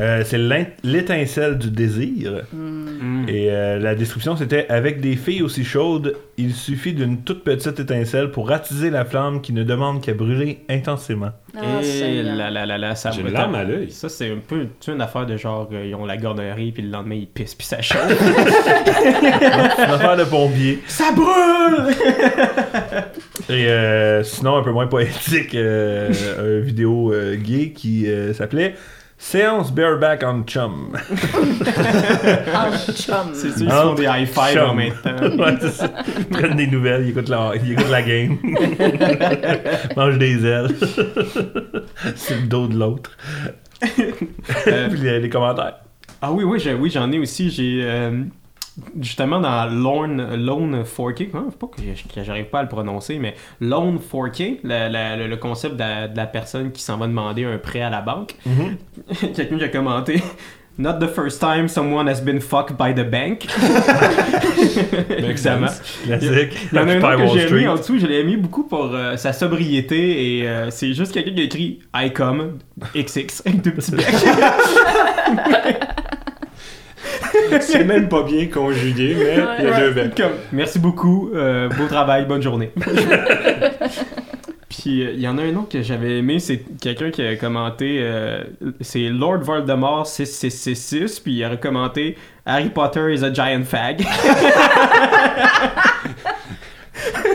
Euh, 0.00 0.22
c'est 0.24 0.38
l'étincelle 0.84 1.58
du 1.58 1.70
désir. 1.70 2.44
Mm. 2.52 3.28
Et 3.28 3.50
euh, 3.50 3.78
la 3.78 3.94
description, 3.94 4.36
c'était 4.36 4.66
Avec 4.68 5.00
des 5.00 5.16
filles 5.16 5.42
aussi 5.42 5.64
chaudes, 5.64 6.16
il 6.36 6.54
suffit 6.54 6.92
d'une 6.92 7.22
toute 7.22 7.42
petite 7.42 7.80
étincelle 7.80 8.30
pour 8.30 8.50
attiser 8.50 8.90
la 8.90 9.04
flamme 9.04 9.40
qui 9.40 9.52
ne 9.52 9.64
demande 9.64 10.00
qu'à 10.00 10.14
brûler 10.14 10.60
intensément. 10.68 11.30
Ah, 11.56 11.82
Et 11.82 12.22
là, 12.22 12.50
là, 12.50 12.64
là, 12.66 12.78
là, 12.78 12.94
ça 12.94 13.10
à 13.10 13.64
l'œil. 13.64 13.90
Ça, 13.90 14.08
c'est 14.08 14.30
un 14.30 14.38
peu 14.46 14.66
une 14.86 15.00
affaire 15.00 15.26
de 15.26 15.36
genre, 15.36 15.68
euh, 15.72 15.86
ils 15.86 15.94
ont 15.94 16.06
la 16.06 16.16
gornerie, 16.16 16.72
puis 16.72 16.82
le 16.82 16.90
lendemain, 16.90 17.16
ils 17.16 17.26
pissent, 17.26 17.54
puis 17.54 17.66
ça 17.66 17.82
chauffe. 17.82 17.98
Une 18.20 19.94
affaire 19.94 20.16
de 20.16 20.24
pompier. 20.24 20.80
ça 20.86 21.10
brûle! 21.12 21.94
Et 23.50 23.66
euh, 23.68 24.22
sinon, 24.22 24.56
un 24.58 24.62
peu 24.62 24.72
moins 24.72 24.86
poétique, 24.86 25.54
euh, 25.54 26.12
une 26.60 26.66
vidéo 26.66 27.12
euh, 27.12 27.34
gay 27.36 27.70
qui 27.70 28.06
euh, 28.06 28.34
s'appelait 28.34 28.74
Séance 29.20 29.72
bareback 29.72 30.22
on 30.24 30.44
chum. 30.44 30.92
Ah, 32.54 32.70
chum. 32.94 33.30
C'est 33.34 33.50
sûr, 33.58 33.66
ils 33.66 33.70
font 33.70 33.94
des 33.94 34.04
high 34.04 34.26
five 34.28 34.58
en 34.62 34.74
même 34.74 34.92
temps. 35.02 35.10
Ouais, 35.42 35.56
c'est 35.60 35.70
ça. 35.72 35.90
Ils 36.18 36.26
prennent 36.26 36.56
des 36.56 36.66
nouvelles, 36.68 37.02
ils 37.04 37.10
écoutent 37.10 37.28
la, 37.28 37.52
ils 37.56 37.72
écoutent 37.72 37.90
la 37.90 38.02
game. 38.02 38.38
Mangent 39.96 40.18
des 40.18 40.46
ailes. 40.46 40.68
c'est 42.16 42.36
le 42.36 42.46
dos 42.46 42.68
de 42.68 42.78
l'autre. 42.78 43.10
Euh, 44.66 44.88
Puis 44.88 45.00
les, 45.00 45.20
les 45.20 45.28
commentaires. 45.28 45.78
Ah 46.22 46.32
oui, 46.32 46.44
oui, 46.44 46.58
j'ai- 46.60 46.74
oui, 46.74 46.90
j'en 46.90 47.10
ai 47.12 47.18
aussi. 47.18 47.50
J'ai 47.50 47.80
euh, 47.82 48.22
justement 49.00 49.40
dans 49.40 49.66
Lorne, 49.66 50.34
Lone 50.36 50.82
4K, 50.82 51.28
hein, 51.34 51.46
pas 51.58 51.66
que, 51.66 51.82
j'arrive 52.22 52.46
pas 52.46 52.60
à 52.60 52.62
le 52.62 52.68
prononcer, 52.68 53.18
mais 53.18 53.34
Lone 53.60 53.98
4K, 53.98 54.58
la- 54.64 54.88
la- 54.88 55.16
le, 55.16 55.26
le 55.26 55.36
concept 55.36 55.74
de 55.74 55.80
la, 55.80 56.08
de 56.08 56.16
la 56.16 56.26
personne 56.26 56.72
qui 56.72 56.82
s'en 56.82 56.96
va 56.96 57.06
demander 57.06 57.44
un 57.44 57.58
prêt 57.58 57.80
à 57.82 57.90
la 57.90 58.00
banque. 58.00 58.34
Quelqu'un 59.34 59.58
qui 59.58 59.64
a 59.64 59.68
commenté. 59.68 60.22
Not 60.80 61.00
the 61.00 61.08
first 61.08 61.40
time 61.40 61.66
someone 61.66 62.06
has 62.08 62.20
been 62.20 62.38
fucked 62.40 62.76
by 62.76 62.94
the 62.94 63.02
bank. 63.04 63.46
Évidemment. 65.10 65.66
Classique. 66.04 66.68
Il 66.72 66.76
y 66.76 66.80
en 66.80 66.88
a 66.88 66.92
un 66.92 67.16
que 67.16 67.26
j'ai 67.36 67.50
mis 67.52 67.66
en 67.66 67.74
dessous, 67.74 67.98
je 67.98 68.06
l'ai 68.06 68.22
mis 68.22 68.36
beaucoup 68.36 68.62
pour 68.62 68.90
euh, 68.94 69.16
sa 69.16 69.32
sobriété 69.32 70.38
et 70.38 70.48
euh, 70.48 70.70
c'est 70.70 70.92
juste 70.94 71.10
quelqu'un 71.12 71.32
qui 71.34 71.40
a 71.40 71.44
écrit 71.44 71.80
I 71.96 72.12
come 72.12 72.58
XX 72.94 73.42
avec 73.44 73.62
deux 73.62 73.72
petits 73.72 73.90
becs. 73.96 74.04
C'est 77.60 77.84
même 77.84 78.08
pas 78.08 78.22
bien 78.22 78.46
conjugué, 78.46 79.16
mais 79.18 79.38
il 79.58 79.64
y 79.64 79.68
a 79.68 79.90
deux. 79.90 80.10
Comme, 80.16 80.32
merci 80.52 80.78
beaucoup, 80.78 81.30
euh, 81.34 81.68
beau 81.68 81.86
travail, 81.86 82.26
bonne 82.26 82.42
journée. 82.42 82.72
Puis 84.68 85.02
euh, 85.02 85.12
il 85.12 85.20
y 85.20 85.28
en 85.28 85.38
a 85.38 85.42
un 85.42 85.56
autre 85.56 85.70
que 85.70 85.82
j'avais 85.82 86.18
aimé, 86.18 86.38
c'est 86.38 86.62
quelqu'un 86.80 87.10
qui 87.10 87.22
a 87.22 87.36
commenté, 87.36 87.98
euh, 88.00 88.44
c'est 88.80 89.08
Lord 89.08 89.38
Voldemort 89.38 90.06
6666, 90.06 91.20
puis 91.20 91.36
il 91.36 91.44
a 91.44 91.56
commenté 91.56 92.16
Harry 92.44 92.70
Potter 92.70 93.14
is 93.14 93.24
a 93.24 93.32
giant 93.32 93.64
fag. 93.64 94.04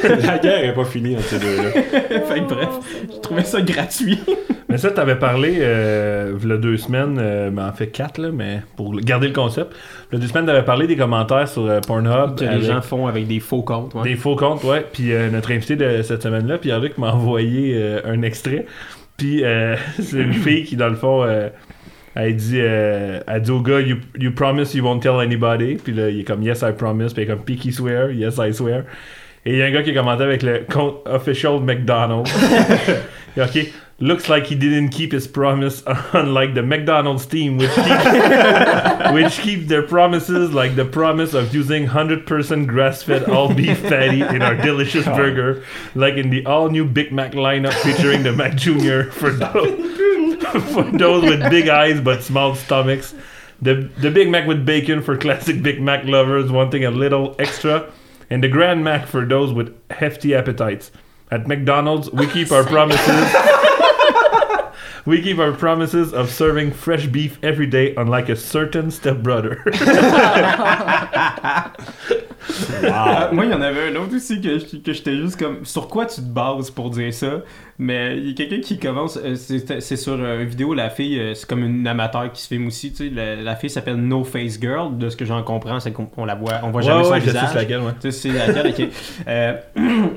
La 0.04 0.38
guerre 0.39 0.64
est 0.66 0.74
pas 0.74 0.86
finie 0.86 1.16
entre 1.16 1.26
ces 1.26 1.39
deux-là. 1.39 1.70
fait 1.72 2.39
que 2.41 2.47
bref, 2.54 2.70
je 3.14 3.20
trouvais 3.20 3.43
ça 3.43 3.62
gratuit. 3.62 4.20
Mais 4.70 4.78
ça, 4.78 4.89
t'avais 4.89 5.18
parlé, 5.18 5.58
euh, 5.60 6.36
il 6.41 6.49
y 6.49 6.51
a 6.51 6.58
deux 6.58 6.78
semaines, 6.78 7.18
euh, 7.20 7.51
mais 7.54 7.62
en 7.62 7.74
fait 7.74 7.88
quatre, 7.88 8.18
là, 8.18 8.30
mais 8.34 8.62
pour 8.76 8.95
garder 8.95 9.28
le 9.28 9.34
concept. 9.34 9.72
Il 10.12 10.16
y 10.16 10.18
a 10.18 10.22
deux 10.22 10.28
semaines, 10.28 10.47
t'avais 10.47 10.64
parlé 10.64 10.88
des 10.88 10.95
commentaires 10.95 11.47
sur 11.47 11.68
euh, 11.68 11.80
Pornhub. 11.86 12.39
que 12.39 12.43
avec 12.43 12.62
les 12.62 12.66
gens 12.66 12.82
font 12.82 13.06
avec 13.06 13.28
des 13.28 13.39
faux 13.39 13.62
comptes. 13.62 13.93
ouais. 13.93 14.01
Des 14.01 14.16
faux 14.16 14.36
comptes, 14.36 14.64
ouais. 14.64 14.84
Puis 14.91 15.14
euh, 15.14 15.30
notre 15.30 15.51
invité 15.51 15.76
de 15.76 16.01
cette 16.01 16.24
semaine-là, 16.24 16.58
Pierre-Luc, 16.58 16.97
m'a 16.97 17.14
envoyé 17.14 17.76
euh, 17.76 18.01
un 18.06 18.24
extrait. 18.24 18.66
Puis 19.18 19.43
euh, 19.43 19.76
c'est 20.01 20.18
une 20.18 20.34
fille 20.34 20.64
qui, 20.64 20.76
dans 20.76 20.89
le 20.89 20.95
fond, 20.95 21.24
euh, 21.24 21.49
elle 22.16 22.36
dit, 22.36 22.58
euh, 22.60 23.20
elle 23.28 23.41
dit 23.43 23.51
au 23.51 23.62
gars, 23.62 23.80
you, 23.80 23.97
you 24.18 24.32
promise 24.32 24.74
you 24.74 24.84
won't 24.84 25.01
tell 25.01 25.20
anybody. 25.20 25.76
Puis 25.76 25.93
là, 25.93 26.10
il 26.10 26.22
est 26.22 26.24
comme, 26.24 26.41
yes, 26.41 26.64
I 26.64 26.72
promise. 26.76 27.14
Puis 27.14 27.22
il 27.22 27.26
est 27.26 27.32
comme, 27.32 27.43
Peaky 27.43 27.72
swear, 27.72 28.10
yes, 28.10 28.39
I 28.39 28.51
swear. 28.51 28.86
Et 29.45 29.51
il 29.51 29.57
y 29.57 29.61
a 29.61 29.65
un 29.65 29.71
gars 29.71 29.83
qui 29.83 29.91
a 29.91 29.93
commenté 29.93 30.23
avec 30.23 30.41
le 30.41 30.65
compte 30.71 31.01
official 31.05 31.59
McDonald's. 31.59 32.31
Ok, 33.35 33.73
looks 33.99 34.29
like 34.29 34.45
he 34.45 34.53
didn't 34.53 34.89
keep 34.89 35.11
his 35.11 35.27
promise, 35.27 35.81
unlike 36.13 36.53
the 36.53 36.61
McDonald's 36.61 37.25
team, 37.25 37.57
which 37.57 37.71
keep, 37.73 37.83
which 39.13 39.39
keep 39.39 39.67
their 39.67 39.81
promises, 39.81 40.53
like 40.53 40.75
the 40.75 40.85
promise 40.85 41.33
of 41.33 41.53
using 41.53 41.87
100% 41.87 42.67
grass-fed 42.67 43.23
all 43.29 43.51
beef 43.51 43.81
patty 43.83 44.21
in 44.21 44.43
our 44.43 44.55
delicious 44.55 45.05
burger, 45.05 45.63
like 45.95 46.13
in 46.13 46.29
the 46.29 46.45
all-new 46.45 46.85
Big 46.85 47.11
Mac 47.11 47.31
lineup 47.31 47.73
featuring 47.73 48.21
the 48.21 48.31
Mac 48.31 48.55
Jr. 48.55 49.09
for 49.09 49.31
those, 49.31 50.43
for 50.71 50.83
those 50.83 51.23
with 51.23 51.49
big 51.49 51.67
eyes 51.69 51.99
but 51.99 52.21
small 52.21 52.53
stomachs. 52.53 53.15
The, 53.63 53.89
the 53.99 54.11
Big 54.11 54.29
Mac 54.29 54.45
with 54.45 54.63
bacon 54.63 55.01
for 55.01 55.17
classic 55.17 55.63
Big 55.63 55.81
Mac 55.81 56.05
lovers 56.05 56.51
wanting 56.51 56.85
a 56.85 56.91
little 56.91 57.35
extra, 57.39 57.91
and 58.30 58.43
the 58.43 58.47
Grand 58.47 58.84
Mac 58.84 59.07
for 59.07 59.26
those 59.26 59.53
with 59.53 59.76
hefty 59.91 60.36
appetites. 60.36 60.91
At 61.32 61.47
McDonald's, 61.47 62.11
we 62.11 62.28
keep 62.28 62.51
our 62.51 62.63
promises. 62.63 63.07
we 65.05 65.21
keep 65.21 65.39
our 65.39 65.51
promises 65.51 66.13
of 66.13 66.30
serving 66.30 66.71
fresh 66.71 67.07
beef 67.07 67.38
every 67.43 67.65
day, 67.65 67.95
unlike 67.95 68.30
a 68.30 68.36
certain 68.36 68.91
stepbrother. 68.91 69.63
Moi, 73.32 73.45
il 73.45 73.51
y 73.51 73.54
en 73.54 73.62
avait 73.62 73.89
un 73.89 73.95
autre 73.95 74.16
aussi 74.16 74.39
que, 74.41 74.60
je- 74.60 74.78
que 74.78 74.93
j'étais 74.93 75.16
juste 75.18 75.38
comme. 75.39 75.66
Sur 75.66 75.88
quoi 75.88 76.06
tu 76.06 76.16
te 76.18 76.22
bases 76.28 76.70
pour 76.72 76.89
dire 76.89 77.14
ça? 77.14 77.41
Mais 77.80 78.18
il 78.18 78.28
y 78.30 78.32
a 78.32 78.34
quelqu'un 78.36 78.62
qui 78.62 78.78
commence. 78.80 79.18
euh, 79.18 79.36
c'est 79.36 79.95
sur 79.95 80.14
euh, 80.20 80.41
une 80.43 80.47
vidéo, 80.49 80.74
la 80.74 80.89
fille, 80.89 81.20
euh, 81.20 81.34
c'est 81.34 81.47
comme 81.47 81.64
une 81.64 81.88
amateur 81.88 82.32
qui 82.32 82.41
se 82.41 82.47
filme 82.47 82.68
aussi. 82.68 82.91
Tu 82.93 83.10
sais, 83.10 83.14
la, 83.14 83.36
la 83.36 83.56
fille 83.56 83.70
s'appelle 83.70 83.95
No 83.97 84.24
Face 84.24 84.60
Girl. 84.60 84.97
De 84.97 85.10
ce 85.10 85.16
que 85.18 85.26
j'en 85.26 85.41
comprends, 85.43 85.80
c'est 85.80 85.91
qu'on 85.91 86.10
on 86.18 86.26
la 86.26 86.36
voit, 86.36 86.54
on 86.64 86.70
voit 86.72 86.82
jamais 86.82 87.04
son 87.04 87.16
je 87.16 87.20
sais 87.22 87.26
visage. 87.28 87.49
c'est 87.51 87.56
laquelle, 87.58 87.80
ouais. 87.82 87.91
Tu 88.01 88.12
sais, 88.12 88.30
c'est 88.30 88.47
laquelle, 88.47 88.68
ok. 88.68 88.88
Euh, 89.28 89.54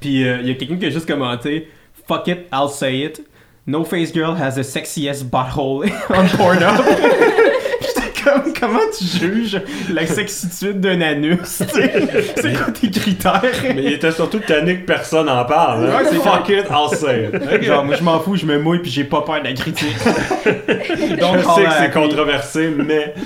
Puis 0.00 0.26
euh, 0.28 0.38
il 0.42 0.48
y 0.48 0.50
a 0.50 0.54
quelqu'un 0.54 0.76
qui 0.76 0.86
a 0.86 0.90
juste 0.90 1.06
commenté 1.08 1.68
Fuck 2.06 2.28
it, 2.28 2.38
I'll 2.52 2.68
say 2.68 2.98
it. 3.04 3.22
No 3.66 3.82
Face 3.84 4.12
Girl 4.12 4.36
has 4.40 4.52
the 4.54 4.62
sexiest 4.62 5.24
butthole 5.28 5.84
on 6.10 6.24
Pornhub. 6.36 6.80
Comme, 8.26 8.52
comment 8.58 8.80
tu 8.98 9.04
juges 9.04 9.60
la 9.92 10.04
sexitude 10.06 10.80
d'un 10.80 11.00
anus? 11.00 11.38
C'est 11.44 12.52
quoi 12.56 12.72
tes 12.72 12.90
critères? 12.90 13.42
Mais 13.62 13.84
il 13.84 13.92
était 13.92 14.10
surtout 14.10 14.40
tanné 14.40 14.78
que 14.80 14.86
personne 14.86 15.28
en 15.28 15.44
parle. 15.44 15.86
hein. 15.86 15.96
Ouais, 15.98 16.04
c'est 16.10 16.16
Fuck 16.16 16.48
it, 16.48 16.64
I'll 16.70 16.96
say 16.96 17.30
it. 17.32 17.62
Genre, 17.62 17.84
moi 17.84 17.94
je 17.94 18.02
m'en 18.02 18.18
fous, 18.20 18.34
je 18.36 18.44
me 18.46 18.58
mouille 18.58 18.80
puis 18.80 18.90
j'ai 18.90 19.04
pas 19.04 19.22
peur 19.22 19.38
de 19.40 19.44
la 19.44 19.52
critique. 19.52 19.96
Donc, 21.20 21.36
Je 21.38 21.44
sais 21.54 21.64
que 21.64 21.72
c'est 21.80 21.90
controversé, 21.92 22.68
mais 22.76 23.14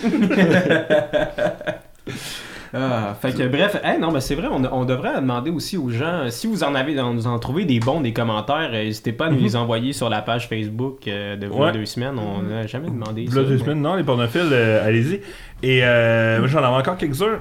Ah, 2.73 3.17
fait 3.21 3.33
que 3.37 3.49
bref, 3.49 3.77
hey, 3.83 3.99
non, 3.99 4.13
mais 4.13 4.21
c'est 4.21 4.37
vrai, 4.37 4.47
on, 4.49 4.63
on 4.73 4.85
devrait 4.85 5.17
demander 5.17 5.51
aussi 5.51 5.77
aux 5.77 5.91
gens, 5.91 6.27
si 6.31 6.47
vous 6.47 6.63
en 6.63 6.75
avez, 6.77 6.95
vous 6.95 7.27
en 7.27 7.39
trouvez 7.41 7.65
des 7.65 7.81
bons, 7.81 8.01
des 8.01 8.13
commentaires, 8.13 8.71
euh, 8.73 8.85
n'hésitez 8.85 9.11
pas 9.13 9.27
à 9.27 9.31
nous 9.31 9.41
les 9.41 9.57
envoyer 9.57 9.93
sur 9.93 10.09
la 10.09 10.23
page 10.23 10.49
Facebook 10.49 11.01
euh, 11.09 11.35
de 11.37 11.49
Ouais. 11.49 11.73
deux 11.73 11.85
semaines. 11.85 12.15
On 12.19 12.43
n'a 12.43 12.67
jamais 12.69 12.89
demandé 12.89 13.25
Là, 13.25 13.31
ça. 13.33 13.43
deux 13.43 13.55
mais- 13.55 13.59
semaines, 13.59 13.83
non, 13.83 13.95
les 13.97 14.05
pornophiles, 14.05 14.51
euh, 14.53 14.87
allez-y. 14.87 15.21
Et 15.63 15.81
euh, 15.83 16.39
moi, 16.39 16.47
j'en 16.47 16.59
avais 16.63 16.77
encore 16.77 16.97
quelques-uns 16.97 17.41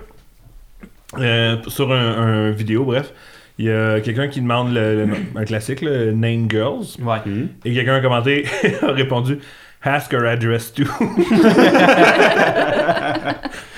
euh, 1.20 1.58
sur 1.68 1.92
un, 1.94 1.96
un 2.48 2.50
vidéo, 2.52 2.84
bref. 2.86 3.14
Il 3.60 3.66
y 3.66 3.72
a 3.72 4.00
quelqu'un 4.00 4.30
qui 4.30 4.42
demande 4.42 4.74
le, 4.74 5.06
le- 5.06 5.14
un 5.36 5.44
classique, 5.44 5.82
le 5.82 6.12
Name 6.12 6.50
Girls. 6.50 6.86
Ouais. 7.02 7.18
Et 7.66 7.74
quelqu'un 7.74 7.96
a 7.96 8.00
commenté, 8.02 8.46
a 8.82 8.92
répondu 8.94 9.38
Ask 9.84 10.12
her 10.14 10.26
address 10.28 10.74
too. 10.74 10.84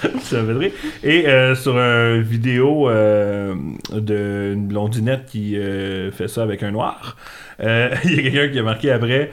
ça 0.24 0.38
rire. 0.42 0.72
Et 1.04 1.28
euh, 1.28 1.56
sur 1.56 1.78
une 1.78 2.22
vidéo 2.22 2.90
euh, 2.90 3.56
d'une 3.92 4.68
blondinette 4.68 5.26
qui 5.26 5.58
euh, 5.58 6.12
fait 6.12 6.28
ça 6.28 6.44
avec 6.44 6.64
un 6.64 6.72
noir, 6.72 7.16
euh, 7.62 7.90
il 8.06 8.16
y 8.16 8.20
a 8.20 8.32
quelqu'un 8.32 8.54
qui 8.54 8.60
a 8.60 8.64
marqué 8.64 8.92
après 8.92 9.32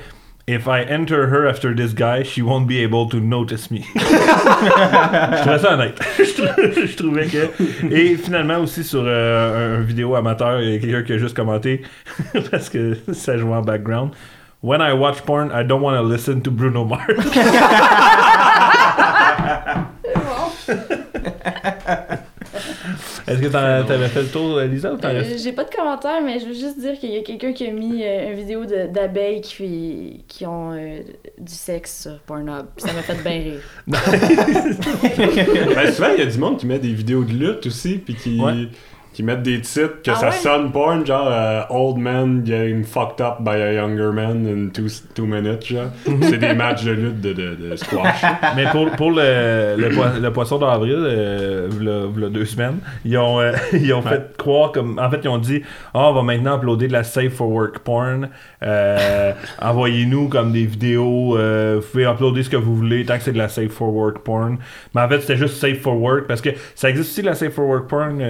If 0.50 0.66
I 0.66 0.80
enter 0.90 1.26
her 1.26 1.46
after 1.46 1.74
this 1.74 1.92
guy, 1.92 2.22
she 2.22 2.40
won't 2.40 2.66
be 2.66 2.78
able 2.82 3.06
to 3.10 3.20
notice 3.20 3.70
me. 3.70 3.80
je 3.94 5.40
trouvais 5.42 5.58
ça 5.58 5.74
honnête. 5.74 6.00
je, 6.16 6.42
trou- 6.42 6.86
je 6.86 6.96
trouvais 6.96 7.26
que. 7.26 7.84
Et 7.94 8.16
finalement 8.16 8.60
aussi 8.60 8.82
sur 8.82 9.02
euh, 9.04 9.76
un 9.76 9.80
vidéo 9.82 10.14
amateur, 10.14 10.62
il 10.62 10.72
y 10.72 10.76
a 10.76 10.78
quelqu'un 10.78 11.02
qui 11.02 11.12
a 11.12 11.18
juste 11.18 11.36
commenté 11.36 11.82
parce 12.50 12.70
que 12.70 12.96
ça 13.12 13.36
joue 13.36 13.52
en 13.52 13.60
background. 13.60 14.12
When 14.62 14.80
I 14.80 14.92
watch 14.94 15.20
porn, 15.20 15.50
I 15.52 15.64
don't 15.64 15.82
want 15.82 15.98
to 15.98 16.02
listen 16.02 16.40
to 16.40 16.50
Bruno 16.50 16.82
Mars. 16.86 17.04
Est-ce 23.26 23.40
que 23.40 23.46
t'en- 23.48 23.84
t'avais 23.86 24.08
fait 24.08 24.22
le 24.22 24.28
tour, 24.28 24.58
Lisa, 24.60 24.92
ou 24.92 24.96
t'en 24.96 25.08
Euh, 25.08 25.22
J'ai 25.36 25.52
pas 25.52 25.64
de 25.64 25.70
commentaire, 25.74 26.20
mais 26.24 26.38
je 26.40 26.46
veux 26.46 26.54
juste 26.54 26.78
dire 26.80 26.98
qu'il 26.98 27.10
y 27.10 27.18
a 27.18 27.22
quelqu'un 27.22 27.52
qui 27.52 27.66
a 27.66 27.70
mis 27.70 28.02
euh, 28.02 28.30
une 28.30 28.36
vidéo 28.38 28.64
d'abeilles 28.64 29.40
qui, 29.42 30.24
qui 30.26 30.46
ont 30.46 30.72
euh, 30.72 31.00
du 31.38 31.52
sexe 31.52 32.02
sur 32.02 32.18
Pornhub. 32.20 32.66
Ça 32.78 32.92
m'a 32.92 33.02
fait 33.02 33.22
bien 33.22 33.52
rire. 33.52 33.60
Ben, 35.74 35.92
souvent, 35.92 36.08
il 36.16 36.20
y 36.20 36.26
a 36.26 36.26
du 36.30 36.38
monde 36.38 36.58
qui 36.58 36.66
met 36.66 36.78
des 36.78 36.92
vidéos 36.92 37.24
de 37.24 37.32
lutte 37.32 37.66
aussi, 37.66 37.98
puis 37.98 38.14
qui, 38.14 38.40
Ouais. 38.40 38.68
Qui 39.18 39.24
mettent 39.24 39.42
des 39.42 39.60
titres 39.60 40.00
que 40.04 40.12
Ah 40.12 40.14
ça 40.14 40.26
ouais? 40.28 40.32
sonne 40.32 40.70
porn, 40.70 41.04
genre 41.04 41.26
euh, 41.28 41.62
Old 41.70 41.96
Man 41.98 42.42
getting 42.46 42.84
fucked 42.84 43.20
up 43.20 43.38
by 43.40 43.56
a 43.60 43.72
younger 43.72 44.12
man 44.12 44.46
in 44.46 44.68
two, 44.70 44.86
two 45.12 45.26
minutes, 45.26 45.66
genre. 45.66 45.88
C'est 46.22 46.38
des 46.38 46.54
matchs 46.54 46.84
de 46.84 46.92
lutte 46.92 47.20
de, 47.20 47.32
de, 47.32 47.54
de 47.56 47.74
squash. 47.74 48.22
Mais 48.54 48.66
pour, 48.70 48.88
pour 48.92 49.10
le, 49.10 49.74
le, 49.76 49.88
poi- 49.88 50.12
le 50.22 50.32
poisson 50.32 50.58
d'avril, 50.58 50.94
euh, 50.98 51.68
v'là- 51.68 52.06
v'là 52.12 52.28
deux 52.28 52.44
semaines, 52.44 52.76
ils 53.04 53.18
ont, 53.18 53.40
euh, 53.40 53.50
ils 53.72 53.92
ont 53.92 54.02
fait 54.02 54.36
croire 54.36 54.70
comme. 54.70 55.00
En 55.00 55.10
fait, 55.10 55.18
ils 55.24 55.28
ont 55.28 55.38
dit 55.38 55.62
Ah, 55.94 56.10
on 56.10 56.12
va 56.12 56.22
maintenant 56.22 56.56
uploader 56.56 56.86
de 56.86 56.92
la 56.92 57.02
Safe 57.02 57.32
for 57.32 57.50
Work 57.50 57.80
porn. 57.80 58.28
Euh, 58.62 59.32
Envoyez-nous 59.60 60.28
comme 60.28 60.52
des 60.52 60.64
vidéos. 60.64 61.36
vous 61.36 61.80
pouvez 61.90 62.04
uploader 62.04 62.44
ce 62.44 62.50
que 62.50 62.56
vous 62.56 62.76
voulez 62.76 63.04
tant 63.04 63.16
que 63.18 63.24
c'est 63.24 63.32
de 63.32 63.38
la 63.38 63.48
Safe 63.48 63.72
for 63.72 63.92
Work 63.92 64.18
porn. 64.20 64.58
Mais 64.94 65.00
en 65.00 65.08
fait, 65.08 65.22
c'était 65.22 65.36
juste 65.38 65.56
Safe 65.56 65.78
for 65.80 66.00
Work 66.00 66.28
parce 66.28 66.40
que 66.40 66.50
ça 66.76 66.88
existe 66.88 67.10
aussi 67.10 67.22
de 67.22 67.26
la 67.26 67.34
Safe 67.34 67.52
for 67.52 67.66
Work 67.66 67.88
porn. 67.88 68.20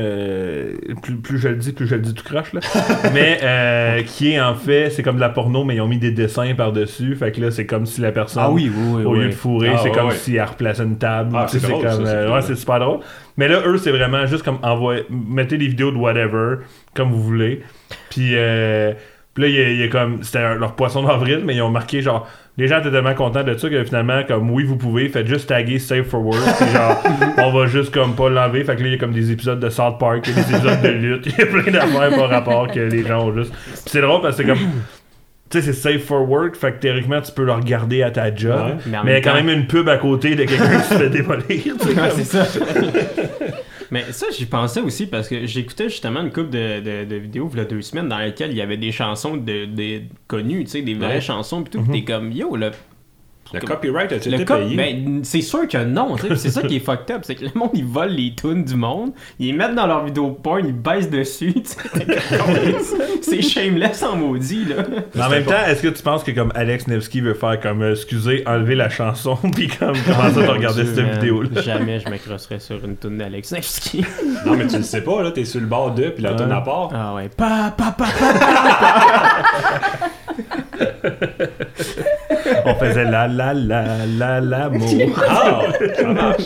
Plus, 1.02 1.16
plus 1.16 1.38
je 1.38 1.48
le 1.48 1.56
dis, 1.56 1.72
plus 1.72 1.86
je 1.86 1.94
le 1.94 2.00
dis 2.00 2.14
tout 2.14 2.24
croche. 2.24 2.52
Là. 2.52 2.60
mais 3.12 3.38
euh, 3.42 4.02
qui 4.02 4.32
est 4.32 4.40
en 4.40 4.54
fait, 4.54 4.90
c'est 4.90 5.02
comme 5.02 5.16
de 5.16 5.20
la 5.20 5.28
porno, 5.28 5.64
mais 5.64 5.76
ils 5.76 5.80
ont 5.80 5.88
mis 5.88 5.98
des 5.98 6.10
dessins 6.10 6.54
par-dessus. 6.54 7.14
Fait 7.16 7.32
que 7.32 7.40
là, 7.40 7.50
c'est 7.50 7.66
comme 7.66 7.86
si 7.86 8.00
la 8.00 8.12
personne 8.12 8.42
Ah 8.46 8.50
oui, 8.50 8.70
oui, 8.74 8.94
oui. 8.96 9.04
au 9.04 9.14
lieu 9.14 9.26
de 9.26 9.32
fourrer, 9.34 9.70
Ah, 9.74 9.80
c'est 9.82 9.90
comme 9.90 10.10
si 10.10 10.36
elle 10.36 10.44
replaçait 10.44 10.84
une 10.84 10.98
table. 10.98 11.34
Ah, 11.34 11.46
c'est 11.48 11.60
comme, 11.60 11.82
ça, 11.82 11.92
euh, 11.94 12.34
ouais, 12.34 12.42
c'est 12.42 12.56
super 12.56 12.80
drôle. 12.80 13.00
Mais 13.36 13.48
là, 13.48 13.60
eux, 13.66 13.78
c'est 13.78 13.92
vraiment 13.92 14.26
juste 14.26 14.44
comme 14.44 14.58
envoyer, 14.62 15.04
mettez 15.10 15.58
des 15.58 15.68
vidéos 15.68 15.90
de 15.90 15.96
whatever, 15.96 16.56
comme 16.94 17.10
vous 17.10 17.22
voulez. 17.22 17.62
Puis, 18.10 18.30
euh, 18.34 18.92
puis 19.34 19.42
là, 19.44 19.48
il 19.48 19.54
y 19.54 19.60
a, 19.60 19.68
il 19.70 19.80
y 19.80 19.82
a 19.84 19.88
comme, 19.88 20.22
c'était 20.22 20.56
leur 20.56 20.74
poisson 20.74 21.02
d'avril, 21.02 21.42
mais 21.44 21.54
ils 21.54 21.62
ont 21.62 21.70
marqué 21.70 22.02
genre, 22.02 22.28
les 22.58 22.66
gens 22.66 22.80
étaient 22.80 22.90
tellement 22.90 23.14
contents 23.14 23.44
de 23.44 23.56
ça 23.56 23.70
que 23.70 23.84
finalement, 23.84 24.24
comme 24.26 24.50
oui, 24.50 24.64
vous 24.64 24.76
pouvez, 24.76 25.08
faites 25.08 25.28
juste 25.28 25.48
taguer 25.48 25.78
Safe 25.78 26.06
for 26.06 26.20
Work. 26.20 26.42
Puis 26.58 26.68
genre, 26.72 27.02
on 27.38 27.52
va 27.52 27.66
juste 27.66 27.94
comme 27.94 28.16
pas 28.16 28.28
l'enlever. 28.28 28.64
Fait 28.64 28.74
que 28.74 28.82
là, 28.82 28.88
il 28.88 28.92
y 28.92 28.94
a 28.96 28.98
comme 28.98 29.12
des 29.12 29.30
épisodes 29.30 29.60
de 29.60 29.70
South 29.70 29.98
Park, 30.00 30.26
il 30.26 30.36
y 30.36 30.40
a 30.40 30.42
des 30.42 30.54
épisodes 30.54 30.82
de 30.82 30.88
lutte, 30.88 31.26
il 31.26 31.38
y 31.38 31.42
a 31.42 31.46
plein 31.46 31.70
d'affaires 31.70 32.10
par 32.10 32.28
rapport 32.28 32.66
que 32.66 32.80
les 32.80 33.06
gens 33.06 33.28
ont 33.28 33.32
juste. 33.32 33.52
Puis 33.52 33.82
c'est 33.86 34.00
drôle 34.00 34.20
parce 34.22 34.36
que 34.36 34.42
c'est 34.42 34.48
comme. 34.48 34.58
Tu 35.50 35.62
sais, 35.62 35.72
c'est 35.72 35.72
safe 35.72 36.04
for 36.04 36.28
work, 36.28 36.56
fait 36.56 36.72
que 36.72 36.80
théoriquement, 36.80 37.22
tu 37.22 37.32
peux 37.32 37.44
le 37.44 37.52
regarder 37.52 38.02
à 38.02 38.10
ta 38.10 38.34
job. 38.34 38.76
Ouais, 38.86 39.00
mais 39.04 39.12
il 39.12 39.14
y 39.14 39.16
a 39.16 39.20
quand 39.22 39.34
même 39.34 39.48
une 39.48 39.66
pub 39.66 39.88
à 39.88 39.96
côté 39.96 40.34
de 40.34 40.44
quelqu'un 40.44 40.80
qui 40.80 40.88
se 40.88 40.94
fait 40.94 41.08
démolir. 41.08 41.74
c'est 42.16 42.24
ça. 42.24 42.44
Mais 43.90 44.12
ça, 44.12 44.26
j'y 44.36 44.46
pensais 44.46 44.80
aussi 44.80 45.06
parce 45.06 45.28
que 45.28 45.46
j'écoutais 45.46 45.88
justement 45.88 46.20
une 46.20 46.30
couple 46.32 46.50
de, 46.50 46.80
de, 46.80 47.04
de 47.04 47.16
vidéos 47.16 47.48
il 47.52 47.58
y 47.58 47.60
a 47.60 47.64
deux 47.64 47.80
semaines 47.82 48.08
dans 48.08 48.18
lesquelles 48.18 48.50
il 48.50 48.56
y 48.56 48.60
avait 48.62 48.76
des 48.76 48.92
chansons 48.92 49.36
de, 49.36 49.64
de 49.64 50.02
connues, 50.26 50.64
tu 50.64 50.70
sais, 50.70 50.82
des 50.82 50.94
vraies 50.94 51.14
Ouais. 51.14 51.20
chansons 51.20 51.62
pis 51.62 51.70
tout. 51.70 51.82
pis 51.82 51.90
T'es 51.90 52.04
comme, 52.04 52.30
yo, 52.32 52.54
le, 52.56 52.70
Le 53.52 53.60
copyright 53.60 54.12
a-t-il 54.12 54.32
le 54.32 54.36
été 54.36 54.44
cop- 54.44 54.58
payé? 54.60 54.76
ben, 54.76 55.20
c'est 55.24 55.40
sûr 55.40 55.66
que 55.66 55.82
non, 55.84 56.16
tu 56.16 56.22
sais, 56.22 56.28
pis 56.28 56.38
c'est 56.38 56.50
ça 56.50 56.62
qui 56.62 56.76
est 56.76 56.80
fucked 56.84 57.10
up, 57.14 57.22
c'est 57.22 57.34
que 57.34 57.44
le 57.44 57.50
monde, 57.54 57.70
ils 57.74 57.84
volent 57.84 58.12
les 58.14 58.34
tunes 58.34 58.64
du 58.64 58.74
monde, 58.76 59.12
ils 59.38 59.46
les 59.46 59.52
mettent 59.52 59.74
dans 59.74 59.86
leur 59.86 60.04
vidéo 60.04 60.30
porn, 60.30 60.66
ils 60.66 60.72
baissent 60.74 61.08
dessus, 61.10 61.54
c'est 63.22 63.42
shameless 63.42 64.02
en 64.02 64.16
maudit, 64.16 64.64
là. 64.66 64.76
Mais 65.14 65.22
en 65.22 65.30
même 65.30 65.44
temps, 65.44 65.64
est-ce 65.66 65.82
que 65.82 65.88
tu 65.88 66.02
penses 66.02 66.24
que 66.24 66.30
comme 66.32 66.52
Alex 66.54 66.86
Nevsky 66.88 67.20
veut 67.20 67.34
faire 67.34 67.58
comme 67.60 67.82
euh, 67.82 67.92
excusez, 67.92 68.42
enlever 68.46 68.74
la 68.74 68.88
chanson, 68.90 69.36
puis 69.54 69.68
comme 69.68 69.96
commencer 69.98 70.44
à 70.44 70.52
regarder 70.52 70.84
Dieu, 70.84 70.94
cette 70.94 71.04
man. 71.06 71.14
vidéo-là? 71.14 71.62
Jamais 71.62 72.00
je 72.00 72.08
me 72.10 72.16
crosserais 72.18 72.60
sur 72.60 72.84
une 72.84 72.96
tune 72.96 73.18
d'Alex 73.18 73.52
Nevsky. 73.52 74.04
Non, 74.46 74.56
mais 74.56 74.66
tu 74.66 74.76
le 74.76 74.82
sais 74.82 75.00
pas, 75.02 75.22
là, 75.22 75.30
t'es 75.30 75.44
sur 75.44 75.60
le 75.60 75.66
bord 75.66 75.92
d'eux, 75.92 76.12
puis 76.14 76.22
la 76.22 76.34
tonne 76.34 76.52
à 76.52 76.60
part. 76.60 76.90
Ah 76.94 77.14
ouais, 77.14 77.28
pa, 77.34 77.74
pa, 77.76 77.92
pa, 77.96 78.06
pa. 78.06 78.28
On 82.68 82.74
faisait 82.74 83.04
la 83.04 83.26
la 83.28 83.54
la 83.54 83.84
la 84.18 84.40
l'amour. 84.40 84.88
Ah, 85.28 85.62
ça 85.96 86.06
marche. 86.06 86.42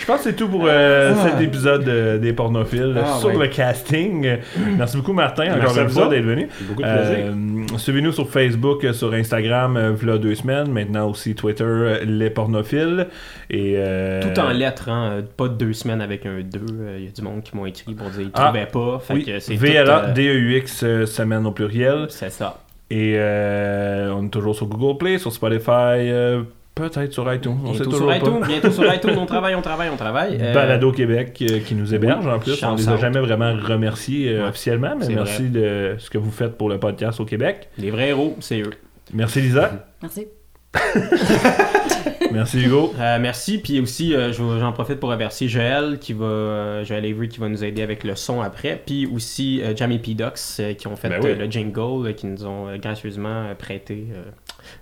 Je 0.00 0.06
pense 0.06 0.18
que 0.18 0.24
c'est 0.30 0.36
tout 0.36 0.48
pour 0.48 0.64
euh, 0.66 1.12
cet 1.24 1.40
épisode 1.40 1.86
euh, 1.88 2.18
des 2.18 2.32
pornophiles 2.32 2.96
Ah, 3.04 3.18
sur 3.18 3.28
ouais. 3.28 3.36
le 3.38 3.46
casting. 3.48 4.38
Merci 4.76 4.96
beaucoup 4.96 5.12
Martin, 5.12 5.44
encore 5.52 5.74
Merci 5.74 5.80
une 5.80 5.88
fois 5.88 6.08
d'être 6.08 6.24
venu. 6.24 6.48
Beaucoup 6.62 6.82
de 6.82 6.86
plaisir. 6.88 7.16
Euh, 7.26 7.78
Suivez-nous 7.78 8.12
sur 8.12 8.28
Facebook, 8.28 8.84
euh, 8.84 8.92
sur 8.92 9.12
Instagram, 9.12 9.76
euh, 9.76 9.92
v'là 9.92 10.18
deux 10.18 10.34
semaines. 10.34 10.70
Maintenant 10.72 11.08
aussi 11.10 11.34
Twitter, 11.34 11.64
euh, 11.64 12.04
les 12.04 12.30
pornophiles. 12.30 13.08
Et, 13.50 13.74
euh, 13.76 14.20
Tout 14.22 14.40
en 14.40 14.50
lettres, 14.50 14.88
hein, 14.88 15.10
euh, 15.12 15.22
pas 15.36 15.48
de 15.48 15.54
deux 15.54 15.72
semaines 15.74 16.00
avec 16.00 16.24
un 16.26 16.40
2. 16.40 16.60
Il 16.98 17.04
y 17.04 17.08
a 17.08 17.10
du 17.10 17.22
monde 17.22 17.42
qui 17.42 17.56
m'ont 17.56 17.66
écrit 17.66 17.94
pour 17.94 18.08
dire 18.08 18.22
qu'ils 18.22 18.30
Ah, 18.34 18.44
trouvaient 18.46 18.66
pas. 18.66 18.98
Fait 19.00 19.14
Oui, 19.14 19.24
que 19.24 19.38
c'est 19.38 19.54
VLA, 19.54 19.84
tout, 19.84 19.90
euh, 20.08 20.12
D-E-U-X, 20.12 20.80
euh, 20.84 21.06
semaine 21.06 21.46
au 21.46 21.52
pluriel. 21.52 22.06
C'est 22.08 22.30
ça. 22.30 22.58
Et 22.90 23.14
euh, 23.16 24.12
on 24.12 24.26
est 24.26 24.30
toujours 24.30 24.54
sur 24.56 24.66
Google 24.66 24.98
Play, 24.98 25.18
sur 25.18 25.32
Spotify, 25.32 25.70
euh, 25.70 26.42
peut-être 26.74 27.12
sur 27.12 27.32
iTunes. 27.32 27.56
On 27.64 27.72
sait 27.72 27.80
Bientôt 27.80 27.90
toujours 27.90 28.12
sur 28.12 28.16
iTunes, 28.16 28.40
pas. 28.40 28.46
bientôt 28.46 28.70
sur 28.70 28.94
iTunes, 28.94 29.16
on 29.18 29.26
travaille, 29.26 29.54
on 29.54 29.62
travaille, 29.62 29.90
on 29.90 29.96
travaille. 29.96 30.38
Euh, 30.40 30.52
Balado 30.52 30.90
Québec 30.92 31.38
euh, 31.42 31.60
qui 31.60 31.74
nous 31.74 31.94
héberge 31.94 32.26
en 32.26 32.38
plus. 32.38 32.62
On 32.64 32.74
les 32.74 32.88
a 32.88 32.96
jamais 32.96 33.20
vraiment 33.20 33.54
remerciés 33.54 34.30
euh, 34.32 34.42
Ouais, 34.42 34.48
officiellement, 34.48 34.96
mais 34.98 35.08
merci 35.14 35.48
de 35.48 35.94
ce 35.98 36.10
que 36.10 36.18
vous 36.18 36.30
faites 36.30 36.56
pour 36.58 36.68
le 36.68 36.78
podcast 36.78 37.20
au 37.20 37.24
Québec. 37.24 37.68
Les 37.78 37.90
vrais 37.90 38.08
héros, 38.08 38.36
c'est 38.40 38.60
eux. 38.60 38.70
Merci 39.12 39.40
Lisa. 39.40 39.86
Merci. 40.02 40.26
merci 42.32 42.62
Hugo. 42.64 42.92
Euh, 42.98 43.18
merci, 43.20 43.58
puis 43.58 43.80
aussi, 43.80 44.14
euh, 44.14 44.32
j'en 44.32 44.72
profite 44.72 45.00
pour 45.00 45.10
remercier 45.10 45.48
Joël, 45.48 45.98
qui 46.00 46.12
va, 46.12 46.24
euh, 46.24 46.84
Joël 46.84 47.04
Avery, 47.04 47.28
qui 47.28 47.38
va 47.40 47.48
nous 47.48 47.62
aider 47.64 47.82
avec 47.82 48.04
le 48.04 48.14
son 48.16 48.40
après, 48.40 48.80
puis 48.84 49.06
aussi 49.06 49.60
euh, 49.62 49.74
Jamie 49.76 49.98
P. 49.98 50.14
Docs, 50.14 50.38
euh, 50.60 50.74
qui 50.74 50.86
ont 50.86 50.96
fait 50.96 51.08
Ben 51.08 51.20
oui. 51.22 51.30
euh, 51.30 51.34
le 51.36 51.50
jingle, 51.50 52.06
euh, 52.08 52.12
qui 52.12 52.26
nous 52.26 52.46
ont 52.46 52.68
euh, 52.68 52.76
gracieusement 52.78 53.28
euh, 53.48 53.54
prêté 53.54 54.06
euh, 54.12 54.22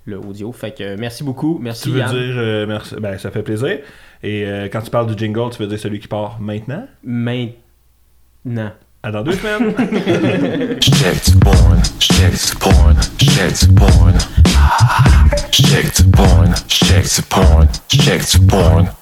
le 0.05 0.19
audio. 0.19 0.53
Fait 0.53 0.73
que 0.77 0.83
euh, 0.83 0.97
merci 0.99 1.25
beaucoup, 1.25 1.59
merci 1.61 1.85
Tu 1.85 1.91
veux 1.91 1.99
Yann. 2.01 2.11
dire, 2.11 2.35
euh, 2.37 2.67
merci, 2.67 2.95
ben, 3.01 3.17
ça 3.19 3.31
fait 3.31 3.43
plaisir. 3.43 3.79
Et 4.23 4.45
euh, 4.45 4.69
quand 4.71 4.81
tu 4.83 4.91
parles 4.91 5.07
du 5.15 5.19
jingle, 5.19 5.51
tu 5.51 5.63
veux 5.63 5.69
dire 5.69 5.79
celui 5.79 6.01
qui 6.01 6.09
part 6.09 6.39
maintenant? 6.41 6.87
Maintenant. 7.05 8.73
À 9.03 9.13
dans 9.13 9.23
deux 9.23 9.33
semaines? 9.35 9.73
Porn. 15.29 15.53
Shit 15.53 16.13
porn, 16.13 16.55
shit 16.69 17.21
porn, 17.29 17.69
shit 17.89 18.49
porn. 18.49 18.98